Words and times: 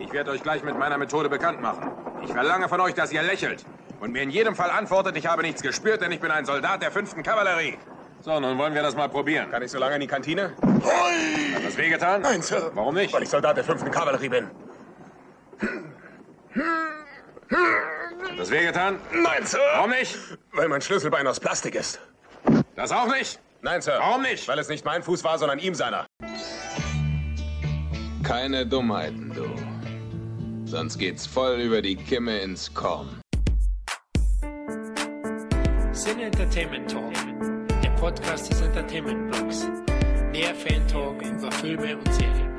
Ich 0.00 0.12
werde 0.12 0.30
euch 0.30 0.42
gleich 0.42 0.62
mit 0.64 0.78
meiner 0.78 0.96
Methode 0.96 1.28
bekannt 1.28 1.60
machen. 1.60 1.90
Ich 2.22 2.32
verlange 2.32 2.68
von 2.68 2.80
euch, 2.80 2.94
dass 2.94 3.12
ihr 3.12 3.22
lächelt 3.22 3.64
und 4.00 4.12
mir 4.12 4.22
in 4.22 4.30
jedem 4.30 4.56
Fall 4.56 4.70
antwortet, 4.70 5.16
ich 5.16 5.26
habe 5.26 5.42
nichts 5.42 5.62
gespürt, 5.62 6.00
denn 6.00 6.10
ich 6.10 6.20
bin 6.20 6.30
ein 6.30 6.46
Soldat 6.46 6.82
der 6.82 6.90
fünften 6.90 7.22
Kavallerie. 7.22 7.76
So, 8.22 8.40
nun 8.40 8.58
wollen 8.58 8.74
wir 8.74 8.82
das 8.82 8.96
mal 8.96 9.08
probieren. 9.08 9.50
Kann 9.50 9.62
ich 9.62 9.70
so 9.70 9.78
lange 9.78 9.94
in 9.94 10.00
die 10.00 10.06
Kantine? 10.06 10.54
Hui! 10.62 11.54
Hat 11.54 11.64
das 11.64 11.76
wehgetan? 11.76 12.22
Nein, 12.22 12.42
Sir. 12.42 12.70
Warum 12.74 12.94
nicht? 12.94 13.12
Weil 13.12 13.22
ich 13.22 13.28
Soldat 13.28 13.56
der 13.56 13.64
fünften 13.64 13.90
Kavallerie 13.90 14.28
bin. 14.28 14.50
Hat 17.50 18.38
das 18.38 18.50
wehgetan? 18.50 18.98
Nein, 19.12 19.44
Sir. 19.44 19.60
Warum 19.74 19.90
nicht? 19.90 20.18
Weil 20.52 20.68
mein 20.68 20.80
Schlüsselbein 20.80 21.26
aus 21.26 21.40
Plastik 21.40 21.74
ist. 21.74 22.00
Das 22.74 22.90
auch 22.90 23.06
nicht? 23.06 23.38
Nein, 23.62 23.82
Sir. 23.82 23.96
Warum 23.98 24.22
nicht? 24.22 24.48
Weil 24.48 24.58
es 24.58 24.68
nicht 24.68 24.84
mein 24.84 25.02
Fuß 25.02 25.22
war, 25.24 25.38
sondern 25.38 25.58
ihm 25.58 25.74
seiner. 25.74 26.06
Keine 28.22 28.66
Dummheiten, 28.66 29.32
du. 29.34 29.79
Sonst 30.70 30.98
geht's 30.98 31.26
voll 31.26 31.58
über 31.58 31.82
die 31.82 31.96
Kimme 31.96 32.38
ins 32.38 32.72
Korn. 32.72 33.08
Sin 35.90 36.20
Entertainment 36.20 36.88
Talk, 36.88 37.12
der 37.82 37.90
Podcast 37.98 38.52
des 38.52 38.60
Entertainment 38.60 39.32
Blogs. 39.32 39.66
Der 40.32 40.54
Fan 40.54 40.86
Talk 40.86 41.20
über 41.22 41.50
Filme 41.50 41.96
und 41.96 42.14
Serien. 42.14 42.56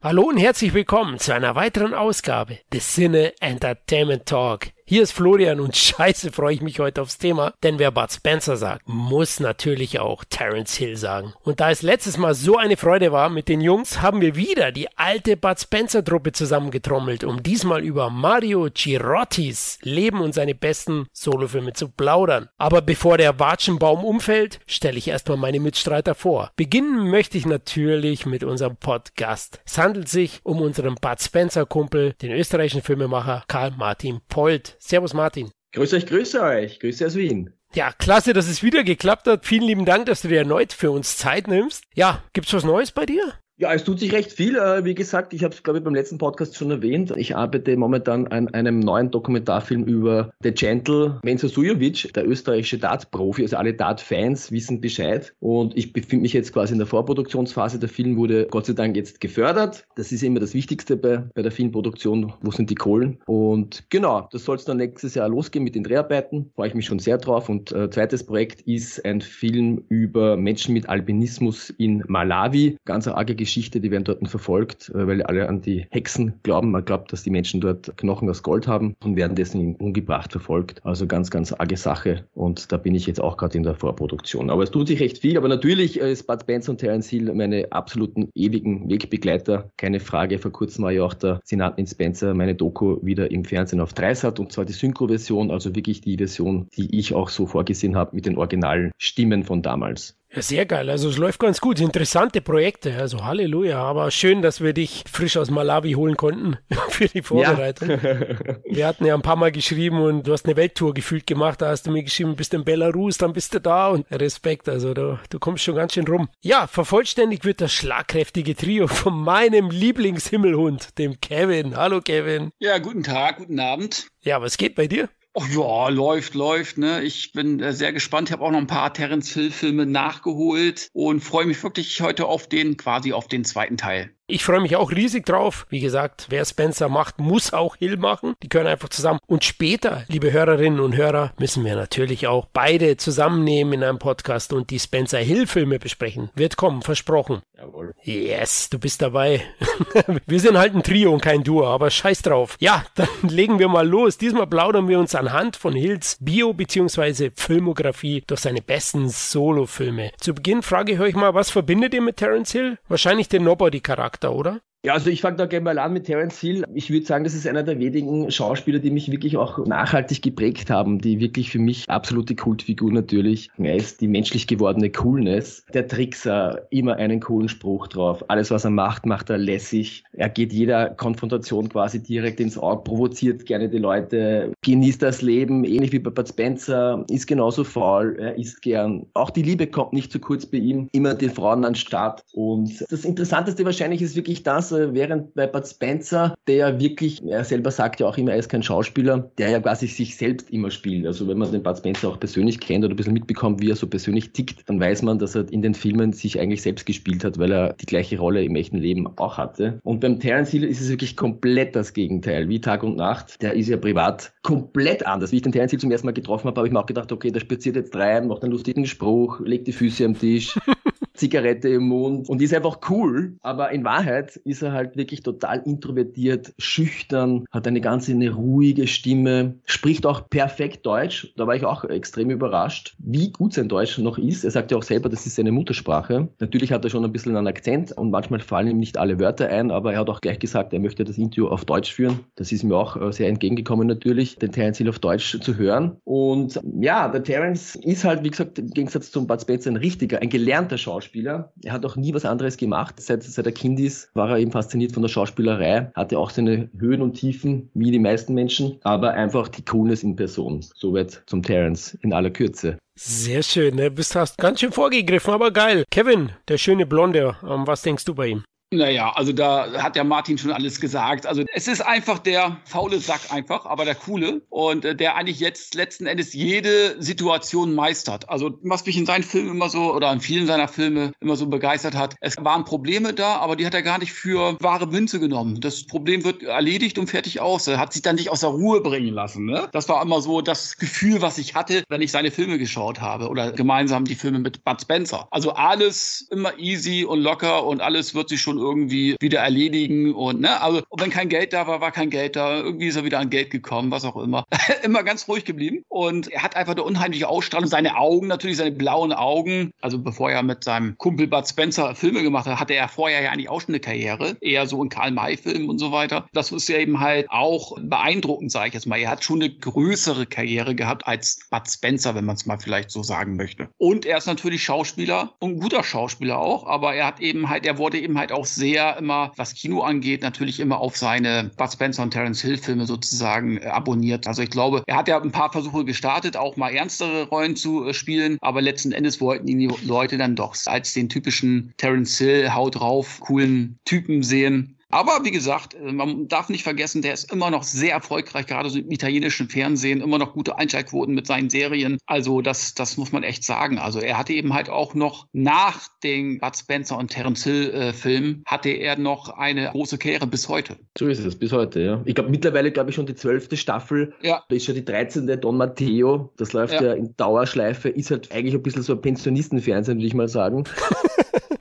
Hallo 0.00 0.22
und 0.28 0.36
herzlich 0.36 0.72
willkommen 0.72 1.18
zu 1.18 1.34
einer 1.34 1.56
weiteren 1.56 1.94
Ausgabe 1.94 2.60
des 2.72 2.94
Sinne 2.94 3.32
Entertainment 3.40 4.26
Talk. 4.26 4.68
Hier 4.90 5.04
ist 5.04 5.12
Florian 5.12 5.60
und 5.60 5.76
scheiße 5.76 6.32
freue 6.32 6.54
ich 6.54 6.62
mich 6.62 6.80
heute 6.80 7.00
aufs 7.00 7.16
Thema, 7.16 7.54
denn 7.62 7.78
wer 7.78 7.92
Bud 7.92 8.10
Spencer 8.10 8.56
sagt, 8.56 8.88
muss 8.88 9.38
natürlich 9.38 10.00
auch 10.00 10.24
Terence 10.24 10.74
Hill 10.74 10.96
sagen. 10.96 11.32
Und 11.44 11.60
da 11.60 11.70
es 11.70 11.82
letztes 11.82 12.18
Mal 12.18 12.34
so 12.34 12.56
eine 12.56 12.76
Freude 12.76 13.12
war 13.12 13.30
mit 13.30 13.48
den 13.48 13.60
Jungs, 13.60 14.02
haben 14.02 14.20
wir 14.20 14.34
wieder 14.34 14.72
die 14.72 14.88
alte 14.98 15.36
Bud 15.36 15.60
Spencer 15.60 16.04
Truppe 16.04 16.32
zusammengetrommelt, 16.32 17.22
um 17.22 17.40
diesmal 17.40 17.84
über 17.84 18.10
Mario 18.10 18.66
Girottis 18.74 19.78
Leben 19.82 20.20
und 20.20 20.34
seine 20.34 20.56
besten 20.56 21.06
Solofilme 21.12 21.72
zu 21.72 21.88
plaudern. 21.88 22.48
Aber 22.58 22.82
bevor 22.82 23.16
der 23.16 23.38
Watschenbaum 23.38 24.04
umfällt, 24.04 24.58
stelle 24.66 24.98
ich 24.98 25.06
erstmal 25.06 25.38
meine 25.38 25.60
Mitstreiter 25.60 26.16
vor. 26.16 26.50
Beginnen 26.56 27.08
möchte 27.10 27.38
ich 27.38 27.46
natürlich 27.46 28.26
mit 28.26 28.42
unserem 28.42 28.74
Podcast. 28.74 29.60
Es 29.64 29.78
handelt 29.78 30.08
sich 30.08 30.40
um 30.42 30.60
unseren 30.60 30.96
Bud 30.96 31.22
Spencer 31.22 31.64
Kumpel, 31.64 32.14
den 32.14 32.32
österreichischen 32.32 32.82
Filmemacher 32.82 33.44
Karl 33.46 33.70
Martin 33.78 34.20
Polt. 34.28 34.78
Servus 34.80 35.14
Martin. 35.14 35.52
Grüß 35.72 35.92
euch, 35.94 36.06
grüße 36.06 36.42
euch. 36.42 36.80
Grüße 36.80 37.06
aus 37.06 37.14
Wien. 37.14 37.52
Ja, 37.74 37.92
klasse, 37.92 38.32
dass 38.32 38.48
es 38.48 38.64
wieder 38.64 38.82
geklappt 38.82 39.28
hat. 39.28 39.46
Vielen 39.46 39.62
lieben 39.62 39.84
Dank, 39.84 40.06
dass 40.06 40.22
du 40.22 40.28
dir 40.28 40.38
erneut 40.38 40.72
für 40.72 40.90
uns 40.90 41.16
Zeit 41.16 41.46
nimmst. 41.46 41.84
Ja, 41.94 42.24
gibt's 42.32 42.52
was 42.52 42.64
Neues 42.64 42.90
bei 42.90 43.06
dir? 43.06 43.34
Ja, 43.60 43.74
es 43.74 43.84
tut 43.84 44.00
sich 44.00 44.14
recht 44.14 44.32
viel. 44.32 44.56
Äh, 44.56 44.86
wie 44.86 44.94
gesagt, 44.94 45.34
ich 45.34 45.44
habe 45.44 45.54
es, 45.54 45.62
glaube 45.62 45.80
ich, 45.80 45.84
beim 45.84 45.94
letzten 45.94 46.16
Podcast 46.16 46.56
schon 46.56 46.70
erwähnt. 46.70 47.12
Ich 47.18 47.36
arbeite 47.36 47.76
momentan 47.76 48.26
an 48.28 48.48
einem 48.48 48.80
neuen 48.80 49.10
Dokumentarfilm 49.10 49.84
über 49.84 50.32
The 50.42 50.52
Gentle 50.52 51.20
Menzo 51.22 51.46
Sujovic, 51.46 52.10
der 52.14 52.26
österreichische 52.26 52.78
Dart-Profi. 52.78 53.42
Also 53.42 53.58
alle 53.58 53.74
Dart-Fans 53.74 54.50
wissen 54.50 54.80
Bescheid. 54.80 55.34
Und 55.40 55.76
ich 55.76 55.92
befinde 55.92 56.22
mich 56.22 56.32
jetzt 56.32 56.54
quasi 56.54 56.72
in 56.72 56.78
der 56.78 56.86
Vorproduktionsphase. 56.86 57.78
Der 57.78 57.90
Film 57.90 58.16
wurde 58.16 58.46
Gott 58.46 58.64
sei 58.64 58.72
Dank 58.72 58.96
jetzt 58.96 59.20
gefördert. 59.20 59.84
Das 59.94 60.10
ist 60.10 60.22
immer 60.22 60.40
das 60.40 60.54
Wichtigste 60.54 60.96
bei, 60.96 61.18
bei 61.34 61.42
der 61.42 61.52
Filmproduktion. 61.52 62.32
Wo 62.40 62.52
sind 62.52 62.70
die 62.70 62.76
Kohlen? 62.76 63.18
Und 63.26 63.84
genau, 63.90 64.26
das 64.32 64.46
soll 64.46 64.56
es 64.56 64.64
dann 64.64 64.78
nächstes 64.78 65.14
Jahr 65.16 65.28
losgehen 65.28 65.64
mit 65.64 65.74
den 65.74 65.84
Dreharbeiten. 65.84 66.50
Freue 66.54 66.68
ich 66.68 66.74
mich 66.74 66.86
schon 66.86 66.98
sehr 66.98 67.18
drauf. 67.18 67.50
Und 67.50 67.72
äh, 67.72 67.90
zweites 67.90 68.24
Projekt 68.24 68.62
ist 68.62 69.04
ein 69.04 69.20
Film 69.20 69.84
über 69.90 70.38
Menschen 70.38 70.72
mit 70.72 70.88
Albinismus 70.88 71.68
in 71.76 72.02
Malawi. 72.08 72.78
Ganz 72.86 73.06
eine 73.06 73.18
arge 73.18 73.34
Geschichte. 73.34 73.49
Geschichte, 73.50 73.80
die 73.80 73.90
werden 73.90 74.04
dort 74.04 74.26
verfolgt, 74.28 74.90
äh, 74.90 75.06
weil 75.08 75.22
alle 75.24 75.48
an 75.48 75.60
die 75.60 75.86
Hexen 75.90 76.34
glauben. 76.44 76.70
Man 76.70 76.84
glaubt, 76.84 77.12
dass 77.12 77.24
die 77.24 77.30
Menschen 77.30 77.60
dort 77.60 77.96
Knochen 77.96 78.30
aus 78.30 78.44
Gold 78.44 78.68
haben 78.68 78.94
und 79.02 79.16
werden 79.16 79.34
deswegen 79.34 79.74
umgebracht 79.74 80.30
verfolgt. 80.30 80.80
Also 80.84 81.08
ganz, 81.08 81.30
ganz 81.30 81.52
arge 81.52 81.76
Sache. 81.76 82.26
Und 82.32 82.70
da 82.70 82.76
bin 82.76 82.94
ich 82.94 83.06
jetzt 83.06 83.20
auch 83.20 83.36
gerade 83.36 83.58
in 83.58 83.64
der 83.64 83.74
Vorproduktion. 83.74 84.50
Aber 84.50 84.62
es 84.62 84.70
tut 84.70 84.86
sich 84.86 85.00
recht 85.00 85.18
viel. 85.18 85.36
Aber 85.36 85.48
natürlich 85.48 86.00
äh, 86.00 86.12
ist 86.12 86.28
Bud 86.28 86.42
Spencer 86.42 86.70
und 86.70 86.78
Terence 86.78 87.08
Hill 87.08 87.34
meine 87.34 87.72
absoluten 87.72 88.28
ewigen 88.36 88.88
Wegbegleiter. 88.88 89.70
Keine 89.76 89.98
Frage. 89.98 90.38
Vor 90.38 90.52
kurzem 90.52 90.84
war 90.84 90.92
ja 90.92 91.02
auch 91.02 91.14
der 91.14 91.40
Senat 91.42 91.80
Spencer 91.88 92.34
meine 92.34 92.54
Doku 92.54 92.98
wieder 93.02 93.32
im 93.32 93.44
Fernsehen 93.44 93.80
auf 93.80 93.94
Dreisat 93.94 94.38
und 94.38 94.52
zwar 94.52 94.64
die 94.64 94.72
Synchro-Version, 94.72 95.50
also 95.50 95.74
wirklich 95.74 96.02
die 96.02 96.16
Version, 96.16 96.68
die 96.76 96.96
ich 96.96 97.14
auch 97.14 97.30
so 97.30 97.46
vorgesehen 97.46 97.96
habe 97.96 98.14
mit 98.14 98.26
den 98.26 98.36
originalen 98.36 98.92
Stimmen 98.98 99.42
von 99.42 99.62
damals. 99.62 100.19
Ja, 100.32 100.42
sehr 100.42 100.64
geil. 100.64 100.88
Also 100.88 101.08
es 101.08 101.16
läuft 101.16 101.40
ganz 101.40 101.60
gut. 101.60 101.80
Interessante 101.80 102.40
Projekte. 102.40 102.96
Also 102.96 103.24
Halleluja. 103.24 103.82
Aber 103.82 104.10
schön, 104.12 104.42
dass 104.42 104.60
wir 104.60 104.72
dich 104.72 105.02
frisch 105.10 105.36
aus 105.36 105.50
Malawi 105.50 105.92
holen 105.92 106.16
konnten 106.16 106.56
für 106.88 107.08
die 107.08 107.22
Vorbereitung. 107.22 107.90
Ja. 107.90 107.98
wir 108.64 108.86
hatten 108.86 109.04
ja 109.04 109.14
ein 109.14 109.22
paar 109.22 109.36
Mal 109.36 109.50
geschrieben 109.50 110.00
und 110.00 110.28
du 110.28 110.32
hast 110.32 110.46
eine 110.46 110.54
Welttour 110.54 110.94
gefühlt 110.94 111.26
gemacht. 111.26 111.60
Da 111.60 111.70
hast 111.70 111.86
du 111.86 111.90
mir 111.90 112.04
geschrieben, 112.04 112.36
bist 112.36 112.54
in 112.54 112.64
Belarus, 112.64 113.18
dann 113.18 113.32
bist 113.32 113.54
du 113.54 113.60
da 113.60 113.88
und 113.88 114.06
Respekt. 114.10 114.68
Also 114.68 114.94
du, 114.94 115.18
du 115.30 115.38
kommst 115.40 115.64
schon 115.64 115.74
ganz 115.74 115.94
schön 115.94 116.06
rum. 116.06 116.28
Ja, 116.42 116.68
vervollständigt 116.68 117.44
wird 117.44 117.60
das 117.60 117.72
schlagkräftige 117.72 118.54
Trio 118.54 118.86
von 118.86 119.20
meinem 119.20 119.70
Lieblingshimmelhund, 119.70 120.96
dem 120.98 121.20
Kevin. 121.20 121.76
Hallo 121.76 122.00
Kevin. 122.00 122.52
Ja, 122.60 122.78
guten 122.78 123.02
Tag, 123.02 123.38
guten 123.38 123.58
Abend. 123.58 124.06
Ja, 124.22 124.40
was 124.40 124.56
geht 124.58 124.76
bei 124.76 124.86
dir? 124.86 125.08
Oh 125.32 125.44
ja, 125.48 125.88
läuft, 125.88 126.34
läuft. 126.34 126.78
Ne? 126.78 127.02
Ich 127.02 127.32
bin 127.32 127.60
äh, 127.60 127.72
sehr 127.72 127.92
gespannt. 127.92 128.28
Ich 128.28 128.32
habe 128.32 128.44
auch 128.44 128.50
noch 128.50 128.58
ein 128.58 128.66
paar 128.66 128.92
Terence 128.92 129.32
Hill 129.32 129.52
Filme 129.52 129.86
nachgeholt 129.86 130.88
und 130.92 131.20
freue 131.20 131.46
mich 131.46 131.62
wirklich 131.62 132.00
heute 132.00 132.26
auf 132.26 132.48
den, 132.48 132.76
quasi 132.76 133.12
auf 133.12 133.28
den 133.28 133.44
zweiten 133.44 133.76
Teil. 133.76 134.12
Ich 134.32 134.44
freue 134.44 134.60
mich 134.60 134.76
auch 134.76 134.92
riesig 134.92 135.26
drauf. 135.26 135.66
Wie 135.70 135.80
gesagt, 135.80 136.26
wer 136.28 136.44
Spencer 136.44 136.88
macht, 136.88 137.18
muss 137.18 137.52
auch 137.52 137.74
Hill 137.74 137.96
machen. 137.96 138.34
Die 138.44 138.48
können 138.48 138.68
einfach 138.68 138.88
zusammen. 138.88 139.18
Und 139.26 139.44
später, 139.44 140.04
liebe 140.06 140.30
Hörerinnen 140.32 140.78
und 140.78 140.96
Hörer, 140.96 141.32
müssen 141.38 141.64
wir 141.64 141.74
natürlich 141.74 142.28
auch 142.28 142.46
beide 142.52 142.96
zusammennehmen 142.96 143.72
in 143.72 143.82
einem 143.82 143.98
Podcast 143.98 144.52
und 144.52 144.70
die 144.70 144.78
Spencer 144.78 145.18
Hill 145.18 145.48
Filme 145.48 145.80
besprechen. 145.80 146.30
Wird 146.36 146.56
kommen, 146.56 146.82
versprochen. 146.82 147.42
Jawohl. 147.58 147.92
Yes, 148.04 148.70
du 148.70 148.78
bist 148.78 149.02
dabei. 149.02 149.42
wir 150.26 150.40
sind 150.40 150.56
halt 150.56 150.76
ein 150.76 150.84
Trio 150.84 151.12
und 151.12 151.22
kein 151.22 151.42
Duo, 151.42 151.66
aber 151.66 151.90
scheiß 151.90 152.22
drauf. 152.22 152.56
Ja, 152.60 152.84
dann 152.94 153.08
legen 153.28 153.58
wir 153.58 153.68
mal 153.68 153.86
los. 153.86 154.16
Diesmal 154.16 154.46
plaudern 154.46 154.86
wir 154.88 155.00
uns 155.00 155.16
anhand 155.16 155.56
von 155.56 155.74
Hills 155.74 156.18
Bio- 156.20 156.52
bzw. 156.54 157.32
Filmografie 157.34 158.22
durch 158.28 158.40
seine 158.40 158.62
besten 158.62 159.08
Solo-Filme. 159.08 160.12
Zu 160.18 160.34
Beginn 160.34 160.62
frage 160.62 160.92
ich 160.92 161.00
euch 161.00 161.16
mal, 161.16 161.34
was 161.34 161.50
verbindet 161.50 161.94
ihr 161.94 162.00
mit 162.00 162.18
Terence 162.18 162.52
Hill? 162.52 162.78
Wahrscheinlich 162.88 163.28
den 163.28 163.42
Nobody-Charakter. 163.44 164.19
Charakter, 164.20 164.32
oder? 164.34 164.60
Ja, 164.82 164.94
also 164.94 165.10
ich 165.10 165.20
fange 165.20 165.36
da 165.36 165.44
gerne 165.44 165.64
mal 165.64 165.78
an 165.78 165.92
mit 165.92 166.04
Terence 166.06 166.40
Hill. 166.40 166.64
Ich 166.72 166.90
würde 166.90 167.04
sagen, 167.04 167.24
das 167.24 167.34
ist 167.34 167.46
einer 167.46 167.62
der 167.62 167.78
wenigen 167.78 168.30
Schauspieler, 168.30 168.78
die 168.78 168.90
mich 168.90 169.12
wirklich 169.12 169.36
auch 169.36 169.58
nachhaltig 169.66 170.22
geprägt 170.22 170.70
haben, 170.70 170.98
die 170.98 171.20
wirklich 171.20 171.50
für 171.50 171.58
mich 171.58 171.84
absolute 171.90 172.34
Kultfigur 172.34 172.90
natürlich. 172.90 173.50
Er 173.58 173.76
ist 173.76 174.00
die 174.00 174.08
menschlich 174.08 174.46
gewordene 174.46 174.88
Coolness. 174.88 175.66
Der 175.74 175.86
Trickser, 175.86 176.62
immer 176.70 176.96
einen 176.96 177.20
coolen 177.20 177.50
Spruch 177.50 177.88
drauf. 177.88 178.24
Alles, 178.28 178.50
was 178.50 178.64
er 178.64 178.70
macht, 178.70 179.04
macht 179.04 179.28
er 179.28 179.36
lässig. 179.36 180.02
Er 180.14 180.30
geht 180.30 180.50
jeder 180.50 180.88
Konfrontation 180.88 181.68
quasi 181.68 182.02
direkt 182.02 182.40
ins 182.40 182.56
Auge, 182.56 182.82
provoziert 182.84 183.44
gerne 183.44 183.68
die 183.68 183.76
Leute, 183.76 184.50
genießt 184.62 185.02
das 185.02 185.20
Leben, 185.20 185.64
ähnlich 185.64 185.92
wie 185.92 185.98
bei 185.98 186.10
Bud 186.10 186.26
Spencer, 186.26 187.04
ist 187.10 187.26
genauso 187.26 187.64
faul, 187.64 188.16
er 188.18 188.38
isst 188.38 188.62
gern. 188.62 189.04
Auch 189.12 189.28
die 189.28 189.42
Liebe 189.42 189.66
kommt 189.66 189.92
nicht 189.92 190.10
zu 190.10 190.18
kurz 190.18 190.46
bei 190.46 190.56
ihm, 190.56 190.88
immer 190.92 191.12
den 191.12 191.30
Frauen 191.30 191.66
an 191.66 191.74
Start. 191.74 192.24
Und 192.32 192.82
das 192.90 193.04
Interessanteste 193.04 193.66
wahrscheinlich 193.66 194.00
ist 194.00 194.16
wirklich 194.16 194.42
das, 194.42 194.69
während 194.70 195.34
bei 195.34 195.46
Bud 195.46 195.66
Spencer, 195.66 196.34
der 196.46 196.80
wirklich, 196.80 197.22
er 197.24 197.44
selber 197.44 197.70
sagt 197.70 198.00
ja 198.00 198.06
auch 198.06 198.18
immer, 198.18 198.32
er 198.32 198.38
ist 198.38 198.48
kein 198.48 198.62
Schauspieler, 198.62 199.30
der 199.38 199.50
ja 199.50 199.60
quasi 199.60 199.86
sich 199.86 200.16
selbst 200.16 200.50
immer 200.50 200.70
spielt. 200.70 201.06
Also 201.06 201.28
wenn 201.28 201.38
man 201.38 201.52
den 201.52 201.62
Bud 201.62 201.78
Spencer 201.78 202.08
auch 202.08 202.20
persönlich 202.20 202.60
kennt 202.60 202.84
oder 202.84 202.94
ein 202.94 202.96
bisschen 202.96 203.12
mitbekommt, 203.14 203.60
wie 203.60 203.70
er 203.70 203.76
so 203.76 203.86
persönlich 203.86 204.32
tickt, 204.32 204.68
dann 204.68 204.80
weiß 204.80 205.02
man, 205.02 205.18
dass 205.18 205.34
er 205.34 205.50
in 205.50 205.62
den 205.62 205.74
Filmen 205.74 206.12
sich 206.12 206.38
eigentlich 206.38 206.62
selbst 206.62 206.86
gespielt 206.86 207.24
hat, 207.24 207.38
weil 207.38 207.52
er 207.52 207.72
die 207.74 207.86
gleiche 207.86 208.18
Rolle 208.18 208.44
im 208.44 208.56
echten 208.56 208.78
Leben 208.78 209.06
auch 209.18 209.38
hatte. 209.38 209.80
Und 209.82 210.00
beim 210.00 210.20
Terence 210.20 210.50
Hill 210.50 210.64
ist 210.64 210.80
es 210.80 210.88
wirklich 210.88 211.16
komplett 211.16 211.76
das 211.76 211.92
Gegenteil, 211.92 212.48
wie 212.48 212.60
Tag 212.60 212.82
und 212.82 212.96
Nacht. 212.96 213.40
Der 213.42 213.54
ist 213.54 213.68
ja 213.68 213.76
privat 213.76 214.32
komplett 214.42 215.06
anders. 215.06 215.32
Wie 215.32 215.36
ich 215.36 215.42
den 215.42 215.52
Terence 215.52 215.70
Hill 215.70 215.80
zum 215.80 215.90
ersten 215.90 216.06
Mal 216.06 216.12
getroffen 216.12 216.48
habe, 216.48 216.58
habe 216.58 216.68
ich 216.68 216.72
mir 216.72 216.80
auch 216.80 216.86
gedacht, 216.86 217.12
okay, 217.12 217.30
der 217.30 217.40
spaziert 217.40 217.76
jetzt 217.76 217.94
rein, 217.96 218.28
macht 218.28 218.42
einen 218.42 218.52
lustigen 218.52 218.86
Spruch, 218.86 219.40
legt 219.40 219.66
die 219.66 219.72
Füße 219.72 220.04
am 220.04 220.18
Tisch. 220.18 220.58
Zigarette 221.20 221.68
im 221.68 221.88
Mund 221.88 222.28
und 222.28 222.40
ist 222.40 222.54
einfach 222.54 222.78
cool. 222.88 223.36
Aber 223.42 223.70
in 223.70 223.84
Wahrheit 223.84 224.36
ist 224.36 224.62
er 224.62 224.72
halt 224.72 224.96
wirklich 224.96 225.22
total 225.22 225.62
introvertiert, 225.66 226.54
schüchtern, 226.58 227.44
hat 227.50 227.66
eine 227.66 227.82
ganz 227.82 228.08
eine 228.08 228.30
ruhige 228.30 228.86
Stimme, 228.86 229.56
spricht 229.66 230.06
auch 230.06 230.28
perfekt 230.30 230.86
Deutsch. 230.86 231.32
Da 231.36 231.46
war 231.46 231.54
ich 231.54 231.64
auch 231.64 231.84
extrem 231.84 232.30
überrascht, 232.30 232.94
wie 232.98 233.30
gut 233.30 233.52
sein 233.52 233.68
Deutsch 233.68 233.98
noch 233.98 234.16
ist. 234.16 234.44
Er 234.44 234.50
sagt 234.50 234.70
ja 234.70 234.78
auch 234.78 234.82
selber, 234.82 235.10
das 235.10 235.26
ist 235.26 235.36
seine 235.36 235.52
Muttersprache. 235.52 236.28
Natürlich 236.38 236.72
hat 236.72 236.84
er 236.84 236.90
schon 236.90 237.04
ein 237.04 237.12
bisschen 237.12 237.36
einen 237.36 237.46
Akzent 237.46 237.92
und 237.92 238.10
manchmal 238.10 238.40
fallen 238.40 238.68
ihm 238.68 238.78
nicht 238.78 238.96
alle 238.96 239.20
Wörter 239.20 239.48
ein, 239.48 239.70
aber 239.70 239.92
er 239.92 240.00
hat 240.00 240.08
auch 240.08 240.22
gleich 240.22 240.38
gesagt, 240.38 240.72
er 240.72 240.80
möchte 240.80 241.04
das 241.04 241.18
Interview 241.18 241.48
auf 241.48 241.66
Deutsch 241.66 241.92
führen. 241.92 242.20
Das 242.36 242.50
ist 242.50 242.64
mir 242.64 242.76
auch 242.76 242.96
äh, 242.96 243.12
sehr 243.12 243.28
entgegengekommen 243.28 243.86
natürlich, 243.86 244.36
den 244.36 244.52
Terence 244.52 244.78
Hill 244.78 244.88
auf 244.88 244.98
Deutsch 244.98 245.38
zu 245.38 245.56
hören. 245.58 245.98
Und 246.04 246.58
ja, 246.80 247.08
der 247.08 247.22
Terence 247.22 247.76
ist 247.76 248.04
halt, 248.04 248.24
wie 248.24 248.30
gesagt, 248.30 248.58
im 248.58 248.70
Gegensatz 248.70 249.10
zum 249.10 249.26
Bud 249.26 249.42
Spencer 249.42 249.70
ein 249.70 249.76
richtiger, 249.76 250.22
ein 250.22 250.30
gelernter 250.30 250.78
Schauspieler 250.78 251.09
Schauspieler. 251.10 251.52
Er 251.64 251.72
hat 251.72 251.84
auch 251.84 251.96
nie 251.96 252.14
was 252.14 252.24
anderes 252.24 252.56
gemacht. 252.56 253.00
Seit, 253.00 253.22
seit 253.22 253.46
er 253.46 253.52
Kind 253.52 253.80
ist, 253.80 254.10
war 254.14 254.30
er 254.30 254.38
eben 254.38 254.52
fasziniert 254.52 254.92
von 254.92 255.02
der 255.02 255.08
Schauspielerei, 255.08 255.90
hatte 255.94 256.18
auch 256.18 256.30
seine 256.30 256.70
Höhen 256.78 257.02
und 257.02 257.14
Tiefen, 257.14 257.70
wie 257.74 257.90
die 257.90 257.98
meisten 257.98 258.34
Menschen, 258.34 258.78
aber 258.82 259.12
einfach 259.12 259.48
die 259.48 259.64
Coolness 259.64 260.02
in 260.02 260.16
Person. 260.16 260.64
Soweit 260.74 261.22
zum 261.26 261.42
Terence 261.42 261.94
in 262.02 262.12
aller 262.12 262.30
Kürze. 262.30 262.78
Sehr 262.94 263.42
schön, 263.42 263.76
ne? 263.76 263.90
Bist 263.90 264.14
hast 264.14 264.38
ganz 264.38 264.60
schön 264.60 264.72
vorgegriffen, 264.72 265.34
aber 265.34 265.50
geil. 265.50 265.84
Kevin, 265.90 266.30
der 266.48 266.58
schöne 266.58 266.86
Blonde, 266.86 267.36
ähm, 267.42 267.66
was 267.66 267.82
denkst 267.82 268.04
du 268.04 268.14
bei 268.14 268.28
ihm? 268.28 268.44
Naja, 268.72 269.10
also 269.16 269.32
da 269.32 269.82
hat 269.82 269.96
der 269.96 270.04
Martin 270.04 270.38
schon 270.38 270.52
alles 270.52 270.80
gesagt. 270.80 271.26
Also 271.26 271.42
es 271.52 271.66
ist 271.66 271.80
einfach 271.80 272.20
der 272.20 272.58
faule 272.64 273.00
Sack 273.00 273.32
einfach, 273.32 273.66
aber 273.66 273.84
der 273.84 273.96
coole 273.96 274.42
und 274.48 274.84
äh, 274.84 274.94
der 274.94 275.16
eigentlich 275.16 275.40
jetzt 275.40 275.74
letzten 275.74 276.06
Endes 276.06 276.34
jede 276.34 277.02
Situation 277.02 277.74
meistert. 277.74 278.28
Also 278.28 278.60
was 278.62 278.86
mich 278.86 278.96
in 278.96 279.06
seinen 279.06 279.24
Filmen 279.24 279.50
immer 279.50 279.68
so 279.68 279.92
oder 279.92 280.12
in 280.12 280.20
vielen 280.20 280.46
seiner 280.46 280.68
Filme 280.68 281.10
immer 281.18 281.34
so 281.34 281.48
begeistert 281.48 281.96
hat, 281.96 282.14
es 282.20 282.36
waren 282.38 282.64
Probleme 282.64 283.12
da, 283.12 283.38
aber 283.38 283.56
die 283.56 283.66
hat 283.66 283.74
er 283.74 283.82
gar 283.82 283.98
nicht 283.98 284.12
für 284.12 284.56
wahre 284.60 284.86
Münze 284.86 285.18
genommen. 285.18 285.60
Das 285.60 285.84
Problem 285.84 286.22
wird 286.22 286.44
erledigt 286.44 286.96
und 286.96 287.08
fertig 287.08 287.40
aus. 287.40 287.66
Er 287.66 287.78
hat 287.78 287.92
sich 287.92 288.02
dann 288.02 288.14
nicht 288.14 288.30
aus 288.30 288.40
der 288.40 288.50
Ruhe 288.50 288.82
bringen 288.82 289.12
lassen. 289.12 289.46
Ne? 289.46 289.68
Das 289.72 289.88
war 289.88 290.00
immer 290.00 290.20
so 290.20 290.42
das 290.42 290.76
Gefühl, 290.76 291.20
was 291.22 291.38
ich 291.38 291.56
hatte, 291.56 291.82
wenn 291.88 292.02
ich 292.02 292.12
seine 292.12 292.30
Filme 292.30 292.56
geschaut 292.56 293.00
habe 293.00 293.30
oder 293.30 293.50
gemeinsam 293.50 294.04
die 294.04 294.14
Filme 294.14 294.38
mit 294.38 294.62
Bud 294.62 294.80
Spencer. 294.80 295.26
Also 295.32 295.54
alles 295.54 296.28
immer 296.30 296.56
easy 296.56 297.04
und 297.04 297.20
locker 297.20 297.66
und 297.66 297.80
alles 297.80 298.14
wird 298.14 298.28
sich 298.28 298.40
schon 298.40 298.59
irgendwie 298.60 299.16
wieder 299.20 299.40
erledigen 299.40 300.14
und 300.14 300.40
ne, 300.40 300.60
also 300.60 300.82
wenn 300.96 301.10
kein 301.10 301.28
Geld 301.28 301.52
da 301.52 301.66
war, 301.66 301.80
war 301.80 301.92
kein 301.92 302.10
Geld 302.10 302.36
da. 302.36 302.58
Irgendwie 302.58 302.88
ist 302.88 302.96
er 302.96 303.04
wieder 303.04 303.18
an 303.18 303.30
Geld 303.30 303.50
gekommen, 303.50 303.90
was 303.90 304.04
auch 304.04 304.16
immer. 304.16 304.44
immer 304.82 305.02
ganz 305.02 305.28
ruhig 305.28 305.44
geblieben 305.44 305.84
und 305.88 306.28
er 306.28 306.42
hat 306.42 306.56
einfach 306.56 306.72
eine 306.72 306.82
unheimliche 306.82 307.28
Ausstrahlung. 307.28 307.68
Seine 307.68 307.96
Augen 307.96 308.26
natürlich, 308.26 308.56
seine 308.56 308.72
blauen 308.72 309.12
Augen. 309.12 309.72
Also 309.80 309.98
bevor 309.98 310.30
er 310.30 310.42
mit 310.42 310.64
seinem 310.64 310.96
Kumpel 310.98 311.26
Bud 311.26 311.48
Spencer 311.48 311.94
Filme 311.94 312.22
gemacht 312.22 312.46
hat, 312.46 312.60
hatte 312.60 312.74
er 312.74 312.88
vorher 312.88 313.22
ja 313.22 313.30
eigentlich 313.30 313.48
auch 313.48 313.60
schon 313.60 313.74
eine 313.74 313.80
Karriere, 313.80 314.36
eher 314.40 314.66
so 314.66 314.82
in 314.82 314.88
Karl-May-Filmen 314.88 315.68
und 315.68 315.78
so 315.78 315.92
weiter. 315.92 316.28
Das 316.32 316.52
ist 316.52 316.68
ja 316.68 316.78
eben 316.78 317.00
halt 317.00 317.30
auch 317.30 317.76
beeindruckend, 317.80 318.52
sage 318.52 318.68
ich 318.68 318.74
jetzt 318.74 318.86
mal. 318.86 318.98
Er 318.98 319.10
hat 319.10 319.24
schon 319.24 319.42
eine 319.42 319.50
größere 319.50 320.26
Karriere 320.26 320.74
gehabt 320.74 321.06
als 321.06 321.40
Bud 321.50 321.68
Spencer, 321.68 322.14
wenn 322.14 322.24
man 322.24 322.36
es 322.36 322.46
mal 322.46 322.58
vielleicht 322.58 322.90
so 322.90 323.02
sagen 323.02 323.36
möchte. 323.36 323.68
Und 323.78 324.04
er 324.06 324.18
ist 324.18 324.26
natürlich 324.26 324.62
Schauspieler 324.62 325.34
und 325.40 325.56
ein 325.56 325.60
guter 325.60 325.82
Schauspieler 325.82 326.38
auch, 326.38 326.66
aber 326.66 326.94
er 326.94 327.06
hat 327.06 327.20
eben 327.20 327.48
halt, 327.48 327.66
er 327.66 327.78
wurde 327.78 327.98
eben 327.98 328.18
halt 328.18 328.32
auch 328.32 328.46
sehr 328.54 328.96
immer, 328.98 329.32
was 329.36 329.54
Kino 329.54 329.82
angeht, 329.82 330.22
natürlich 330.22 330.60
immer 330.60 330.78
auf 330.78 330.96
seine 330.96 331.50
Bud 331.56 331.72
Spencer 331.72 332.02
und 332.02 332.10
Terence 332.10 332.40
Hill 332.42 332.58
Filme 332.58 332.86
sozusagen 332.86 333.58
äh, 333.58 333.66
abonniert. 333.66 334.26
Also 334.26 334.42
ich 334.42 334.50
glaube, 334.50 334.82
er 334.86 334.96
hat 334.96 335.08
ja 335.08 335.20
ein 335.20 335.32
paar 335.32 335.52
Versuche 335.52 335.84
gestartet, 335.84 336.36
auch 336.36 336.56
mal 336.56 336.70
ernstere 336.70 337.28
Rollen 337.28 337.56
zu 337.56 337.86
äh, 337.86 337.94
spielen, 337.94 338.38
aber 338.40 338.62
letzten 338.62 338.92
Endes 338.92 339.20
wollten 339.20 339.48
ihn 339.48 339.58
die 339.58 339.70
Leute 339.84 340.18
dann 340.18 340.36
doch 340.36 340.54
als 340.66 340.92
den 340.92 341.08
typischen 341.08 341.72
Terence 341.76 342.18
Hill, 342.18 342.52
haut 342.52 342.76
drauf, 342.76 343.20
coolen 343.20 343.78
Typen 343.84 344.22
sehen. 344.22 344.76
Aber 344.90 345.20
wie 345.24 345.30
gesagt, 345.30 345.74
äh, 345.74 345.92
man 345.92 346.28
darf 346.28 346.48
nicht 346.48 346.64
vergessen, 346.64 347.02
der 347.02 347.14
ist 347.14 347.32
immer 347.32 347.50
noch 347.50 347.62
sehr 347.62 347.92
erfolgreich, 347.92 348.46
gerade 348.46 348.70
so 348.70 348.78
im 348.78 348.90
italienischen 348.90 349.48
Fernsehen, 349.48 350.00
immer 350.00 350.18
noch 350.18 350.34
gute 350.34 350.58
Einschaltquoten 350.58 351.14
mit 351.14 351.26
seinen 351.26 351.50
Serien. 351.50 351.98
Also 352.06 352.40
das, 352.40 352.74
das 352.74 352.96
muss 352.96 353.12
man 353.12 353.22
echt 353.22 353.44
sagen. 353.44 353.78
Also 353.78 354.00
er 354.00 354.18
hatte 354.18 354.32
eben 354.32 354.52
halt 354.52 354.68
auch 354.68 354.94
noch 354.94 355.26
nach 355.32 355.88
den 356.02 356.38
Bud 356.40 356.56
Spencer 356.56 356.98
und 356.98 357.08
Terence 357.08 357.44
Hill 357.44 357.70
äh, 357.70 357.92
Filmen, 357.92 358.42
hatte 358.46 358.70
er 358.70 358.98
noch 358.98 359.28
eine 359.30 359.70
große 359.70 359.98
Karriere 359.98 360.26
bis 360.26 360.48
heute. 360.48 360.76
So 360.98 361.06
ist 361.06 361.24
es, 361.24 361.36
bis 361.36 361.52
heute, 361.52 361.80
ja. 361.80 362.02
Ich 362.04 362.14
glaube, 362.14 362.30
mittlerweile, 362.30 362.72
glaube 362.72 362.90
ich, 362.90 362.96
schon 362.96 363.06
die 363.06 363.14
zwölfte 363.14 363.56
Staffel. 363.56 364.12
Ja. 364.22 364.42
Da 364.48 364.56
ist 364.56 364.64
schon 364.64 364.74
die 364.74 364.84
13. 364.84 365.40
Don 365.40 365.56
Matteo. 365.56 366.32
Das 366.36 366.52
läuft 366.52 366.74
ja. 366.74 366.82
Ja. 366.82 366.88
ja 366.88 366.94
in 366.94 367.14
Dauerschleife. 367.16 367.88
Ist 367.88 368.10
halt 368.10 368.32
eigentlich 368.32 368.54
ein 368.54 368.62
bisschen 368.62 368.82
so 368.82 368.94
ein 368.94 369.00
Pensionistenfernsehen, 369.00 369.98
würde 369.98 370.06
ich 370.06 370.14
mal 370.14 370.28
sagen. 370.28 370.64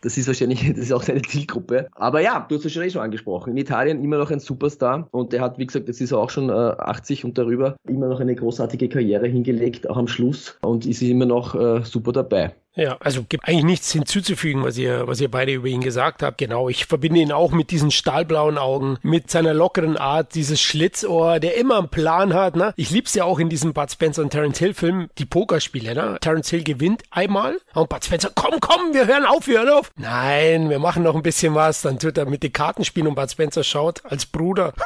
Das 0.02 0.18
ist 0.18 0.28
wahrscheinlich, 0.28 0.62
das 0.70 0.86
ist 0.86 0.94
auch 0.94 1.04
seine 1.04 1.22
Zielgruppe. 1.22 1.90
Aber 1.92 2.22
ja, 2.22 2.46
du 2.48 2.56
hast 2.56 2.66
es 2.66 2.72
schon 2.72 2.84
eh 2.84 2.90
schon 2.90 3.02
angesprochen. 3.02 3.19
In 3.48 3.58
Italien 3.58 4.04
immer 4.04 4.18
noch 4.18 4.32
ein 4.32 4.40
Superstar 4.40 5.08
und 5.12 5.34
der 5.34 5.42
hat, 5.42 5.58
wie 5.58 5.66
gesagt, 5.66 5.88
jetzt 5.88 6.02
ist 6.02 6.12
er 6.12 6.20
auch 6.20 6.30
schon 6.30 6.50
äh, 6.50 6.54
80 6.54 7.26
und 7.26 7.38
darüber, 7.38 7.76
immer 7.88 8.08
noch 8.08 8.20
eine 8.20 8.36
großartige 8.36 8.90
Karriere 8.90 9.28
hingelegt, 9.28 9.90
auch 9.90 9.98
am 9.98 10.08
Schluss 10.08 10.58
und 10.62 10.86
ist 10.86 11.02
immer 11.02 11.26
noch 11.26 11.56
äh, 11.56 11.84
super 11.84 12.12
dabei. 12.12 12.54
Ja, 12.76 12.98
also 13.00 13.24
gibt 13.28 13.48
eigentlich 13.48 13.64
nichts 13.64 13.92
hinzuzufügen, 13.92 14.64
was 14.64 14.78
ihr, 14.78 15.08
was 15.08 15.20
ihr 15.20 15.30
beide 15.30 15.54
über 15.54 15.68
ihn 15.68 15.82
gesagt 15.82 16.22
habt. 16.22 16.38
Genau, 16.38 16.70
ich 16.70 16.86
verbinde 16.86 17.20
ihn 17.20 17.32
auch 17.32 17.52
mit 17.52 17.72
diesen 17.72 17.92
stahlblauen 17.92 18.58
Augen, 18.58 18.98
mit 19.02 19.32
seiner 19.32 19.54
lockeren 19.54 19.98
Art, 19.98 20.36
dieses 20.36 20.62
Schlitzohr, 20.62 21.40
der 21.40 21.58
immer 21.58 21.80
einen 21.80 21.90
Plan 21.90 22.34
hat. 22.34 22.56
Ne? 22.56 22.74
Ich 22.78 22.92
lieb's 22.92 23.16
ja 23.16 23.24
auch 23.24 23.40
in 23.40 23.50
diesem 23.50 23.74
Bud 23.74 23.92
Spencer 23.92 24.22
und 24.22 24.30
Terence 24.30 24.60
Hill 24.60 24.74
Film, 24.74 25.10
die 25.18 25.26
Pokerspiele. 25.26 25.96
Ne? 25.96 26.18
Terence 26.22 26.50
Hill 26.50 26.64
gewinnt 26.64 27.04
einmal 27.10 27.58
und 27.74 27.90
Bud 27.90 28.06
Spencer, 28.06 28.32
komm, 28.36 28.60
komm, 28.60 28.94
wir 28.94 29.08
hören 29.08 29.26
auf, 29.26 29.48
wir 29.48 29.60
hören 29.60 29.70
auf. 29.70 29.92
Nein, 29.98 30.70
wir 30.70 30.80
machen 30.80 31.04
noch 31.04 31.16
ein 31.16 31.24
bisschen 31.24 31.56
was. 31.56 31.82
Dann 31.82 31.98
tut 31.98 32.18
er 32.18 32.26
mit 32.26 32.44
den 32.44 32.54
Karten 32.54 32.86
spielen 32.86 33.08
und 33.08 33.16
Bud 33.16 33.32
Spencer 33.32 33.64
schaut 33.64 34.06
als 34.06 34.28
Bruder, 34.28 34.74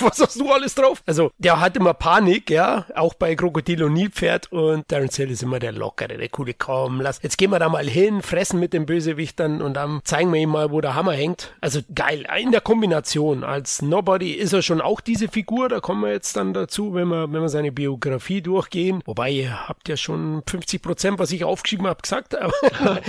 was 0.00 0.18
hast 0.18 0.40
du 0.40 0.50
alles 0.50 0.74
drauf? 0.74 1.02
Also 1.06 1.30
der 1.38 1.60
hat 1.60 1.76
immer 1.76 1.94
Panik, 1.94 2.50
ja, 2.50 2.86
auch 2.96 3.14
bei 3.14 3.36
Krokodil 3.36 3.84
und 3.84 3.92
Nilpferd 3.92 4.50
und 4.52 4.88
Terence 4.88 5.16
Hill 5.16 5.30
ist 5.30 5.42
immer 5.42 5.60
der 5.60 5.72
lockere, 5.72 6.18
der 6.18 6.28
coole, 6.28 6.54
komm, 6.54 7.03
lass, 7.04 7.20
jetzt 7.22 7.38
gehen 7.38 7.50
wir 7.50 7.60
da 7.60 7.68
mal 7.68 7.86
hin, 7.86 8.22
fressen 8.22 8.58
mit 8.58 8.72
den 8.72 8.86
Bösewichtern 8.86 9.62
und 9.62 9.74
dann 9.74 10.00
zeigen 10.04 10.32
wir 10.32 10.40
ihm 10.40 10.50
mal, 10.50 10.72
wo 10.72 10.80
der 10.80 10.94
Hammer 10.94 11.12
hängt. 11.12 11.54
Also 11.60 11.80
geil, 11.94 12.26
in 12.40 12.50
der 12.50 12.60
Kombination. 12.60 13.44
Als 13.44 13.82
Nobody 13.82 14.32
ist 14.32 14.52
er 14.52 14.62
schon 14.62 14.80
auch 14.80 15.00
diese 15.00 15.28
Figur, 15.28 15.68
da 15.68 15.80
kommen 15.80 16.02
wir 16.02 16.10
jetzt 16.10 16.36
dann 16.36 16.52
dazu, 16.52 16.94
wenn 16.94 17.08
wir, 17.08 17.32
wenn 17.32 17.42
wir 17.42 17.48
seine 17.48 17.70
Biografie 17.70 18.42
durchgehen. 18.42 19.02
Wobei, 19.04 19.30
ihr 19.30 19.68
habt 19.68 19.88
ja 19.88 19.96
schon 19.96 20.42
50 20.48 20.82
Prozent, 20.82 21.18
was 21.18 21.30
ich 21.30 21.44
aufgeschrieben 21.44 21.86
habe, 21.86 22.02
gesagt. 22.02 22.34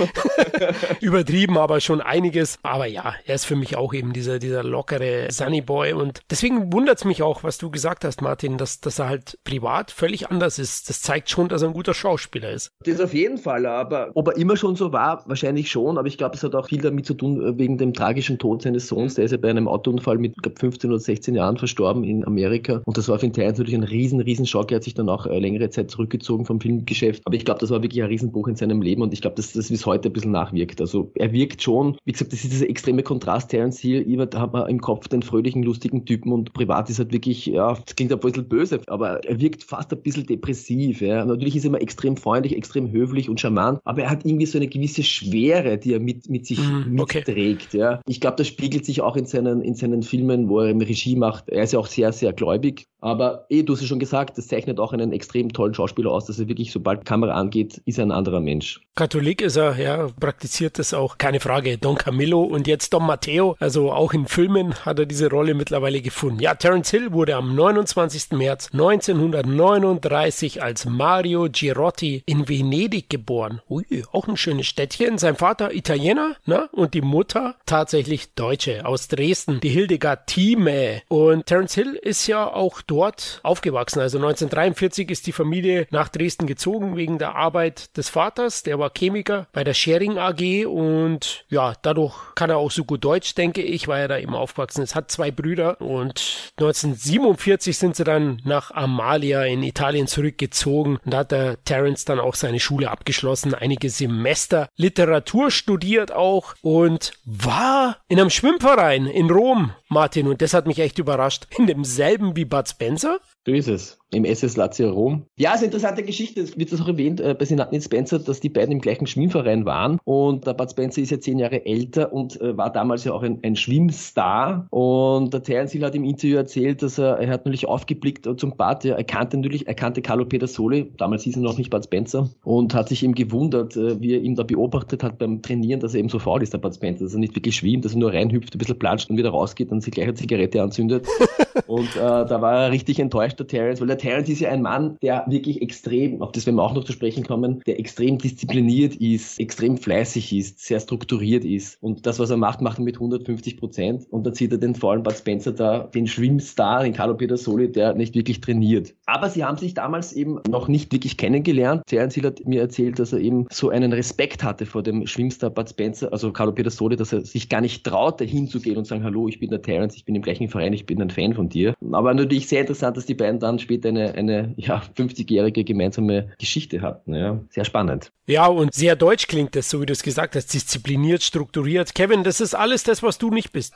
Übertrieben, 1.00 1.58
aber 1.58 1.80
schon 1.80 2.00
einiges. 2.00 2.58
Aber 2.62 2.86
ja, 2.86 3.14
er 3.24 3.34
ist 3.34 3.46
für 3.46 3.56
mich 3.56 3.76
auch 3.76 3.94
eben 3.94 4.12
dieser, 4.12 4.38
dieser 4.38 4.62
lockere 4.62 5.28
Sunny 5.30 5.62
Boy 5.62 5.94
und 5.94 6.20
deswegen 6.30 6.72
wundert 6.72 6.98
es 6.98 7.04
mich 7.04 7.22
auch, 7.22 7.42
was 7.42 7.58
du 7.58 7.70
gesagt 7.70 8.04
hast, 8.04 8.20
Martin, 8.20 8.58
dass, 8.58 8.80
dass 8.80 8.98
er 8.98 9.08
halt 9.08 9.38
privat 9.44 9.90
völlig 9.90 10.30
anders 10.30 10.58
ist. 10.58 10.90
Das 10.90 11.00
zeigt 11.00 11.30
schon, 11.30 11.48
dass 11.48 11.62
er 11.62 11.68
ein 11.68 11.74
guter 11.74 11.94
Schauspieler 11.94 12.50
ist. 12.50 12.70
Das 12.84 13.00
auf 13.00 13.14
jeden 13.14 13.38
Fall, 13.38 13.64
aber 13.86 14.10
ob 14.14 14.28
er 14.28 14.36
immer 14.36 14.56
schon 14.56 14.76
so 14.76 14.92
war, 14.92 15.22
wahrscheinlich 15.26 15.70
schon, 15.70 15.98
aber 15.98 16.08
ich 16.08 16.18
glaube, 16.18 16.34
es 16.34 16.42
hat 16.42 16.54
auch 16.54 16.68
viel 16.68 16.80
damit 16.80 17.06
zu 17.06 17.14
tun, 17.14 17.42
äh, 17.42 17.58
wegen 17.58 17.78
dem 17.78 17.92
tragischen 17.92 18.38
Tod 18.38 18.62
seines 18.62 18.88
Sohns. 18.88 19.14
Der 19.14 19.24
ist 19.24 19.30
ja 19.30 19.36
bei 19.36 19.50
einem 19.50 19.68
Autounfall 19.68 20.18
mit 20.18 20.36
glaub, 20.42 20.58
15 20.58 20.90
oder 20.90 21.00
16 21.00 21.34
Jahren 21.34 21.56
verstorben 21.56 22.04
in 22.04 22.26
Amerika. 22.26 22.82
Und 22.84 22.96
das 22.98 23.08
war 23.08 23.18
für 23.18 23.26
den 23.26 23.32
Terence 23.32 23.58
natürlich 23.58 23.78
ein 23.78 23.84
riesen, 23.84 24.20
riesen 24.20 24.46
Schock. 24.46 24.70
Er 24.70 24.76
hat 24.76 24.84
sich 24.84 24.94
dann 24.94 25.08
auch 25.08 25.26
äh, 25.26 25.38
längere 25.38 25.70
Zeit 25.70 25.90
zurückgezogen 25.90 26.44
vom 26.44 26.60
Filmgeschäft. 26.60 27.22
Aber 27.24 27.36
ich 27.36 27.44
glaube, 27.44 27.60
das 27.60 27.70
war 27.70 27.82
wirklich 27.82 28.02
ein 28.02 28.08
Riesenbuch 28.08 28.48
in 28.48 28.56
seinem 28.56 28.82
Leben 28.82 29.02
und 29.02 29.12
ich 29.12 29.20
glaube, 29.20 29.36
dass 29.36 29.52
das 29.52 29.68
bis 29.68 29.86
heute 29.86 30.08
ein 30.08 30.12
bisschen 30.12 30.32
nachwirkt. 30.32 30.80
Also 30.80 31.10
er 31.14 31.32
wirkt 31.32 31.62
schon, 31.62 31.96
wie 32.04 32.12
gesagt, 32.12 32.32
das 32.32 32.44
ist 32.44 32.52
dieser 32.52 32.68
extreme 32.68 33.02
Kontrast. 33.02 33.50
Terence 33.50 33.78
Hill, 33.78 34.02
immer 34.02 34.26
da 34.26 34.40
hat 34.40 34.52
man 34.52 34.68
im 34.68 34.80
Kopf 34.80 35.08
den 35.08 35.22
fröhlichen, 35.22 35.62
lustigen 35.62 36.04
Typen 36.04 36.32
und 36.32 36.52
privat 36.52 36.90
ist 36.90 36.98
halt 36.98 37.12
wirklich, 37.12 37.46
ja, 37.46 37.74
das 37.74 37.94
klingt 37.96 38.12
ein 38.12 38.18
bisschen 38.18 38.48
böse, 38.48 38.80
aber 38.86 39.24
er 39.24 39.40
wirkt 39.40 39.62
fast 39.62 39.92
ein 39.92 40.00
bisschen 40.00 40.26
depressiv. 40.26 41.00
Ja. 41.00 41.24
Natürlich 41.24 41.56
ist 41.56 41.64
er 41.64 41.68
immer 41.68 41.80
extrem 41.80 42.16
freundlich, 42.16 42.56
extrem 42.56 42.90
höflich 42.90 43.28
und 43.28 43.40
charmant, 43.40 43.75
aber 43.84 44.02
er 44.02 44.10
hat 44.10 44.24
irgendwie 44.24 44.46
so 44.46 44.58
eine 44.58 44.68
gewisse 44.68 45.02
Schwere, 45.02 45.78
die 45.78 45.92
er 45.94 46.00
mit, 46.00 46.28
mit 46.28 46.46
sich 46.46 46.58
Mhm, 46.58 46.98
okay. 47.00 47.18
mitträgt. 47.26 47.74
Ja. 47.74 48.00
Ich 48.06 48.20
glaube, 48.20 48.36
das 48.36 48.46
spiegelt 48.48 48.84
sich 48.84 49.00
auch 49.02 49.16
in 49.16 49.26
seinen, 49.26 49.62
in 49.62 49.74
seinen 49.74 50.02
Filmen, 50.02 50.48
wo 50.48 50.60
er 50.60 50.70
im 50.70 50.80
Regie 50.80 51.16
macht. 51.16 51.48
Er 51.48 51.62
ist 51.64 51.72
ja 51.72 51.78
auch 51.78 51.86
sehr, 51.86 52.12
sehr 52.12 52.32
gläubig. 52.32 52.86
Aber 53.00 53.46
eh, 53.50 53.62
du 53.62 53.74
hast 53.74 53.82
ja 53.82 53.86
schon 53.86 53.98
gesagt, 53.98 54.36
das 54.38 54.48
zeichnet 54.48 54.80
auch 54.80 54.92
einen 54.92 55.12
extrem 55.12 55.52
tollen 55.52 55.74
Schauspieler 55.74 56.10
aus, 56.10 56.24
dass 56.24 56.38
er 56.40 56.48
wirklich, 56.48 56.72
sobald 56.72 57.04
Kamera 57.04 57.34
angeht, 57.34 57.80
ist 57.84 57.98
er 57.98 58.06
ein 58.06 58.10
anderer 58.10 58.40
Mensch. 58.40 58.80
Katholik 58.96 59.42
ist 59.42 59.56
er, 59.56 59.78
ja, 59.78 60.08
praktiziert 60.18 60.78
das 60.78 60.92
auch, 60.94 61.18
keine 61.18 61.38
Frage. 61.38 61.78
Don 61.78 61.96
Camillo 61.96 62.42
und 62.42 62.66
jetzt 62.66 62.92
Don 62.92 63.06
Matteo, 63.06 63.54
also 63.60 63.92
auch 63.92 64.12
in 64.12 64.26
Filmen 64.26 64.74
hat 64.86 64.98
er 64.98 65.06
diese 65.06 65.30
Rolle 65.30 65.54
mittlerweile 65.54 66.00
gefunden. 66.00 66.40
Ja, 66.40 66.54
Terence 66.54 66.90
Hill 66.90 67.12
wurde 67.12 67.36
am 67.36 67.54
29. 67.54 68.32
März 68.32 68.70
1939 68.72 70.62
als 70.62 70.86
Mario 70.86 71.48
Girotti 71.50 72.22
in 72.26 72.48
Venedig 72.48 73.08
geboren. 73.10 73.60
Ui, 73.68 73.84
auch 74.12 74.28
ein 74.28 74.36
schönes 74.36 74.68
Städtchen. 74.68 75.18
Sein 75.18 75.34
Vater 75.34 75.74
Italiener, 75.74 76.36
ne? 76.44 76.68
Und 76.70 76.94
die 76.94 77.00
Mutter 77.00 77.56
tatsächlich 77.66 78.32
Deutsche 78.34 78.86
aus 78.86 79.08
Dresden, 79.08 79.58
die 79.58 79.70
Hildegard 79.70 80.28
Thieme. 80.28 81.02
Und 81.08 81.46
Terence 81.46 81.74
Hill 81.74 81.94
ist 81.94 82.28
ja 82.28 82.46
auch 82.46 82.80
dort 82.80 83.40
aufgewachsen. 83.42 83.98
Also 83.98 84.18
1943 84.18 85.10
ist 85.10 85.26
die 85.26 85.32
Familie 85.32 85.88
nach 85.90 86.08
Dresden 86.08 86.46
gezogen 86.46 86.94
wegen 86.94 87.18
der 87.18 87.34
Arbeit 87.34 87.96
des 87.96 88.08
Vaters. 88.08 88.62
Der 88.62 88.78
war 88.78 88.92
Chemiker 88.96 89.48
bei 89.52 89.64
der 89.64 89.74
Schering 89.74 90.16
AG 90.16 90.66
und 90.66 91.44
ja, 91.48 91.74
dadurch 91.82 92.14
kann 92.36 92.50
er 92.50 92.58
auch 92.58 92.70
so 92.70 92.84
gut 92.84 93.04
Deutsch, 93.04 93.34
denke 93.34 93.62
ich, 93.62 93.88
weil 93.88 94.02
er 94.02 94.08
da 94.08 94.18
eben 94.18 94.36
aufgewachsen 94.36 94.82
ist. 94.82 94.94
Hat 94.94 95.10
zwei 95.10 95.32
Brüder 95.32 95.80
und 95.80 96.52
1947 96.56 97.76
sind 97.76 97.96
sie 97.96 98.04
dann 98.04 98.40
nach 98.44 98.70
Amalia 98.70 99.42
in 99.42 99.64
Italien 99.64 100.06
zurückgezogen. 100.06 101.00
Und 101.04 101.12
da 101.12 101.18
hat 101.18 101.32
der 101.32 101.64
Terence 101.64 102.04
dann 102.04 102.20
auch 102.20 102.36
seine 102.36 102.60
Schule 102.60 102.92
abgeschlossen, 102.92 103.55
einige 103.56 103.90
Semester 103.90 104.68
Literatur 104.76 105.50
studiert 105.50 106.12
auch 106.12 106.54
und 106.62 107.12
war 107.24 107.98
in 108.08 108.20
einem 108.20 108.30
Schwimmverein 108.30 109.06
in 109.06 109.30
Rom, 109.30 109.72
Martin. 109.88 110.28
Und 110.28 110.42
das 110.42 110.54
hat 110.54 110.66
mich 110.66 110.78
echt 110.78 110.98
überrascht. 110.98 111.46
In 111.56 111.66
demselben 111.66 112.36
wie 112.36 112.44
Bud 112.44 112.68
Spencer? 112.68 113.18
So 113.44 113.52
ist 113.52 113.68
es. 113.68 113.98
Im 114.12 114.24
SS 114.24 114.56
Lazio 114.56 114.92
Rom. 114.92 115.24
Ja, 115.36 115.50
ist 115.50 115.58
eine 115.58 115.66
interessante 115.66 116.02
Geschichte. 116.02 116.40
Es 116.40 116.56
wird 116.56 116.72
das 116.72 116.80
auch 116.80 116.88
erwähnt 116.88 117.20
äh, 117.20 117.34
bei 117.36 117.44
Senaten 117.44 117.80
Spencer, 117.80 118.18
dass 118.18 118.40
die 118.40 118.48
beiden 118.48 118.72
im 118.72 118.80
gleichen 118.80 119.06
Schwimmverein 119.06 119.64
waren. 119.64 119.98
Und 120.04 120.46
der 120.46 120.54
Bud 120.54 120.70
Spencer 120.70 121.02
ist 121.02 121.10
ja 121.10 121.18
zehn 121.18 121.38
Jahre 121.38 121.66
älter 121.66 122.12
und 122.12 122.40
äh, 122.40 122.56
war 122.56 122.70
damals 122.70 123.04
ja 123.04 123.12
auch 123.12 123.22
ein, 123.22 123.40
ein 123.42 123.56
Schwimmstar. 123.56 124.68
Und 124.70 125.34
der 125.34 125.42
Terence 125.42 125.72
Hill 125.72 125.84
hat 125.84 125.94
im 125.96 126.04
Interview 126.04 126.36
erzählt, 126.36 126.82
dass 126.82 126.98
er, 126.98 127.18
er 127.18 127.28
hat 127.28 127.46
natürlich 127.46 127.66
aufgeblickt 127.66 128.28
zum 128.38 128.56
Bud. 128.56 128.84
Er 128.84 129.02
kannte 129.04 129.36
natürlich, 129.36 129.66
er 129.66 129.74
kannte 129.74 130.02
Carlo 130.02 130.24
Pedersoli, 130.24 130.92
damals 130.98 131.24
hieß 131.24 131.36
er 131.36 131.42
noch 131.42 131.58
nicht 131.58 131.70
Bud 131.70 131.84
Spencer, 131.84 132.30
und 132.44 132.74
hat 132.74 132.88
sich 132.88 133.02
eben 133.02 133.14
gewundert, 133.14 133.76
äh, 133.76 134.00
wie 134.00 134.14
er 134.14 134.20
ihn 134.20 134.36
da 134.36 134.44
beobachtet 134.44 135.02
hat 135.02 135.18
beim 135.18 135.42
Trainieren, 135.42 135.80
dass 135.80 135.94
er 135.94 136.00
eben 136.00 136.08
so 136.08 136.20
faul 136.20 136.42
ist, 136.42 136.52
der 136.52 136.58
Bud 136.58 136.74
Spencer, 136.74 137.04
dass 137.04 137.14
er 137.14 137.18
nicht 137.18 137.34
wirklich 137.34 137.56
schwimmt, 137.56 137.84
dass 137.84 137.92
er 137.92 137.98
nur 137.98 138.12
reinhüpft, 138.12 138.54
ein 138.54 138.58
bisschen 138.58 138.78
planscht 138.78 139.10
und 139.10 139.16
wieder 139.16 139.30
rausgeht 139.30 139.72
und 139.72 139.82
sich 139.82 139.92
gleich 139.92 140.06
eine 140.06 140.14
Zigarette 140.14 140.62
anzündet. 140.62 141.06
und 141.66 141.96
äh, 141.96 141.98
da 141.98 142.40
war 142.40 142.66
er 142.66 142.70
richtig 142.70 143.00
enttäuscht, 143.00 143.40
der 143.40 143.48
Terence, 143.48 143.80
weil 143.80 143.95
der 143.96 144.10
Terence 144.10 144.28
ist 144.28 144.40
ja 144.40 144.50
ein 144.50 144.62
Mann, 144.62 144.98
der 145.00 145.24
wirklich 145.26 145.62
extrem, 145.62 146.20
auf 146.20 146.32
das 146.32 146.44
werden 146.44 146.56
wir 146.56 146.62
auch 146.62 146.74
noch 146.74 146.84
zu 146.84 146.92
sprechen 146.92 147.24
kommen, 147.24 147.62
der 147.66 147.78
extrem 147.80 148.18
diszipliniert 148.18 148.96
ist, 148.96 149.40
extrem 149.40 149.78
fleißig 149.78 150.34
ist, 150.34 150.60
sehr 150.60 150.80
strukturiert 150.80 151.44
ist. 151.44 151.82
Und 151.82 152.06
das, 152.06 152.18
was 152.18 152.28
er 152.30 152.36
macht, 152.36 152.60
macht 152.60 152.78
er 152.78 152.84
mit 152.84 152.96
150 152.96 153.56
Prozent. 153.56 154.06
Und 154.10 154.26
dann 154.26 154.34
zieht 154.34 154.52
er 154.52 154.58
den 154.58 154.74
faulen 154.74 155.02
Bud 155.02 155.14
Spencer 155.14 155.52
da, 155.52 155.84
den 155.94 156.06
Schwimmstar, 156.06 156.82
den 156.84 156.92
Carlo 156.92 157.14
Pedersoli, 157.14 157.72
der 157.72 157.94
nicht 157.94 158.14
wirklich 158.14 158.40
trainiert. 158.40 158.94
Aber 159.06 159.30
sie 159.30 159.44
haben 159.44 159.56
sich 159.56 159.72
damals 159.72 160.12
eben 160.12 160.40
noch 160.48 160.68
nicht 160.68 160.92
wirklich 160.92 161.16
kennengelernt. 161.16 161.82
Terence 161.86 162.14
Hill 162.14 162.24
hat 162.24 162.44
mir 162.44 162.60
erzählt, 162.60 162.98
dass 162.98 163.12
er 163.12 163.20
eben 163.20 163.46
so 163.50 163.70
einen 163.70 163.92
Respekt 163.92 164.44
hatte 164.44 164.66
vor 164.66 164.82
dem 164.82 165.06
Schwimmstar 165.06 165.48
Bud 165.50 165.70
Spencer, 165.70 166.12
also 166.12 166.32
Carlo 166.32 166.52
Pedersoli, 166.52 166.96
dass 166.96 167.12
er 167.12 167.22
sich 167.22 167.48
gar 167.48 167.62
nicht 167.62 167.84
traute, 167.84 168.24
hinzugehen 168.24 168.76
und 168.76 168.86
sagen, 168.86 169.04
hallo, 169.04 169.28
ich 169.28 169.38
bin 169.38 169.48
der 169.48 169.62
Terence, 169.62 169.96
ich 169.96 170.04
bin 170.04 170.14
im 170.14 170.22
gleichen 170.22 170.48
Verein, 170.48 170.74
ich 170.74 170.84
bin 170.84 171.00
ein 171.00 171.10
Fan 171.10 171.32
von 171.32 171.48
dir. 171.48 171.74
Aber 171.92 172.12
natürlich 172.12 172.48
sehr 172.48 172.60
interessant, 172.60 172.96
dass 172.96 173.06
die 173.06 173.14
beiden 173.14 173.40
dann 173.40 173.58
später 173.58 173.85
eine, 173.88 174.14
eine 174.14 174.54
ja, 174.56 174.82
50-jährige 174.96 175.64
gemeinsame 175.64 176.32
Geschichte 176.38 176.82
hatten. 176.82 177.14
Ja. 177.14 177.40
Sehr 177.50 177.64
spannend. 177.64 178.12
Ja, 178.28 178.46
und 178.46 178.74
sehr 178.74 178.96
deutsch 178.96 179.28
klingt 179.28 179.54
das, 179.54 179.70
so 179.70 179.80
wie 179.80 179.86
du 179.86 179.92
es 179.92 180.02
gesagt 180.02 180.34
hast, 180.34 180.52
diszipliniert, 180.52 181.22
strukturiert. 181.22 181.94
Kevin, 181.94 182.24
das 182.24 182.40
ist 182.40 182.54
alles 182.54 182.82
das, 182.82 183.04
was 183.04 183.18
du 183.18 183.30
nicht 183.30 183.52
bist. 183.52 183.74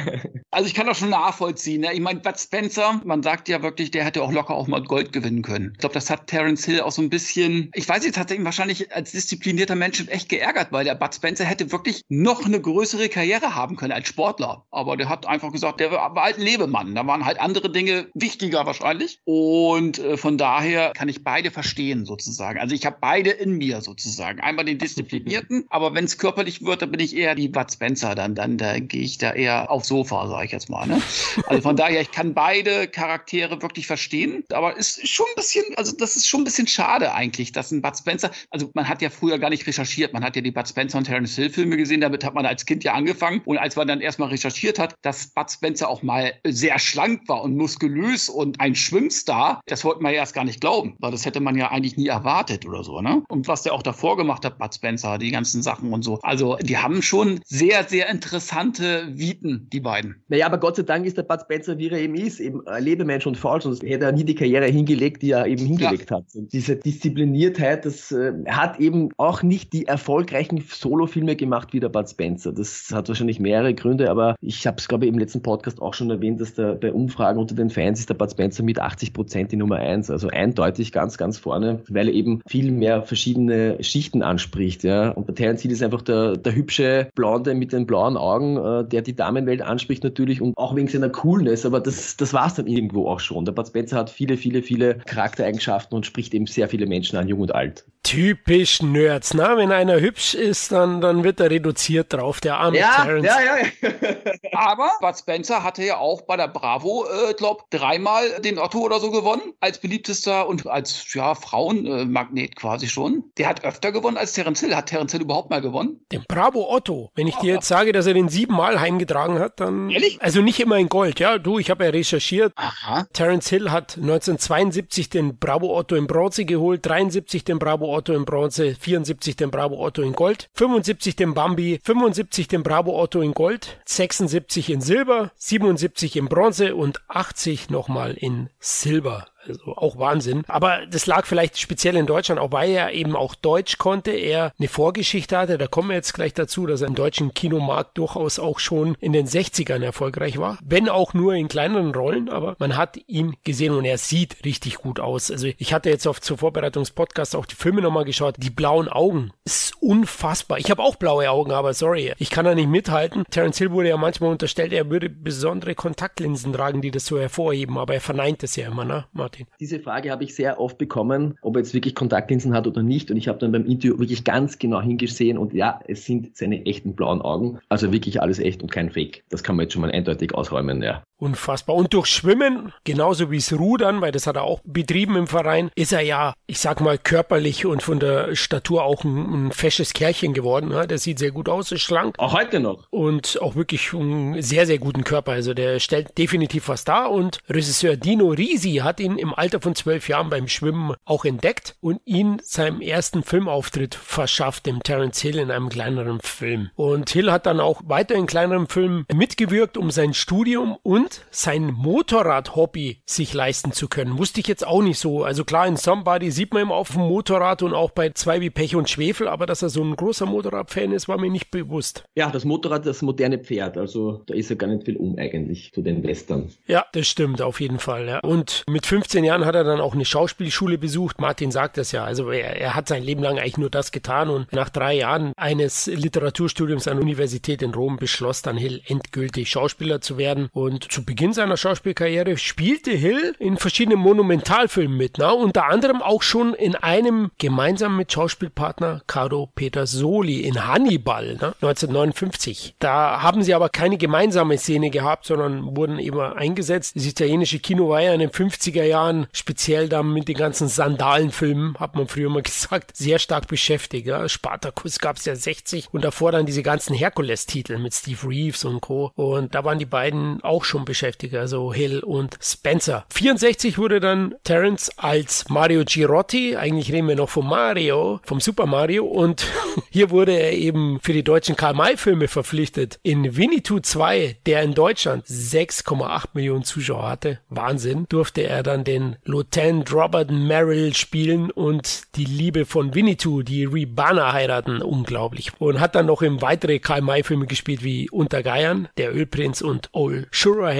also 0.50 0.66
ich 0.66 0.72
kann 0.72 0.86
das 0.86 0.98
schon 0.98 1.10
nachvollziehen. 1.10 1.82
Ne? 1.82 1.92
Ich 1.92 2.00
meine, 2.00 2.20
Bud 2.20 2.38
Spencer, 2.40 3.02
man 3.04 3.22
sagt 3.22 3.50
ja 3.50 3.62
wirklich, 3.62 3.90
der 3.90 4.04
hätte 4.04 4.22
auch 4.22 4.32
locker 4.32 4.54
auch 4.54 4.68
mal 4.68 4.82
Gold 4.82 5.12
gewinnen 5.12 5.42
können. 5.42 5.72
Ich 5.74 5.80
glaube, 5.80 5.92
das 5.92 6.08
hat 6.08 6.28
Terence 6.28 6.64
Hill 6.64 6.80
auch 6.80 6.92
so 6.92 7.02
ein 7.02 7.10
bisschen, 7.10 7.70
ich 7.74 7.86
weiß 7.86 8.06
jetzt, 8.06 8.16
hat 8.16 8.30
er 8.30 8.38
ihn 8.38 8.44
wahrscheinlich 8.46 8.90
als 8.94 9.12
disziplinierter 9.12 9.74
Mensch 9.74 10.02
echt 10.08 10.30
geärgert, 10.30 10.68
weil 10.72 10.86
der 10.86 10.94
Bud 10.94 11.14
Spencer 11.14 11.44
hätte 11.44 11.70
wirklich 11.70 12.02
noch 12.08 12.46
eine 12.46 12.60
größere 12.60 13.10
Karriere 13.10 13.54
haben 13.54 13.76
können 13.76 13.92
als 13.92 14.08
Sportler. 14.08 14.64
Aber 14.70 14.96
der 14.96 15.10
hat 15.10 15.26
einfach 15.26 15.52
gesagt, 15.52 15.78
der 15.78 15.92
war 15.92 16.14
halt 16.14 16.38
ein 16.38 16.44
Lebemann. 16.44 16.94
Da 16.94 17.06
waren 17.06 17.26
halt 17.26 17.38
andere 17.38 17.70
Dinge 17.70 18.08
wichtiger 18.14 18.64
wahrscheinlich. 18.64 19.20
Und 19.24 19.49
äh, 19.98 20.16
von 20.16 20.38
daher 20.38 20.92
kann 20.94 21.08
ich 21.08 21.24
beide 21.24 21.50
verstehen 21.50 22.04
sozusagen. 22.04 22.58
Also 22.60 22.74
ich 22.74 22.86
habe 22.86 22.98
beide 23.00 23.30
in 23.30 23.56
mir 23.56 23.80
sozusagen. 23.80 24.40
Einmal 24.40 24.64
den 24.64 24.78
Disziplinierten, 24.78 25.64
aber 25.70 25.94
wenn 25.94 26.04
es 26.04 26.18
körperlich 26.18 26.64
wird, 26.64 26.82
dann 26.82 26.90
bin 26.90 27.00
ich 27.00 27.16
eher 27.16 27.34
die 27.34 27.48
Bud 27.48 27.72
Spencer. 27.72 28.14
Dann, 28.14 28.34
dann 28.34 28.58
da 28.58 28.78
gehe 28.78 29.02
ich 29.02 29.18
da 29.18 29.32
eher 29.32 29.70
aufs 29.70 29.88
Sofa, 29.88 30.28
sage 30.28 30.46
ich 30.46 30.52
jetzt 30.52 30.68
mal. 30.68 30.86
Ne? 30.86 31.00
Also 31.46 31.62
von 31.62 31.76
daher, 31.76 32.00
ich 32.00 32.10
kann 32.10 32.34
beide 32.34 32.86
Charaktere 32.86 33.60
wirklich 33.62 33.86
verstehen. 33.86 34.44
Aber 34.52 34.78
es 34.78 34.98
ist 34.98 35.08
schon 35.08 35.26
ein 35.30 35.36
bisschen, 35.36 35.64
also 35.76 35.96
das 35.96 36.16
ist 36.16 36.28
schon 36.28 36.42
ein 36.42 36.44
bisschen 36.44 36.66
schade 36.66 37.12
eigentlich, 37.12 37.52
dass 37.52 37.72
ein 37.72 37.82
Bud 37.82 37.96
Spencer, 37.96 38.30
also 38.50 38.70
man 38.74 38.88
hat 38.88 39.02
ja 39.02 39.10
früher 39.10 39.38
gar 39.38 39.50
nicht 39.50 39.66
recherchiert. 39.66 40.12
Man 40.12 40.22
hat 40.22 40.36
ja 40.36 40.42
die 40.42 40.52
Bud 40.52 40.68
Spencer 40.68 40.98
und 40.98 41.04
Terence 41.04 41.34
Hill 41.34 41.50
Filme 41.50 41.76
gesehen. 41.76 42.00
Damit 42.00 42.24
hat 42.24 42.34
man 42.34 42.46
als 42.46 42.66
Kind 42.66 42.84
ja 42.84 42.92
angefangen. 42.92 43.40
Und 43.46 43.58
als 43.58 43.76
man 43.76 43.88
dann 43.88 44.00
erstmal 44.00 44.28
recherchiert 44.28 44.78
hat, 44.78 44.94
dass 45.02 45.28
Bud 45.28 45.50
Spencer 45.50 45.88
auch 45.88 46.02
mal 46.02 46.34
sehr 46.46 46.78
schlank 46.78 47.22
war 47.26 47.42
und 47.42 47.56
muskulös 47.56 48.28
und 48.28 48.60
ein 48.60 48.74
Schwimmstar, 48.74 49.39
das 49.66 49.84
wollte 49.84 50.02
man 50.02 50.12
ja 50.12 50.18
erst 50.18 50.34
gar 50.34 50.44
nicht 50.44 50.60
glauben, 50.60 50.96
weil 50.98 51.10
das 51.10 51.26
hätte 51.26 51.40
man 51.40 51.56
ja 51.56 51.70
eigentlich 51.70 51.96
nie 51.96 52.08
erwartet 52.08 52.66
oder 52.66 52.84
so, 52.84 53.00
ne? 53.00 53.22
Und 53.28 53.48
was 53.48 53.62
der 53.62 53.72
auch 53.72 53.82
davor 53.82 54.16
gemacht 54.16 54.44
hat, 54.44 54.58
Bud 54.58 54.74
Spencer, 54.74 55.18
die 55.18 55.30
ganzen 55.30 55.62
Sachen 55.62 55.92
und 55.92 56.02
so. 56.02 56.18
Also, 56.22 56.56
die 56.56 56.76
haben 56.76 57.02
schon 57.02 57.40
sehr, 57.44 57.84
sehr 57.84 58.08
interessante 58.08 59.08
Viten, 59.12 59.68
die 59.72 59.80
beiden. 59.80 60.22
Naja, 60.28 60.46
aber 60.46 60.58
Gott 60.58 60.76
sei 60.76 60.82
Dank 60.82 61.06
ist 61.06 61.16
der 61.16 61.22
Bud 61.22 61.40
Spencer, 61.42 61.78
wie 61.78 61.88
er 61.88 61.98
eben 61.98 62.14
ist, 62.14 62.40
eben 62.40 62.66
ein 62.66 62.82
Lebemensch 62.82 63.26
und 63.26 63.36
falsch, 63.36 63.64
sonst 63.64 63.82
hätte 63.82 64.04
er 64.04 64.12
nie 64.12 64.24
die 64.24 64.34
Karriere 64.34 64.66
hingelegt, 64.66 65.22
die 65.22 65.30
er 65.30 65.46
eben 65.46 65.64
hingelegt 65.64 66.10
ja. 66.10 66.18
hat. 66.18 66.24
Und 66.34 66.52
diese 66.52 66.76
Diszipliniertheit, 66.76 67.84
das 67.84 68.12
äh, 68.12 68.32
hat 68.48 68.78
eben 68.80 69.10
auch 69.16 69.42
nicht 69.42 69.72
die 69.72 69.86
erfolgreichen 69.86 70.62
Solofilme 70.68 71.36
gemacht 71.36 71.72
wie 71.72 71.80
der 71.80 71.88
Bud 71.88 72.08
Spencer. 72.08 72.52
Das 72.52 72.90
hat 72.92 73.08
wahrscheinlich 73.08 73.40
mehrere 73.40 73.74
Gründe, 73.74 74.10
aber 74.10 74.36
ich 74.40 74.66
habe 74.66 74.76
es, 74.78 74.88
glaube 74.88 75.06
ich, 75.06 75.12
im 75.12 75.18
letzten 75.18 75.42
Podcast 75.42 75.80
auch 75.80 75.94
schon 75.94 76.10
erwähnt, 76.10 76.40
dass 76.40 76.54
der, 76.54 76.74
bei 76.74 76.92
Umfragen 76.92 77.38
unter 77.38 77.54
den 77.54 77.70
Fans 77.70 78.00
ist 78.00 78.08
der 78.08 78.14
Bud 78.14 78.30
Spencer 78.30 78.62
mit 78.62 78.78
80 78.78 79.12
Prozent 79.12 79.29
die 79.34 79.56
Nummer 79.56 79.76
eins. 79.76 80.10
Also 80.10 80.28
eindeutig 80.28 80.92
ganz, 80.92 81.18
ganz 81.18 81.38
vorne, 81.38 81.80
weil 81.88 82.08
er 82.08 82.14
eben 82.14 82.42
viel 82.46 82.70
mehr 82.70 83.02
verschiedene 83.02 83.82
Schichten 83.82 84.22
anspricht. 84.22 84.84
Ja. 84.84 85.10
Und 85.10 85.26
bei 85.26 85.32
Terence 85.32 85.62
Hill 85.62 85.72
ist 85.72 85.82
einfach 85.82 86.02
der, 86.02 86.36
der 86.36 86.54
hübsche 86.54 87.08
Blonde 87.14 87.54
mit 87.54 87.72
den 87.72 87.86
blauen 87.86 88.16
Augen, 88.16 88.56
äh, 88.56 88.84
der 88.88 89.02
die 89.02 89.14
Damenwelt 89.14 89.62
anspricht 89.62 90.04
natürlich 90.04 90.40
und 90.40 90.56
auch 90.56 90.74
wegen 90.76 90.88
seiner 90.88 91.08
Coolness, 91.10 91.66
aber 91.66 91.80
das, 91.80 92.16
das 92.16 92.32
war 92.32 92.46
es 92.46 92.54
dann 92.54 92.66
irgendwo 92.66 93.08
auch 93.08 93.20
schon. 93.20 93.44
Der 93.44 93.52
Bud 93.52 93.66
Spencer 93.66 93.96
hat 93.96 94.10
viele, 94.10 94.36
viele, 94.36 94.62
viele 94.62 94.98
Charaktereigenschaften 95.06 95.96
und 95.96 96.06
spricht 96.06 96.34
eben 96.34 96.46
sehr 96.46 96.68
viele 96.68 96.86
Menschen 96.86 97.18
an, 97.18 97.28
jung 97.28 97.40
und 97.40 97.54
alt. 97.54 97.84
Typisch 98.02 98.82
Nerds, 98.82 99.34
ne? 99.34 99.52
Wenn 99.56 99.72
einer 99.72 100.00
hübsch 100.00 100.34
ist, 100.34 100.72
dann, 100.72 101.00
dann 101.00 101.22
wird 101.22 101.38
er 101.38 101.50
reduziert 101.50 102.12
drauf, 102.12 102.40
der 102.40 102.56
arme 102.56 102.78
ja, 102.78 103.04
Terence. 103.04 103.26
Ja, 103.26 103.38
ja, 103.40 103.56
ja. 103.82 104.30
Aber 104.54 104.90
Bud 105.00 105.18
Spencer 105.18 105.62
hatte 105.62 105.84
ja 105.84 105.98
auch 105.98 106.22
bei 106.22 106.36
der 106.36 106.48
Bravo, 106.48 107.04
äh, 107.04 107.34
glaub, 107.34 107.70
dreimal 107.70 108.40
den 108.40 108.58
Otto 108.58 108.78
oder 108.78 109.00
so 109.00 109.10
gewonnen, 109.10 109.19
als 109.60 109.78
beliebtester 109.78 110.48
und 110.48 110.66
als, 110.66 111.12
ja, 111.14 111.34
Frauenmagnet 111.34 112.56
quasi 112.56 112.88
schon. 112.88 113.24
Der 113.38 113.48
hat 113.48 113.64
öfter 113.64 113.92
gewonnen 113.92 114.16
als 114.16 114.32
Terence 114.32 114.60
Hill. 114.60 114.74
Hat 114.74 114.86
Terence 114.86 115.12
Hill 115.12 115.22
überhaupt 115.22 115.50
mal 115.50 115.60
gewonnen? 115.60 116.00
Den 116.12 116.24
Bravo 116.28 116.70
Otto. 116.70 117.10
Wenn 117.14 117.26
ich 117.26 117.36
dir 117.36 117.54
jetzt 117.54 117.68
sage, 117.68 117.92
dass 117.92 118.06
er 118.06 118.14
den 118.14 118.28
siebenmal 118.28 118.80
heimgetragen 118.80 119.38
hat, 119.38 119.60
dann... 119.60 119.90
Ehrlich? 119.90 120.20
Also 120.22 120.42
nicht 120.42 120.60
immer 120.60 120.76
in 120.76 120.88
Gold, 120.88 121.20
ja. 121.20 121.38
Du, 121.38 121.58
ich 121.58 121.70
habe 121.70 121.84
ja 121.84 121.90
recherchiert. 121.90 122.52
Aha. 122.56 123.06
Terence 123.12 123.48
Hill 123.48 123.70
hat 123.70 123.96
1972 123.96 125.08
den 125.08 125.38
Bravo 125.38 125.76
Otto 125.76 125.96
in 125.96 126.06
Bronze 126.06 126.44
geholt, 126.44 126.84
73 126.84 127.44
den 127.44 127.58
Bravo 127.58 127.94
Otto 127.94 128.12
in 128.12 128.24
Bronze, 128.24 128.74
74 128.74 129.36
den 129.36 129.50
Bravo 129.50 129.84
Otto 129.84 130.02
in 130.02 130.12
Gold, 130.12 130.48
75 130.54 131.16
den 131.16 131.34
Bambi, 131.34 131.80
75 131.82 132.48
den 132.48 132.62
Bravo 132.62 133.00
Otto 133.00 133.20
in 133.20 133.32
Gold, 133.32 133.80
76 133.84 134.70
in 134.70 134.80
Silber, 134.80 135.32
77 135.36 136.16
in 136.16 136.28
Bronze 136.28 136.74
und 136.74 137.00
80 137.08 137.70
nochmal 137.70 138.14
in 138.14 138.50
Silber. 138.58 139.09
Cuba. 139.10 139.26
Also 139.46 139.76
auch 139.76 139.98
Wahnsinn. 139.98 140.42
Aber 140.48 140.86
das 140.86 141.06
lag 141.06 141.26
vielleicht 141.26 141.58
speziell 141.58 141.96
in 141.96 142.06
Deutschland, 142.06 142.40
auch 142.40 142.52
weil 142.52 142.70
er 142.70 142.92
eben 142.92 143.16
auch 143.16 143.34
Deutsch 143.34 143.78
konnte, 143.78 144.10
er 144.10 144.52
eine 144.58 144.68
Vorgeschichte 144.68 145.36
hatte. 145.38 145.58
Da 145.58 145.66
kommen 145.66 145.88
wir 145.88 145.96
jetzt 145.96 146.12
gleich 146.12 146.34
dazu, 146.34 146.66
dass 146.66 146.82
er 146.82 146.88
im 146.88 146.94
deutschen 146.94 147.32
Kinomarkt 147.32 147.96
durchaus 147.98 148.38
auch 148.38 148.58
schon 148.58 148.96
in 149.00 149.12
den 149.12 149.26
60ern 149.26 149.82
erfolgreich 149.82 150.38
war. 150.38 150.58
Wenn 150.62 150.88
auch 150.88 151.14
nur 151.14 151.34
in 151.34 151.48
kleineren 151.48 151.94
Rollen, 151.94 152.28
aber 152.28 152.56
man 152.58 152.76
hat 152.76 152.98
ihn 153.06 153.36
gesehen 153.44 153.74
und 153.74 153.84
er 153.84 153.98
sieht 153.98 154.44
richtig 154.44 154.76
gut 154.76 155.00
aus. 155.00 155.30
Also 155.30 155.48
ich 155.56 155.72
hatte 155.72 155.90
jetzt 155.90 156.06
auf 156.06 156.20
zur 156.20 156.38
Vorbereitungspodcast 156.38 157.34
auch 157.36 157.46
die 157.46 157.54
Filme 157.54 157.80
nochmal 157.80 158.04
geschaut. 158.04 158.36
Die 158.38 158.50
blauen 158.50 158.88
Augen 158.88 159.32
ist 159.44 159.72
unfassbar. 159.80 160.58
Ich 160.58 160.70
habe 160.70 160.82
auch 160.82 160.96
blaue 160.96 161.30
Augen, 161.30 161.52
aber 161.52 161.74
sorry, 161.74 162.12
ich 162.18 162.30
kann 162.30 162.44
da 162.44 162.54
nicht 162.54 162.68
mithalten. 162.68 163.24
Terence 163.30 163.58
Hill 163.58 163.72
wurde 163.72 163.88
ja 163.88 163.96
manchmal 163.96 164.30
unterstellt, 164.30 164.72
er 164.72 164.90
würde 164.90 165.08
besondere 165.08 165.74
Kontaktlinsen 165.74 166.52
tragen, 166.52 166.82
die 166.82 166.90
das 166.90 167.06
so 167.06 167.18
hervorheben, 167.18 167.78
aber 167.78 167.94
er 167.94 168.00
verneint 168.00 168.42
es 168.42 168.56
ja 168.56 168.68
immer, 168.68 168.84
ne? 168.84 169.06
Martin? 169.30 169.46
Diese 169.60 169.78
Frage 169.78 170.10
habe 170.10 170.24
ich 170.24 170.34
sehr 170.34 170.60
oft 170.60 170.76
bekommen, 170.78 171.38
ob 171.42 171.56
er 171.56 171.60
jetzt 171.60 171.74
wirklich 171.74 171.94
Kontaktlinsen 171.94 172.52
hat 172.52 172.66
oder 172.66 172.82
nicht. 172.82 173.10
Und 173.10 173.16
ich 173.16 173.28
habe 173.28 173.38
dann 173.38 173.52
beim 173.52 173.64
Interview 173.64 173.98
wirklich 173.98 174.24
ganz 174.24 174.58
genau 174.58 174.80
hingesehen 174.80 175.38
und 175.38 175.54
ja, 175.54 175.80
es 175.86 176.04
sind 176.04 176.36
seine 176.36 176.66
echten 176.66 176.94
blauen 176.94 177.22
Augen. 177.22 177.60
Also 177.68 177.92
wirklich 177.92 178.20
alles 178.20 178.38
echt 178.40 178.62
und 178.62 178.70
kein 178.70 178.90
Fake. 178.90 179.22
Das 179.28 179.42
kann 179.42 179.56
man 179.56 179.64
jetzt 179.64 179.72
schon 179.72 179.82
mal 179.82 179.90
eindeutig 179.90 180.34
ausräumen, 180.34 180.82
ja. 180.82 181.02
Unfassbar. 181.20 181.76
Und 181.76 181.92
durch 181.92 182.06
Schwimmen, 182.06 182.72
genauso 182.84 183.30
wie 183.30 183.36
es 183.36 183.52
Rudern, 183.52 184.00
weil 184.00 184.10
das 184.10 184.26
hat 184.26 184.36
er 184.36 184.44
auch 184.44 184.60
betrieben 184.64 185.16
im 185.16 185.26
Verein, 185.26 185.70
ist 185.74 185.92
er 185.92 186.00
ja, 186.00 186.32
ich 186.46 186.58
sag 186.60 186.80
mal, 186.80 186.96
körperlich 186.96 187.66
und 187.66 187.82
von 187.82 188.00
der 188.00 188.34
Statur 188.34 188.84
auch 188.84 189.04
ein, 189.04 189.48
ein 189.48 189.52
fesches 189.52 189.92
Kerlchen 189.92 190.32
geworden. 190.32 190.70
Ne? 190.70 190.86
Der 190.86 190.96
sieht 190.96 191.18
sehr 191.18 191.30
gut 191.30 191.50
aus, 191.50 191.72
ist 191.72 191.82
schlank. 191.82 192.14
Auch 192.18 192.32
heute 192.32 192.58
noch. 192.58 192.86
Und 192.88 193.38
auch 193.42 193.54
wirklich 193.54 193.92
einen 193.92 194.40
sehr, 194.40 194.66
sehr 194.66 194.78
guten 194.78 195.04
Körper. 195.04 195.32
Also 195.32 195.52
der 195.52 195.78
stellt 195.78 196.16
definitiv 196.16 196.68
was 196.68 196.84
dar. 196.84 197.10
Und 197.10 197.38
Regisseur 197.50 197.96
Dino 197.96 198.28
Risi 198.28 198.76
hat 198.76 198.98
ihn 198.98 199.18
im 199.18 199.34
Alter 199.34 199.60
von 199.60 199.74
zwölf 199.74 200.08
Jahren 200.08 200.30
beim 200.30 200.48
Schwimmen 200.48 200.94
auch 201.04 201.26
entdeckt 201.26 201.76
und 201.80 202.00
ihn 202.06 202.40
seinem 202.42 202.80
ersten 202.80 203.22
Filmauftritt 203.22 203.94
verschafft, 203.94 204.64
dem 204.64 204.82
Terence 204.82 205.20
Hill 205.20 205.38
in 205.38 205.50
einem 205.50 205.68
kleineren 205.68 206.20
Film. 206.20 206.70
Und 206.76 207.10
Hill 207.10 207.30
hat 207.30 207.44
dann 207.44 207.60
auch 207.60 207.82
weiter 207.84 208.14
in 208.14 208.26
kleineren 208.26 208.68
Filmen 208.68 209.04
mitgewirkt 209.12 209.76
um 209.76 209.90
sein 209.90 210.14
Studium 210.14 210.78
und 210.82 211.09
scheint 211.10 211.20
sein 211.30 211.72
Motorrad-Hobby 211.72 213.02
sich 213.06 213.34
leisten 213.34 213.72
zu 213.72 213.88
können. 213.88 214.18
Wusste 214.18 214.40
ich 214.40 214.46
jetzt 214.46 214.66
auch 214.66 214.82
nicht 214.82 214.98
so. 214.98 215.24
Also 215.24 215.44
klar, 215.44 215.66
in 215.66 215.76
Somebody 215.76 216.30
sieht 216.30 216.52
man 216.52 216.66
ihn 216.66 216.70
auf 216.70 216.92
dem 216.92 217.02
Motorrad 217.02 217.62
und 217.62 217.74
auch 217.74 217.90
bei 217.90 218.10
zwei 218.10 218.40
wie 218.40 218.50
Pech 218.50 218.76
und 218.76 218.88
Schwefel, 218.88 219.28
aber 219.28 219.46
dass 219.46 219.62
er 219.62 219.68
so 219.68 219.82
ein 219.82 219.96
großer 219.96 220.26
Motorrad-Fan 220.26 220.92
ist, 220.92 221.08
war 221.08 221.18
mir 221.18 221.30
nicht 221.30 221.50
bewusst. 221.50 222.04
Ja, 222.14 222.30
das 222.30 222.44
Motorrad, 222.44 222.86
das 222.86 223.02
moderne 223.02 223.38
Pferd. 223.38 223.76
Also 223.76 224.22
da 224.26 224.34
ist 224.34 224.50
ja 224.50 224.56
gar 224.56 224.68
nicht 224.68 224.84
viel 224.84 224.96
um 224.96 225.18
eigentlich 225.18 225.72
zu 225.72 225.82
den 225.82 226.02
Western. 226.02 226.50
Ja, 226.66 226.86
das 226.92 227.08
stimmt 227.08 227.42
auf 227.42 227.60
jeden 227.60 227.78
Fall. 227.78 228.06
Ja. 228.06 228.20
Und 228.20 228.64
mit 228.68 228.86
15 228.86 229.24
Jahren 229.24 229.44
hat 229.44 229.54
er 229.54 229.64
dann 229.64 229.80
auch 229.80 229.94
eine 229.94 230.04
Schauspielschule 230.04 230.78
besucht. 230.78 231.20
Martin 231.20 231.50
sagt 231.50 231.78
das 231.78 231.92
ja. 231.92 232.04
Also 232.04 232.30
er, 232.30 232.56
er 232.56 232.74
hat 232.74 232.88
sein 232.88 233.02
Leben 233.02 233.22
lang 233.22 233.38
eigentlich 233.38 233.58
nur 233.58 233.70
das 233.70 233.92
getan 233.92 234.30
und 234.30 234.52
nach 234.52 234.68
drei 234.68 234.94
Jahren 234.94 235.32
eines 235.36 235.86
Literaturstudiums 235.86 236.86
an 236.86 236.96
der 236.96 237.02
Universität 237.02 237.62
in 237.62 237.74
Rom 237.74 237.96
beschloss 237.96 238.42
dann 238.42 238.56
Hill 238.56 238.82
endgültig 238.86 239.50
Schauspieler 239.50 240.00
zu 240.00 240.18
werden. 240.18 240.48
Und 240.52 240.92
zu 241.00 241.06
Beginn 241.06 241.32
seiner 241.32 241.56
Schauspielkarriere 241.56 242.36
spielte 242.36 242.90
Hill 242.90 243.34
in 243.38 243.56
verschiedenen 243.56 243.98
Monumentalfilmen 244.00 244.96
mit. 244.96 245.18
Ne? 245.18 245.32
Unter 245.34 245.66
anderem 245.66 246.02
auch 246.02 246.22
schon 246.22 246.52
in 246.54 246.74
einem 246.74 247.30
gemeinsam 247.38 247.96
mit 247.96 248.12
Schauspielpartner 248.12 249.02
Caro 249.06 249.50
Soli 249.84 250.40
in 250.40 250.66
Hannibal 250.66 251.36
ne? 251.40 251.54
1959. 251.62 252.74
Da 252.78 253.22
haben 253.22 253.42
sie 253.42 253.54
aber 253.54 253.70
keine 253.70 253.96
gemeinsame 253.96 254.58
Szene 254.58 254.90
gehabt, 254.90 255.24
sondern 255.24 255.76
wurden 255.76 255.98
immer 255.98 256.36
eingesetzt. 256.36 256.96
Das 256.96 257.06
italienische 257.06 257.60
Kino 257.60 257.88
war 257.88 258.02
ja 258.02 258.12
in 258.12 258.20
den 258.20 258.30
50er 258.30 258.84
Jahren 258.84 259.26
speziell 259.32 259.88
dann 259.88 260.12
mit 260.12 260.28
den 260.28 260.36
ganzen 260.36 260.68
Sandalenfilmen, 260.68 261.76
hat 261.78 261.96
man 261.96 262.08
früher 262.08 262.28
mal 262.28 262.42
gesagt, 262.50 262.96
sehr 262.96 263.18
stark 263.18 263.48
beschäftigt. 263.48 264.06
Ja? 264.06 264.28
Spartacus 264.28 264.98
gab 264.98 265.16
es 265.16 265.24
ja 265.24 265.34
60 265.34 265.88
und 265.92 266.04
davor 266.04 266.32
dann 266.32 266.46
diese 266.46 266.62
ganzen 266.62 266.94
Herkules-Titel 266.94 267.78
mit 267.78 267.94
Steve 267.94 268.28
Reeves 268.28 268.64
und 268.64 268.82
Co. 268.82 269.12
Und 269.14 269.54
da 269.54 269.64
waren 269.64 269.78
die 269.78 269.86
beiden 269.86 270.42
auch 270.42 270.64
schon 270.64 270.84
beschäftigt, 270.90 271.36
also 271.36 271.72
Hill 271.72 272.00
und 272.00 272.36
Spencer. 272.42 273.06
64 273.14 273.78
wurde 273.78 274.00
dann 274.00 274.34
Terence 274.42 274.90
als 274.96 275.48
Mario 275.48 275.84
Girotti, 275.86 276.56
eigentlich 276.56 276.92
reden 276.92 277.06
wir 277.06 277.14
noch 277.14 277.28
von 277.28 277.46
Mario, 277.46 278.18
vom 278.24 278.40
Super 278.40 278.66
Mario 278.66 279.04
und 279.04 279.46
hier 279.90 280.10
wurde 280.10 280.32
er 280.32 280.52
eben 280.52 280.98
für 281.00 281.12
die 281.12 281.22
deutschen 281.22 281.54
Karl-May-Filme 281.54 282.26
verpflichtet. 282.26 282.98
In 283.04 283.36
Winnetou 283.36 283.78
2, 283.78 284.38
der 284.46 284.62
in 284.64 284.74
Deutschland 284.74 285.26
6,8 285.26 286.30
Millionen 286.32 286.64
Zuschauer 286.64 287.08
hatte, 287.08 287.38
Wahnsinn, 287.48 288.06
durfte 288.08 288.42
er 288.42 288.64
dann 288.64 288.82
den 288.82 289.14
Lieutenant 289.22 289.92
Robert 289.92 290.32
Merrill 290.32 290.92
spielen 290.96 291.52
und 291.52 292.16
die 292.16 292.24
Liebe 292.24 292.66
von 292.66 292.96
Winnetou, 292.96 293.42
die 293.42 293.64
Ribana 293.64 294.32
heiraten, 294.32 294.82
unglaublich. 294.82 295.52
Und 295.60 295.78
hat 295.78 295.94
dann 295.94 296.06
noch 296.06 296.22
im 296.22 296.42
weitere 296.42 296.80
Karl-May-Filme 296.80 297.46
gespielt 297.46 297.84
wie 297.84 298.10
Untergeiern, 298.10 298.88
Der 298.96 299.14
Ölprinz 299.14 299.60
und 299.60 299.88
Old 299.92 300.26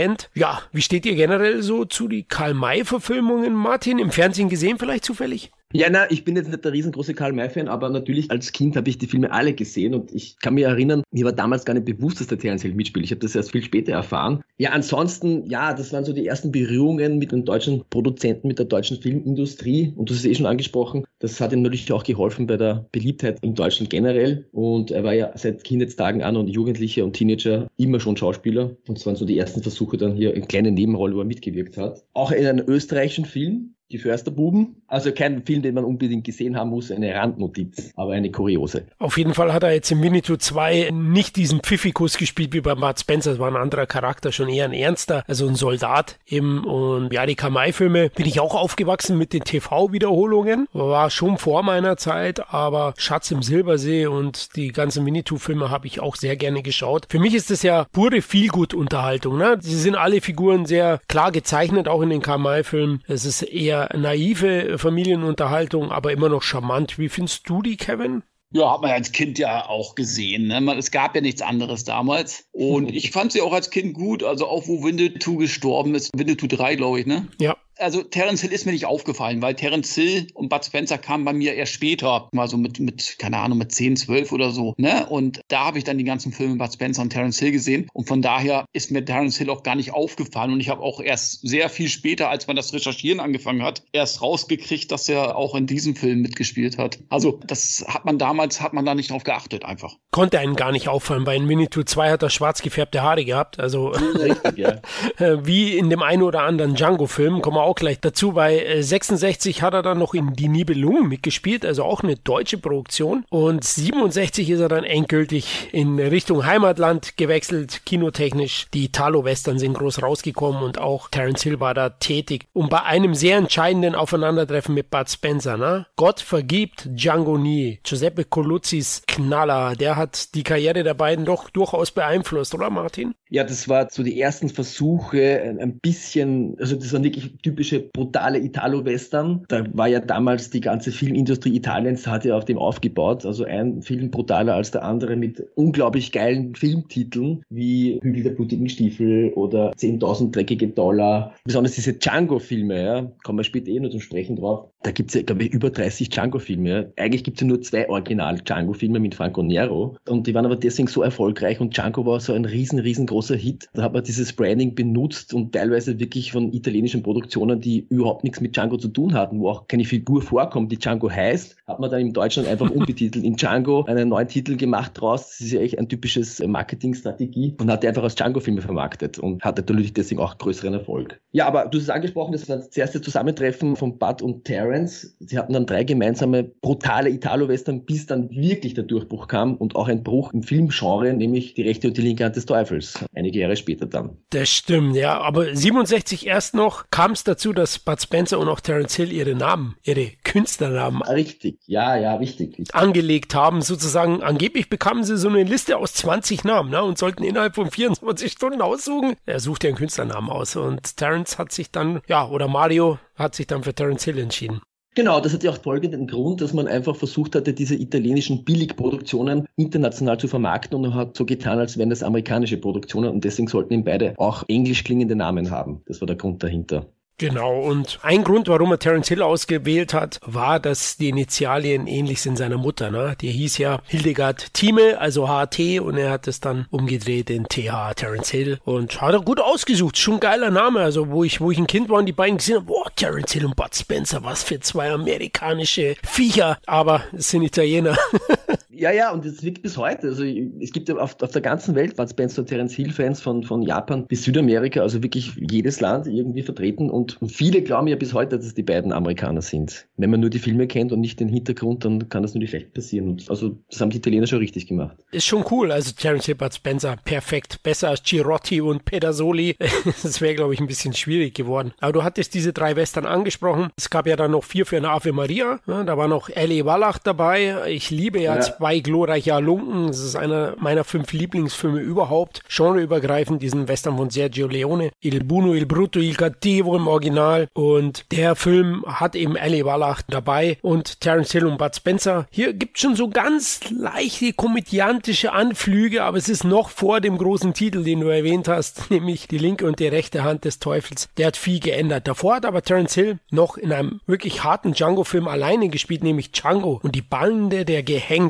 Shatterhand. 0.01 0.31
Ja, 0.35 0.63
wie 0.73 0.83
steht 0.83 1.07
ihr 1.07 1.15
generell 1.15 1.63
so 1.63 1.85
zu 1.85 2.09
die 2.09 2.25
Karl-May-Verfilmungen, 2.25 3.55
Martin? 3.55 3.99
Im 3.99 4.11
Fernsehen 4.11 4.49
gesehen 4.49 4.79
vielleicht 4.79 5.05
zufällig? 5.05 5.51
Ja, 5.73 5.89
na, 5.89 6.11
ich 6.11 6.25
bin 6.25 6.35
jetzt 6.35 6.51
nicht 6.51 6.65
der 6.65 6.73
riesengroße 6.73 7.15
Karl 7.15 7.33
May-Fan, 7.33 7.69
aber 7.69 7.91
natürlich 7.91 8.29
als 8.29 8.51
Kind 8.51 8.77
habe 8.77 8.91
ich 8.91 8.99
die 8.99 9.07
Filme 9.07 9.31
alle 9.31 9.55
gesehen 9.55 9.95
und 9.95 10.13
ich 10.13 10.37
kann 10.41 10.55
mich 10.55 10.65
erinnern, 10.65 11.05
mir 11.13 11.25
war 11.25 11.33
damals 11.33 11.65
gar 11.65 11.75
nicht 11.75 11.87
bewusst, 11.87 12.19
dass 12.19 12.27
der 12.27 12.39
Terence 12.39 12.63
Hill 12.63 12.75
mitspielt. 12.75 13.05
Ich 13.05 13.13
habe 13.13 13.21
das 13.21 13.37
erst 13.37 13.53
viel 13.53 13.63
später 13.63 13.93
erfahren. 13.93 14.43
Ja, 14.59 14.71
ansonsten, 14.71 15.47
ja, 15.49 15.73
das 15.73 15.93
waren 15.93 16.05
so 16.05 16.13
die 16.13 16.27
ersten 16.27 16.51
Berührungen 16.51 17.19
mit 17.19 17.31
den 17.31 17.45
deutschen 17.45 17.85
Produzenten, 17.89 18.49
mit 18.49 18.59
der 18.59 18.67
deutschen 18.67 19.01
Filmindustrie 19.01 19.93
und 19.95 20.11
du 20.11 20.15
hast 20.15 20.21
es 20.21 20.27
eh 20.27 20.35
schon 20.35 20.47
angesprochen, 20.47 21.05
das 21.21 21.41
hat 21.41 21.53
ihm 21.53 21.63
natürlich 21.63 21.93
auch 21.93 22.03
geholfen 22.03 22.49
bei 22.49 22.57
der 22.57 22.87
Beliebtheit 22.91 23.39
in 23.43 23.55
Deutschland 23.55 23.91
generell 23.91 24.49
und 24.51 24.91
er 24.91 25.05
war 25.05 25.15
ja 25.15 25.31
seit 25.37 25.63
Kindheitstagen 25.63 26.23
an 26.23 26.37
und 26.37 26.49
Jugendliche 26.49 27.05
und 27.05 27.13
Teenager 27.13 27.69
immer 27.77 28.01
schon 28.01 28.17
Schauspieler 28.17 28.77
und 28.89 28.99
es 28.99 29.07
waren 29.07 29.15
so 29.15 29.25
die 29.25 29.39
ersten 29.39 29.63
Versuche 29.63 29.97
dann 29.97 30.15
hier 30.15 30.35
in 30.35 30.49
kleinen 30.49 30.75
Nebenrollen, 30.75 31.15
wo 31.15 31.21
er 31.21 31.27
mitgewirkt 31.27 31.77
hat. 31.77 32.03
Auch 32.13 32.33
in 32.33 32.45
einem 32.45 32.69
österreichischen 32.69 33.25
Film, 33.25 33.75
die 33.91 33.99
Försterbuben. 33.99 34.77
Also 34.87 35.13
kein 35.13 35.45
Film, 35.45 35.63
den 35.63 35.75
man 35.75 35.85
unbedingt 35.85 36.25
gesehen 36.25 36.57
haben 36.57 36.71
muss, 36.71 36.91
eine 36.91 37.15
Randnotiz, 37.15 37.93
aber 37.97 38.13
eine 38.13 38.31
kuriose. 38.31 38.87
Auf 38.99 39.19
jeden 39.19 39.35
Fall 39.35 39.53
hat 39.53 39.63
er 39.63 39.73
jetzt 39.73 39.91
im 39.91 40.03
Winnetou 40.03 40.37
2 40.37 40.91
nicht 40.93 41.37
diesen 41.37 41.61
Pfiffikus 41.61 42.17
gespielt 42.17 42.53
wie 42.53 42.61
bei 42.61 42.75
Bart 42.75 43.01
Spencer. 43.01 43.31
Das 43.31 43.39
war 43.39 43.49
ein 43.49 43.57
anderer 43.57 43.87
Charakter, 43.87 44.33
schon 44.33 44.49
eher 44.49 44.65
ein 44.65 44.73
ernster, 44.73 45.25
also 45.27 45.47
ein 45.49 45.55
Soldat 45.55 46.19
eben. 46.27 46.65
Und 46.65 47.13
ja, 47.13 47.27
die 47.27 47.35
Kamai-Filme 47.35 48.11
bin 48.11 48.27
ich 48.27 48.41
auch 48.41 48.55
aufgewachsen 48.55 49.19
mit 49.19 49.33
den 49.33 49.43
TV-Wiederholungen. 49.43 50.67
War 50.73 51.11
schon 51.11 51.39
vor 51.39 51.63
meiner 51.63 51.97
Zeit, 51.97 52.53
aber 52.53 52.95
Schatz 52.97 53.31
im 53.31 53.43
Silbersee 53.43 54.07
und 54.07 54.57
die 54.57 54.69
ganzen 54.73 55.05
Winnetou-Filme 55.07 55.71
habe 55.71 55.87
ich 55.87 56.01
auch 56.01 56.17
sehr 56.17 56.37
gerne 56.37 56.63
geschaut. 56.63 57.07
Für 57.09 57.19
mich 57.19 57.35
ist 57.35 57.51
das 57.51 57.63
ja 57.63 57.87
pure 57.93 58.23
Feelgood-Unterhaltung. 58.23 59.39
Ne? 59.39 59.59
Sie 59.61 59.77
sind 59.77 59.97
alle 59.97 60.21
Figuren 60.21 60.67
sehr 60.67 61.01
klar 61.09 61.33
gezeichnet, 61.33 61.89
auch 61.89 62.03
in 62.03 62.11
den 62.11 62.23
Kamai-Filmen. 62.23 63.03
Es 63.07 63.25
ist 63.25 63.43
eher 63.43 63.80
naive 63.95 64.79
Familienunterhaltung, 64.79 65.91
aber 65.91 66.13
immer 66.13 66.29
noch 66.29 66.43
charmant. 66.43 66.99
Wie 66.99 67.09
findest 67.09 67.49
du 67.49 67.63
die, 67.63 67.77
Kevin? 67.77 68.23
Ja, 68.53 68.73
hat 68.73 68.83
man 68.83 68.91
als 68.91 69.13
Kind 69.13 69.39
ja 69.39 69.69
auch 69.69 69.95
gesehen. 69.95 70.49
Ne? 70.49 70.75
Es 70.77 70.91
gab 70.91 71.15
ja 71.15 71.21
nichts 71.21 71.41
anderes 71.41 71.85
damals. 71.85 72.47
Und 72.53 72.91
ich 72.95 73.13
fand 73.13 73.33
sie 73.33 73.41
auch 73.41 73.53
als 73.53 73.71
Kind 73.71 73.95
gut. 73.95 74.25
Also 74.25 74.47
auch 74.47 74.67
wo 74.67 74.83
Winnetou 74.83 75.37
gestorben 75.37 75.95
ist. 75.95 76.11
Winnetou 76.17 76.49
3, 76.49 76.77
glaube 76.77 77.01
ich, 77.01 77.07
ne? 77.07 77.29
Ja 77.41 77.57
also 77.81 78.03
Terence 78.03 78.43
Hill 78.43 78.53
ist 78.53 78.67
mir 78.67 78.73
nicht 78.73 78.87
aufgefallen, 78.87 79.43
weil 79.43 79.55
Terence 79.55 79.95
Hill 79.95 80.27
und 80.35 80.49
Bud 80.49 80.65
Spencer 80.65 80.99
kamen 80.99 81.25
bei 81.25 81.33
mir 81.33 81.55
erst 81.55 81.73
später, 81.73 82.29
mal 82.33 82.49
so 82.49 82.57
mit, 82.57 82.79
mit 82.79 83.17
keine 83.19 83.39
Ahnung, 83.39 83.59
mit 83.59 83.73
10, 83.73 83.97
12 83.97 84.33
oder 84.33 84.51
so. 84.51 84.75
Ne? 84.77 85.07
Und 85.07 85.41
da 85.49 85.65
habe 85.65 85.79
ich 85.79 85.85
dann 85.85 85.99
die 85.99 86.05
ganzen 86.05 86.33
Filme 86.33 86.57
Bud 86.57 86.73
Spencer 86.73 87.03
und 87.03 87.11
Terence 87.11 87.39
Hill 87.39 87.53
gesehen. 87.53 87.89
Und 87.93 88.07
von 88.07 88.23
daher 88.23 88.65
ist 88.73 88.91
mir 88.91 89.05
Terence 89.05 89.39
Hill 89.39 89.51
auch 89.51 89.63
gar 89.63 89.75
nicht 89.75 89.93
aufgefallen. 89.93 90.53
Und 90.53 90.61
ich 90.61 90.69
habe 90.69 90.83
auch 90.83 91.01
erst 91.01 91.47
sehr 91.47 91.69
viel 91.69 91.89
später, 91.89 92.31
als 92.31 92.47
man 92.47 92.57
das 92.57 92.73
Recherchieren 92.73 93.21
angefangen 93.21 93.63
hat, 93.63 93.83
erst 93.93 94.23
rausgekriegt, 94.23 94.93
dass 94.93 95.09
er 95.09 95.37
auch 95.37 95.55
in 95.55 95.67
diesem 95.67 95.97
Film 95.97 96.21
mitgespielt 96.23 96.79
hat. 96.79 96.99
Also 97.09 97.41
das 97.47 97.85
hat 97.89 98.05
man 98.05 98.19
damals, 98.19 98.61
hat 98.61 98.73
man 98.73 98.85
da 98.85 98.95
nicht 98.95 99.11
drauf 99.11 99.25
geachtet 99.25 99.65
einfach. 99.65 99.97
Konnte 100.11 100.39
einen 100.39 100.57
gar 100.57 100.73
nicht 100.73 100.89
auffallen. 100.89 101.25
Bei 101.25 101.41
Winnetou 101.41 101.83
2 101.83 102.11
hat 102.11 102.23
er 102.23 102.31
schwarz 102.31 102.63
gefärbte 102.63 103.03
Haare 103.03 103.25
gehabt. 103.25 103.59
Also 103.59 103.89
Richtig, 103.89 104.59
ja. 104.59 104.81
wie 105.45 105.77
in 105.77 105.91
dem 105.91 106.03
einen 106.03 106.23
oder 106.23 106.43
anderen 106.43 106.75
Django-Film, 106.75 107.41
kommen 107.41 107.57
wir 107.57 107.63
auch 107.63 107.70
gleich 107.75 108.01
dazu. 108.01 108.33
Bei 108.33 108.81
66 108.81 109.59
äh, 109.59 109.63
hat 109.63 109.75
er 109.75 109.83
dann 109.83 109.99
noch 109.99 110.15
in 110.15 110.35
Die 110.35 110.49
Nibelungen 110.49 111.09
mitgespielt, 111.09 111.65
also 111.65 111.85
auch 111.85 112.03
eine 112.03 112.17
deutsche 112.17 112.59
Produktion. 112.59 113.25
Und 113.29 113.65
67 113.65 114.51
ist 114.51 114.61
er 114.61 114.69
dann 114.69 114.85
endgültig 114.85 115.69
in 115.73 115.99
Richtung 115.99 116.47
Heimatland 116.47 117.17
gewechselt, 117.17 117.83
kinotechnisch. 117.85 118.67
Die 118.75 118.85
Italo-Western 118.85 119.59
sind 119.59 119.75
groß 119.75 120.03
rausgekommen 120.03 120.63
und 120.63 120.79
auch 120.79 121.09
Terence 121.09 121.43
Hill 121.43 121.61
war 121.61 121.75
da 121.75 121.91
tätig. 121.91 122.47
Und 122.53 122.71
bei 122.71 122.83
einem 122.83 123.15
sehr 123.15 123.37
entscheidenden 123.37 123.95
Aufeinandertreffen 123.95 124.75
mit 124.75 124.91
Bud 124.91 125.09
Spencer, 125.09 125.57
ne? 125.57 125.87
Gott 125.97 126.21
vergibt 126.21 126.89
Django 126.91 127.39
nie. 127.39 127.81
Giuseppe 127.83 128.25
Coluzzis 128.25 129.03
Knaller, 129.07 129.77
der 129.77 129.97
hat 129.97 130.35
die 130.35 130.43
Karriere 130.43 130.83
der 130.83 130.95
beiden 130.95 131.25
doch 131.25 131.51
durchaus 131.51 131.91
beeinflusst, 131.91 132.55
oder 132.55 132.71
Martin? 132.71 133.15
Ja, 133.29 133.45
das 133.45 133.69
war 133.69 133.89
so 133.91 134.03
die 134.03 134.21
ersten 134.21 134.49
Versuche, 134.49 135.57
ein 135.61 135.79
bisschen, 135.79 136.57
also 136.59 136.77
das 136.77 136.93
waren 136.93 137.05
wirklich 137.05 137.33
typische 137.61 137.81
brutale 137.81 138.39
Italo-Western. 138.39 139.45
Da 139.49 139.67
war 139.75 139.87
ja 139.87 140.01
damals 140.01 140.49
die 140.49 140.61
ganze 140.61 140.93
Filmindustrie 140.93 141.55
Italiens, 141.55 142.07
hat 142.07 142.25
ja 142.25 142.35
auf 142.35 142.47
dem 142.47 142.57
aufgebaut. 142.57 143.27
Also 143.27 143.45
ein 143.45 143.83
Film 143.83 144.11
brutaler 144.11 144.55
als 144.55 144.71
der 144.71 144.83
andere 144.83 145.15
mit 145.15 145.47
unglaublich 145.57 146.11
geilen 146.11 146.55
Filmtiteln 146.55 147.43
wie 147.51 148.01
Hügel 148.03 148.23
der 148.23 148.31
blutigen 148.31 148.69
Stiefel 148.69 149.33
oder 149.35 149.73
10.000 149.73 150.33
dreckige 150.33 150.69
Dollar. 150.69 151.35
Besonders 151.45 151.75
diese 151.75 151.93
Django-Filme, 151.93 152.83
ja, 152.83 153.13
kommen 153.25 153.39
wir 153.39 153.45
später 153.45 153.69
eh 153.69 153.81
noch 153.81 153.91
zum 153.91 154.01
Sprechen 154.01 154.37
drauf. 154.37 154.71
Da 154.83 154.93
gibt's 154.93 155.13
ja, 155.13 155.21
glaube 155.21 155.45
ich, 155.45 155.53
über 155.53 155.69
30 155.69 156.09
Django-Filme. 156.09 156.71
Ja. 156.71 156.85
Eigentlich 156.97 157.25
gibt's 157.25 157.43
ja 157.43 157.47
nur 157.47 157.61
zwei 157.61 157.87
Original-Django-Filme 157.91 158.99
mit 158.99 159.15
Franco 159.15 159.43
Nero. 159.43 159.97
Und 160.09 160.27
die 160.27 160.33
waren 160.33 160.47
aber 160.47 160.57
deswegen 160.57 160.89
so 160.89 161.03
erfolgreich 161.03 161.61
und 161.61 161.77
Django 161.77 162.07
war 162.07 162.21
so 162.21 162.33
ein 162.33 162.47
riesen, 162.47 162.79
riesengroßer 162.79 163.37
Hit. 163.37 163.69
Da 163.75 163.83
hat 163.83 163.93
man 163.93 164.03
dieses 164.03 164.33
Branding 164.33 164.75
benutzt 164.75 165.35
und 165.35 165.53
teilweise 165.53 166.01
wirklich 166.01 166.33
von 166.33 166.55
italienischen 166.55 167.03
Produktionen, 167.03 167.50
die 167.57 167.87
überhaupt 167.89 168.25
nichts 168.25 168.41
mit 168.41 168.55
Django 168.55 168.77
zu 168.77 168.89
tun 168.89 169.15
hatten, 169.15 169.41
wo 169.41 169.49
auch 169.49 169.67
keine 169.67 169.85
Figur 169.85 170.23
vorkommt, 170.23 170.71
die 170.71 170.79
Django 170.79 171.11
heißt, 171.11 171.57
hat 171.67 171.81
man 171.81 171.91
dann 171.91 172.01
in 172.01 172.13
Deutschland 172.13 172.49
einfach 172.49 172.71
umbetitelt 172.71 173.25
in 173.25 173.37
Django 173.37 173.85
einen 173.85 174.11
neuen 174.11 174.29
Titel 174.29 174.57
gemacht 174.57 174.93
draus. 174.95 175.29
Das 175.31 175.41
ist 175.41 175.53
ja 175.53 175.61
echt 175.61 175.79
ein 175.79 175.89
typisches 175.89 176.41
Marketingstrategie 176.41 177.57
und 177.59 177.71
hat 177.71 177.85
einfach 177.85 178.03
als 178.03 178.15
Django-Filme 178.15 178.61
vermarktet 178.61 179.19
und 179.19 179.43
hatte 179.43 179.63
natürlich 179.63 179.93
deswegen 179.93 180.21
auch 180.21 180.39
größeren 180.39 180.75
Erfolg. 180.75 181.21
Ja, 181.33 181.47
aber 181.47 181.67
du 181.67 181.79
hast 181.79 181.85
es 181.85 181.91
angesprochen, 181.91 182.33
das 182.33 182.49
war 182.49 182.57
das 182.57 182.77
erste 182.77 183.01
Zusammentreffen 183.01 183.77
von 183.77 183.99
Bud 183.99 184.23
und 184.23 184.45
Terence. 184.45 185.17
Sie 185.21 185.39
hatten 185.39 185.53
dann 185.53 185.67
drei 185.67 185.85
gemeinsame 185.85 186.45
brutale 186.45 187.11
Italo-Western, 187.11 187.85
bis 187.85 188.07
dann 188.07 188.31
wirklich 188.31 188.75
der 188.75 188.85
Durchbruch 188.85 189.29
kam 189.29 189.55
und 189.55 189.77
auch 189.77 189.89
ein 189.89 190.03
Bruch 190.03 190.33
im 190.33 190.43
Filmgenre, 190.43 191.13
nämlich 191.13 191.55
die 191.55 191.63
rechte 191.63 191.89
und 191.89 191.97
die 191.97 192.03
linke 192.03 192.25
Hand 192.25 192.37
des 192.37 192.47
Teufels. 192.47 193.05
Einige 193.15 193.41
Jahre 193.41 193.57
später 193.57 193.87
dann. 193.87 194.17
Das 194.31 194.49
stimmt, 194.49 194.97
ja. 194.97 195.21
Aber 195.21 195.55
67 195.55 196.27
erst 196.27 196.55
noch 196.55 196.85
kam 196.91 197.13
es 197.13 197.25
dazu, 197.31 197.53
dass 197.53 197.79
Bud 197.79 198.01
Spencer 198.03 198.39
und 198.39 198.49
auch 198.49 198.61
Terence 198.61 198.95
Hill 198.97 199.13
ihre 199.13 199.35
Namen, 199.35 199.77
ihre 199.83 200.11
Künstlernamen 200.25 201.03
Richtig, 201.03 201.59
ja, 201.67 201.97
ja, 201.97 202.21
wichtig. 202.21 202.75
angelegt 202.75 203.35
haben, 203.35 203.63
sozusagen. 203.63 204.23
Angeblich 204.23 204.69
bekamen 204.69 205.05
sie 205.05 205.17
so 205.17 205.29
eine 205.29 205.45
Liste 205.45 205.79
aus 205.79 205.95
20 205.95 206.45
Namen 206.45 206.71
ne, 206.71 206.83
und 206.83 206.99
sollten 206.99 207.23
innerhalb 207.23 207.55
von 207.55 207.71
24 207.71 208.33
Stunden 208.33 208.61
aussuchen. 208.61 209.15
Er 209.27 209.41
sucht 209.41 209.65
ja 209.65 209.69
einen 209.69 209.77
Künstlernamen 209.77 210.29
aus 210.29 210.57
und 210.57 210.97
Terence 210.97 211.39
hat 211.39 211.53
sich 211.53 211.71
dann, 211.71 212.01
ja, 212.07 212.29
oder 212.29 212.49
Mario 212.49 212.99
hat 213.15 213.35
sich 213.35 213.47
dann 213.47 213.63
für 213.63 213.75
Terence 213.75 214.05
Hill 214.05 214.19
entschieden. 214.19 214.61
Genau, 214.97 215.21
das 215.21 215.33
hat 215.33 215.45
ja 215.45 215.53
auch 215.53 215.63
folgenden 215.63 216.09
Grund, 216.09 216.41
dass 216.41 216.53
man 216.53 216.67
einfach 216.67 216.97
versucht 216.97 217.37
hatte, 217.37 217.53
diese 217.53 217.77
italienischen 217.77 218.45
Billigproduktionen 218.45 219.47
international 219.55 220.19
zu 220.19 220.27
vermarkten 220.27 220.85
und 220.85 220.95
hat 220.95 221.17
so 221.17 221.25
getan, 221.25 221.61
als 221.61 221.79
wären 221.79 221.91
das 221.91 222.03
amerikanische 222.03 222.57
Produktionen 222.57 223.09
und 223.11 223.25
deswegen 223.25 223.47
sollten 223.47 223.73
eben 223.73 223.85
beide 223.85 224.15
auch 224.19 224.43
englisch 224.49 224.83
klingende 224.83 225.15
Namen 225.15 225.53
haben. 225.53 225.83
Das 225.87 226.01
war 226.01 226.07
der 226.07 226.17
Grund 226.17 226.43
dahinter. 226.43 226.89
Genau, 227.21 227.61
und 227.61 227.99
ein 228.01 228.25
Grund, 228.25 228.49
warum 228.49 228.71
er 228.71 228.79
Terence 228.79 229.09
Hill 229.09 229.21
ausgewählt 229.21 229.93
hat, 229.93 230.21
war, 230.25 230.59
dass 230.59 230.97
die 230.97 231.11
Initialien 231.11 231.87
ähnlich 231.87 232.23
sind 232.23 232.39
seiner 232.39 232.57
Mutter. 232.57 232.91
Ne? 232.91 233.15
Die 233.21 233.31
hieß 233.31 233.59
ja 233.59 233.83
Hildegard 233.89 234.55
Thieme, 234.55 234.99
also 234.99 235.29
HT, 235.29 235.81
und 235.81 235.99
er 235.99 236.11
hat 236.13 236.27
es 236.29 236.41
dann 236.41 236.65
umgedreht 236.71 237.29
in 237.29 237.45
TH, 237.45 237.93
Terence 237.97 238.31
Hill. 238.31 238.59
Und 238.65 239.03
hat 239.03 239.13
er 239.13 239.21
gut 239.21 239.39
ausgesucht, 239.39 239.99
schon 239.99 240.15
ein 240.15 240.21
geiler 240.21 240.51
Name. 240.51 240.81
Also, 240.81 241.11
wo 241.11 241.23
ich, 241.23 241.43
wo 241.43 241.51
ich 241.51 241.59
ein 241.59 241.67
Kind 241.67 241.91
war 241.91 241.99
und 241.99 242.07
die 242.07 242.13
beiden 242.13 242.39
gesehen 242.39 242.57
habe, 242.57 242.65
boah, 242.65 242.91
Terence 242.97 243.33
Hill 243.33 243.45
und 243.45 243.55
Bud 243.55 243.75
Spencer, 243.75 244.25
was 244.25 244.43
für 244.43 244.59
zwei 244.61 244.91
amerikanische 244.91 245.97
Viecher. 246.03 246.57
Aber 246.65 247.05
es 247.15 247.29
sind 247.29 247.43
Italiener. 247.43 247.99
Ja, 248.71 248.91
ja, 248.93 249.13
und 249.13 249.25
das 249.25 249.43
wirkt 249.43 249.63
bis 249.63 249.77
heute. 249.77 250.09
Also 250.09 250.25
es 250.25 250.73
gibt 250.73 250.91
auf, 250.91 251.17
auf 251.21 251.31
der 251.31 251.43
ganzen 251.43 251.75
Welt 251.75 251.97
Bud 251.97 252.09
Spencer 252.09 252.43
und 252.43 252.47
Terence 252.47 252.75
Hill 252.75 252.93
Fans 252.93 253.21
von, 253.21 253.43
von 253.43 253.63
Japan 253.63 254.07
bis 254.07 254.25
Südamerika, 254.25 254.81
also 254.81 255.03
wirklich 255.03 255.33
jedes 255.37 255.81
Land 255.81 256.07
irgendwie 256.07 256.43
vertreten 256.43 256.89
und 256.91 257.19
viele 257.29 257.63
glauben 257.63 257.89
ja 257.89 257.97
bis 257.97 258.15
heute, 258.15 258.39
dass 258.39 258.55
die 258.55 258.63
beiden 258.63 258.93
Amerikaner 258.93 259.43
sind. 259.43 259.87
Wenn 259.97 260.11
man 260.11 260.21
nur 260.21 260.31
die 260.31 260.39
Filme 260.39 260.67
kennt 260.67 260.93
und 260.93 261.01
nicht 261.01 261.21
den 261.21 261.29
Hintergrund, 261.29 261.85
dann 261.85 262.09
kann 262.09 262.23
das 262.23 262.35
nur 262.35 262.47
schlecht 262.47 262.73
passieren. 262.73 263.21
Also 263.29 263.59
das 263.71 263.81
haben 263.81 263.91
die 263.91 263.99
Italiener 263.99 264.27
schon 264.27 264.39
richtig 264.39 264.67
gemacht. 264.67 264.97
Ist 265.13 265.27
schon 265.27 265.45
cool. 265.51 265.73
Also 265.73 265.93
Terence 265.93 266.27
Hill, 266.27 266.37
Bud 266.37 266.55
Spencer, 266.55 266.97
perfekt. 267.05 267.63
Besser 267.63 267.91
als 267.91 268.03
Girotti 268.03 268.61
und 268.61 268.85
Pedersoli. 268.85 269.57
Das 270.03 270.21
wäre, 270.21 270.35
glaube 270.35 270.55
ich, 270.55 270.61
ein 270.61 270.67
bisschen 270.67 270.95
schwierig 270.95 271.35
geworden. 271.35 271.73
Aber 271.81 271.93
du 271.93 272.03
hattest 272.03 272.35
diese 272.35 272.53
drei 272.53 272.77
Western 272.77 273.07
angesprochen. 273.07 273.71
Es 273.77 273.91
gab 273.91 274.07
ja 274.07 274.17
dann 274.17 274.31
noch 274.31 274.45
vier 274.45 274.65
für 274.67 274.77
eine 274.77 274.89
Ave 274.91 275.13
Maria. 275.13 275.59
Da 275.67 275.97
war 275.97 276.09
noch 276.09 276.29
Ellie 276.31 276.65
Wallach 276.65 276.99
dabei. 276.99 277.57
Ich 277.69 277.91
liebe 277.91 278.21
ja, 278.21 278.35
Ja. 278.37 278.40
Zwei 278.43 278.81
glorreiche 278.81 279.35
Halunken. 279.35 279.89
Das 279.89 280.01
ist 280.01 280.17
einer 280.17 280.55
meiner 280.59 280.85
fünf 280.85 281.13
Lieblingsfilme 281.13 281.81
überhaupt. 281.81 282.43
Genreübergreifend, 282.49 283.43
diesen 283.43 283.69
Western 283.69 283.97
von 283.97 284.11
Sergio 284.11 284.49
Leone. 284.49 284.91
Il 285.01 285.25
Buono, 285.25 285.55
Il 285.55 285.67
Brutto, 285.67 286.01
Il 286.01 286.17
Cattivo 286.17 286.77
im 286.77 286.87
Original. 286.87 287.49
Und 287.55 288.05
der 288.13 288.37
Film 288.37 288.85
hat 288.87 289.17
eben 289.17 289.37
Ellie 289.37 289.65
Wallach 289.65 290.03
dabei 290.09 290.59
und 290.63 291.01
Terence 291.01 291.33
Hill 291.33 291.47
und 291.47 291.59
Bud 291.59 291.75
Spencer. 291.75 292.27
Hier 292.31 292.53
gibt 292.53 292.79
schon 292.79 292.97
so 292.97 293.09
ganz 293.09 293.61
leichte 293.71 294.33
komödiantische 294.33 295.33
Anflüge, 295.33 296.03
aber 296.05 296.19
es 296.19 296.29
ist 296.29 296.45
noch 296.45 296.71
vor 296.71 297.01
dem 297.01 297.19
großen 297.19 297.55
Titel, 297.55 297.85
den 297.85 298.01
du 298.01 298.09
erwähnt 298.09 298.49
hast, 298.49 298.91
nämlich 298.91 299.29
die 299.29 299.39
linke 299.39 299.67
und 299.67 299.79
die 299.79 299.89
rechte 299.89 300.25
Hand 300.25 300.45
des 300.45 300.59
Teufels. 300.59 301.09
Der 301.17 301.29
hat 301.29 301.37
viel 301.37 301.61
geändert. 301.61 302.09
Davor 302.09 302.37
hat 302.37 302.47
aber 302.47 302.63
Terence 302.63 302.95
Hill 302.95 303.19
noch 303.31 303.57
in 303.57 303.73
einem 303.73 304.01
wirklich 304.07 304.45
harten 304.45 304.73
Django-Film 304.73 305.29
alleine 305.29 305.69
gespielt, 305.69 306.03
nämlich 306.03 306.33
Django 306.33 306.81
und 306.83 306.95
die 306.95 307.03
Bande 307.03 307.65
der 307.65 307.83
Gehängten. 307.83 308.30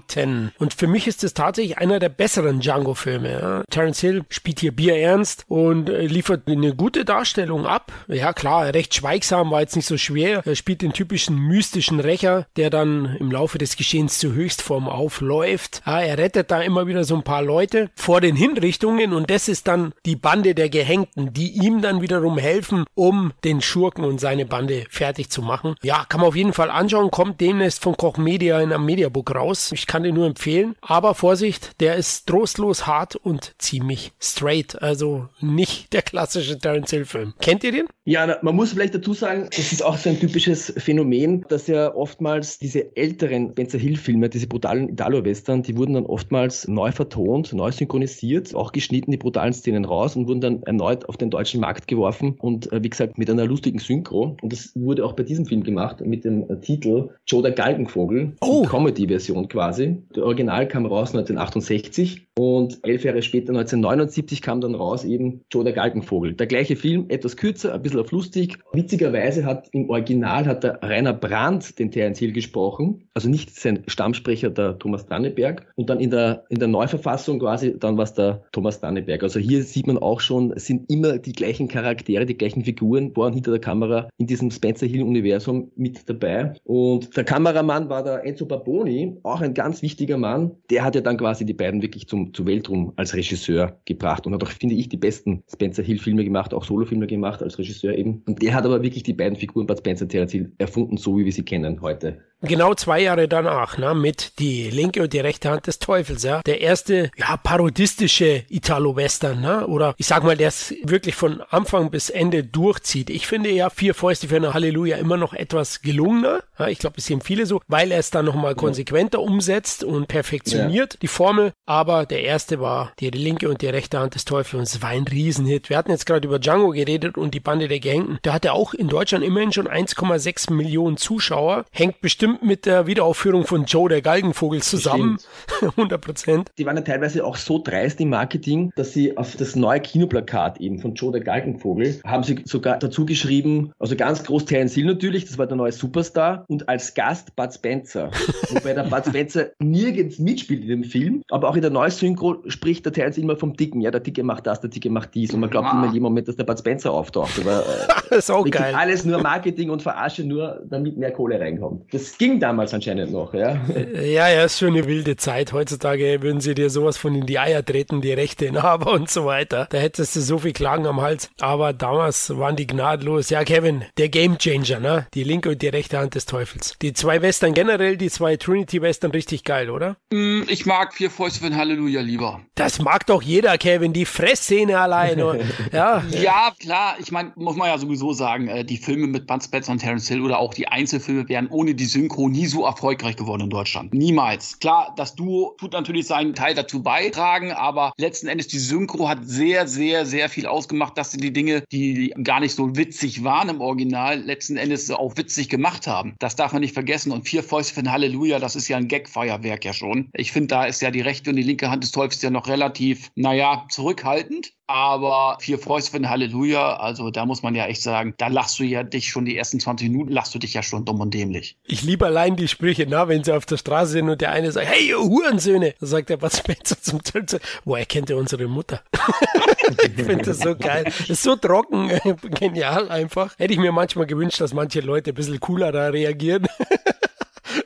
Und 0.58 0.74
für 0.74 0.86
mich 0.86 1.06
ist 1.06 1.24
es 1.24 1.34
tatsächlich 1.34 1.78
einer 1.78 1.98
der 1.98 2.08
besseren 2.08 2.60
Django-Filme. 2.60 3.30
Ja. 3.30 3.64
Terence 3.70 4.00
Hill 4.00 4.22
spielt 4.28 4.60
hier 4.60 4.74
bierernst 4.74 5.44
und 5.48 5.88
äh, 5.88 6.06
liefert 6.06 6.48
eine 6.48 6.74
gute 6.74 7.04
Darstellung 7.04 7.66
ab. 7.66 7.92
Ja 8.08 8.32
klar, 8.32 8.72
recht 8.74 8.94
schweigsam, 8.94 9.50
war 9.50 9.60
jetzt 9.60 9.76
nicht 9.76 9.86
so 9.86 9.96
schwer. 9.96 10.42
Er 10.44 10.56
spielt 10.56 10.82
den 10.82 10.92
typischen 10.92 11.36
mystischen 11.36 12.00
Rächer, 12.00 12.46
der 12.56 12.70
dann 12.70 13.16
im 13.18 13.30
Laufe 13.30 13.58
des 13.58 13.76
Geschehens 13.76 14.18
zur 14.18 14.32
Höchstform 14.32 14.88
aufläuft. 14.88 15.82
Ja, 15.86 16.00
er 16.00 16.18
rettet 16.18 16.50
da 16.50 16.60
immer 16.60 16.86
wieder 16.86 17.04
so 17.04 17.14
ein 17.16 17.22
paar 17.22 17.42
Leute 17.42 17.90
vor 17.94 18.20
den 18.20 18.36
Hinrichtungen 18.36 19.12
und 19.12 19.30
das 19.30 19.48
ist 19.48 19.68
dann 19.68 19.92
die 20.06 20.16
Bande 20.16 20.54
der 20.54 20.68
Gehängten, 20.68 21.32
die 21.32 21.52
ihm 21.52 21.82
dann 21.82 22.02
wiederum 22.02 22.38
helfen, 22.38 22.84
um 22.94 23.32
den 23.44 23.60
Schurken 23.60 24.04
und 24.04 24.20
seine 24.20 24.46
Bande 24.46 24.84
fertig 24.90 25.30
zu 25.30 25.42
machen. 25.42 25.74
Ja, 25.82 26.04
kann 26.08 26.20
man 26.20 26.28
auf 26.28 26.36
jeden 26.36 26.52
Fall 26.52 26.70
anschauen, 26.70 27.10
kommt 27.10 27.40
demnächst 27.40 27.82
von 27.82 27.96
Koch 27.96 28.16
Media 28.16 28.60
in 28.60 28.72
einem 28.72 28.84
Mediabook 28.84 29.34
raus. 29.34 29.70
Ich 29.80 29.86
kann 29.86 30.02
den 30.02 30.14
nur 30.14 30.26
empfehlen, 30.26 30.74
aber 30.82 31.14
Vorsicht, 31.14 31.80
der 31.80 31.96
ist 31.96 32.26
trostlos 32.26 32.86
hart 32.86 33.16
und 33.16 33.54
ziemlich 33.56 34.12
straight, 34.20 34.80
also 34.82 35.28
nicht 35.40 35.90
der 35.94 36.02
klassische 36.02 36.58
Terence 36.58 36.90
Hill 36.90 37.06
Film. 37.06 37.32
Kennt 37.40 37.64
ihr 37.64 37.72
den? 37.72 37.86
Ja, 38.04 38.36
man 38.42 38.54
muss 38.54 38.72
vielleicht 38.74 38.94
dazu 38.94 39.14
sagen, 39.14 39.48
das 39.56 39.72
ist 39.72 39.82
auch 39.82 39.96
so 39.96 40.10
ein 40.10 40.20
typisches 40.20 40.74
Phänomen, 40.76 41.46
dass 41.48 41.66
ja 41.66 41.94
oftmals 41.94 42.58
diese 42.58 42.94
älteren 42.94 43.52
Spencer 43.52 43.78
Hill-Filme, 43.78 44.28
diese 44.28 44.48
brutalen 44.48 44.90
Italo-Western, 44.90 45.62
die 45.62 45.76
wurden 45.78 45.94
dann 45.94 46.04
oftmals 46.04 46.68
neu 46.68 46.92
vertont, 46.92 47.54
neu 47.54 47.72
synchronisiert, 47.72 48.54
auch 48.54 48.72
geschnitten, 48.72 49.12
die 49.12 49.16
brutalen 49.16 49.54
Szenen 49.54 49.86
raus 49.86 50.14
und 50.14 50.28
wurden 50.28 50.42
dann 50.42 50.62
erneut 50.64 51.08
auf 51.08 51.16
den 51.16 51.30
deutschen 51.30 51.60
Markt 51.60 51.88
geworfen 51.88 52.34
und 52.38 52.70
äh, 52.70 52.82
wie 52.82 52.90
gesagt 52.90 53.16
mit 53.16 53.30
einer 53.30 53.46
lustigen 53.46 53.78
Synchro. 53.78 54.36
Und 54.42 54.52
das 54.52 54.72
wurde 54.74 55.06
auch 55.06 55.14
bei 55.14 55.22
diesem 55.22 55.46
Film 55.46 55.62
gemacht 55.62 56.02
mit 56.04 56.26
dem 56.26 56.50
äh, 56.50 56.60
Titel 56.60 57.08
Joe 57.26 57.40
der 57.42 57.52
Galgenvogel, 57.52 58.36
Oh. 58.42 58.62
die 58.62 58.68
Comedy-Version 58.68 59.48
quasi. 59.48 59.69
Der 59.78 60.24
Original 60.24 60.68
kam 60.68 60.86
raus 60.86 61.14
1968 61.14 62.28
und 62.38 62.80
elf 62.82 63.04
Jahre 63.04 63.22
später, 63.22 63.50
1979, 63.50 64.42
kam 64.42 64.60
dann 64.60 64.74
raus 64.74 65.04
eben 65.04 65.42
Joe 65.50 65.64
der 65.64 65.72
Galgenvogel. 65.72 66.34
Der 66.34 66.46
gleiche 66.46 66.76
Film, 66.76 67.06
etwas 67.08 67.36
kürzer, 67.36 67.74
ein 67.74 67.82
bisschen 67.82 68.00
auf 68.00 68.10
lustig. 68.10 68.58
Witzigerweise 68.72 69.44
hat 69.44 69.68
im 69.72 69.90
Original 69.90 70.46
hat 70.46 70.64
der 70.64 70.82
Rainer 70.82 71.12
Brandt 71.12 71.78
den 71.78 71.90
Terence 71.90 72.18
Hill 72.18 72.32
gesprochen, 72.32 73.08
also 73.14 73.28
nicht 73.28 73.54
sein 73.54 73.84
Stammsprecher, 73.86 74.50
der 74.50 74.78
Thomas 74.78 75.06
Danneberg. 75.06 75.66
Und 75.76 75.90
dann 75.90 76.00
in 76.00 76.10
der, 76.10 76.44
in 76.48 76.58
der 76.58 76.68
Neuverfassung 76.68 77.38
quasi, 77.38 77.78
dann 77.78 77.96
war 77.96 78.04
es 78.04 78.14
der 78.14 78.42
Thomas 78.52 78.80
Danneberg. 78.80 79.22
Also 79.22 79.38
hier 79.38 79.62
sieht 79.62 79.86
man 79.86 79.98
auch 79.98 80.20
schon, 80.20 80.52
sind 80.56 80.90
immer 80.90 81.18
die 81.18 81.32
gleichen 81.32 81.68
Charaktere, 81.68 82.26
die 82.26 82.36
gleichen 82.36 82.64
Figuren 82.64 83.12
und 83.30 83.34
hinter 83.34 83.52
der 83.52 83.60
Kamera 83.60 84.08
in 84.18 84.26
diesem 84.26 84.50
Spencer 84.50 84.86
Hill-Universum 84.86 85.70
mit 85.76 86.08
dabei. 86.08 86.54
Und 86.64 87.16
der 87.16 87.24
Kameramann 87.24 87.88
war 87.88 88.02
der 88.02 88.24
Enzo 88.24 88.46
Barboni, 88.46 89.18
auch 89.22 89.40
ein 89.40 89.54
ganz 89.62 89.82
wichtiger 89.82 90.16
Mann. 90.16 90.52
Der 90.70 90.84
hat 90.84 90.94
ja 90.94 91.02
dann 91.02 91.18
quasi 91.18 91.44
die 91.44 91.52
beiden 91.52 91.82
wirklich 91.82 92.08
zum, 92.08 92.32
zu 92.32 92.46
Weltruhm 92.46 92.92
als 92.96 93.14
Regisseur 93.14 93.78
gebracht 93.84 94.26
und 94.26 94.32
hat 94.32 94.42
auch, 94.42 94.48
finde 94.48 94.74
ich, 94.74 94.88
die 94.88 94.96
besten 94.96 95.42
Spencer 95.52 95.82
Hill-Filme 95.82 96.24
gemacht, 96.24 96.54
auch 96.54 96.64
Solofilme 96.64 97.06
gemacht 97.06 97.42
als 97.42 97.58
Regisseur 97.58 97.94
eben. 97.94 98.22
Und 98.26 98.40
der 98.40 98.54
hat 98.54 98.64
aber 98.64 98.82
wirklich 98.82 99.02
die 99.02 99.12
beiden 99.12 99.36
Figuren 99.36 99.66
Bud 99.66 99.78
Spencer 99.78 100.06
Hill 100.08 100.52
erfunden, 100.58 100.96
so 100.96 101.18
wie 101.18 101.26
wir 101.26 101.32
sie 101.32 101.44
kennen 101.44 101.82
heute. 101.82 102.18
Genau 102.42 102.74
zwei 102.74 103.00
Jahre 103.00 103.28
danach, 103.28 103.76
ne, 103.76 103.94
mit 103.94 104.38
die 104.38 104.70
linke 104.70 105.02
und 105.02 105.12
die 105.12 105.20
rechte 105.20 105.50
Hand 105.50 105.66
des 105.66 105.78
Teufels, 105.78 106.22
ja. 106.22 106.40
Der 106.46 106.62
erste, 106.62 107.10
ja, 107.16 107.36
parodistische 107.36 108.44
Italo-Western, 108.48 109.40
ne, 109.40 109.66
oder 109.66 109.94
ich 109.98 110.06
sag 110.06 110.24
mal, 110.24 110.38
der 110.38 110.48
es 110.48 110.74
wirklich 110.82 111.14
von 111.14 111.42
Anfang 111.50 111.90
bis 111.90 112.08
Ende 112.08 112.42
durchzieht. 112.42 113.10
Ich 113.10 113.26
finde 113.26 113.50
ja 113.50 113.68
Vier 113.68 113.94
Fäuste 113.94 114.28
für 114.28 114.36
eine 114.36 114.54
Halleluja 114.54 114.96
immer 114.96 115.18
noch 115.18 115.34
etwas 115.34 115.82
gelungener, 115.82 116.42
ja, 116.58 116.68
ich 116.68 116.78
glaube, 116.78 116.96
es 116.98 117.06
sehen 117.06 117.20
viele 117.20 117.44
so, 117.44 117.60
weil 117.68 117.92
er 117.92 117.98
es 117.98 118.10
dann 118.10 118.24
nochmal 118.24 118.54
konsequenter 118.54 119.20
umsetzt 119.20 119.84
und 119.84 120.08
perfektioniert, 120.08 120.98
die 121.02 121.08
Formel, 121.08 121.52
aber 121.66 122.06
der 122.06 122.22
erste 122.22 122.58
war 122.58 122.92
die 123.00 123.10
linke 123.10 123.50
und 123.50 123.60
die 123.60 123.66
rechte 123.66 123.98
Hand 123.98 124.14
des 124.14 124.24
Teufels 124.24 124.54
und 124.54 124.62
es 124.62 124.80
war 124.80 124.90
ein 124.90 125.06
Riesenhit. 125.06 125.68
Wir 125.68 125.76
hatten 125.76 125.90
jetzt 125.90 126.06
gerade 126.06 126.26
über 126.26 126.38
Django 126.38 126.70
geredet 126.70 127.18
und 127.18 127.34
die 127.34 127.40
Bande 127.40 127.68
der 127.68 127.80
Gehängten. 127.80 128.18
Da 128.22 128.32
hat 128.32 128.46
er 128.46 128.54
auch 128.54 128.72
in 128.72 128.88
Deutschland 128.88 129.24
immerhin 129.24 129.52
schon 129.52 129.68
1,6 129.68 130.52
Millionen 130.52 130.96
Zuschauer, 130.96 131.66
hängt 131.70 132.00
bestimmt 132.00 132.29
mit 132.42 132.66
der 132.66 132.86
Wiederaufführung 132.86 133.44
von 133.46 133.64
Joe 133.64 133.88
der 133.88 134.02
Galgenvogel 134.02 134.62
zusammen. 134.62 135.18
100 135.60 136.00
Prozent. 136.04 136.50
Die 136.58 136.66
waren 136.66 136.76
ja 136.76 136.82
teilweise 136.82 137.24
auch 137.24 137.36
so 137.36 137.60
dreist 137.62 138.00
im 138.00 138.10
Marketing, 138.10 138.72
dass 138.76 138.92
sie 138.92 139.16
auf 139.16 139.36
das 139.36 139.56
neue 139.56 139.80
Kinoplakat 139.80 140.60
eben 140.60 140.78
von 140.78 140.94
Joe 140.94 141.12
der 141.12 141.20
Galgenvogel 141.22 142.00
haben 142.06 142.22
sie 142.22 142.40
sogar 142.44 142.78
dazu 142.78 143.06
geschrieben, 143.06 143.72
also 143.78 143.96
ganz 143.96 144.24
groß 144.24 144.44
Terence 144.44 144.74
Hill 144.74 144.86
natürlich, 144.86 145.24
das 145.24 145.38
war 145.38 145.46
der 145.46 145.56
neue 145.56 145.72
Superstar 145.72 146.44
und 146.48 146.68
als 146.68 146.94
Gast 146.94 147.34
Bud 147.36 147.52
Spencer. 147.52 148.10
Wobei 148.50 148.74
der 148.74 148.84
Bud 148.84 149.06
Spencer 149.06 149.46
nirgends 149.58 150.18
mitspielt 150.18 150.62
in 150.62 150.68
dem 150.68 150.84
Film, 150.84 151.22
aber 151.30 151.48
auch 151.48 151.56
in 151.56 151.62
der 151.62 151.70
Neusynchro 151.70 152.42
spricht 152.46 152.84
der 152.86 152.92
Terence 152.92 153.18
immer 153.18 153.36
vom 153.36 153.54
Dicken. 153.54 153.80
Ja, 153.80 153.90
der 153.90 154.00
Dicke 154.00 154.22
macht 154.22 154.46
das, 154.46 154.60
der 154.60 154.70
Dicke 154.70 154.90
macht 154.90 155.14
dies 155.14 155.32
und 155.34 155.40
man 155.40 155.50
glaubt 155.50 155.68
Ah. 155.68 155.72
immer 155.72 155.86
in 155.86 155.92
jedem 155.92 156.04
Moment, 156.04 156.28
dass 156.28 156.36
der 156.36 156.44
Bud 156.44 156.58
Spencer 156.58 156.90
auftaucht. 156.92 157.38
Aber 157.40 157.60
äh, 157.60 157.92
Das 158.10 158.18
ist 158.20 158.30
auch 158.30 158.44
geil. 158.50 158.74
alles 158.74 159.04
nur 159.04 159.22
Marketing 159.22 159.70
und 159.70 159.82
Verarsche, 159.82 160.24
nur 160.24 160.62
damit 160.68 160.96
mehr 160.96 161.12
Kohle 161.12 161.38
reinkommt. 161.38 161.92
Das 161.92 162.16
ging 162.20 162.38
damals 162.38 162.74
anscheinend 162.74 163.12
noch, 163.12 163.32
ja. 163.32 163.58
Ja, 163.94 164.28
ja, 164.28 164.44
ist 164.44 164.58
schon 164.58 164.68
eine 164.68 164.86
wilde 164.86 165.16
Zeit. 165.16 165.54
Heutzutage 165.54 166.20
würden 166.20 166.42
sie 166.42 166.54
dir 166.54 166.68
sowas 166.68 166.98
von 166.98 167.14
in 167.14 167.24
die 167.24 167.38
Eier 167.38 167.64
treten, 167.64 168.02
die 168.02 168.12
rechte 168.12 168.44
Inhaber 168.44 168.92
und 168.92 169.08
so 169.08 169.24
weiter. 169.24 169.66
Da 169.70 169.78
hättest 169.78 170.14
du 170.16 170.20
so 170.20 170.36
viel 170.36 170.52
Klagen 170.52 170.86
am 170.86 171.00
Hals. 171.00 171.30
Aber 171.40 171.72
damals 171.72 172.36
waren 172.36 172.56
die 172.56 172.66
gnadlos. 172.66 173.30
Ja, 173.30 173.42
Kevin, 173.44 173.84
der 173.96 174.10
Gamechanger, 174.10 174.80
ne? 174.80 175.06
Die 175.14 175.24
linke 175.24 175.48
und 175.48 175.62
die 175.62 175.68
rechte 175.68 175.96
Hand 175.98 176.14
des 176.14 176.26
Teufels. 176.26 176.76
Die 176.82 176.92
zwei 176.92 177.22
Western 177.22 177.54
generell, 177.54 177.96
die 177.96 178.10
zwei 178.10 178.36
Trinity-Western 178.36 179.12
richtig 179.12 179.44
geil, 179.44 179.70
oder? 179.70 179.96
Mm, 180.12 180.42
Ich 180.48 180.66
mag 180.66 180.92
vier 180.92 181.10
Fäuste 181.10 181.40
für 181.40 181.46
ein 181.46 181.56
Halleluja 181.56 182.02
lieber. 182.02 182.42
Das 182.54 182.82
mag 182.82 183.06
doch 183.06 183.22
jeder, 183.22 183.56
Kevin. 183.56 183.94
Die 183.94 184.04
Fressszene 184.04 184.78
alleine. 184.78 185.40
ja. 185.72 186.04
Ja, 186.10 186.52
klar. 186.60 186.96
Ich 187.00 187.10
meine, 187.10 187.32
muss 187.36 187.56
man 187.56 187.68
ja 187.68 187.78
sowieso 187.78 188.12
sagen, 188.12 188.48
äh, 188.48 188.62
die 188.62 188.76
Filme 188.76 189.06
mit 189.06 189.26
Bud 189.26 189.42
Spencer 189.42 189.72
und 189.72 189.78
Terence 189.78 190.06
Hill 190.08 190.20
oder 190.20 190.38
auch 190.38 190.52
die 190.52 190.68
Einzelfilme 190.68 191.26
wären 191.30 191.48
ohne 191.48 191.74
die 191.74 191.86
Synchro 192.10 192.28
nie 192.28 192.46
so 192.46 192.64
erfolgreich 192.64 193.16
geworden 193.16 193.42
in 193.42 193.50
Deutschland. 193.50 193.94
Niemals. 193.94 194.58
Klar, 194.58 194.92
das 194.96 195.14
Duo 195.14 195.54
tut 195.58 195.72
natürlich 195.72 196.06
seinen 196.06 196.34
Teil 196.34 196.54
dazu 196.54 196.82
beitragen, 196.82 197.52
aber 197.52 197.92
letzten 197.98 198.26
Endes 198.26 198.48
die 198.48 198.58
Synchro 198.58 199.08
hat 199.08 199.20
sehr, 199.22 199.68
sehr, 199.68 200.04
sehr 200.06 200.28
viel 200.28 200.46
ausgemacht, 200.46 200.98
dass 200.98 201.12
sie 201.12 201.18
die 201.18 201.32
Dinge, 201.32 201.62
die 201.72 202.12
gar 202.22 202.40
nicht 202.40 202.54
so 202.54 202.76
witzig 202.76 203.22
waren 203.22 203.48
im 203.48 203.60
Original, 203.60 204.18
letzten 204.18 204.56
Endes 204.56 204.90
auch 204.90 205.16
witzig 205.16 205.48
gemacht 205.48 205.86
haben. 205.86 206.14
Das 206.18 206.36
darf 206.36 206.52
man 206.52 206.60
nicht 206.60 206.74
vergessen. 206.74 207.12
Und 207.12 207.28
vier 207.28 207.42
Fäuste 207.42 207.74
für 207.74 207.80
ein 207.80 207.92
Halleluja, 207.92 208.38
das 208.38 208.56
ist 208.56 208.68
ja 208.68 208.76
ein 208.76 208.88
Gag-Feuerwerk 208.88 209.64
ja 209.64 209.72
schon. 209.72 210.10
Ich 210.14 210.32
finde, 210.32 210.48
da 210.48 210.64
ist 210.64 210.82
ja 210.82 210.90
die 210.90 211.00
rechte 211.00 211.30
und 211.30 211.36
die 211.36 211.42
linke 211.42 211.70
Hand 211.70 211.84
des 211.84 211.92
Teufels 211.92 212.22
ja 212.22 212.30
noch 212.30 212.48
relativ, 212.48 213.10
naja, 213.14 213.66
zurückhaltend. 213.70 214.52
Aber 214.70 215.36
vier 215.40 215.58
Fäuste 215.58 215.90
für 215.90 215.96
ein 215.96 216.08
Halleluja, 216.08 216.76
also 216.76 217.10
da 217.10 217.26
muss 217.26 217.42
man 217.42 217.56
ja 217.56 217.66
echt 217.66 217.82
sagen, 217.82 218.14
da 218.18 218.28
lachst 218.28 218.56
du 218.60 218.62
ja 218.62 218.84
dich 218.84 219.08
schon 219.08 219.24
die 219.24 219.36
ersten 219.36 219.58
20 219.58 219.90
Minuten, 219.90 220.12
lachst 220.12 220.32
du 220.32 220.38
dich 220.38 220.54
ja 220.54 220.62
schon 220.62 220.84
dumm 220.84 221.00
und 221.00 221.12
dämlich. 221.12 221.56
Ich 221.66 221.82
liebe 221.82 221.99
allein 222.02 222.36
die 222.36 222.48
Sprüche, 222.48 222.86
na, 222.88 223.08
wenn 223.08 223.24
sie 223.24 223.34
auf 223.34 223.46
der 223.46 223.56
Straße 223.56 223.92
sind 223.92 224.08
und 224.08 224.20
der 224.20 224.32
eine 224.32 224.52
sagt, 224.52 224.68
hey, 224.68 224.88
ihr 224.88 224.98
Hurensöhne. 224.98 225.74
Da 225.80 225.86
sagt 225.86 226.08
der 226.08 226.16
Bud 226.16 226.32
Spencer 226.32 226.80
zum 226.80 227.02
Tölzer, 227.02 227.38
woher 227.64 227.86
kennt 227.86 228.10
ihr 228.10 228.16
unsere 228.16 228.46
Mutter? 228.46 228.80
ich 229.82 230.04
finde 230.04 230.24
das 230.24 230.38
so 230.38 230.54
geil. 230.56 230.84
Das 230.84 231.10
ist 231.10 231.22
so 231.22 231.36
trocken, 231.36 231.90
genial 232.22 232.90
einfach. 232.90 233.38
Hätte 233.38 233.52
ich 233.52 233.58
mir 233.58 233.72
manchmal 233.72 234.06
gewünscht, 234.06 234.40
dass 234.40 234.54
manche 234.54 234.80
Leute 234.80 235.10
ein 235.10 235.14
bisschen 235.14 235.40
cooler 235.40 235.72
da 235.72 235.88
reagieren. 235.88 236.46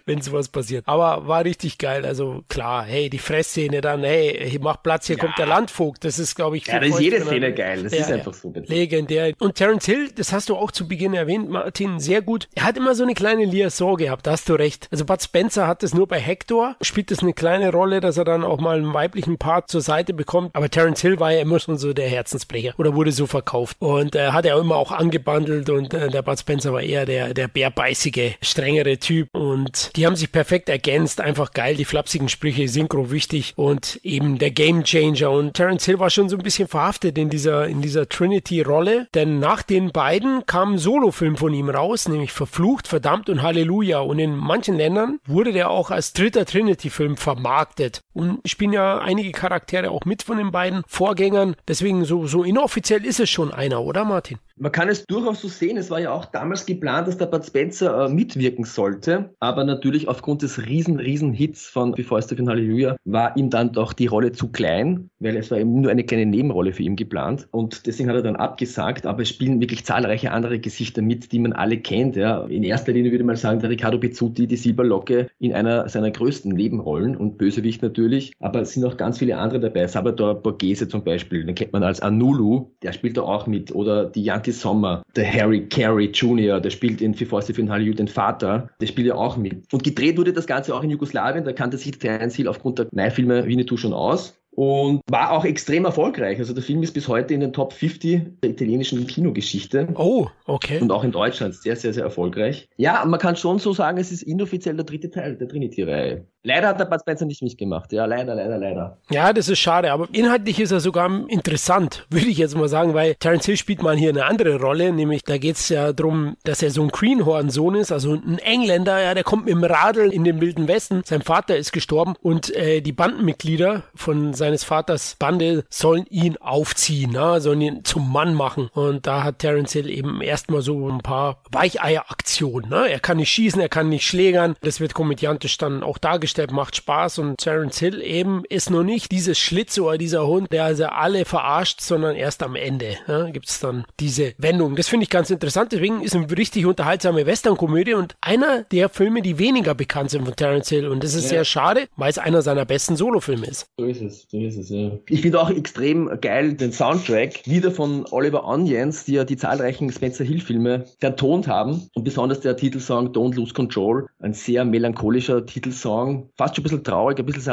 Wenn 0.07 0.21
sowas 0.21 0.49
passiert. 0.49 0.85
Aber 0.87 1.27
war 1.27 1.45
richtig 1.45 1.79
geil. 1.79 2.05
Also 2.05 2.43
klar, 2.49 2.85
hey, 2.85 3.09
die 3.11 3.19
Fressszene 3.19 3.81
dann, 3.81 4.03
hey, 4.05 4.49
hier 4.51 4.61
mach 4.61 4.83
Platz, 4.83 5.07
hier 5.07 5.17
kommt 5.17 5.39
der 5.39 5.47
Landvogt. 5.47 6.05
Das 6.05 6.19
ist, 6.19 6.35
glaube 6.35 6.57
ich, 6.57 6.67
Ja, 6.67 6.79
das 6.79 6.91
ist 6.91 7.01
jede 7.01 7.21
Szene 7.25 7.53
geil. 7.55 7.83
Das 7.85 7.93
Ja, 7.93 7.99
ist 8.01 8.09
ja. 8.11 8.17
einfach 8.17 8.35
so. 8.35 8.53
Legendär. 8.55 9.33
Und 9.39 9.55
Terence 9.55 9.87
Hill, 9.87 10.11
das 10.15 10.33
hast 10.33 10.49
du 10.49 10.57
auch 10.57 10.71
zu 10.71 10.87
Beginn 10.89 11.15
erwähnt, 11.15 11.49
Martin, 11.51 12.01
sehr 12.01 12.23
gut. 12.23 12.49
Er 12.55 12.65
hat 12.65 12.77
immer 12.77 12.95
so 12.95 13.03
eine 13.03 13.15
kleine 13.15 13.45
Liaison 13.45 13.97
gehabt, 13.97 14.27
da 14.27 14.33
hast 14.33 14.49
du 14.49 14.55
recht. 14.55 14.89
Also 14.91 15.05
Bud 15.05 15.23
Spencer 15.23 15.67
hat 15.67 15.83
das 15.83 15.95
nur 15.95 16.07
bei 16.07 16.21
Hector, 16.21 16.77
spielt 16.81 17.11
das 17.11 17.21
eine 17.21 17.33
kleine 17.33 17.71
Rolle, 17.73 18.01
dass 18.01 18.17
er 18.17 18.25
dann 18.25 18.45
auch 18.45 18.61
mal 18.61 18.77
einen 18.77 18.93
weiblichen 18.93 19.39
Part 19.39 19.71
zur 19.71 19.81
Seite 19.81 20.13
bekommt. 20.15 20.55
Aber 20.55 20.69
Terence 20.69 21.01
Hill 21.01 21.19
war 21.21 21.33
ja 21.33 21.41
immer 21.41 21.59
schon 21.61 21.79
so 21.79 21.93
der 21.93 22.09
Herzensbrecher 22.09 22.75
oder 22.79 22.95
wurde 22.95 23.13
so 23.13 23.27
verkauft. 23.27 23.77
Und 23.81 24.15
äh, 24.15 24.29
hat 24.31 24.45
er 24.45 24.59
immer 24.59 24.77
auch 24.77 24.93
angebandelt 24.93 25.71
und 25.71 25.95
äh, 25.95 26.09
der 26.11 26.23
Bud 26.23 26.39
Spencer 26.39 26.73
war 26.73 26.83
eher 26.83 27.07
der, 27.07 27.35
der 27.35 27.49
bärbeißige, 27.49 28.35
strengere 28.43 28.99
Typ. 28.99 29.29
Und 29.33 29.91
die 29.97 30.07
haben 30.07 30.17
sich 30.17 30.33
perfekt 30.33 30.69
ergänzt. 30.69 31.21
Einfach 31.21 31.53
geil, 31.53 31.77
die 31.77 31.85
flapsigen 31.85 32.29
Sprüche, 32.29 32.69
Synchro 32.69 33.11
wichtig 33.11 33.55
und 33.57 34.01
eben 34.03 34.39
der 34.39 34.51
Game 34.51 34.85
Changer. 34.85 35.31
Und 35.31 35.55
Terence 35.55 35.85
Hill 35.85 35.99
war 35.99 36.11
schon 36.11 36.29
so 36.29 36.37
ein 36.37 36.43
bisschen 36.43 36.69
verhaftet 36.69 37.17
in 37.19 37.31
dieser, 37.31 37.67
in 37.67 37.83
dieser 37.83 38.09
Trinity-Rolle, 38.09 39.09
denn 39.15 39.39
nach 39.39 39.63
den 39.63 39.93
beiden 39.93 40.47
kam 40.47 40.75
ein 40.75 40.79
Solofilm 40.79 41.37
von 41.37 41.55
ihm 41.55 41.69
raus, 41.69 42.09
nämlich 42.09 42.33
Verflucht, 42.33 42.89
Verdammt 42.89 43.29
und 43.29 43.43
Halleluja. 43.43 44.01
Und 44.01 44.19
in 44.19 44.37
manchen 44.37 44.77
Ländern 44.77 45.19
wurde 45.27 45.53
der 45.53 45.71
auch 45.71 45.91
als 45.91 46.13
dritter 46.13 46.45
Trinity-Film 46.45 47.17
vermarktet. 47.17 48.01
Und 48.13 48.41
spielen 48.49 48.73
ja 48.73 48.99
einige 48.99 49.33
Charaktere 49.33 49.91
auch 49.91 50.05
mit 50.05 50.23
von 50.23 50.39
den 50.39 50.51
beiden 50.51 50.83
Vorgängern. 50.87 51.57
Deswegen 51.69 52.05
so, 52.05 52.27
so 52.27 52.43
inoffiziell 52.43 53.05
ist 53.05 53.21
es 53.21 53.31
schon 53.31 53.53
einer, 53.53 53.83
oder 53.83 54.05
Martin? 54.05 54.39
Man 54.57 54.71
kann 54.71 54.89
es 54.89 55.05
durchaus 55.07 55.41
so 55.41 55.49
sehen. 55.49 55.77
Es 55.77 55.91
war 55.91 56.01
ja 56.01 56.13
auch 56.13 56.27
damals 56.27 56.65
geplant, 56.65 57.09
dass 57.09 57.19
der 57.19 57.27
Bud 57.27 57.45
Spencer 57.45 58.07
äh, 58.07 58.09
mitwirken 58.09 58.65
sollte. 58.65 59.31
Aber 59.41 59.65
natürlich 59.65 60.07
aufgrund 60.07 60.43
des 60.43 60.67
riesen, 60.67 61.01
riesen 61.01 61.33
Hits 61.33 61.67
von 61.67 61.93
Before 61.93 62.23
Stephen 62.23 62.49
Hallelujah 62.49 62.97
war 63.05 63.37
ihm 63.37 63.51
dann 63.51 63.73
doch 63.73 63.93
die 63.93 64.07
Rolle 64.07 64.31
zu 64.31 64.53
klein, 64.53 65.11
weil 65.19 65.37
es 65.37 65.51
war 65.51 65.59
eben 65.59 65.81
nur 65.81 65.91
eine 65.91 66.05
kleine 66.05 66.27
Nebenrolle 66.27 66.73
für 66.73 66.85
ihn 66.85 66.95
geplant. 66.95 67.49
Und 67.51 67.87
deswegen 67.87 68.09
hat 68.09 68.17
er 68.17 68.23
dann 68.23 68.37
abgesagt. 68.37 69.07
Aber 69.07 69.23
es 69.23 69.31
spielen 69.31 69.61
wirklich 69.61 69.85
zahlreiche 69.85 70.31
andere 70.31 70.61
Gesichter 70.61 71.03
mit, 71.03 71.33
die 71.33 71.41
man 71.41 71.53
alle 71.53 71.79
kennt. 71.79 72.15
Ja. 72.15 72.45
In 72.45 72.63
erster 72.63 72.93
Linie 72.93 73.11
würde 73.11 73.25
man 73.25 73.37
sagen, 73.37 73.59
der 73.59 73.71
Riccardo 73.71 73.99
Pizzuti, 73.99 74.47
die 74.47 74.57
Silberlocke, 74.57 75.27
in 75.41 75.53
einer 75.53 75.89
seiner 75.89 76.13
größten 76.13 76.53
Nebenrollen 76.53 77.17
und 77.17 77.39
Bösewicht 77.39 77.83
natürlich. 77.83 78.33
Aber 78.39 78.61
es 78.61 78.73
sind 78.73 78.85
auch 78.85 78.97
ganz 78.97 79.19
viele 79.19 79.37
andere 79.37 79.59
dabei. 79.59 79.89
Salvador 79.89 80.41
Borghese 80.41 80.87
zum 80.87 81.03
Beispiel, 81.03 81.45
den 81.45 81.57
kennt 81.57 81.73
man 81.73 81.83
als 81.83 81.99
Anulu, 82.01 82.71
der 82.83 82.93
spielt 82.93 83.17
da 83.17 83.23
auch 83.23 83.49
mit. 83.49 83.75
Oder 83.75 84.05
die 84.05 84.23
Yankee 84.45 84.51
Sommer, 84.53 85.03
der 85.17 85.33
Harry 85.33 85.67
Carey 85.69 86.11
Jr., 86.13 86.61
der 86.61 86.69
spielt 86.69 87.01
in 87.01 87.13
Before 87.13 87.41
Stephen 87.41 87.71
Hollywood 87.71 87.99
den 87.99 88.09
Vater, 88.09 88.69
der 88.79 88.87
spielt 88.87 89.07
ja 89.07 89.15
auch 89.15 89.39
mit. 89.39 89.73
Und 89.73 89.83
gedreht 89.83 90.19
wurde 90.19 90.35
das 90.35 90.47
Ganze 90.47 90.75
auch 90.75 90.83
in 90.83 90.91
Jugoslawien, 90.91 91.45
da 91.45 91.53
kannte 91.55 91.79
sich 91.79 91.99
Terence 91.99 92.35
Hill 92.35 92.49
aufgrund 92.49 92.79
der 92.79 92.89
Neufilme 92.93 93.47
Winnetou 93.47 93.79
schon 93.79 93.95
aus 93.95 94.39
und 94.51 95.01
war 95.11 95.33
auch 95.33 95.47
extrem 95.47 95.87
erfolgreich. 95.87 96.39
Also 96.39 96.53
der 96.53 96.63
Film 96.63 96.83
ist 96.83 96.93
bis 96.93 97.09
heute 97.09 97.33
in 97.33 97.41
den 97.41 97.55
Top 97.55 97.73
50 97.73 98.41
der 98.43 98.51
italienischen 98.51 99.07
Kinogeschichte. 99.07 99.89
Oh, 99.95 100.27
okay. 100.45 100.79
Und 100.81 100.93
auch 100.93 101.05
in 101.05 101.13
Deutschland 101.13 101.55
sehr, 101.55 101.77
sehr, 101.77 101.95
sehr 101.95 102.05
erfolgreich. 102.05 102.69
Ja, 102.77 103.03
man 103.07 103.19
kann 103.19 103.37
schon 103.37 103.59
so 103.59 103.73
sagen, 103.73 103.97
es 103.97 104.13
ist 104.13 104.23
inoffiziell 104.23 104.77
der 104.77 104.85
dritte 104.85 105.11
Teil 105.11 105.37
der 105.37 105.49
Trinity-Reihe. 105.49 106.27
Leider 106.47 106.69
hat 106.69 106.79
der 106.79 106.85
Bud 106.85 107.01
Spencer 107.01 107.25
nicht 107.25 107.43
mitgemacht. 107.43 107.91
Ja, 107.91 108.05
leider, 108.05 108.35
leider, 108.35 108.59
leider. 108.59 108.99
Ja, 109.11 109.33
das 109.33 109.49
ist 109.49 109.61
schade, 109.61 109.91
aber 109.91 110.09
inhaltlich 110.13 110.61
ist 110.61 110.73
er 110.73 110.81
sogar 110.81 111.11
interessant, 111.29 112.07
würde 112.11 112.27
ich 112.27 112.37
jetzt 112.37 112.55
mal 112.55 112.69
sagen, 112.69 112.93
weil 112.93 113.15
Terence 113.15 113.47
Hill 113.47 113.57
spielt 113.57 113.83
mal 113.83 113.97
hier 113.97 114.11
eine 114.11 114.27
andere 114.27 114.61
Rolle, 114.61 114.93
nämlich 114.93 115.23
da 115.25 115.39
geht 115.39 115.57
es 115.57 115.71
ja 115.71 115.95
darum, 115.95 116.37
dass 116.45 116.63
er 116.63 116.71
so 116.71 116.83
ein 116.83 116.89
Greenhorn-Sohn 116.89 117.77
ist, 117.77 117.93
also 117.93 118.13
ein 118.13 118.39
Engländer, 118.41 119.03
ja, 119.03 119.15
der 119.15 119.25
kommt 119.25 119.47
mit 119.47 119.55
dem 119.55 119.65
Radl 119.65 120.13
in 120.13 120.23
den 120.23 120.43
Wilden 120.43 120.69
Westen, 120.69 121.01
sein 121.07 121.23
Vater 121.23 121.57
ist 121.57 121.73
gestorben 121.73 122.15
und 122.21 122.55
äh, 122.55 122.83
die 122.83 122.93
Bandenmitglieder 122.93 123.85
von 123.95 124.35
seines 124.35 124.65
Vaters 124.65 125.17
Bande 125.19 125.65
sollen 125.71 126.05
ihn 126.11 126.37
aufziehen, 126.37 127.13
ja, 127.13 127.41
sollen 127.41 127.63
ihn 127.63 127.85
zum 127.85 128.13
Mann 128.13 128.35
machen 128.35 128.69
und 128.75 129.07
da 129.07 129.25
hat 129.25 129.39
Terence 129.39 129.73
Hill 129.73 129.89
eben 129.89 130.21
erstmal 130.21 130.61
so 130.61 130.91
ein 130.91 130.99
paar 130.99 131.39
Weicheier-Aktionen, 131.51 132.69
ne? 132.69 132.91
er 132.91 133.01
kann 133.01 133.17
nicht 133.17 133.31
schießen, 133.31 133.63
er 133.63 133.71
kann 133.71 133.89
nicht 133.89 134.07
schlägern, 134.07 134.57
das 134.61 134.79
wird 134.81 134.93
komödiantisch 134.93 135.57
dann 135.57 135.83
auch 135.83 135.97
dargestellt, 135.97 136.34
macht 136.51 136.77
Spaß 136.77 137.19
und 137.19 137.39
Terence 137.39 137.79
Hill 137.79 138.01
eben 138.03 138.43
ist 138.49 138.71
noch 138.71 138.83
nicht 138.83 139.13
dieses 139.13 139.39
Schlitzohr, 139.39 139.99
dieser 139.99 140.27
Hund, 140.27 140.53
der 140.53 140.65
also 140.65 140.87
alle 140.87 141.25
verarscht, 141.25 141.81
sondern 141.81 142.17
erst 142.17 142.43
am 142.43 142.57
Ende 142.57 142.97
ja, 143.09 143.31
gibt 143.31 143.49
es 143.49 143.61
dann 143.61 143.85
diese 144.01 144.35
Wendung. 144.39 144.77
Das 144.77 144.89
finde 144.89 145.05
ich 145.05 145.11
ganz 145.11 145.31
interessant, 145.31 145.73
deswegen 145.73 146.03
ist 146.03 146.15
eine 146.15 146.31
richtig 146.37 146.67
unterhaltsame 146.67 147.27
Western-Komödie 147.27 147.95
und 147.95 148.15
einer 148.21 148.63
der 148.65 148.89
Filme, 148.89 149.23
die 149.23 149.39
weniger 149.39 149.75
bekannt 149.75 150.11
sind 150.11 150.25
von 150.25 150.37
Terence 150.37 150.69
Hill 150.69 150.89
und 150.89 151.03
das 151.05 151.15
ist 151.15 151.25
Ja. 151.25 151.31
sehr 151.31 151.45
schade, 151.45 151.87
weil 151.97 152.11
es 152.11 152.19
einer 152.19 152.43
seiner 152.43 152.65
besten 152.65 152.97
Solofilme 152.97 153.47
ist. 153.47 153.67
So 153.79 153.85
ist 153.87 154.03
es, 154.03 154.27
so 154.31 154.39
ist 154.39 154.57
es, 154.57 154.71
ja. 154.71 154.91
Ich 155.09 155.23
finde 155.23 155.41
auch 155.41 155.51
extrem 155.51 156.11
geil 156.21 156.55
den 156.55 156.73
Soundtrack, 156.73 157.47
wieder 157.47 157.71
von 157.71 158.07
Oliver 158.11 158.45
Onions, 158.47 159.05
die 159.05 159.15
ja 159.15 159.25
die 159.25 159.37
zahlreichen 159.37 159.91
Spencer 159.91 160.25
Hill-Filme 160.25 160.85
vertont 161.01 161.49
haben. 161.49 161.89
Und 161.95 162.05
besonders 162.05 162.41
der 162.41 162.57
Titelsong 162.57 163.09
Don't 163.13 163.35
Lose 163.35 163.55
Control, 163.55 164.07
ein 164.21 164.35
sehr 164.35 164.65
melancholischer 164.65 165.45
Titelsong, 165.47 166.24
fast 166.37 166.57
schon 166.57 166.63
ein 166.63 166.65
bisschen 166.65 166.85
traurig, 166.85 167.19
ein 167.19 167.27
bisschen 167.27 167.43
so 167.43 167.53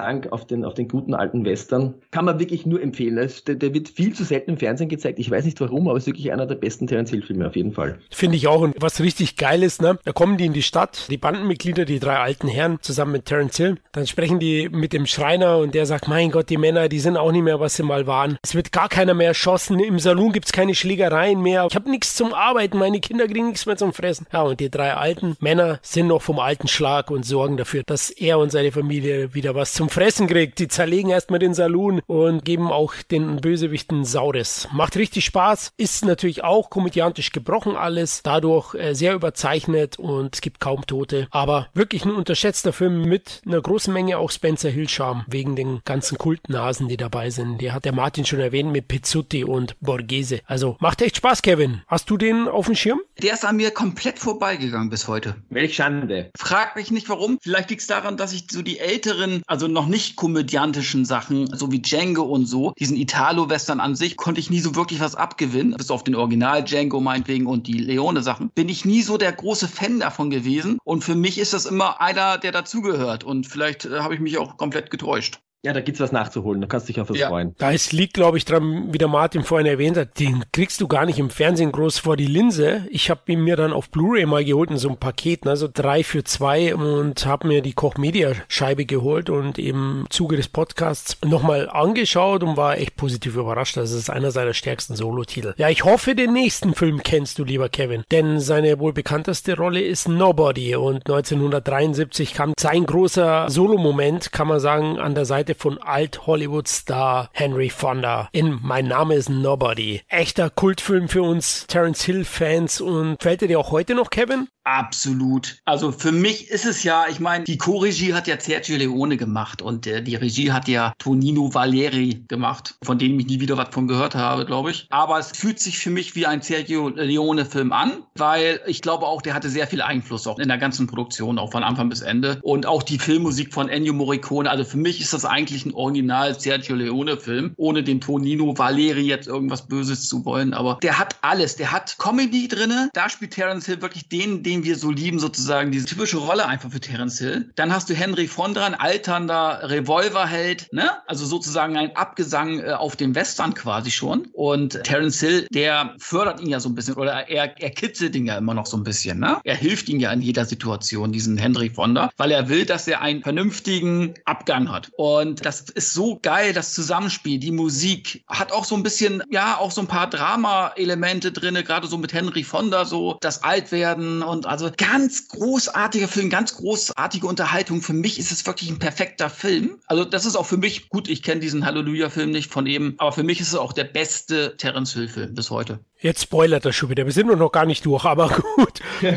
ein 0.00 0.30
auf 0.30 0.46
den, 0.46 0.64
auf 0.64 0.74
den 0.74 0.88
guten 0.88 1.14
alten 1.14 1.44
Western. 1.44 1.94
Kann 2.10 2.24
man 2.24 2.38
wirklich 2.38 2.66
nur 2.66 2.80
empfehlen. 2.82 3.18
Es- 3.18 3.44
Der, 3.44 3.54
der 3.54 3.72
wird 3.74 3.88
viel 3.88 4.14
zu 4.14 4.24
selten 4.24 4.52
im 4.52 4.56
Fernsehen 4.58 4.88
gezeigt. 4.88 5.18
Ich 5.18 5.30
weiß 5.30 5.44
nicht 5.44 5.60
warum, 5.60 5.88
aber 5.88 5.96
es 5.96 6.04
ist 6.04 6.08
wirklich 6.08 6.32
einer 6.32 6.46
der 6.46 6.54
besten 6.56 6.86
Terence 6.86 7.10
Hill-Filme 7.10 7.46
auf 7.46 7.56
jeden 7.56 7.72
Fall. 7.72 7.98
Finde 8.10 8.36
ich 8.36 8.46
auch. 8.48 8.60
Und 8.62 8.74
was 8.80 9.00
richtig 9.00 9.36
geil 9.36 9.62
ist, 9.62 9.80
ne? 9.82 9.98
Da 10.04 10.12
kommen 10.12 10.36
die 10.36 10.46
in 10.46 10.52
die 10.52 10.62
Stadt, 10.62 11.06
die 11.10 11.16
Bandenmitglieder, 11.16 11.84
die 11.84 12.00
drei 12.00 12.16
alten 12.18 12.48
Herren, 12.48 12.78
zusammen 12.80 13.12
mit 13.12 13.24
Terence 13.26 13.56
Hill. 13.56 13.76
Dann 13.92 14.06
sprechen 14.06 14.38
die 14.38 14.68
mit 14.68 14.92
dem 14.92 15.06
Schreiner 15.06 15.58
und 15.58 15.74
der 15.74 15.86
sagt, 15.86 16.08
mein 16.08 16.30
Gott, 16.30 16.50
die 16.50 16.56
Männer, 16.56 16.88
die 16.88 17.00
sind 17.00 17.16
auch 17.16 17.32
nicht 17.32 17.42
mehr, 17.44 17.60
was 17.60 17.76
sie 17.76 17.82
mal 17.82 18.06
waren. 18.06 18.38
Es 18.42 18.54
wird 18.54 18.72
gar 18.72 18.88
keiner 18.88 19.14
mehr 19.14 19.28
erschossen. 19.28 19.78
Im 19.80 19.98
Saloon 19.98 20.32
gibt's 20.32 20.52
keine 20.52 20.74
Schlägereien 20.74 21.40
mehr. 21.42 21.66
Ich 21.68 21.74
habe 21.74 21.90
nichts 21.90 22.14
zum 22.16 22.32
Arbeiten. 22.34 22.78
Meine 22.78 23.00
Kinder 23.00 23.26
kriegen 23.26 23.48
nichts 23.48 23.66
mehr 23.66 23.76
zum 23.76 23.92
Fressen. 23.92 24.26
Ja, 24.32 24.42
und 24.42 24.60
die 24.60 24.70
drei 24.70 24.94
alten 24.94 25.36
Männer 25.40 25.78
sind 25.82 26.06
noch 26.08 26.22
vom 26.22 26.38
alten 26.38 26.68
Schlag 26.68 27.10
und 27.10 27.24
sorgen 27.24 27.56
dafür, 27.56 27.82
dass 27.86 28.07
dass 28.08 28.16
er 28.16 28.38
und 28.38 28.50
seine 28.50 28.72
Familie 28.72 29.34
wieder 29.34 29.54
was 29.54 29.72
zum 29.72 29.90
Fressen 29.90 30.26
kriegt. 30.26 30.58
Die 30.58 30.68
zerlegen 30.68 31.10
erstmal 31.10 31.38
den 31.38 31.54
Saloon 31.54 32.00
und 32.06 32.44
geben 32.44 32.70
auch 32.70 32.94
den 33.10 33.40
Bösewichten 33.40 34.04
Saures. 34.04 34.68
Macht 34.72 34.96
richtig 34.96 35.24
Spaß, 35.24 35.72
ist 35.76 36.04
natürlich 36.04 36.44
auch 36.44 36.70
komödiantisch 36.70 37.32
gebrochen 37.32 37.76
alles, 37.76 38.22
dadurch 38.22 38.74
äh, 38.74 38.94
sehr 38.94 39.14
überzeichnet 39.14 39.98
und 39.98 40.34
es 40.36 40.40
gibt 40.40 40.60
kaum 40.60 40.86
Tote. 40.86 41.28
Aber 41.30 41.68
wirklich 41.74 42.04
ein 42.04 42.12
unterschätzter 42.12 42.72
Film 42.72 43.02
mit 43.02 43.42
einer 43.46 43.60
großen 43.60 43.92
Menge 43.92 44.18
auch 44.18 44.30
Spencer 44.30 44.70
Hill 44.70 44.88
Charme 44.88 45.24
wegen 45.26 45.56
den 45.56 45.80
ganzen 45.84 46.18
Kultnasen, 46.18 46.88
die 46.88 46.96
dabei 46.96 47.30
sind. 47.30 47.60
Die 47.60 47.72
hat 47.72 47.84
der 47.84 47.92
Martin 47.92 48.24
schon 48.24 48.40
erwähnt 48.40 48.72
mit 48.72 48.88
Pizzuti 48.88 49.44
und 49.44 49.76
Borghese. 49.80 50.40
Also 50.46 50.76
macht 50.80 51.02
echt 51.02 51.16
Spaß, 51.16 51.42
Kevin. 51.42 51.82
Hast 51.86 52.08
du 52.10 52.16
den 52.16 52.48
auf 52.48 52.66
dem 52.66 52.74
Schirm? 52.74 53.00
Der 53.22 53.34
ist 53.34 53.44
an 53.44 53.56
mir 53.56 53.70
komplett 53.70 54.18
vorbeigegangen 54.18 54.90
bis 54.90 55.08
heute. 55.08 55.36
Welch 55.50 55.74
Schande. 55.74 56.30
Frag 56.36 56.76
mich 56.76 56.90
nicht 56.90 57.08
warum. 57.08 57.38
Vielleicht 57.42 57.70
liegt 57.70 57.82
es 57.82 57.88
daran, 57.98 58.16
dass 58.16 58.32
ich 58.32 58.44
so 58.50 58.62
die 58.62 58.78
älteren, 58.78 59.42
also 59.46 59.66
noch 59.66 59.86
nicht 59.86 60.16
komödiantischen 60.16 61.04
Sachen, 61.04 61.54
so 61.54 61.72
wie 61.72 61.80
Django 61.80 62.22
und 62.22 62.46
so, 62.46 62.72
diesen 62.78 62.96
Italo-Western 62.96 63.80
an 63.80 63.96
sich, 63.96 64.16
konnte 64.16 64.40
ich 64.40 64.50
nie 64.50 64.60
so 64.60 64.76
wirklich 64.76 65.00
was 65.00 65.14
abgewinnen. 65.14 65.74
Bis 65.76 65.90
auf 65.90 66.04
den 66.04 66.14
Original 66.14 66.62
Django 66.62 67.00
meinetwegen 67.00 67.46
und 67.46 67.66
die 67.66 67.78
Leone-Sachen. 67.78 68.50
Bin 68.54 68.68
ich 68.68 68.84
nie 68.84 69.02
so 69.02 69.18
der 69.18 69.32
große 69.32 69.68
Fan 69.68 70.00
davon 70.00 70.30
gewesen. 70.30 70.78
Und 70.84 71.02
für 71.02 71.14
mich 71.14 71.38
ist 71.38 71.54
das 71.54 71.66
immer 71.66 72.00
einer, 72.00 72.38
der 72.38 72.52
dazugehört. 72.52 73.24
Und 73.24 73.46
vielleicht 73.46 73.84
äh, 73.84 74.00
habe 74.00 74.14
ich 74.14 74.20
mich 74.20 74.38
auch 74.38 74.56
komplett 74.56 74.90
getäuscht. 74.90 75.40
Ja, 75.64 75.72
da 75.72 75.80
gibt's 75.80 75.98
was 75.98 76.12
nachzuholen. 76.12 76.60
Da 76.60 76.68
kannst 76.68 76.88
du 76.88 76.92
dich 76.92 77.00
auf 77.00 77.10
was 77.10 77.18
Ja. 77.18 77.28
freuen. 77.30 77.56
Da 77.58 77.72
ist, 77.72 77.92
liegt, 77.92 78.14
glaube 78.14 78.38
ich, 78.38 78.44
dran, 78.44 78.92
wie 78.92 78.98
der 78.98 79.08
Martin 79.08 79.42
vorhin 79.42 79.66
erwähnt 79.66 79.96
hat, 79.96 80.20
den 80.20 80.44
kriegst 80.52 80.80
du 80.80 80.86
gar 80.86 81.04
nicht 81.04 81.18
im 81.18 81.30
Fernsehen 81.30 81.72
groß 81.72 81.98
vor 81.98 82.16
die 82.16 82.26
Linse. 82.26 82.86
Ich 82.90 83.10
habe 83.10 83.22
ihn 83.26 83.40
mir 83.42 83.56
dann 83.56 83.72
auf 83.72 83.90
Blu-ray 83.90 84.24
mal 84.24 84.44
geholt 84.44 84.70
in 84.70 84.76
so 84.76 84.86
einem 84.86 84.98
Paket, 84.98 85.44
ne, 85.44 85.56
so 85.56 85.68
drei 85.72 86.04
für 86.04 86.22
zwei 86.22 86.76
und 86.76 87.26
habe 87.26 87.48
mir 87.48 87.60
die 87.60 87.72
Koch 87.72 87.96
Media 87.96 88.34
Scheibe 88.46 88.86
geholt 88.86 89.30
und 89.30 89.58
im 89.58 90.06
Zuge 90.10 90.36
des 90.36 90.46
Podcasts 90.46 91.16
nochmal 91.24 91.68
angeschaut 91.68 92.44
und 92.44 92.56
war 92.56 92.78
echt 92.78 92.94
positiv 92.94 93.34
überrascht. 93.34 93.76
Das 93.76 93.90
ist 93.90 94.10
einer 94.10 94.30
seiner 94.30 94.54
stärksten 94.54 94.94
Solo-Titel. 94.94 95.54
Ja, 95.56 95.68
ich 95.68 95.82
hoffe, 95.82 96.14
den 96.14 96.34
nächsten 96.34 96.72
Film 96.72 97.02
kennst 97.02 97.36
du, 97.40 97.42
lieber 97.42 97.68
Kevin, 97.68 98.04
denn 98.12 98.38
seine 98.38 98.78
wohl 98.78 98.92
bekannteste 98.92 99.56
Rolle 99.56 99.80
ist 99.80 100.08
Nobody 100.08 100.76
und 100.76 101.08
1973 101.08 102.32
kam 102.32 102.52
sein 102.60 102.86
großer 102.86 103.50
Solo-Moment, 103.50 104.30
kann 104.30 104.46
man 104.46 104.60
sagen, 104.60 105.00
an 105.00 105.16
der 105.16 105.24
Seite 105.24 105.47
von 105.54 105.78
Alt-Hollywood-Star 105.78 107.30
Henry 107.32 107.70
Fonda 107.70 108.28
in 108.32 108.58
Mein 108.62 108.88
Name 108.88 109.14
ist 109.14 109.28
Nobody. 109.28 110.02
Echter 110.08 110.50
Kultfilm 110.50 111.08
für 111.08 111.22
uns 111.22 111.66
Terence 111.66 112.02
Hill-Fans 112.02 112.80
und 112.80 113.22
fällt 113.22 113.40
dir 113.40 113.58
auch 113.58 113.70
heute 113.70 113.94
noch, 113.94 114.10
Kevin? 114.10 114.48
Absolut. 114.68 115.56
Also 115.64 115.92
für 115.92 116.12
mich 116.12 116.50
ist 116.50 116.66
es 116.66 116.82
ja, 116.82 117.06
ich 117.08 117.20
meine, 117.20 117.44
die 117.44 117.56
Co-Regie 117.56 118.12
hat 118.12 118.26
ja 118.26 118.38
Sergio 118.38 118.76
Leone 118.76 119.16
gemacht 119.16 119.62
und 119.62 119.86
äh, 119.86 120.02
die 120.02 120.14
Regie 120.14 120.52
hat 120.52 120.68
ja 120.68 120.92
Tonino 120.98 121.54
Valeri 121.54 122.24
gemacht, 122.28 122.76
von 122.82 122.98
dem 122.98 123.18
ich 123.18 123.26
nie 123.26 123.40
wieder 123.40 123.56
was 123.56 123.70
von 123.70 123.88
gehört 123.88 124.14
habe, 124.14 124.44
glaube 124.44 124.70
ich. 124.70 124.86
Aber 124.90 125.18
es 125.18 125.30
fühlt 125.30 125.58
sich 125.58 125.78
für 125.78 125.88
mich 125.88 126.14
wie 126.16 126.26
ein 126.26 126.42
Sergio 126.42 126.88
Leone-Film 126.90 127.72
an, 127.72 128.02
weil 128.14 128.60
ich 128.66 128.82
glaube 128.82 129.06
auch, 129.06 129.22
der 129.22 129.32
hatte 129.32 129.48
sehr 129.48 129.66
viel 129.66 129.80
Einfluss 129.80 130.26
auch 130.26 130.38
in 130.38 130.48
der 130.48 130.58
ganzen 130.58 130.86
Produktion, 130.86 131.38
auch 131.38 131.50
von 131.50 131.64
Anfang 131.64 131.88
bis 131.88 132.02
Ende. 132.02 132.38
Und 132.42 132.66
auch 132.66 132.82
die 132.82 132.98
Filmmusik 132.98 133.54
von 133.54 133.70
Ennio 133.70 133.94
Morricone. 133.94 134.50
Also 134.50 134.64
für 134.64 134.76
mich 134.76 135.00
ist 135.00 135.14
das 135.14 135.24
eigentlich 135.24 135.37
ein 135.38 135.74
Original 135.74 136.38
Sergio 136.38 136.74
Leone-Film, 136.74 137.52
ohne 137.56 137.82
dem 137.82 138.00
Tonino 138.00 138.56
Valeri 138.56 139.02
jetzt 139.02 139.28
irgendwas 139.28 139.66
Böses 139.66 140.08
zu 140.08 140.24
wollen. 140.24 140.54
Aber 140.54 140.78
der 140.82 140.98
hat 140.98 141.16
alles. 141.22 141.56
Der 141.56 141.70
hat 141.70 141.96
Comedy 141.98 142.48
drinne. 142.48 142.90
Da 142.94 143.08
spielt 143.08 143.32
Terence 143.32 143.66
Hill 143.66 143.80
wirklich 143.82 144.08
den, 144.08 144.42
den 144.42 144.64
wir 144.64 144.76
so 144.76 144.90
lieben, 144.90 145.18
sozusagen. 145.18 145.70
Diese 145.70 145.86
typische 145.86 146.18
Rolle 146.18 146.46
einfach 146.46 146.70
für 146.70 146.80
Terence 146.80 147.18
Hill. 147.18 147.50
Dann 147.54 147.72
hast 147.72 147.88
du 147.88 147.94
Henry 147.94 148.26
Fonda, 148.26 148.66
ein 148.66 148.74
alternder 148.74 149.60
Revolverheld, 149.62 150.68
ne? 150.72 150.90
Also 151.06 151.26
sozusagen 151.26 151.76
ein 151.76 151.94
Abgesang 151.96 152.60
äh, 152.60 152.72
auf 152.72 152.96
dem 152.96 153.14
Western 153.14 153.54
quasi 153.54 153.90
schon. 153.90 154.28
Und 154.32 154.82
Terence 154.84 155.20
Hill, 155.20 155.46
der 155.52 155.94
fördert 155.98 156.40
ihn 156.40 156.48
ja 156.48 156.60
so 156.60 156.68
ein 156.68 156.74
bisschen 156.74 156.94
oder 156.94 157.28
er, 157.28 157.60
er 157.60 157.70
kitzelt 157.70 158.14
ihn 158.16 158.26
ja 158.26 158.38
immer 158.38 158.54
noch 158.54 158.66
so 158.66 158.76
ein 158.76 158.84
bisschen, 158.84 159.20
ne? 159.20 159.38
Er 159.44 159.56
hilft 159.56 159.88
ihm 159.88 160.00
ja 160.00 160.12
in 160.12 160.22
jeder 160.22 160.44
Situation, 160.44 161.12
diesen 161.12 161.36
Henry 161.38 161.70
Fonda, 161.70 162.10
weil 162.16 162.30
er 162.30 162.48
will, 162.48 162.64
dass 162.64 162.88
er 162.88 163.00
einen 163.02 163.22
vernünftigen 163.22 164.14
Abgang 164.24 164.70
hat. 164.70 164.90
Und 164.96 165.27
das 165.36 165.60
ist 165.60 165.92
so 165.92 166.18
geil, 166.20 166.52
das 166.52 166.72
Zusammenspiel, 166.74 167.38
die 167.38 167.50
Musik 167.50 168.24
hat 168.28 168.52
auch 168.52 168.64
so 168.64 168.74
ein 168.74 168.82
bisschen, 168.82 169.22
ja, 169.30 169.56
auch 169.58 169.70
so 169.70 169.80
ein 169.80 169.86
paar 169.86 170.08
Drama-Elemente 170.08 171.32
drinne, 171.32 171.64
gerade 171.64 171.86
so 171.86 171.98
mit 171.98 172.12
Henry 172.12 172.44
Fonda, 172.44 172.84
so 172.84 173.18
das 173.20 173.42
Altwerden 173.42 174.22
und 174.22 174.46
also 174.46 174.70
ganz 174.76 175.28
großartiger 175.28 176.08
Film, 176.08 176.30
ganz 176.30 176.54
großartige 176.56 177.26
Unterhaltung. 177.26 177.82
Für 177.82 177.92
mich 177.92 178.18
ist 178.18 178.32
es 178.32 178.46
wirklich 178.46 178.70
ein 178.70 178.78
perfekter 178.78 179.30
Film. 179.30 179.78
Also 179.86 180.04
das 180.04 180.24
ist 180.24 180.36
auch 180.36 180.46
für 180.46 180.56
mich, 180.56 180.88
gut, 180.88 181.08
ich 181.08 181.22
kenne 181.22 181.40
diesen 181.40 181.64
Halleluja-Film 181.64 182.30
nicht 182.30 182.50
von 182.50 182.66
eben, 182.66 182.94
aber 182.98 183.12
für 183.12 183.22
mich 183.22 183.40
ist 183.40 183.48
es 183.48 183.54
auch 183.54 183.72
der 183.72 183.84
beste 183.84 184.56
Terence 184.56 184.92
Hill-Film 184.92 185.34
bis 185.34 185.50
heute. 185.50 185.80
Jetzt 186.00 186.22
spoilert 186.22 186.64
er 186.64 186.72
schon 186.72 186.90
wieder. 186.90 187.04
Wir 187.06 187.12
sind 187.12 187.26
nur 187.26 187.36
noch 187.36 187.50
gar 187.50 187.66
nicht 187.66 187.84
durch, 187.84 188.04
aber 188.04 188.28
gut. 188.56 188.80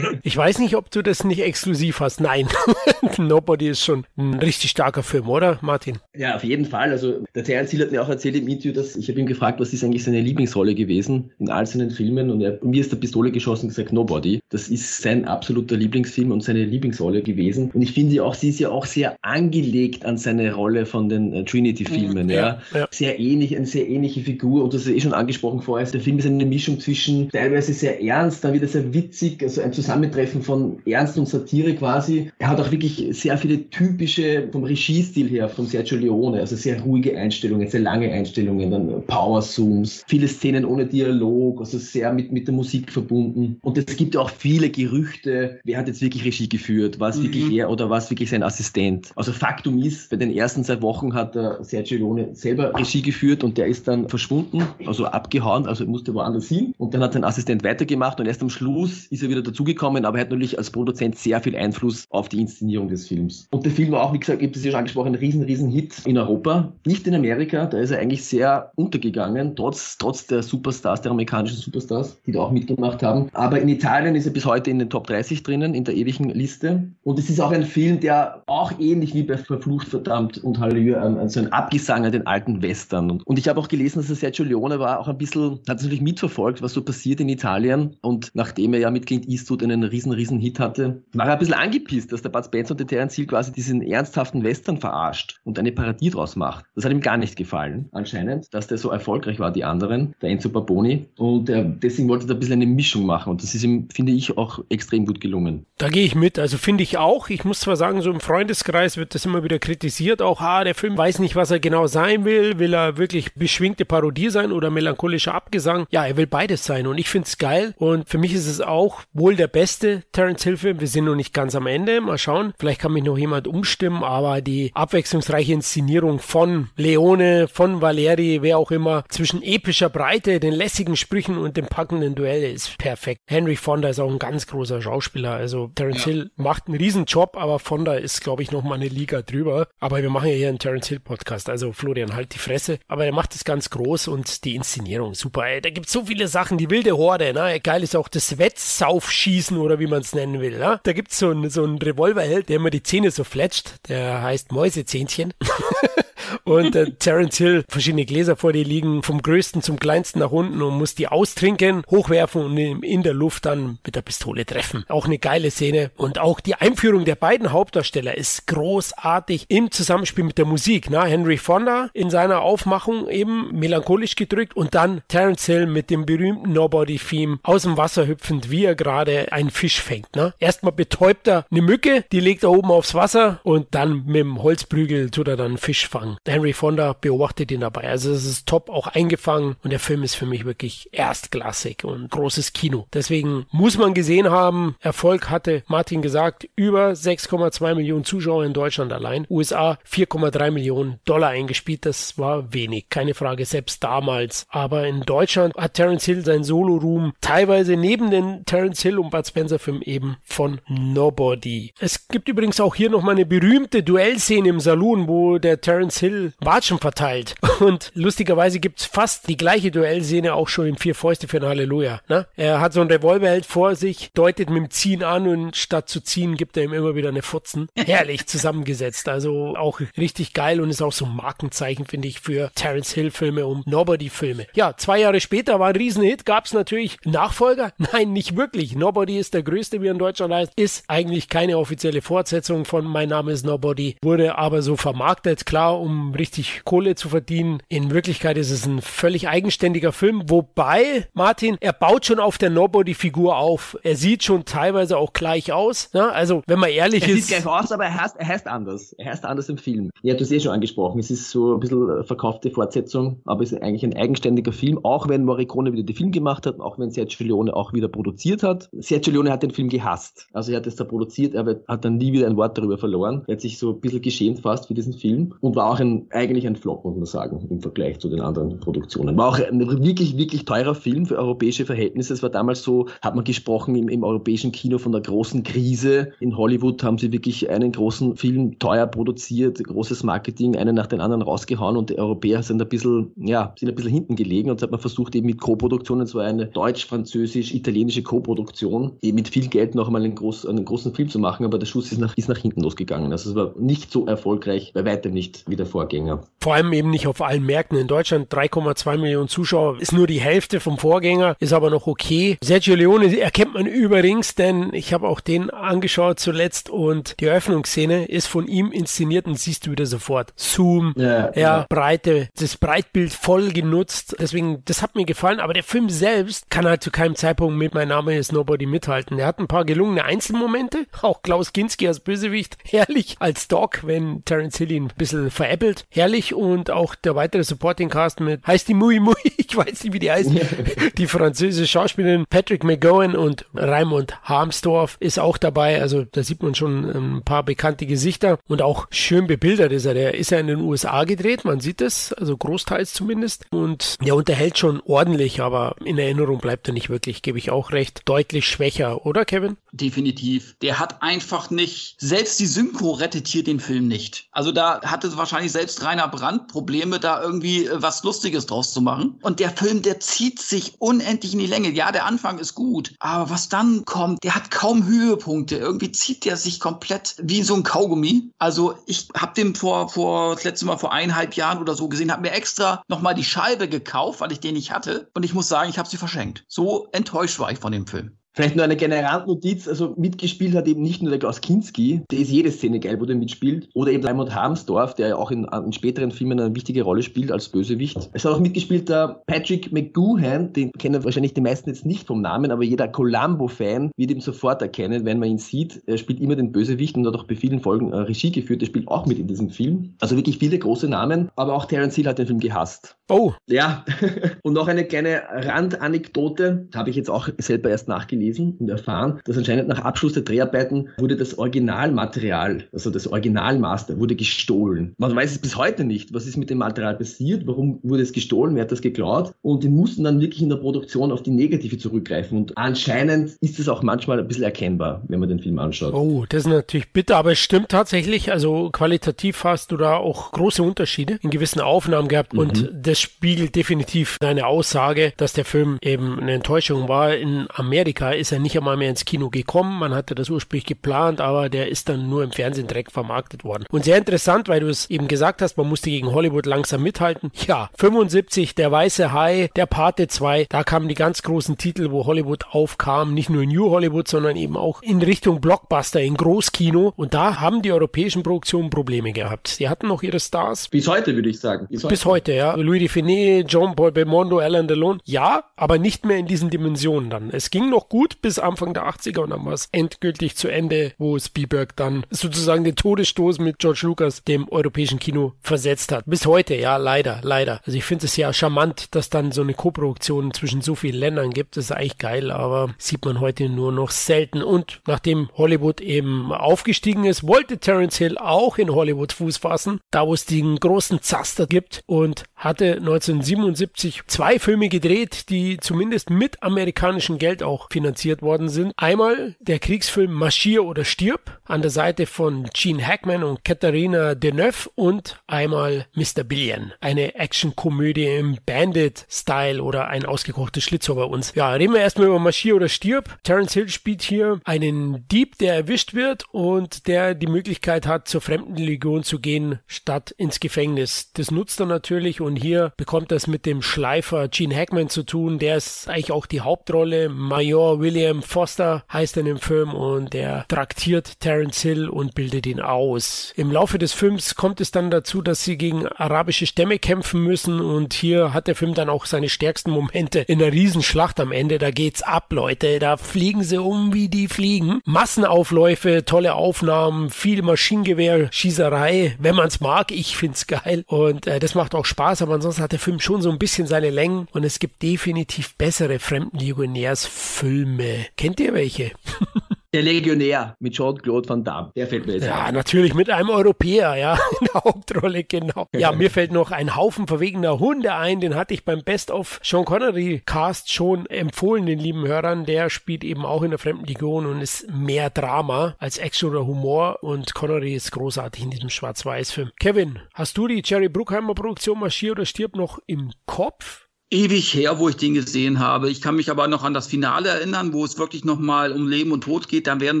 Ich 0.22 0.36
weiß 0.36 0.58
nicht, 0.58 0.74
ob 0.74 0.90
du 0.90 1.02
das 1.02 1.24
nicht 1.24 1.40
exklusiv 1.40 2.00
hast. 2.00 2.20
Nein. 2.20 2.48
Nobody 3.18 3.68
ist 3.68 3.84
schon 3.84 4.04
ein 4.16 4.34
richtig 4.34 4.70
starker 4.70 5.02
Film, 5.02 5.28
oder, 5.28 5.58
Martin? 5.62 5.98
Ja, 6.16 6.36
auf 6.36 6.44
jeden 6.44 6.64
Fall. 6.64 6.90
Also 6.90 7.24
der 7.34 7.44
Terence 7.44 7.70
Hill 7.70 7.80
hat 7.80 7.92
mir 7.92 8.02
auch 8.02 8.08
erzählt 8.08 8.36
im 8.36 8.48
Interview, 8.48 8.72
dass 8.72 8.96
ich 8.96 9.08
habe 9.08 9.20
ihn 9.20 9.26
gefragt, 9.26 9.60
was 9.60 9.72
ist 9.72 9.84
eigentlich 9.84 10.04
seine 10.04 10.20
Lieblingsrolle 10.20 10.74
gewesen 10.74 11.30
in 11.38 11.48
all 11.48 11.66
seinen 11.66 11.90
Filmen 11.90 12.30
und 12.30 12.40
er 12.40 12.58
mir 12.62 12.80
ist 12.80 12.90
der 12.92 12.96
Pistole 12.96 13.30
geschossen 13.30 13.66
und 13.66 13.68
gesagt 13.70 13.92
Nobody. 13.92 14.40
Das 14.50 14.68
ist 14.68 15.02
sein 15.02 15.26
absoluter 15.26 15.76
Lieblingsfilm 15.76 16.32
und 16.32 16.42
seine 16.42 16.64
Lieblingsrolle 16.64 17.22
gewesen. 17.22 17.70
Und 17.72 17.82
ich 17.82 17.92
finde 17.92 18.22
auch, 18.24 18.34
sie 18.34 18.48
ist 18.50 18.58
ja 18.58 18.70
auch 18.70 18.86
sehr 18.86 19.16
angelegt 19.22 20.04
an 20.04 20.18
seine 20.18 20.52
Rolle 20.54 20.86
von 20.86 21.08
den 21.08 21.32
äh, 21.32 21.44
Trinity-Filmen. 21.44 22.28
Ja, 22.28 22.60
Ja, 22.72 22.78
ja. 22.80 22.88
Sehr 22.90 23.18
ähnlich, 23.18 23.56
eine 23.56 23.66
sehr 23.66 23.88
ähnliche 23.88 24.22
Figur 24.22 24.64
und 24.64 24.74
das 24.74 24.82
ist 24.86 24.88
eh 24.94 25.00
schon 25.00 25.12
angesprochen 25.14 25.62
vorher. 25.62 25.86
Der 25.86 26.00
Film 26.00 26.18
ist 26.18 26.26
eine 26.40 26.46
Mischung 26.46 26.80
zwischen 26.80 27.28
teilweise 27.30 27.72
sehr 27.72 28.02
ernst, 28.02 28.44
dann 28.44 28.52
wieder 28.52 28.66
sehr 28.68 28.92
witzig, 28.94 29.42
also 29.42 29.60
ein 29.62 29.72
Zusammentreffen 29.72 30.42
von 30.42 30.78
Ernst 30.86 31.18
und 31.18 31.28
Satire 31.28 31.74
quasi. 31.74 32.30
Er 32.38 32.48
hat 32.48 32.60
auch 32.60 32.70
wirklich 32.70 33.08
sehr 33.12 33.36
viele 33.38 33.68
typische, 33.70 34.48
vom 34.52 34.64
Regiestil 34.64 35.28
her, 35.28 35.48
von 35.48 35.66
Sergio 35.66 35.98
Leone, 35.98 36.40
also 36.40 36.56
sehr 36.56 36.80
ruhige 36.80 37.16
Einstellungen, 37.16 37.68
sehr 37.68 37.80
lange 37.80 38.10
Einstellungen, 38.12 38.70
dann 38.70 39.02
Power-Zooms, 39.06 40.04
viele 40.06 40.28
Szenen 40.28 40.64
ohne 40.64 40.86
Dialog, 40.86 41.60
also 41.60 41.78
sehr 41.78 42.12
mit, 42.12 42.32
mit 42.32 42.46
der 42.46 42.54
Musik 42.54 42.92
verbunden. 42.92 43.58
Und 43.62 43.78
es 43.78 43.96
gibt 43.96 44.16
auch 44.16 44.30
viele 44.30 44.70
Gerüchte, 44.70 45.58
wer 45.64 45.78
hat 45.78 45.88
jetzt 45.88 46.00
wirklich 46.02 46.24
Regie 46.24 46.48
geführt, 46.48 47.00
war 47.00 47.10
es 47.10 47.18
Mhm. 47.18 47.22
wirklich 47.22 47.52
er 47.52 47.70
oder 47.70 47.90
war 47.90 47.98
es 47.98 48.10
wirklich 48.10 48.30
sein 48.30 48.42
Assistent. 48.42 49.10
Also 49.16 49.32
Faktum 49.32 49.78
ist, 49.82 50.10
bei 50.10 50.16
den 50.16 50.30
ersten 50.30 50.64
zwei 50.64 50.80
Wochen 50.82 51.14
hat 51.14 51.34
der 51.34 51.62
Sergio 51.62 51.98
Leone 51.98 52.28
selber 52.34 52.74
Regie 52.78 53.02
geführt 53.02 53.44
und 53.44 53.56
der 53.58 53.66
ist 53.66 53.88
dann 53.88 54.08
verschwunden, 54.08 54.62
also 54.86 55.06
abgehauen, 55.06 55.66
also 55.66 55.86
musste 55.86 56.12
woanders 56.14 56.25
hin. 56.34 56.74
Und 56.78 56.94
dann 56.94 57.02
hat 57.02 57.12
sein 57.12 57.24
Assistent 57.24 57.64
weitergemacht 57.64 58.20
und 58.20 58.26
erst 58.26 58.42
am 58.42 58.50
Schluss 58.50 59.06
ist 59.06 59.22
er 59.22 59.28
wieder 59.28 59.42
dazugekommen, 59.42 60.04
aber 60.04 60.18
er 60.18 60.22
hat 60.22 60.30
natürlich 60.30 60.58
als 60.58 60.70
Produzent 60.70 61.16
sehr 61.16 61.40
viel 61.40 61.56
Einfluss 61.56 62.04
auf 62.10 62.28
die 62.28 62.40
Inszenierung 62.40 62.88
des 62.88 63.08
Films. 63.08 63.46
Und 63.50 63.64
der 63.64 63.72
Film 63.72 63.92
war 63.92 64.02
auch, 64.02 64.12
wie 64.12 64.18
gesagt, 64.18 64.40
ich 64.40 64.46
habe 64.46 64.54
das 64.54 64.64
ja 64.64 64.70
schon 64.70 64.78
angesprochen, 64.78 65.08
ein 65.08 65.14
riesen, 65.14 65.42
riesen 65.42 65.70
Hit 65.70 66.02
in 66.04 66.18
Europa. 66.18 66.72
Nicht 66.86 67.06
in 67.06 67.14
Amerika, 67.14 67.66
da 67.66 67.78
ist 67.78 67.90
er 67.90 67.98
eigentlich 67.98 68.24
sehr 68.24 68.70
untergegangen, 68.76 69.56
trotz, 69.56 69.98
trotz 69.98 70.26
der 70.26 70.42
Superstars, 70.42 71.02
der 71.02 71.10
amerikanischen 71.10 71.56
Superstars, 71.56 72.20
die 72.26 72.32
da 72.32 72.40
auch 72.40 72.50
mitgemacht 72.50 73.02
haben. 73.02 73.28
Aber 73.32 73.60
in 73.60 73.68
Italien 73.68 74.14
ist 74.14 74.26
er 74.26 74.32
bis 74.32 74.44
heute 74.44 74.70
in 74.70 74.78
den 74.78 74.90
Top 74.90 75.06
30 75.06 75.42
drinnen, 75.42 75.74
in 75.74 75.84
der 75.84 75.94
ewigen 75.94 76.30
Liste. 76.30 76.90
Und 77.02 77.18
es 77.18 77.30
ist 77.30 77.40
auch 77.40 77.52
ein 77.52 77.64
Film, 77.64 78.00
der 78.00 78.42
auch 78.46 78.72
ähnlich 78.78 79.14
wie 79.14 79.22
bei 79.22 79.36
Verflucht, 79.36 79.88
Verdammt 79.88 80.38
und 80.38 80.58
Halleluja, 80.58 81.04
ähm, 81.04 81.28
so 81.28 81.40
ein 81.40 81.52
Abgesang 81.52 82.04
an 82.04 82.12
den 82.12 82.26
alten 82.26 82.62
Western. 82.62 83.10
Und, 83.10 83.38
ich 83.38 83.48
habe 83.48 83.60
auch 83.60 83.68
gelesen, 83.68 84.00
dass 84.00 84.10
er 84.10 84.16
Sergio 84.16 84.44
Leone 84.44 84.78
war 84.78 85.00
auch 85.00 85.08
ein 85.08 85.18
bisschen, 85.18 85.60
hat 85.68 85.78
es 85.78 85.84
natürlich 85.84 86.00
mitverfolgt, 86.16 86.62
was 86.62 86.72
so 86.72 86.82
passiert 86.82 87.20
in 87.20 87.28
Italien. 87.28 87.96
Und 88.00 88.30
nachdem 88.34 88.72
er 88.72 88.80
ja 88.80 88.90
mit 88.90 89.06
Clint 89.06 89.28
Eastwood 89.28 89.62
einen 89.62 89.84
riesen, 89.84 90.12
riesen 90.12 90.40
Hit 90.40 90.58
hatte, 90.58 91.02
war 91.12 91.26
er 91.26 91.34
ein 91.34 91.38
bisschen 91.38 91.54
angepisst, 91.54 92.10
dass 92.10 92.22
der 92.22 92.30
Bud 92.30 92.46
Spencer 92.46 92.72
und 92.72 92.80
der 92.80 92.86
Terence 92.86 93.14
Hill 93.14 93.26
quasi 93.26 93.52
diesen 93.52 93.82
ernsthaften 93.82 94.42
Western 94.42 94.78
verarscht 94.78 95.38
und 95.44 95.58
eine 95.58 95.72
Parodie 95.72 96.10
draus 96.10 96.34
macht. 96.34 96.64
Das 96.74 96.84
hat 96.84 96.92
ihm 96.92 97.00
gar 97.00 97.18
nicht 97.18 97.36
gefallen, 97.36 97.88
anscheinend, 97.92 98.52
dass 98.54 98.66
der 98.66 98.78
so 98.78 98.90
erfolgreich 98.90 99.38
war, 99.38 99.52
die 99.52 99.64
anderen, 99.64 100.14
der 100.22 100.30
Enzo 100.30 100.48
Barboni. 100.48 101.06
Und 101.18 101.50
äh, 101.50 101.64
deswegen 101.66 102.08
wollte 102.08 102.26
er 102.26 102.34
ein 102.34 102.38
bisschen 102.38 102.54
eine 102.54 102.66
Mischung 102.66 103.04
machen. 103.04 103.30
Und 103.30 103.42
das 103.42 103.54
ist 103.54 103.62
ihm, 103.62 103.88
finde 103.90 104.12
ich, 104.12 104.38
auch 104.38 104.60
extrem 104.70 105.04
gut 105.04 105.20
gelungen. 105.20 105.66
Da 105.76 105.90
gehe 105.90 106.04
ich 106.04 106.14
mit. 106.14 106.38
Also 106.38 106.56
finde 106.56 106.82
ich 106.82 106.96
auch. 106.96 107.28
Ich 107.28 107.44
muss 107.44 107.60
zwar 107.60 107.76
sagen, 107.76 108.00
so 108.00 108.10
im 108.10 108.20
Freundeskreis 108.20 108.96
wird 108.96 109.14
das 109.14 109.26
immer 109.26 109.44
wieder 109.44 109.58
kritisiert. 109.58 110.22
Auch, 110.22 110.40
ah, 110.40 110.64
der 110.64 110.74
Film 110.74 110.96
weiß 110.96 111.18
nicht, 111.18 111.36
was 111.36 111.50
er 111.50 111.60
genau 111.60 111.86
sein 111.86 112.24
will. 112.24 112.58
Will 112.58 112.72
er 112.72 112.96
wirklich 112.96 113.34
beschwingte 113.34 113.84
Parodie 113.84 114.30
sein 114.30 114.52
oder 114.52 114.70
melancholischer 114.70 115.34
Abgesang? 115.34 115.86
Ja, 115.90 116.05
er 116.06 116.16
will 116.16 116.26
beides 116.26 116.64
sein 116.64 116.86
und 116.86 116.98
ich 116.98 117.08
finde 117.08 117.26
es 117.26 117.38
geil 117.38 117.74
und 117.78 118.08
für 118.08 118.18
mich 118.18 118.32
ist 118.32 118.46
es 118.46 118.60
auch 118.60 119.02
wohl 119.12 119.36
der 119.36 119.48
beste 119.48 120.02
Terence 120.12 120.44
Hill 120.44 120.56
Film. 120.56 120.80
Wir 120.80 120.88
sind 120.88 121.04
noch 121.04 121.14
nicht 121.14 121.34
ganz 121.34 121.54
am 121.54 121.66
Ende, 121.66 122.00
mal 122.00 122.18
schauen. 122.18 122.52
Vielleicht 122.58 122.80
kann 122.80 122.92
mich 122.92 123.04
noch 123.04 123.18
jemand 123.18 123.48
umstimmen, 123.48 124.02
aber 124.02 124.40
die 124.40 124.70
abwechslungsreiche 124.74 125.52
Inszenierung 125.52 126.18
von 126.18 126.70
Leone, 126.76 127.48
von 127.48 127.80
Valeri, 127.82 128.42
wer 128.42 128.58
auch 128.58 128.70
immer, 128.70 129.04
zwischen 129.08 129.42
epischer 129.42 129.88
Breite, 129.88 130.40
den 130.40 130.52
lässigen 130.52 130.96
Sprüchen 130.96 131.38
und 131.38 131.56
dem 131.56 131.66
packenden 131.66 132.14
Duell 132.14 132.42
ist 132.52 132.78
perfekt. 132.78 133.20
Henry 133.26 133.56
Fonda 133.56 133.88
ist 133.88 134.00
auch 134.00 134.10
ein 134.10 134.18
ganz 134.18 134.46
großer 134.46 134.80
Schauspieler, 134.80 135.32
also 135.32 135.70
Terence 135.74 136.04
ja. 136.04 136.12
Hill 136.12 136.30
macht 136.36 136.68
einen 136.68 136.76
riesen 136.76 137.04
Job, 137.04 137.36
aber 137.36 137.58
Fonda 137.58 137.94
ist, 137.94 138.22
glaube 138.22 138.42
ich, 138.42 138.52
noch 138.52 138.62
mal 138.62 138.76
eine 138.76 138.88
Liga 138.88 139.22
drüber. 139.22 139.68
Aber 139.80 140.02
wir 140.02 140.10
machen 140.10 140.28
ja 140.28 140.34
hier 140.34 140.48
einen 140.48 140.58
Terence 140.58 140.88
Hill 140.88 141.00
Podcast, 141.00 141.48
also 141.48 141.72
Florian, 141.72 142.14
halt 142.14 142.34
die 142.34 142.38
Fresse. 142.38 142.78
Aber 142.88 143.04
er 143.04 143.12
macht 143.12 143.34
es 143.34 143.44
ganz 143.44 143.70
groß 143.70 144.08
und 144.08 144.44
die 144.44 144.54
Inszenierung 144.54 145.14
super. 145.14 145.46
Ey, 145.46 145.60
da 145.60 145.70
gibt 145.70 145.86
es 145.86 145.95
so 145.96 146.04
viele 146.04 146.28
Sachen, 146.28 146.58
die 146.58 146.68
wilde 146.68 146.98
Horde, 146.98 147.32
ne? 147.32 147.58
Geil 147.58 147.82
ist 147.82 147.96
auch 147.96 148.08
das 148.08 148.36
Wettsaufschießen 148.36 149.56
oder 149.56 149.78
wie 149.78 149.86
man 149.86 150.02
es 150.02 150.14
nennen 150.14 150.42
will, 150.42 150.58
ne? 150.58 150.78
Da 150.82 150.92
gibt 150.92 151.10
es 151.10 151.18
so 151.18 151.30
einen 151.30 151.48
so 151.48 151.64
einen 151.64 151.78
Revolverheld, 151.78 152.50
der 152.50 152.56
immer 152.56 152.68
die 152.68 152.82
Zähne 152.82 153.10
so 153.10 153.24
fletscht, 153.24 153.76
der 153.88 154.20
heißt 154.20 154.52
Mäusezähnchen. 154.52 155.32
und 156.44 156.76
äh, 156.76 156.92
Terence 156.92 157.38
Hill 157.38 157.64
verschiedene 157.68 158.04
Gläser 158.04 158.36
vor 158.36 158.52
dir 158.52 158.64
liegen, 158.64 159.02
vom 159.02 159.22
größten 159.22 159.62
zum 159.62 159.78
kleinsten 159.78 160.18
nach 160.18 160.30
unten 160.30 160.62
und 160.62 160.78
muss 160.78 160.94
die 160.94 161.08
austrinken, 161.08 161.82
hochwerfen 161.90 162.44
und 162.44 162.56
in, 162.56 162.82
in 162.82 163.02
der 163.02 163.14
Luft 163.14 163.46
dann 163.46 163.78
mit 163.84 163.96
der 163.96 164.02
Pistole 164.02 164.46
treffen. 164.46 164.84
Auch 164.88 165.06
eine 165.06 165.18
geile 165.18 165.50
Szene 165.50 165.90
und 165.96 166.18
auch 166.18 166.40
die 166.40 166.54
Einführung 166.54 167.04
der 167.04 167.16
beiden 167.16 167.52
Hauptdarsteller 167.52 168.16
ist 168.16 168.46
großartig 168.46 169.46
im 169.48 169.70
Zusammenspiel 169.70 170.24
mit 170.24 170.38
der 170.38 170.44
Musik. 170.44 170.88
Na, 170.90 171.04
Henry 171.04 171.38
Fonda 171.38 171.90
in 171.92 172.10
seiner 172.10 172.42
Aufmachung 172.42 173.08
eben 173.08 173.48
melancholisch 173.52 174.16
gedrückt 174.16 174.56
und 174.56 174.74
dann 174.74 175.02
Terence 175.08 175.46
Hill 175.46 175.66
mit 175.66 175.85
dem 175.90 176.06
berühmten 176.06 176.52
Nobody-Theme 176.52 177.38
aus 177.42 177.62
dem 177.62 177.76
Wasser 177.76 178.06
hüpfend, 178.06 178.50
wie 178.50 178.64
er 178.64 178.74
gerade 178.74 179.32
einen 179.32 179.50
Fisch 179.50 179.80
fängt. 179.80 180.08
Na, 180.14 180.34
erstmal 180.38 180.72
betäubt 180.72 181.28
er 181.28 181.46
eine 181.50 181.62
Mücke, 181.62 182.04
die 182.12 182.20
legt 182.20 182.42
er 182.42 182.50
oben 182.50 182.70
aufs 182.70 182.94
Wasser 182.94 183.40
und 183.42 183.68
dann 183.70 184.04
mit 184.06 184.16
dem 184.16 184.42
Holzprügel 184.42 185.10
tut 185.10 185.28
er 185.28 185.36
dann 185.36 185.58
Fisch 185.58 185.88
fangen. 185.88 186.18
Henry 186.26 186.52
Fonda 186.52 186.92
beobachtet 186.92 187.50
ihn 187.50 187.60
dabei. 187.60 187.88
Also 187.88 188.12
es 188.12 188.24
ist 188.24 188.46
top 188.46 188.68
auch 188.68 188.86
eingefangen 188.88 189.56
und 189.62 189.70
der 189.70 189.80
Film 189.80 190.02
ist 190.02 190.14
für 190.14 190.26
mich 190.26 190.44
wirklich 190.44 190.88
erstklassig 190.92 191.84
und 191.84 192.10
großes 192.10 192.52
Kino. 192.52 192.86
Deswegen 192.92 193.46
muss 193.50 193.78
man 193.78 193.94
gesehen 193.94 194.30
haben, 194.30 194.76
Erfolg 194.80 195.30
hatte 195.30 195.62
Martin 195.66 196.02
gesagt, 196.02 196.48
über 196.56 196.90
6,2 196.90 197.74
Millionen 197.74 198.04
Zuschauer 198.04 198.44
in 198.44 198.52
Deutschland 198.52 198.92
allein. 198.92 199.26
USA 199.30 199.78
4,3 199.88 200.50
Millionen 200.50 201.00
Dollar 201.04 201.30
eingespielt. 201.30 201.86
Das 201.86 202.18
war 202.18 202.52
wenig, 202.52 202.88
keine 202.88 203.14
Frage, 203.14 203.44
selbst 203.44 203.82
damals. 203.82 204.46
Aber 204.48 204.86
in 204.86 205.00
Deutschland 205.02 205.56
hat 205.66 205.74
Terence 205.74 206.04
Hill 206.04 206.24
sein 206.24 206.44
Solo-Room 206.44 207.12
teilweise 207.20 207.76
neben 207.76 208.10
den 208.10 208.44
Terence 208.44 208.82
Hill 208.82 208.98
und 208.98 209.10
Bud 209.10 209.26
Spencer 209.26 209.58
Film 209.58 209.82
eben 209.82 210.16
von 210.24 210.60
Nobody. 210.68 211.72
Es 211.80 212.06
gibt 212.08 212.28
übrigens 212.28 212.60
auch 212.60 212.76
hier 212.76 212.88
nochmal 212.88 213.16
eine 213.16 213.26
berühmte 213.26 213.82
Duellszene 213.82 214.48
im 214.48 214.60
Saloon, 214.60 215.08
wo 215.08 215.38
der 215.38 215.60
Terence 215.60 215.98
Hill 215.98 216.32
Watschen 216.40 216.78
verteilt. 216.78 217.34
Und 217.60 217.90
lustigerweise 217.94 218.60
gibt's 218.60 218.84
fast 218.84 219.28
die 219.28 219.36
gleiche 219.36 219.70
Duellszene 219.70 220.34
auch 220.34 220.48
schon 220.48 220.66
in 220.66 220.76
Vier 220.76 220.94
Fäuste 220.94 221.26
für 221.26 221.38
ein 221.38 221.46
Halleluja. 221.46 222.00
Ne? 222.08 222.26
Er 222.36 222.60
hat 222.60 222.72
so 222.72 222.80
ein 222.80 222.88
Revolverheld 222.88 223.46
vor 223.46 223.74
sich, 223.74 224.10
deutet 224.14 224.50
mit 224.50 224.58
dem 224.58 224.70
Ziehen 224.70 225.02
an 225.02 225.26
und 225.26 225.56
statt 225.56 225.88
zu 225.88 226.00
ziehen 226.00 226.36
gibt 226.36 226.56
er 226.56 226.64
ihm 226.64 226.74
immer 226.74 226.94
wieder 226.94 227.08
eine 227.08 227.22
Futzen. 227.22 227.68
Herrlich 227.76 228.26
zusammengesetzt. 228.26 229.08
Also 229.08 229.56
auch 229.56 229.80
richtig 229.96 230.32
geil 230.32 230.60
und 230.60 230.70
ist 230.70 230.82
auch 230.82 230.92
so 230.92 231.06
ein 231.06 231.16
Markenzeichen, 231.16 231.86
finde 231.86 232.08
ich, 232.08 232.20
für 232.20 232.52
Terence 232.54 232.92
Hill 232.92 233.10
Filme 233.10 233.46
und 233.46 233.66
Nobody 233.66 234.10
Filme. 234.10 234.46
Ja, 234.54 234.76
zwei 234.76 235.00
Jahre 235.00 235.20
später 235.20 235.55
war 235.60 235.68
ein 235.68 235.76
Riesenhit, 235.76 236.26
gab's 236.26 236.52
natürlich 236.52 236.98
Nachfolger? 237.04 237.72
Nein, 237.92 238.12
nicht 238.12 238.36
wirklich. 238.36 238.76
Nobody 238.76 239.18
ist 239.18 239.34
der 239.34 239.42
größte, 239.42 239.82
wie 239.82 239.88
in 239.88 239.98
Deutschland 239.98 240.32
heißt, 240.32 240.52
ist 240.56 240.84
eigentlich 240.88 241.28
keine 241.28 241.58
offizielle 241.58 242.02
Fortsetzung 242.02 242.64
von 242.64 242.84
Mein 242.84 243.08
Name 243.08 243.32
ist 243.32 243.44
Nobody, 243.44 243.96
wurde 244.02 244.38
aber 244.38 244.62
so 244.62 244.76
vermarktet, 244.76 245.46
klar, 245.46 245.80
um 245.80 246.14
richtig 246.14 246.62
Kohle 246.64 246.94
zu 246.94 247.08
verdienen. 247.08 247.62
In 247.68 247.90
Wirklichkeit 247.90 248.36
ist 248.36 248.50
es 248.50 248.66
ein 248.66 248.80
völlig 248.82 249.28
eigenständiger 249.28 249.92
Film, 249.92 250.22
wobei, 250.28 251.08
Martin, 251.14 251.56
er 251.60 251.72
baut 251.72 252.06
schon 252.06 252.20
auf 252.20 252.38
der 252.38 252.50
Nobody-Figur 252.50 253.36
auf. 253.36 253.76
Er 253.82 253.96
sieht 253.96 254.24
schon 254.24 254.44
teilweise 254.44 254.98
auch 254.98 255.12
gleich 255.12 255.52
aus. 255.52 255.92
Ne? 255.92 256.10
Also, 256.12 256.42
wenn 256.46 256.58
man 256.58 256.70
ehrlich 256.70 257.04
er 257.04 257.08
ist. 257.10 257.30
Er 257.30 257.36
sieht 257.38 257.44
gleich 257.44 257.46
aus, 257.46 257.72
aber 257.72 257.84
er 257.84 258.00
heißt, 258.00 258.16
er 258.16 258.26
heißt 258.26 258.46
anders. 258.46 258.92
Er 258.94 259.12
heißt 259.12 259.24
anders 259.24 259.48
im 259.48 259.58
Film. 259.58 259.90
Ja, 260.02 260.14
du 260.14 260.20
hast 260.20 260.32
eh 260.32 260.40
schon 260.40 260.52
angesprochen. 260.52 260.98
Es 260.98 261.10
ist 261.10 261.30
so 261.30 261.54
ein 261.54 261.60
bisschen 261.60 262.04
verkaufte 262.04 262.50
Fortsetzung, 262.50 263.20
aber 263.24 263.42
es 263.42 263.52
ist 263.52 263.62
eigentlich 263.62 263.84
ein 263.84 263.96
eigenständiger 263.96 264.52
Film, 264.52 264.84
auch 264.84 265.08
wenn 265.08 265.24
Morricone 265.46 265.72
wieder 265.72 265.84
den 265.84 265.96
Film 265.96 266.10
gemacht 266.10 266.46
hat, 266.46 266.60
auch 266.60 266.78
wenn 266.78 266.90
Sergio 266.90 267.26
Leone 267.26 267.54
auch 267.54 267.72
wieder 267.72 267.88
produziert 267.88 268.42
hat. 268.42 268.68
Sergio 268.72 269.12
Leone 269.12 269.30
hat 269.30 269.42
den 269.42 269.50
Film 269.50 269.68
gehasst. 269.68 270.26
Also 270.32 270.52
er 270.52 270.58
hat 270.58 270.66
es 270.66 270.76
da 270.76 270.84
produziert, 270.84 271.34
er 271.34 271.60
hat 271.68 271.84
dann 271.84 271.96
nie 271.96 272.12
wieder 272.12 272.26
ein 272.26 272.36
Wort 272.36 272.58
darüber 272.58 272.78
verloren. 272.78 273.22
Er 273.26 273.34
hat 273.34 273.40
sich 273.40 273.58
so 273.58 273.70
ein 273.70 273.80
bisschen 273.80 274.02
geschämt 274.02 274.40
fast 274.40 274.66
für 274.66 274.74
diesen 274.74 274.92
Film 274.92 275.34
und 275.40 275.56
war 275.56 275.70
auch 275.70 275.80
ein 275.80 276.06
eigentlich 276.10 276.46
ein 276.46 276.56
Flop, 276.56 276.84
muss 276.84 276.96
man 276.96 277.06
sagen, 277.06 277.46
im 277.48 277.60
Vergleich 277.60 277.98
zu 278.00 278.08
den 278.08 278.20
anderen 278.20 278.58
Produktionen. 278.60 279.16
War 279.16 279.28
auch 279.28 279.38
ein 279.38 279.60
wirklich, 279.84 280.16
wirklich 280.16 280.44
teurer 280.44 280.74
Film 280.74 281.06
für 281.06 281.16
europäische 281.16 281.64
Verhältnisse. 281.64 282.12
Es 282.12 282.22
war 282.22 282.30
damals 282.30 282.62
so, 282.62 282.88
hat 283.02 283.14
man 283.14 283.24
gesprochen 283.24 283.74
im, 283.76 283.88
im 283.88 284.02
europäischen 284.02 284.52
Kino 284.52 284.78
von 284.78 284.92
der 284.92 285.00
großen 285.00 285.42
Krise. 285.42 286.12
In 286.20 286.36
Hollywood 286.36 286.82
haben 286.82 286.98
sie 286.98 287.12
wirklich 287.12 287.48
einen 287.50 287.72
großen 287.72 288.16
Film 288.16 288.58
teuer 288.58 288.86
produziert, 288.86 289.62
großes 289.62 290.02
Marketing, 290.02 290.56
einen 290.56 290.74
nach 290.74 290.86
den 290.86 291.00
anderen 291.00 291.22
rausgehauen 291.22 291.76
und 291.76 291.90
die 291.90 291.98
Europäer 291.98 292.42
sind 292.42 292.60
ein 292.60 292.68
bisschen, 292.68 293.12
ja, 293.16 293.54
sind 293.58 293.68
ein 293.68 293.74
bisschen 293.74 293.92
hinten 293.92 294.16
gelegen 294.16 294.50
und 294.50 294.62
hat 294.62 294.70
man 294.70 294.80
versucht 294.80 295.14
eben 295.14 295.26
mit 295.26 295.35
Co-Produktionen, 295.36 296.02
es 296.02 296.14
war 296.14 296.24
eine 296.24 296.46
deutsch-französisch-italienische 296.46 298.02
Co-Produktion, 298.02 298.92
mit 299.02 299.28
viel 299.28 299.48
Geld 299.48 299.74
noch 299.74 299.86
einmal 299.86 300.04
einen, 300.04 300.14
groß, 300.14 300.46
einen 300.46 300.64
großen 300.64 300.94
Film 300.94 301.08
zu 301.08 301.18
machen, 301.18 301.44
aber 301.44 301.58
der 301.58 301.66
Schuss 301.66 301.92
ist 301.92 301.98
nach, 301.98 302.16
ist 302.16 302.28
nach 302.28 302.38
hinten 302.38 302.60
losgegangen. 302.62 303.12
Also 303.12 303.30
es 303.30 303.36
war 303.36 303.54
nicht 303.58 303.90
so 303.90 304.06
erfolgreich, 304.06 304.72
bei 304.74 304.84
weitem 304.84 305.12
nicht 305.12 305.44
wie 305.48 305.56
der 305.56 305.66
Vorgänger. 305.66 305.86
Vorgänger. 305.86 306.20
Vor 306.40 306.54
allem 306.54 306.72
eben 306.72 306.90
nicht 306.90 307.06
auf 307.06 307.22
allen 307.22 307.44
Märkten. 307.44 307.76
In 307.76 307.88
Deutschland 307.88 308.32
3,2 308.32 308.98
Millionen 308.98 309.28
Zuschauer 309.28 309.80
ist 309.80 309.92
nur 309.92 310.06
die 310.06 310.20
Hälfte 310.20 310.60
vom 310.60 310.78
Vorgänger, 310.78 311.36
ist 311.40 311.52
aber 311.52 311.70
noch 311.70 311.86
okay. 311.86 312.36
Sergio 312.42 312.76
Leone 312.76 313.18
erkennt 313.18 313.54
man 313.54 313.66
übrigens, 313.66 314.36
denn 314.36 314.72
ich 314.72 314.92
habe 314.92 315.08
auch 315.08 315.20
den 315.20 315.50
angeschaut 315.50 316.20
zuletzt 316.20 316.70
und 316.70 317.18
die 317.20 317.26
Eröffnungsszene 317.26 318.06
ist 318.06 318.26
von 318.26 318.46
ihm 318.46 318.70
inszeniert 318.70 319.26
und 319.26 319.38
siehst 319.38 319.66
du 319.66 319.72
wieder 319.72 319.86
sofort. 319.86 320.32
Zoom, 320.36 320.94
ja, 320.96 321.06
ja, 321.06 321.30
ja. 321.34 321.66
Breite, 321.68 322.28
das 322.38 322.56
Breitbild 322.56 323.12
voll 323.12 323.50
genutzt. 323.50 324.16
Deswegen, 324.20 324.62
das 324.66 324.82
hat 324.82 324.94
mir 324.94 325.04
gefallen, 325.04 325.25
aber 325.26 325.52
der 325.52 325.62
Film 325.62 325.90
selbst 325.90 326.50
kann 326.50 326.66
halt 326.66 326.82
zu 326.82 326.90
keinem 326.90 327.16
Zeitpunkt 327.16 327.58
mit 327.58 327.74
Mein 327.74 327.88
Name 327.88 328.16
ist 328.16 328.32
Nobody 328.32 328.66
mithalten. 328.66 329.18
Er 329.18 329.26
hat 329.26 329.38
ein 329.38 329.48
paar 329.48 329.64
gelungene 329.64 330.04
Einzelmomente, 330.04 330.86
auch 331.02 331.22
Klaus 331.22 331.52
Kinski 331.52 331.88
als 331.88 332.00
Bösewicht, 332.00 332.56
herrlich 332.64 333.16
als 333.18 333.48
Doc, 333.48 333.86
wenn 333.86 334.24
Terence 334.24 334.58
Hill 334.58 334.70
ihn 334.70 334.84
ein 334.84 334.92
bisschen 334.96 335.30
veräppelt. 335.30 335.84
Herrlich 335.90 336.34
und 336.34 336.70
auch 336.70 336.94
der 336.94 337.16
weitere 337.16 337.44
Supporting 337.44 337.88
Cast 337.88 338.20
mit, 338.20 338.46
heißt 338.46 338.68
die 338.68 338.74
Mui 338.74 339.00
Mui, 339.00 339.14
ich 339.36 339.56
weiß 339.56 339.84
nicht, 339.84 339.92
wie 339.92 339.98
die 339.98 340.10
heißt, 340.10 340.30
die 340.98 341.06
französische 341.06 341.66
Schauspielerin 341.66 342.24
Patrick 342.30 342.64
McGowan 342.64 343.16
und 343.16 343.46
Raimund 343.54 344.18
Harmsdorf 344.22 344.96
ist 345.00 345.18
auch 345.18 345.38
dabei, 345.38 345.80
also 345.80 346.04
da 346.04 346.22
sieht 346.22 346.42
man 346.42 346.54
schon 346.54 346.84
ein 347.18 347.22
paar 347.22 347.42
bekannte 347.42 347.86
Gesichter 347.86 348.38
und 348.48 348.62
auch 348.62 348.86
schön 348.90 349.26
bebildert 349.26 349.72
ist 349.72 349.86
er, 349.86 349.94
der 349.94 350.14
ist 350.14 350.30
ja 350.30 350.38
in 350.38 350.46
den 350.46 350.60
USA 350.60 351.04
gedreht, 351.04 351.44
man 351.44 351.60
sieht 351.60 351.80
es, 351.80 352.12
also 352.12 352.36
großteils 352.36 352.92
zumindest. 352.92 353.46
Und 353.50 353.96
der 354.04 354.14
unterhält 354.14 354.58
schon 354.58 354.80
ordentlich, 354.84 355.15
aber 355.40 355.76
in 355.84 355.98
Erinnerung 355.98 356.38
bleibt 356.38 356.68
er 356.68 356.74
nicht 356.74 356.88
wirklich, 356.88 357.22
gebe 357.22 357.38
ich 357.38 357.50
auch 357.50 357.72
recht, 357.72 358.02
deutlich 358.06 358.46
schwächer, 358.46 359.04
oder 359.06 359.24
Kevin? 359.24 359.56
Definitiv. 359.72 360.56
Der 360.62 360.78
hat 360.78 361.02
einfach 361.02 361.50
nicht, 361.50 361.96
selbst 361.98 362.40
die 362.40 362.46
Synchro 362.46 362.92
rettet 362.92 363.28
hier 363.28 363.44
den 363.44 363.60
Film 363.60 363.88
nicht. 363.88 364.28
Also 364.32 364.52
da 364.52 364.80
hatte 364.82 365.16
wahrscheinlich 365.16 365.52
selbst 365.52 365.82
Rainer 365.84 366.08
Brandt 366.08 366.48
Probleme, 366.48 366.98
da 366.98 367.22
irgendwie 367.22 367.66
äh, 367.66 367.82
was 367.82 368.02
Lustiges 368.02 368.46
draus 368.46 368.72
zu 368.72 368.80
machen. 368.80 369.18
Und 369.22 369.40
der 369.40 369.50
Film, 369.50 369.82
der 369.82 370.00
zieht 370.00 370.40
sich 370.40 370.74
unendlich 370.78 371.32
in 371.32 371.38
die 371.40 371.46
Länge. 371.46 371.70
Ja, 371.70 371.92
der 371.92 372.06
Anfang 372.06 372.38
ist 372.38 372.54
gut, 372.54 372.94
aber 372.98 373.30
was 373.30 373.48
dann 373.48 373.84
kommt, 373.84 374.22
der 374.24 374.34
hat 374.34 374.50
kaum 374.50 374.86
Höhepunkte. 374.86 375.56
Irgendwie 375.56 375.92
zieht 375.92 376.24
der 376.24 376.36
sich 376.36 376.60
komplett 376.60 377.16
wie 377.22 377.42
so 377.42 377.54
ein 377.54 377.62
Kaugummi. 377.62 378.30
Also 378.38 378.74
ich 378.86 379.08
habe 379.16 379.34
den 379.34 379.54
vor, 379.54 379.88
vor 379.88 380.34
das 380.34 380.44
letzte 380.44 380.66
Mal 380.66 380.78
vor 380.78 380.92
eineinhalb 380.92 381.34
Jahren 381.34 381.58
oder 381.58 381.74
so 381.74 381.88
gesehen, 381.88 382.12
habe 382.12 382.22
mir 382.22 382.32
extra 382.32 382.82
nochmal 382.88 383.14
die 383.14 383.24
Scheibe 383.24 383.68
gekauft, 383.68 384.20
weil 384.20 384.32
ich 384.32 384.40
den 384.40 384.54
nicht 384.54 384.70
hatte. 384.70 385.05
Und 385.14 385.24
ich 385.24 385.34
muss 385.34 385.48
sagen, 385.48 385.70
ich 385.70 385.78
habe 385.78 385.88
sie 385.88 385.96
verschenkt. 385.96 386.44
So 386.48 386.88
enttäuscht 386.92 387.38
war 387.38 387.50
ich 387.50 387.58
von 387.58 387.72
dem 387.72 387.86
Film. 387.86 388.16
Vielleicht 388.36 388.54
nur 388.54 388.66
eine 388.66 388.76
Generalnotiz, 388.76 389.66
also 389.66 389.94
mitgespielt 389.96 390.54
hat 390.54 390.68
eben 390.68 390.82
nicht 390.82 391.00
nur 391.00 391.08
der 391.08 391.18
Klaus 391.18 391.40
Kinski, 391.40 392.02
der 392.10 392.18
ist 392.18 392.30
jede 392.30 392.50
Szene 392.50 392.80
geil, 392.80 393.00
wo 393.00 393.06
der 393.06 393.16
mitspielt, 393.16 393.70
oder 393.72 393.92
eben 393.92 394.04
Raimund 394.04 394.34
Harmsdorf, 394.34 394.94
der 394.94 395.08
ja 395.08 395.16
auch 395.16 395.30
in, 395.30 395.44
in, 395.44 395.72
späteren 395.72 396.10
Filmen 396.10 396.38
eine 396.38 396.54
wichtige 396.54 396.82
Rolle 396.82 397.02
spielt 397.02 397.32
als 397.32 397.48
Bösewicht. 397.48 398.10
Es 398.12 398.26
hat 398.26 398.32
auch 398.32 398.40
mitgespielt 398.40 398.90
der 398.90 399.22
Patrick 399.26 399.72
McGoohan, 399.72 400.52
den 400.52 400.70
kennen 400.72 401.02
wahrscheinlich 401.02 401.32
die 401.32 401.40
meisten 401.40 401.70
jetzt 401.70 401.86
nicht 401.86 402.06
vom 402.06 402.20
Namen, 402.20 402.50
aber 402.50 402.62
jeder 402.62 402.88
Columbo-Fan 402.88 403.90
wird 403.96 404.10
ihn 404.10 404.20
sofort 404.20 404.60
erkennen, 404.60 405.06
wenn 405.06 405.18
man 405.18 405.30
ihn 405.30 405.38
sieht. 405.38 405.82
Er 405.86 405.96
spielt 405.96 406.20
immer 406.20 406.36
den 406.36 406.52
Bösewicht 406.52 406.94
und 406.94 407.06
hat 407.06 407.14
auch 407.14 407.24
bei 407.24 407.36
vielen 407.36 407.60
Folgen 407.60 407.94
äh, 407.94 408.00
Regie 408.00 408.32
geführt, 408.32 408.60
der 408.60 408.66
spielt 408.66 408.88
auch 408.88 409.06
mit 409.06 409.18
in 409.18 409.28
diesem 409.28 409.48
Film. 409.48 409.94
Also 409.98 410.14
wirklich 410.14 410.36
viele 410.36 410.58
große 410.58 410.88
Namen, 410.88 411.30
aber 411.36 411.54
auch 411.54 411.64
Terence 411.64 411.94
Hill 411.94 412.06
hat 412.06 412.18
den 412.18 412.26
Film 412.26 412.40
gehasst. 412.40 412.98
Oh. 413.08 413.32
Ja, 413.46 413.84
und 414.42 414.54
noch 414.54 414.66
eine 414.66 414.84
kleine 414.84 415.22
Randanekdote, 415.30 416.68
habe 416.74 416.90
ich 416.90 416.96
jetzt 416.96 417.10
auch 417.10 417.28
selber 417.38 417.70
erst 417.70 417.86
nachgelesen 417.86 418.56
und 418.58 418.68
erfahren, 418.68 419.20
dass 419.24 419.38
anscheinend 419.38 419.68
nach 419.68 419.80
Abschluss 419.80 420.14
der 420.14 420.24
Dreharbeiten 420.24 420.88
wurde 420.98 421.16
das 421.16 421.38
Originalmaterial, 421.38 422.64
also 422.72 422.90
das 422.90 423.06
Originalmaster, 423.06 423.98
wurde 424.00 424.16
gestohlen. 424.16 424.94
Man 424.98 425.14
weiß 425.14 425.30
es 425.30 425.38
bis 425.38 425.56
heute 425.56 425.84
nicht, 425.84 426.12
was 426.14 426.26
ist 426.26 426.36
mit 426.36 426.50
dem 426.50 426.58
Material 426.58 426.96
passiert, 426.96 427.46
warum 427.46 427.78
wurde 427.82 428.02
es 428.02 428.12
gestohlen, 428.12 428.56
wer 428.56 428.62
hat 428.62 428.72
das 428.72 428.82
geklaut 428.82 429.32
und 429.42 429.62
die 429.62 429.68
mussten 429.68 430.02
dann 430.02 430.20
wirklich 430.20 430.42
in 430.42 430.48
der 430.48 430.56
Produktion 430.56 431.12
auf 431.12 431.22
die 431.22 431.30
Negative 431.30 431.78
zurückgreifen 431.78 432.38
und 432.38 432.58
anscheinend 432.58 433.36
ist 433.40 433.60
es 433.60 433.68
auch 433.68 433.82
manchmal 433.82 434.18
ein 434.18 434.26
bisschen 434.26 434.44
erkennbar, 434.44 435.02
wenn 435.06 435.20
man 435.20 435.28
den 435.28 435.38
Film 435.38 435.58
anschaut. 435.60 435.94
Oh, 435.94 436.24
das 436.28 436.40
ist 436.40 436.48
natürlich 436.48 436.92
bitter, 436.92 437.16
aber 437.16 437.32
es 437.32 437.38
stimmt 437.38 437.68
tatsächlich, 437.68 438.32
also 438.32 438.70
qualitativ 438.70 439.44
hast 439.44 439.70
du 439.70 439.76
da 439.76 439.96
auch 439.96 440.32
große 440.32 440.62
Unterschiede 440.62 441.18
in 441.22 441.30
gewissen 441.30 441.60
Aufnahmen 441.60 442.08
gehabt 442.08 442.32
mhm. 442.32 442.38
und 442.40 442.70
das 442.74 442.95
spiegelt 443.00 443.54
definitiv 443.54 444.16
deine 444.20 444.46
Aussage, 444.46 445.12
dass 445.16 445.32
der 445.32 445.44
Film 445.44 445.78
eben 445.82 446.18
eine 446.20 446.32
Enttäuschung 446.32 446.88
war. 446.88 447.14
In 447.14 447.46
Amerika 447.54 448.10
ist 448.10 448.32
er 448.32 448.38
nicht 448.38 448.56
einmal 448.56 448.76
mehr 448.76 448.90
ins 448.90 449.04
Kino 449.04 449.30
gekommen, 449.30 449.78
man 449.78 449.94
hatte 449.94 450.14
das 450.14 450.30
ursprünglich 450.30 450.66
geplant, 450.66 451.20
aber 451.20 451.48
der 451.48 451.68
ist 451.68 451.88
dann 451.88 452.08
nur 452.08 452.22
im 452.22 452.32
Fernsehen 452.32 452.66
direkt 452.66 452.92
vermarktet 452.92 453.44
worden. 453.44 453.64
Und 453.70 453.84
sehr 453.84 453.98
interessant, 453.98 454.48
weil 454.48 454.60
du 454.60 454.68
es 454.68 454.88
eben 454.90 455.08
gesagt 455.08 455.42
hast, 455.42 455.56
man 455.56 455.68
musste 455.68 455.90
gegen 455.90 456.12
Hollywood 456.12 456.46
langsam 456.46 456.82
mithalten. 456.82 457.30
Ja, 457.46 457.70
75, 457.78 458.54
Der 458.54 458.72
Weiße 458.72 459.12
Hai, 459.12 459.50
Der 459.56 459.66
Pate 459.66 460.08
2, 460.08 460.46
da 460.48 460.64
kamen 460.64 460.88
die 460.88 460.94
ganz 460.94 461.22
großen 461.22 461.58
Titel, 461.58 461.90
wo 461.90 462.06
Hollywood 462.06 462.46
aufkam, 462.50 463.14
nicht 463.14 463.30
nur 463.30 463.44
New 463.44 463.70
Hollywood, 463.70 464.08
sondern 464.08 464.36
eben 464.36 464.56
auch 464.56 464.82
in 464.82 465.02
Richtung 465.02 465.40
Blockbuster, 465.40 466.00
in 466.00 466.16
Großkino. 466.16 466.92
Und 466.96 467.14
da 467.14 467.40
haben 467.40 467.62
die 467.62 467.72
europäischen 467.72 468.22
Produktionen 468.22 468.70
Probleme 468.70 469.12
gehabt. 469.12 469.48
Sie 469.48 469.68
hatten 469.68 469.88
noch 469.88 470.02
ihre 470.02 470.20
Stars. 470.20 470.68
Bis 470.68 470.88
heute, 470.88 471.14
würde 471.14 471.28
ich 471.28 471.40
sagen. 471.40 471.66
Bis 471.68 471.84
heute, 471.84 471.92
Bis 471.92 472.04
heute 472.04 472.32
ja. 472.32 472.54
Louis 472.54 472.85
de 472.86 472.92
Finet, 472.92 473.52
John 473.52 473.74
Paul 473.74 473.90
Belmondo, 473.90 474.38
Alan 474.38 474.68
Delon. 474.68 475.00
Ja, 475.04 475.44
aber 475.56 475.78
nicht 475.78 476.04
mehr 476.04 476.18
in 476.18 476.26
diesen 476.26 476.50
Dimensionen 476.50 477.10
dann. 477.10 477.30
Es 477.30 477.50
ging 477.50 477.68
noch 477.68 477.88
gut 477.88 478.22
bis 478.22 478.38
Anfang 478.38 478.74
der 478.74 478.88
80er 478.88 479.20
und 479.20 479.30
dann 479.30 479.44
war 479.44 479.52
es 479.52 479.68
endgültig 479.72 480.36
zu 480.36 480.48
Ende, 480.48 480.92
wo 480.98 481.18
Spielberg 481.18 481.74
dann 481.74 482.06
sozusagen 482.10 482.62
den 482.62 482.76
Todesstoß 482.76 483.40
mit 483.40 483.58
George 483.58 483.80
Lucas 483.82 484.22
dem 484.22 484.48
europäischen 484.48 485.00
Kino 485.00 485.32
versetzt 485.40 485.90
hat. 485.90 486.04
Bis 486.06 486.26
heute, 486.26 486.54
ja, 486.54 486.76
leider, 486.76 487.18
leider. 487.22 487.60
Also 487.66 487.76
ich 487.76 487.84
finde 487.84 488.06
es 488.06 488.16
ja 488.16 488.32
charmant, 488.32 488.94
dass 488.94 489.10
dann 489.10 489.32
so 489.32 489.42
eine 489.42 489.54
Koproduktion 489.54 490.32
zwischen 490.32 490.60
so 490.60 490.76
vielen 490.76 491.00
Ländern 491.00 491.30
gibt. 491.30 491.56
Das 491.56 491.64
ist 491.64 491.72
eigentlich 491.72 491.98
geil, 491.98 492.30
aber 492.30 492.74
sieht 492.78 493.04
man 493.04 493.20
heute 493.20 493.48
nur 493.48 493.72
noch 493.72 493.90
selten. 493.90 494.42
Und 494.42 494.80
nachdem 494.86 495.28
Hollywood 495.34 495.80
eben 495.80 496.32
aufgestiegen 496.32 497.04
ist, 497.04 497.26
wollte 497.26 497.58
Terence 497.58 497.96
Hill 497.96 498.18
auch 498.18 498.58
in 498.58 498.70
Hollywood 498.70 499.12
Fuß 499.12 499.38
fassen, 499.38 499.80
da 499.90 500.06
wo 500.06 500.14
es 500.14 500.26
den 500.26 500.56
großen 500.56 501.02
Zaster 501.02 501.46
gibt 501.46 501.82
und 501.86 502.24
hatte 502.36 502.75
1977 502.76 504.02
zwei 504.06 504.38
Filme 504.38 504.68
gedreht, 504.68 505.28
die 505.30 505.58
zumindest 505.58 506.10
mit 506.10 506.42
amerikanischem 506.42 507.18
Geld 507.18 507.42
auch 507.42 507.68
finanziert 507.70 508.22
worden 508.22 508.48
sind. 508.48 508.72
Einmal 508.76 509.34
der 509.40 509.58
Kriegsfilm 509.58 510.12
Marschier 510.12 510.64
oder 510.64 510.84
Stirb 510.84 511.40
an 511.44 511.62
der 511.62 511.70
Seite 511.70 512.06
von 512.06 512.48
Gene 512.54 512.86
Hackman 512.86 513.22
und 513.22 513.44
Katharina 513.44 514.14
Deneuve 514.14 514.70
und 514.74 515.20
einmal 515.26 515.86
Mr. 515.94 516.24
Billion, 516.24 516.72
eine 516.80 517.14
Actionkomödie 517.14 518.06
im 518.06 518.38
Bandit-Style 518.44 519.62
oder 519.62 519.88
ein 519.88 520.04
ausgekochtes 520.04 520.64
Schlitzohr 520.64 520.96
bei 520.96 521.04
uns. 521.04 521.34
Ja, 521.34 521.50
reden 521.52 521.74
wir 521.74 521.80
erstmal 521.80 522.08
über 522.08 522.18
Marschier 522.18 522.56
oder 522.56 522.68
Stirb. 522.68 523.18
Terence 523.22 523.54
Hill 523.54 523.68
spielt 523.68 524.02
hier 524.02 524.40
einen 524.44 525.06
Dieb, 525.08 525.38
der 525.38 525.54
erwischt 525.54 525.94
wird 525.94 526.24
und 526.32 526.86
der 526.86 527.14
die 527.14 527.26
Möglichkeit 527.26 527.86
hat, 527.86 528.08
zur 528.08 528.20
Fremdenlegion 528.20 529.02
zu 529.02 529.20
gehen, 529.20 529.60
statt 529.66 530.12
ins 530.16 530.40
Gefängnis. 530.40 531.12
Das 531.12 531.30
nutzt 531.30 531.60
er 531.60 531.66
natürlich 531.66 532.20
und 532.20 532.36
hier 532.36 532.65
bekommt 532.76 533.12
er 533.12 533.16
es 533.16 533.26
mit 533.26 533.46
dem 533.46 533.62
Schleifer 533.62 534.28
Gene 534.28 534.56
Hackman 534.56 534.88
zu 534.88 535.02
tun. 535.02 535.38
Der 535.38 535.56
ist 535.56 535.88
eigentlich 535.88 536.12
auch 536.12 536.26
die 536.26 536.40
Hauptrolle. 536.40 537.08
Major 537.08 537.80
William 537.80 538.22
Foster 538.22 538.84
heißt 538.92 539.16
er 539.16 539.20
in 539.20 539.26
dem 539.26 539.38
Film 539.38 539.74
und 539.74 540.12
der 540.12 540.46
traktiert 540.48 541.20
Terence 541.20 541.60
Hill 541.60 541.88
und 541.88 542.14
bildet 542.14 542.46
ihn 542.46 542.60
aus. 542.60 543.32
Im 543.36 543.50
Laufe 543.50 543.78
des 543.78 543.92
Films 543.92 544.34
kommt 544.34 544.60
es 544.60 544.70
dann 544.70 544.90
dazu, 544.90 545.22
dass 545.22 545.44
sie 545.44 545.56
gegen 545.56 545.86
arabische 545.86 546.46
Stämme 546.46 546.78
kämpfen 546.78 547.22
müssen 547.22 547.60
und 547.60 547.94
hier 547.94 548.32
hat 548.32 548.46
der 548.46 548.54
Film 548.54 548.74
dann 548.74 548.88
auch 548.88 549.06
seine 549.06 549.28
stärksten 549.28 549.70
Momente 549.70 550.20
in 550.20 550.42
einer 550.42 550.52
Riesenschlacht 550.52 551.20
am 551.20 551.32
Ende. 551.32 551.58
Da 551.58 551.70
geht's 551.70 552.02
ab, 552.02 552.32
Leute. 552.32 552.78
Da 552.78 552.96
fliegen 552.96 553.42
sie 553.42 553.58
um 553.58 553.92
wie 553.92 554.08
die 554.08 554.28
fliegen. 554.28 554.80
Massenaufläufe, 554.84 556.04
tolle 556.04 556.34
Aufnahmen, 556.34 557.10
viel 557.10 557.42
Maschinengewehr, 557.42 558.28
Schießerei, 558.32 559.16
wenn 559.18 559.34
man's 559.34 559.60
mag. 559.60 559.90
Ich 559.90 560.16
find's 560.16 560.46
geil 560.46 560.84
und 560.86 561.26
äh, 561.26 561.38
das 561.38 561.54
macht 561.54 561.74
auch 561.74 561.84
Spaß, 561.84 562.22
aber 562.22 562.34
ansonsten 562.34 562.55
hat 562.60 562.72
der 562.72 562.78
Film 562.78 563.00
schon 563.00 563.22
so 563.22 563.30
ein 563.30 563.38
bisschen 563.38 563.66
seine 563.66 563.88
Längen 563.90 564.28
und 564.32 564.44
es 564.44 564.58
gibt 564.58 564.82
definitiv 564.82 565.56
bessere 565.56 565.98
Fremdenlegionärsfilme. 565.98 568.06
Kennt 568.16 568.40
ihr 568.40 568.52
welche? 568.54 568.92
Der 569.76 569.82
Legionär 569.82 570.56
mit 570.58 570.72
Jean-Claude 570.72 571.28
Van 571.28 571.44
Damme. 571.44 571.70
Der 571.76 571.86
fällt 571.86 572.06
mir 572.06 572.14
jetzt 572.14 572.24
Ja, 572.24 572.44
ein. 572.46 572.54
natürlich 572.54 572.94
mit 572.94 573.10
einem 573.10 573.28
Europäer, 573.28 573.94
ja, 573.96 574.14
in 574.40 574.46
der 574.46 574.64
Hauptrolle, 574.64 575.22
genau. 575.22 575.68
Ja, 575.74 575.92
mir 575.92 576.10
fällt 576.10 576.32
noch 576.32 576.50
ein 576.50 576.76
Haufen 576.76 577.06
verwegener 577.06 577.58
Hunde 577.58 577.94
ein, 577.94 578.20
den 578.20 578.36
hatte 578.36 578.54
ich 578.54 578.64
beim 578.64 578.82
Best 578.84 579.10
of 579.10 579.38
Sean 579.42 579.66
Connery 579.66 580.22
Cast 580.24 580.72
schon 580.72 581.04
empfohlen, 581.04 581.66
den 581.66 581.78
lieben 581.78 582.06
Hörern. 582.06 582.46
Der 582.46 582.70
spielt 582.70 583.04
eben 583.04 583.26
auch 583.26 583.42
in 583.42 583.50
der 583.50 583.58
Fremden 583.58 583.84
Legion 583.84 584.24
und 584.24 584.40
ist 584.40 584.66
mehr 584.72 585.10
Drama 585.10 585.76
als 585.78 585.98
Action 585.98 586.30
oder 586.30 586.46
Humor 586.46 587.02
und 587.02 587.34
Connery 587.34 587.74
ist 587.74 587.92
großartig 587.92 588.44
in 588.44 588.50
diesem 588.50 588.70
Schwarz-Weiß-Film. 588.70 589.50
Kevin, 589.60 589.98
hast 590.14 590.38
du 590.38 590.48
die 590.48 590.62
Jerry 590.64 590.88
Bruckheimer 590.88 591.34
Produktion 591.34 591.78
Marschier 591.80 592.12
oder 592.12 592.24
stirb 592.24 592.56
noch 592.56 592.78
im 592.86 593.10
Kopf? 593.26 593.85
Ewig 594.10 594.54
her, 594.54 594.78
wo 594.78 594.88
ich 594.88 594.96
den 594.96 595.14
gesehen 595.14 595.58
habe. 595.58 595.90
Ich 595.90 596.00
kann 596.00 596.14
mich 596.14 596.30
aber 596.30 596.46
noch 596.46 596.62
an 596.62 596.74
das 596.74 596.86
Finale 596.86 597.28
erinnern, 597.28 597.72
wo 597.72 597.84
es 597.84 597.98
wirklich 597.98 598.24
nochmal 598.24 598.70
um 598.70 598.86
Leben 598.86 599.10
und 599.10 599.24
Tod 599.24 599.48
geht. 599.48 599.66
Dann 599.66 599.80
werden 599.80 600.00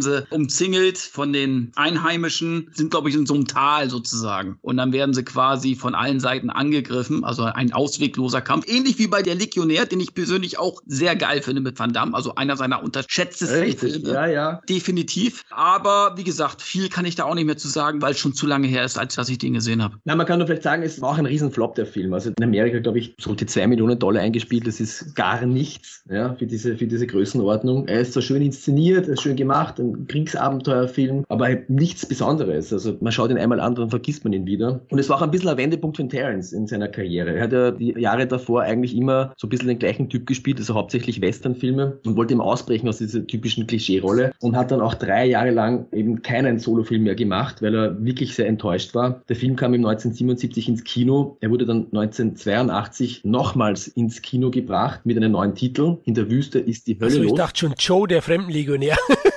sie 0.00 0.24
umzingelt 0.30 0.98
von 0.98 1.32
den 1.32 1.72
Einheimischen, 1.74 2.70
sind, 2.72 2.90
glaube 2.90 3.08
ich, 3.08 3.16
in 3.16 3.26
so 3.26 3.34
einem 3.34 3.46
Tal 3.46 3.90
sozusagen. 3.90 4.58
Und 4.62 4.76
dann 4.76 4.92
werden 4.92 5.12
sie 5.12 5.24
quasi 5.24 5.74
von 5.74 5.94
allen 5.94 6.20
Seiten 6.20 6.50
angegriffen. 6.50 7.24
Also 7.24 7.44
ein 7.44 7.72
auswegloser 7.72 8.40
Kampf. 8.40 8.66
Ähnlich 8.68 8.98
wie 8.98 9.08
bei 9.08 9.22
der 9.22 9.34
Legionär, 9.34 9.86
den 9.86 9.98
ich 9.98 10.14
persönlich 10.14 10.58
auch 10.58 10.80
sehr 10.86 11.16
geil 11.16 11.42
finde 11.42 11.60
mit 11.60 11.78
Van 11.78 11.92
Damme. 11.92 12.14
Also 12.14 12.36
einer 12.36 12.56
seiner 12.56 12.84
unterschätztesten 12.84 13.58
Richtig, 13.58 13.94
Filme. 13.94 14.12
Ja, 14.12 14.26
ja. 14.26 14.60
Definitiv. 14.68 15.44
Aber 15.50 16.14
wie 16.16 16.24
gesagt, 16.24 16.62
viel 16.62 16.88
kann 16.88 17.06
ich 17.06 17.16
da 17.16 17.24
auch 17.24 17.34
nicht 17.34 17.46
mehr 17.46 17.56
zu 17.56 17.68
sagen, 17.68 18.00
weil 18.02 18.12
es 18.12 18.18
schon 18.18 18.34
zu 18.34 18.46
lange 18.46 18.68
her 18.68 18.84
ist, 18.84 18.98
als 18.98 19.16
dass 19.16 19.28
ich 19.28 19.38
den 19.38 19.54
gesehen 19.54 19.82
habe. 19.82 19.96
Na, 20.04 20.14
man 20.14 20.26
kann 20.26 20.38
nur 20.38 20.46
vielleicht 20.46 20.62
sagen, 20.62 20.84
es 20.84 21.00
war 21.00 21.10
auch 21.10 21.18
ein 21.18 21.26
Riesenflop, 21.26 21.74
der 21.74 21.86
Film. 21.86 22.14
Also 22.14 22.30
in 22.30 22.44
Amerika, 22.44 22.78
glaube 22.78 23.00
ich, 23.00 23.16
sollte 23.18 23.46
zwei 23.46 23.66
Millionen 23.66 23.95
Millionen 23.96 23.98
Dollar 23.98 24.22
eingespielt. 24.22 24.66
Das 24.66 24.80
ist 24.80 25.14
gar 25.14 25.44
nichts 25.46 26.02
ja, 26.10 26.34
für, 26.34 26.46
diese, 26.46 26.76
für 26.76 26.86
diese 26.86 27.06
Größenordnung. 27.06 27.88
Er 27.88 28.00
ist 28.00 28.12
zwar 28.12 28.22
schön 28.22 28.42
inszeniert, 28.42 29.06
er 29.06 29.14
ist 29.14 29.22
schön 29.22 29.36
gemacht, 29.36 29.78
ein 29.78 30.06
Kriegsabenteuerfilm, 30.06 31.24
aber 31.28 31.48
nichts 31.68 32.06
Besonderes. 32.06 32.72
Also 32.72 32.96
man 33.00 33.12
schaut 33.12 33.30
ihn 33.30 33.38
einmal 33.38 33.60
an, 33.60 33.74
dann 33.74 33.90
vergisst 33.90 34.24
man 34.24 34.32
ihn 34.32 34.46
wieder. 34.46 34.80
Und 34.90 34.98
es 34.98 35.08
war 35.08 35.16
auch 35.16 35.22
ein 35.22 35.30
bisschen 35.30 35.48
ein 35.48 35.56
Wendepunkt 35.56 35.96
für 35.96 36.06
Terrence 36.08 36.52
in 36.52 36.66
seiner 36.66 36.88
Karriere. 36.88 37.34
Er 37.34 37.42
hat 37.42 37.52
ja 37.52 37.70
die 37.70 37.92
Jahre 37.98 38.26
davor 38.26 38.62
eigentlich 38.62 38.96
immer 38.96 39.32
so 39.36 39.46
ein 39.46 39.50
bisschen 39.50 39.68
den 39.68 39.78
gleichen 39.78 40.08
Typ 40.08 40.26
gespielt, 40.26 40.58
also 40.58 40.74
hauptsächlich 40.74 41.20
Westernfilme 41.20 41.98
und 42.04 42.16
wollte 42.16 42.34
ihm 42.34 42.40
ausbrechen 42.40 42.88
aus 42.88 42.98
dieser 42.98 43.26
typischen 43.26 43.66
Klischee-Rolle 43.66 44.32
und 44.40 44.56
hat 44.56 44.70
dann 44.70 44.80
auch 44.80 44.94
drei 44.94 45.26
Jahre 45.26 45.50
lang 45.50 45.86
eben 45.92 46.22
keinen 46.22 46.58
Solofilm 46.58 47.04
mehr 47.04 47.14
gemacht, 47.14 47.62
weil 47.62 47.74
er 47.74 48.04
wirklich 48.04 48.34
sehr 48.34 48.46
enttäuscht 48.46 48.94
war. 48.94 49.22
Der 49.28 49.36
Film 49.36 49.56
kam 49.56 49.74
im 49.74 49.84
1977 49.84 50.68
ins 50.68 50.84
Kino. 50.84 51.36
Er 51.40 51.50
wurde 51.50 51.66
dann 51.66 51.86
1982 51.86 53.24
nochmals 53.24 53.85
ins 53.88 54.22
Kino 54.22 54.50
gebracht 54.50 55.00
mit 55.04 55.16
einem 55.16 55.32
neuen 55.32 55.54
Titel. 55.54 55.98
In 56.04 56.14
der 56.14 56.30
Wüste 56.30 56.58
ist 56.58 56.86
die 56.86 56.94
Hölle 56.96 57.06
also, 57.06 57.18
ich 57.18 57.22
los. 57.24 57.32
Ich 57.32 57.36
dachte 57.36 57.58
schon 57.60 57.74
Joe, 57.78 58.08
der 58.08 58.22
Fremdenlegionär. 58.22 58.96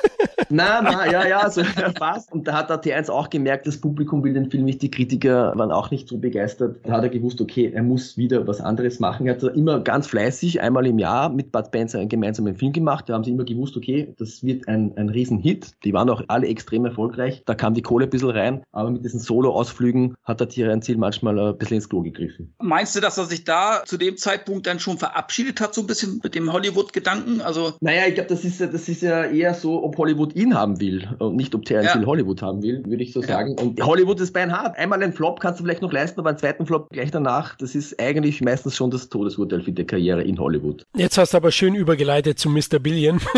Na, 0.50 0.82
na, 0.82 1.10
ja, 1.10 1.28
ja, 1.28 1.50
so 1.52 1.64
fast. 1.98 2.32
Und 2.32 2.48
da 2.48 2.54
hat 2.54 2.70
der 2.70 2.82
T1 2.82 3.10
auch 3.10 3.30
gemerkt, 3.30 3.68
das 3.68 3.78
Publikum 3.78 4.24
will 4.24 4.34
den 4.34 4.50
Film 4.50 4.66
nicht, 4.66 4.82
die 4.82 4.90
Kritiker 4.90 5.54
waren 5.56 5.72
auch 5.72 5.92
nicht 5.92 6.08
so 6.08 6.18
begeistert. 6.18 6.78
Da 6.84 6.94
hat 6.94 7.04
er 7.04 7.10
gewusst, 7.10 7.40
okay, 7.40 7.72
er 7.74 7.84
muss 7.84 8.18
wieder 8.18 8.48
was 8.48 8.60
anderes 8.60 9.00
machen. 9.00 9.28
Er 9.28 9.36
hat 9.36 9.44
immer 9.44 9.80
ganz 9.80 10.08
fleißig, 10.08 10.62
einmal 10.62 10.88
im 10.88 10.98
Jahr 10.98 11.30
mit 11.30 11.52
Bud 11.52 11.68
Spencer 11.68 12.00
einen 12.00 12.10
gemeinsamen 12.10 12.56
Film 12.56 12.74
gemacht. 12.74 13.08
Da 13.08 13.14
haben 13.14 13.24
sie 13.24 13.32
immer 13.32 13.46
gewusst, 13.46 13.78
okay, 13.78 14.14
das 14.18 14.44
wird 14.44 14.68
ein, 14.68 14.98
ein 14.98 15.10
Riesenhit. 15.10 15.72
Die 15.84 15.94
waren 15.94 16.10
auch 16.10 16.24
alle 16.28 16.48
extrem 16.48 16.86
erfolgreich. 16.86 17.44
Da 17.46 17.54
kam 17.54 17.74
die 17.76 17.82
Kohle 17.82 18.06
ein 18.06 18.10
bisschen 18.10 18.32
rein. 18.32 18.64
Aber 18.72 18.90
mit 18.90 19.06
diesen 19.06 19.20
Solo-Ausflügen 19.20 20.16
hat 20.24 20.40
der 20.40 20.50
T1 20.50 20.82
Ziel 20.82 20.98
manchmal 20.98 21.38
ein 21.40 21.58
bisschen 21.58 21.76
ins 21.76 21.90
Klo 21.90 22.02
gegriffen. 22.02 22.54
Meinst 22.60 22.96
du, 22.96 23.00
dass 23.00 23.18
er 23.18 23.26
sich 23.26 23.44
da 23.44 23.84
zu 23.86 23.98
dem 23.98 24.18
Zeitpunkt 24.18 24.66
dann 24.66 24.80
schon 24.80 24.98
verabschiedet 24.98 25.62
hat, 25.62 25.76
so 25.76 25.82
ein 25.82 25.88
bisschen 25.88 26.20
mit 26.24 26.34
dem 26.34 26.52
Hollywood-Gedanken? 26.52 27.42
Also 27.42 27.74
naja, 27.82 28.04
ich 28.08 28.16
glaube, 28.16 28.30
das 28.30 28.44
ist, 28.44 28.62
das 28.62 28.90
ist 28.90 29.02
ja 29.02 29.26
eher 29.26 29.54
so, 29.54 29.84
ob 29.84 29.98
Hollywood 29.98 30.39
ihn 30.40 30.56
haben 30.56 30.80
will 30.80 31.08
und 31.20 31.36
nicht 31.36 31.54
ob 31.54 31.66
Terence 31.66 31.94
ja. 31.94 32.06
Hollywood 32.06 32.42
haben 32.42 32.62
will, 32.64 32.84
würde 32.86 33.04
ich 33.04 33.14
so 33.14 33.22
sagen. 33.22 33.56
Und 33.60 33.82
Hollywood 33.82 34.20
ist 34.20 34.34
beinhart. 34.34 34.78
Einmal 34.78 35.04
einen 35.04 35.14
Flop 35.14 35.40
kannst 35.40 35.60
du 35.60 35.64
vielleicht 35.64 35.82
noch 35.82 35.92
leisten, 35.92 36.20
aber 36.20 36.30
einen 36.30 36.38
zweiten 36.38 36.66
Flop 36.66 36.90
gleich 36.90 37.12
danach, 37.12 37.56
das 37.58 37.76
ist 37.76 38.00
eigentlich 38.00 38.42
meistens 38.42 38.76
schon 38.76 38.92
das 38.92 39.10
Todesurteil 39.10 39.62
für 39.62 39.72
die 39.72 39.86
Karriere 39.86 40.24
in 40.24 40.40
Hollywood. 40.40 40.86
Jetzt 40.96 41.18
hast 41.18 41.34
du 41.34 41.38
aber 41.38 41.52
schön 41.52 41.76
übergeleitet 41.76 42.40
zu 42.40 42.50
Mr. 42.50 42.80
Billion. 42.80 43.20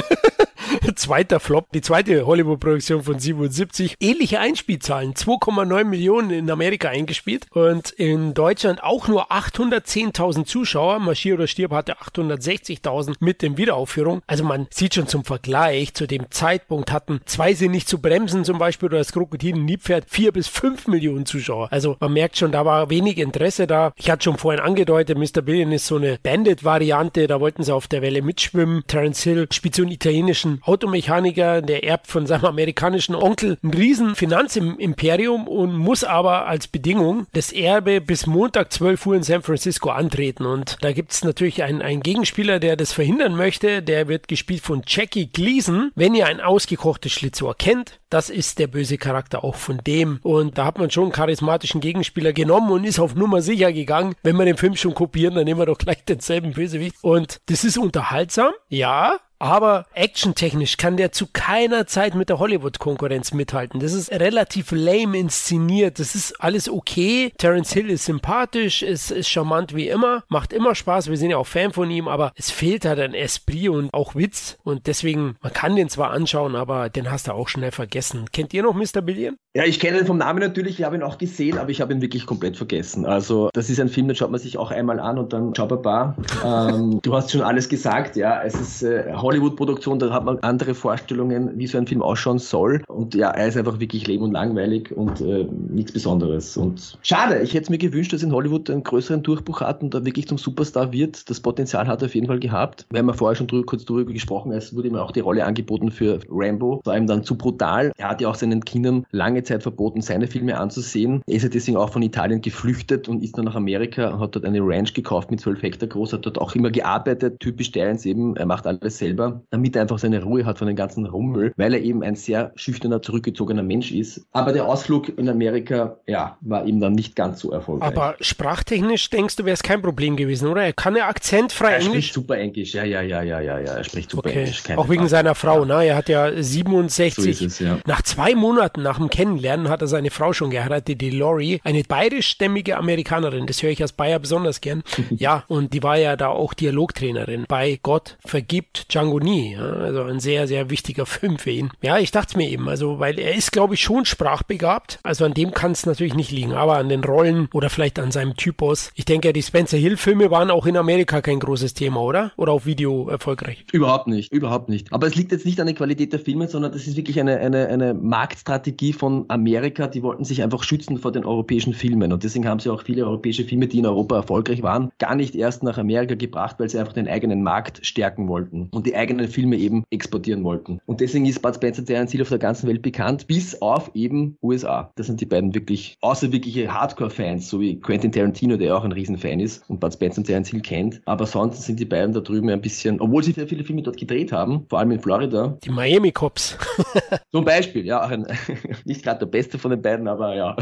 Zweiter 0.95 1.39
Flop, 1.39 1.71
die 1.73 1.81
zweite 1.81 2.25
Hollywood-Produktion 2.25 3.03
von 3.03 3.19
77. 3.19 3.95
Ähnliche 3.99 4.39
Einspielzahlen, 4.39 5.13
2,9 5.13 5.83
Millionen 5.85 6.29
in 6.31 6.49
Amerika 6.49 6.89
eingespielt 6.89 7.47
und 7.51 7.91
in 7.91 8.33
Deutschland 8.33 8.83
auch 8.83 9.07
nur 9.07 9.31
810.000 9.31 10.45
Zuschauer. 10.45 10.99
Marschier 10.99 11.35
oder 11.35 11.47
Stirb 11.47 11.71
hatte 11.71 11.97
860.000 11.97 13.15
mit 13.19 13.41
den 13.41 13.57
Wiederaufführungen. 13.57 14.21
Also 14.27 14.43
man 14.43 14.67
sieht 14.69 14.95
schon 14.95 15.07
zum 15.07 15.23
Vergleich, 15.23 15.93
zu 15.93 16.07
dem 16.07 16.29
Zeitpunkt 16.29 16.91
hatten 16.91 17.21
zwei 17.25 17.53
sind 17.53 17.71
nicht 17.71 17.87
zu 17.87 17.99
bremsen 17.99 18.45
zum 18.45 18.57
Beispiel 18.57 18.87
oder 18.87 18.97
das 18.97 19.11
Krokodil 19.11 19.55
Niepferd 19.55 20.05
vier 20.07 20.31
bis 20.31 20.47
fünf 20.47 20.87
Millionen 20.87 21.25
Zuschauer. 21.25 21.67
Also 21.71 21.97
man 21.99 22.13
merkt 22.13 22.37
schon, 22.37 22.51
da 22.51 22.65
war 22.65 22.89
wenig 22.89 23.17
Interesse 23.17 23.67
da. 23.67 23.93
Ich 23.95 24.09
hatte 24.09 24.23
schon 24.23 24.37
vorhin 24.37 24.61
angedeutet, 24.61 25.17
Mr. 25.17 25.41
Billion 25.41 25.71
ist 25.71 25.87
so 25.87 25.95
eine 25.97 26.19
Bandit-Variante, 26.21 27.27
da 27.27 27.39
wollten 27.39 27.63
sie 27.63 27.73
auf 27.73 27.87
der 27.87 28.01
Welle 28.01 28.21
mitschwimmen. 28.21 28.83
Terence 28.87 29.23
Hill 29.23 29.47
spielt 29.51 29.75
so 29.75 29.83
einen 29.83 29.91
italienischen 29.91 30.61
Automechaniker, 30.81 31.61
der 31.61 31.83
erbt 31.83 32.07
von 32.07 32.25
seinem 32.25 32.45
amerikanischen 32.45 33.13
Onkel 33.13 33.59
ein 33.61 33.69
riesen 33.69 34.15
Finanzimperium 34.15 35.47
und 35.47 35.77
muss 35.77 36.03
aber 36.03 36.47
als 36.47 36.67
Bedingung 36.67 37.27
das 37.33 37.51
Erbe 37.51 38.01
bis 38.01 38.25
Montag 38.25 38.73
12 38.73 39.05
Uhr 39.05 39.15
in 39.15 39.21
San 39.21 39.43
Francisco 39.43 39.91
antreten. 39.91 40.43
Und 40.47 40.77
da 40.81 40.91
gibt 40.91 41.11
es 41.11 41.23
natürlich 41.23 41.61
einen, 41.61 41.83
einen 41.83 42.01
Gegenspieler, 42.01 42.59
der 42.59 42.77
das 42.77 42.93
verhindern 42.93 43.35
möchte. 43.35 43.83
Der 43.83 44.07
wird 44.07 44.27
gespielt 44.27 44.63
von 44.63 44.81
Jackie 44.87 45.27
Gleason. 45.27 45.91
Wenn 45.93 46.15
ihr 46.15 46.25
ein 46.25 46.41
ausgekochtes 46.41 47.11
Schlitzohr 47.11 47.55
kennt, 47.55 47.99
das 48.09 48.31
ist 48.31 48.57
der 48.57 48.65
böse 48.65 48.97
Charakter 48.97 49.43
auch 49.43 49.55
von 49.55 49.77
dem. 49.85 50.19
Und 50.23 50.57
da 50.57 50.65
hat 50.65 50.79
man 50.79 50.89
schon 50.89 51.03
einen 51.03 51.11
charismatischen 51.11 51.79
Gegenspieler 51.79 52.33
genommen 52.33 52.71
und 52.71 52.85
ist 52.85 52.99
auf 52.99 53.13
Nummer 53.13 53.43
sicher 53.43 53.71
gegangen. 53.71 54.15
Wenn 54.23 54.35
wir 54.35 54.45
den 54.45 54.57
Film 54.57 54.75
schon 54.75 54.95
kopieren, 54.95 55.35
dann 55.35 55.45
nehmen 55.45 55.59
wir 55.59 55.67
doch 55.67 55.77
gleich 55.77 56.03
denselben 56.05 56.53
Bösewicht. 56.53 56.95
Und 57.03 57.39
das 57.45 57.63
ist 57.63 57.77
unterhaltsam, 57.77 58.51
ja, 58.67 59.19
aber 59.41 59.87
actiontechnisch 59.93 60.77
kann 60.77 60.97
der 60.97 61.11
zu 61.11 61.25
keiner 61.33 61.87
Zeit 61.87 62.13
mit 62.13 62.29
der 62.29 62.37
Hollywood-Konkurrenz 62.37 63.33
mithalten. 63.33 63.79
Das 63.79 63.93
ist 63.93 64.11
relativ 64.11 64.71
lame 64.71 65.17
inszeniert. 65.17 65.99
Das 65.99 66.13
ist 66.13 66.39
alles 66.39 66.69
okay. 66.69 67.33
Terence 67.37 67.73
Hill 67.73 67.89
ist 67.89 68.05
sympathisch, 68.05 68.83
ist, 68.83 69.09
ist 69.11 69.29
charmant 69.29 69.75
wie 69.75 69.87
immer, 69.87 70.23
macht 70.29 70.53
immer 70.53 70.75
Spaß. 70.75 71.09
Wir 71.09 71.17
sind 71.17 71.31
ja 71.31 71.37
auch 71.37 71.47
Fan 71.47 71.73
von 71.73 71.89
ihm, 71.89 72.07
aber 72.07 72.31
es 72.35 72.51
fehlt 72.51 72.85
halt 72.85 72.99
an 72.99 73.15
Esprit 73.15 73.69
und 73.69 73.91
auch 73.93 74.13
Witz. 74.13 74.57
Und 74.63 74.85
deswegen, 74.85 75.37
man 75.41 75.53
kann 75.53 75.75
den 75.75 75.89
zwar 75.89 76.11
anschauen, 76.11 76.55
aber 76.55 76.89
den 76.89 77.09
hast 77.09 77.27
du 77.27 77.33
auch 77.33 77.47
schnell 77.47 77.71
vergessen. 77.71 78.25
Kennt 78.31 78.53
ihr 78.53 78.61
noch 78.61 78.75
Mr. 78.75 79.01
Billion? 79.01 79.37
Ja, 79.53 79.65
ich 79.65 79.79
kenne 79.79 79.99
ihn 79.99 80.05
vom 80.05 80.17
Namen 80.17 80.39
natürlich, 80.39 80.79
ich 80.79 80.85
habe 80.85 80.95
ihn 80.95 81.03
auch 81.03 81.17
gesehen, 81.17 81.57
aber 81.57 81.71
ich 81.71 81.81
habe 81.81 81.91
ihn 81.93 82.01
wirklich 82.01 82.25
komplett 82.25 82.55
vergessen. 82.55 83.05
Also, 83.05 83.49
das 83.53 83.69
ist 83.69 83.79
ein 83.79 83.89
Film, 83.89 84.07
den 84.07 84.15
schaut 84.15 84.31
man 84.31 84.39
sich 84.39 84.57
auch 84.57 84.71
einmal 84.71 84.99
an 84.99 85.17
und 85.17 85.33
dann 85.33 85.53
ciao 85.53 85.67
baba. 85.67 86.15
ähm, 86.45 87.01
du 87.01 87.15
hast 87.15 87.31
schon 87.31 87.41
alles 87.41 87.67
gesagt, 87.67 88.15
ja. 88.15 88.41
Es 88.43 88.55
ist 88.55 88.83
äh, 88.83 89.11
Hollywood-Produktion, 89.31 89.99
da 89.99 90.11
hat 90.11 90.25
man 90.25 90.39
andere 90.39 90.73
Vorstellungen, 90.73 91.57
wie 91.57 91.67
so 91.67 91.77
ein 91.77 91.87
Film 91.87 92.01
ausschauen 92.01 92.37
soll. 92.37 92.83
Und 92.87 93.15
ja, 93.15 93.29
er 93.31 93.47
ist 93.47 93.57
einfach 93.57 93.79
wirklich 93.79 94.07
leben 94.07 94.23
und 94.23 94.31
langweilig 94.33 94.91
und 94.91 95.21
äh, 95.21 95.47
nichts 95.69 95.93
Besonderes. 95.93 96.57
Und 96.57 96.97
schade, 97.01 97.39
ich 97.39 97.53
hätte 97.53 97.71
mir 97.71 97.77
gewünscht, 97.77 98.11
dass 98.11 98.23
in 98.23 98.33
Hollywood 98.33 98.69
einen 98.69 98.83
größeren 98.83 99.23
Durchbruch 99.23 99.61
hat 99.61 99.81
und 99.81 99.93
da 99.93 100.05
wirklich 100.05 100.27
zum 100.27 100.37
Superstar 100.37 100.91
wird. 100.91 101.29
Das 101.29 101.39
Potenzial 101.39 101.87
hat 101.87 102.01
er 102.01 102.07
auf 102.07 102.15
jeden 102.15 102.27
Fall 102.27 102.39
gehabt. 102.39 102.85
Wir 102.89 102.99
haben 102.99 103.07
ja 103.07 103.13
vorher 103.13 103.35
schon 103.35 103.47
drüber, 103.47 103.65
kurz 103.65 103.85
darüber 103.85 104.11
gesprochen, 104.11 104.51
es 104.51 104.75
wurde 104.75 104.89
ihm 104.89 104.95
auch 104.95 105.11
die 105.11 105.21
Rolle 105.21 105.45
angeboten 105.45 105.91
für 105.91 106.19
Rambo. 106.29 106.81
War 106.83 106.97
ihm 106.97 107.07
dann 107.07 107.23
zu 107.23 107.37
brutal. 107.37 107.93
Er 107.97 108.09
hat 108.09 108.19
ja 108.19 108.27
auch 108.27 108.35
seinen 108.35 108.65
Kindern 108.65 109.05
lange 109.11 109.43
Zeit 109.43 109.63
verboten, 109.63 110.01
seine 110.01 110.27
Filme 110.27 110.57
anzusehen. 110.57 111.21
Er 111.27 111.35
ist 111.35 111.43
ja 111.43 111.49
deswegen 111.49 111.77
auch 111.77 111.91
von 111.91 112.01
Italien 112.01 112.41
geflüchtet 112.41 113.07
und 113.07 113.23
ist 113.23 113.37
dann 113.37 113.45
nach 113.45 113.55
Amerika 113.55 114.09
und 114.09 114.19
hat 114.19 114.35
dort 114.35 114.45
eine 114.45 114.59
Ranch 114.61 114.93
gekauft 114.93 115.31
mit 115.31 115.39
12 115.39 115.61
Hektar 115.61 115.87
groß, 115.87 116.13
hat 116.13 116.25
dort 116.25 116.39
auch 116.39 116.53
immer 116.55 116.71
gearbeitet, 116.71 117.39
typisch 117.39 117.71
Terence 117.71 118.05
eben, 118.05 118.35
er 118.35 118.45
macht 118.45 118.67
alles 118.67 118.97
selber, 118.97 119.20
damit 119.49 119.75
er 119.75 119.83
einfach 119.83 119.99
seine 119.99 120.23
Ruhe 120.23 120.45
hat 120.45 120.57
von 120.57 120.67
den 120.67 120.75
ganzen 120.75 121.05
Rummel, 121.05 121.53
weil 121.57 121.73
er 121.73 121.81
eben 121.81 122.03
ein 122.03 122.15
sehr 122.15 122.51
schüchterner, 122.55 123.01
zurückgezogener 123.01 123.63
Mensch 123.63 123.91
ist. 123.91 124.25
Aber 124.31 124.53
der 124.53 124.65
Ausflug 124.65 125.17
in 125.17 125.29
Amerika, 125.29 125.97
ja, 126.07 126.37
war 126.41 126.65
ihm 126.65 126.79
dann 126.79 126.93
nicht 126.93 127.15
ganz 127.15 127.39
so 127.39 127.51
erfolgreich. 127.51 127.87
Aber 127.89 128.15
sprachtechnisch 128.21 129.09
denkst 129.09 129.35
du, 129.35 129.45
wäre 129.45 129.53
es 129.53 129.63
kein 129.63 129.81
Problem 129.81 130.15
gewesen, 130.15 130.47
oder? 130.47 130.63
Er 130.63 130.73
kann 130.73 130.95
ja 130.95 131.07
akzentfrei 131.07 131.71
er 131.71 131.77
Englisch. 131.79 131.91
spricht 132.07 132.13
super 132.13 132.37
Englisch, 132.37 132.73
ja, 132.73 132.83
ja, 132.83 133.01
ja, 133.01 133.21
ja, 133.21 133.39
ja, 133.39 133.59
ja, 133.59 133.73
er 133.73 133.83
spricht 133.83 134.09
super 134.11 134.21
Okay. 134.29 134.39
Englisch. 134.39 134.63
keine 134.63 134.79
Auch 134.79 134.89
wegen 134.89 134.99
Frage. 135.01 135.09
seiner 135.09 135.35
Frau, 135.35 135.65
ne? 135.65 135.83
Er 135.85 135.95
hat 135.95 136.07
ja 136.09 136.31
67. 136.41 137.37
So 137.37 137.45
es, 137.45 137.59
ja. 137.59 137.79
Nach 137.85 138.01
zwei 138.03 138.35
Monaten 138.35 138.81
nach 138.83 138.97
dem 138.97 139.09
Kennenlernen 139.09 139.69
hat 139.69 139.81
er 139.81 139.87
seine 139.87 140.11
Frau 140.11 140.33
schon 140.33 140.49
geheiratet, 140.51 141.01
die 141.01 141.09
Lori, 141.09 141.59
eine 141.63 141.83
bayerischstämmige 141.83 142.77
Amerikanerin. 142.77 143.47
Das 143.47 143.61
höre 143.63 143.71
ich 143.71 143.81
als 143.81 143.93
Bayer 143.93 144.19
besonders 144.19 144.61
gern. 144.61 144.83
ja, 145.09 145.43
und 145.47 145.73
die 145.73 145.83
war 145.83 145.97
ja 145.97 146.15
da 146.15 146.27
auch 146.27 146.53
Dialogtrainerin 146.53 147.45
bei 147.47 147.79
Gott 147.81 148.17
vergibt 148.25 148.93
Django 148.93 149.10
nie. 149.19 149.53
Ja? 149.53 149.71
Also 149.73 150.03
ein 150.03 150.19
sehr, 150.19 150.47
sehr 150.47 150.69
wichtiger 150.69 151.05
Film 151.05 151.37
für 151.37 151.51
ihn. 151.51 151.71
Ja, 151.81 151.97
ich 151.97 152.11
dachte 152.11 152.37
mir 152.37 152.49
eben, 152.49 152.67
also, 152.69 152.99
weil 152.99 153.19
er 153.19 153.35
ist, 153.35 153.51
glaube 153.51 153.73
ich, 153.75 153.81
schon 153.81 154.05
sprachbegabt. 154.05 154.99
Also 155.03 155.25
an 155.25 155.33
dem 155.33 155.51
kann 155.51 155.71
es 155.71 155.85
natürlich 155.85 156.15
nicht 156.15 156.31
liegen, 156.31 156.53
aber 156.53 156.77
an 156.77 156.89
den 156.89 157.03
Rollen 157.03 157.47
oder 157.53 157.69
vielleicht 157.69 157.99
an 157.99 158.11
seinem 158.11 158.35
Typus. 158.35 158.91
Ich 158.95 159.05
denke, 159.05 159.33
die 159.33 159.41
Spencer 159.41 159.77
Hill-Filme 159.77 160.31
waren 160.31 160.51
auch 160.51 160.65
in 160.65 160.77
Amerika 160.77 161.21
kein 161.21 161.39
großes 161.39 161.73
Thema, 161.73 162.01
oder? 162.01 162.31
Oder 162.37 162.51
auf 162.53 162.65
Video 162.65 163.07
erfolgreich. 163.09 163.65
Überhaupt 163.71 164.07
nicht, 164.07 164.31
überhaupt 164.31 164.69
nicht. 164.69 164.91
Aber 164.93 165.07
es 165.07 165.15
liegt 165.15 165.31
jetzt 165.31 165.45
nicht 165.45 165.59
an 165.59 165.67
der 165.67 165.75
Qualität 165.75 166.13
der 166.13 166.19
Filme, 166.19 166.47
sondern 166.47 166.71
das 166.71 166.87
ist 166.87 166.95
wirklich 166.95 167.19
eine, 167.19 167.37
eine, 167.37 167.67
eine 167.67 167.93
Marktstrategie 167.93 168.93
von 168.93 169.25
Amerika. 169.27 169.87
Die 169.87 170.03
wollten 170.03 170.23
sich 170.23 170.43
einfach 170.43 170.63
schützen 170.63 170.97
vor 170.97 171.11
den 171.11 171.25
europäischen 171.25 171.73
Filmen. 171.73 172.13
Und 172.13 172.23
deswegen 172.23 172.47
haben 172.47 172.59
sie 172.59 172.69
auch 172.69 172.83
viele 172.83 173.05
europäische 173.05 173.43
Filme, 173.43 173.67
die 173.67 173.79
in 173.79 173.85
Europa 173.85 174.15
erfolgreich 174.15 174.63
waren, 174.63 174.91
gar 174.99 175.15
nicht 175.15 175.35
erst 175.35 175.63
nach 175.63 175.77
Amerika 175.77 176.15
gebracht, 176.15 176.57
weil 176.59 176.69
sie 176.69 176.79
einfach 176.79 176.93
den 176.93 177.07
eigenen 177.07 177.43
Markt 177.43 177.85
stärken 177.85 178.27
wollten 178.27 178.69
und 178.71 178.90
die 178.91 178.97
eigenen 178.97 179.27
Filme 179.27 179.55
eben 179.57 179.83
exportieren 179.89 180.43
wollten. 180.43 180.79
Und 180.85 180.99
deswegen 180.99 181.25
ist 181.25 181.41
Bud 181.41 181.55
Spencer 181.55 181.85
Terence 181.85 182.11
Hill 182.11 182.21
auf 182.21 182.29
der 182.29 182.37
ganzen 182.37 182.67
Welt 182.67 182.81
bekannt, 182.81 183.27
bis 183.27 183.61
auf 183.61 183.91
eben 183.93 184.37
USA. 184.41 184.91
Das 184.95 185.07
sind 185.07 185.21
die 185.21 185.25
beiden 185.25 185.55
wirklich, 185.55 185.97
außer 186.01 186.31
wirkliche 186.31 186.73
Hardcore-Fans, 186.73 187.49
so 187.49 187.59
wie 187.61 187.79
Quentin 187.79 188.11
Tarantino, 188.11 188.57
der 188.57 188.75
auch 188.75 188.83
ein 188.83 188.91
Riesenfan 188.91 189.39
ist 189.39 189.69
und 189.69 189.79
Bud 189.79 189.93
Spencer 189.93 190.19
und 190.19 190.25
Terence 190.25 190.49
Hill 190.49 190.61
kennt. 190.61 191.01
Aber 191.05 191.25
sonst 191.25 191.63
sind 191.63 191.79
die 191.79 191.85
beiden 191.85 192.13
da 192.13 192.19
drüben 192.19 192.49
ein 192.49 192.61
bisschen, 192.61 192.99
obwohl 192.99 193.23
sie 193.23 193.31
sehr 193.31 193.47
viele 193.47 193.63
Filme 193.63 193.81
dort 193.81 193.97
gedreht 193.97 194.31
haben, 194.31 194.65
vor 194.69 194.79
allem 194.79 194.91
in 194.91 194.99
Florida. 194.99 195.57
Die 195.63 195.69
Miami 195.69 196.11
Cops. 196.11 196.57
Zum 197.31 197.45
Beispiel, 197.45 197.85
ja, 197.85 198.01
ein, 198.01 198.27
nicht 198.85 199.03
gerade 199.03 199.19
der 199.19 199.25
beste 199.27 199.57
von 199.57 199.71
den 199.71 199.81
beiden, 199.81 200.07
aber 200.07 200.35
ja, 200.35 200.55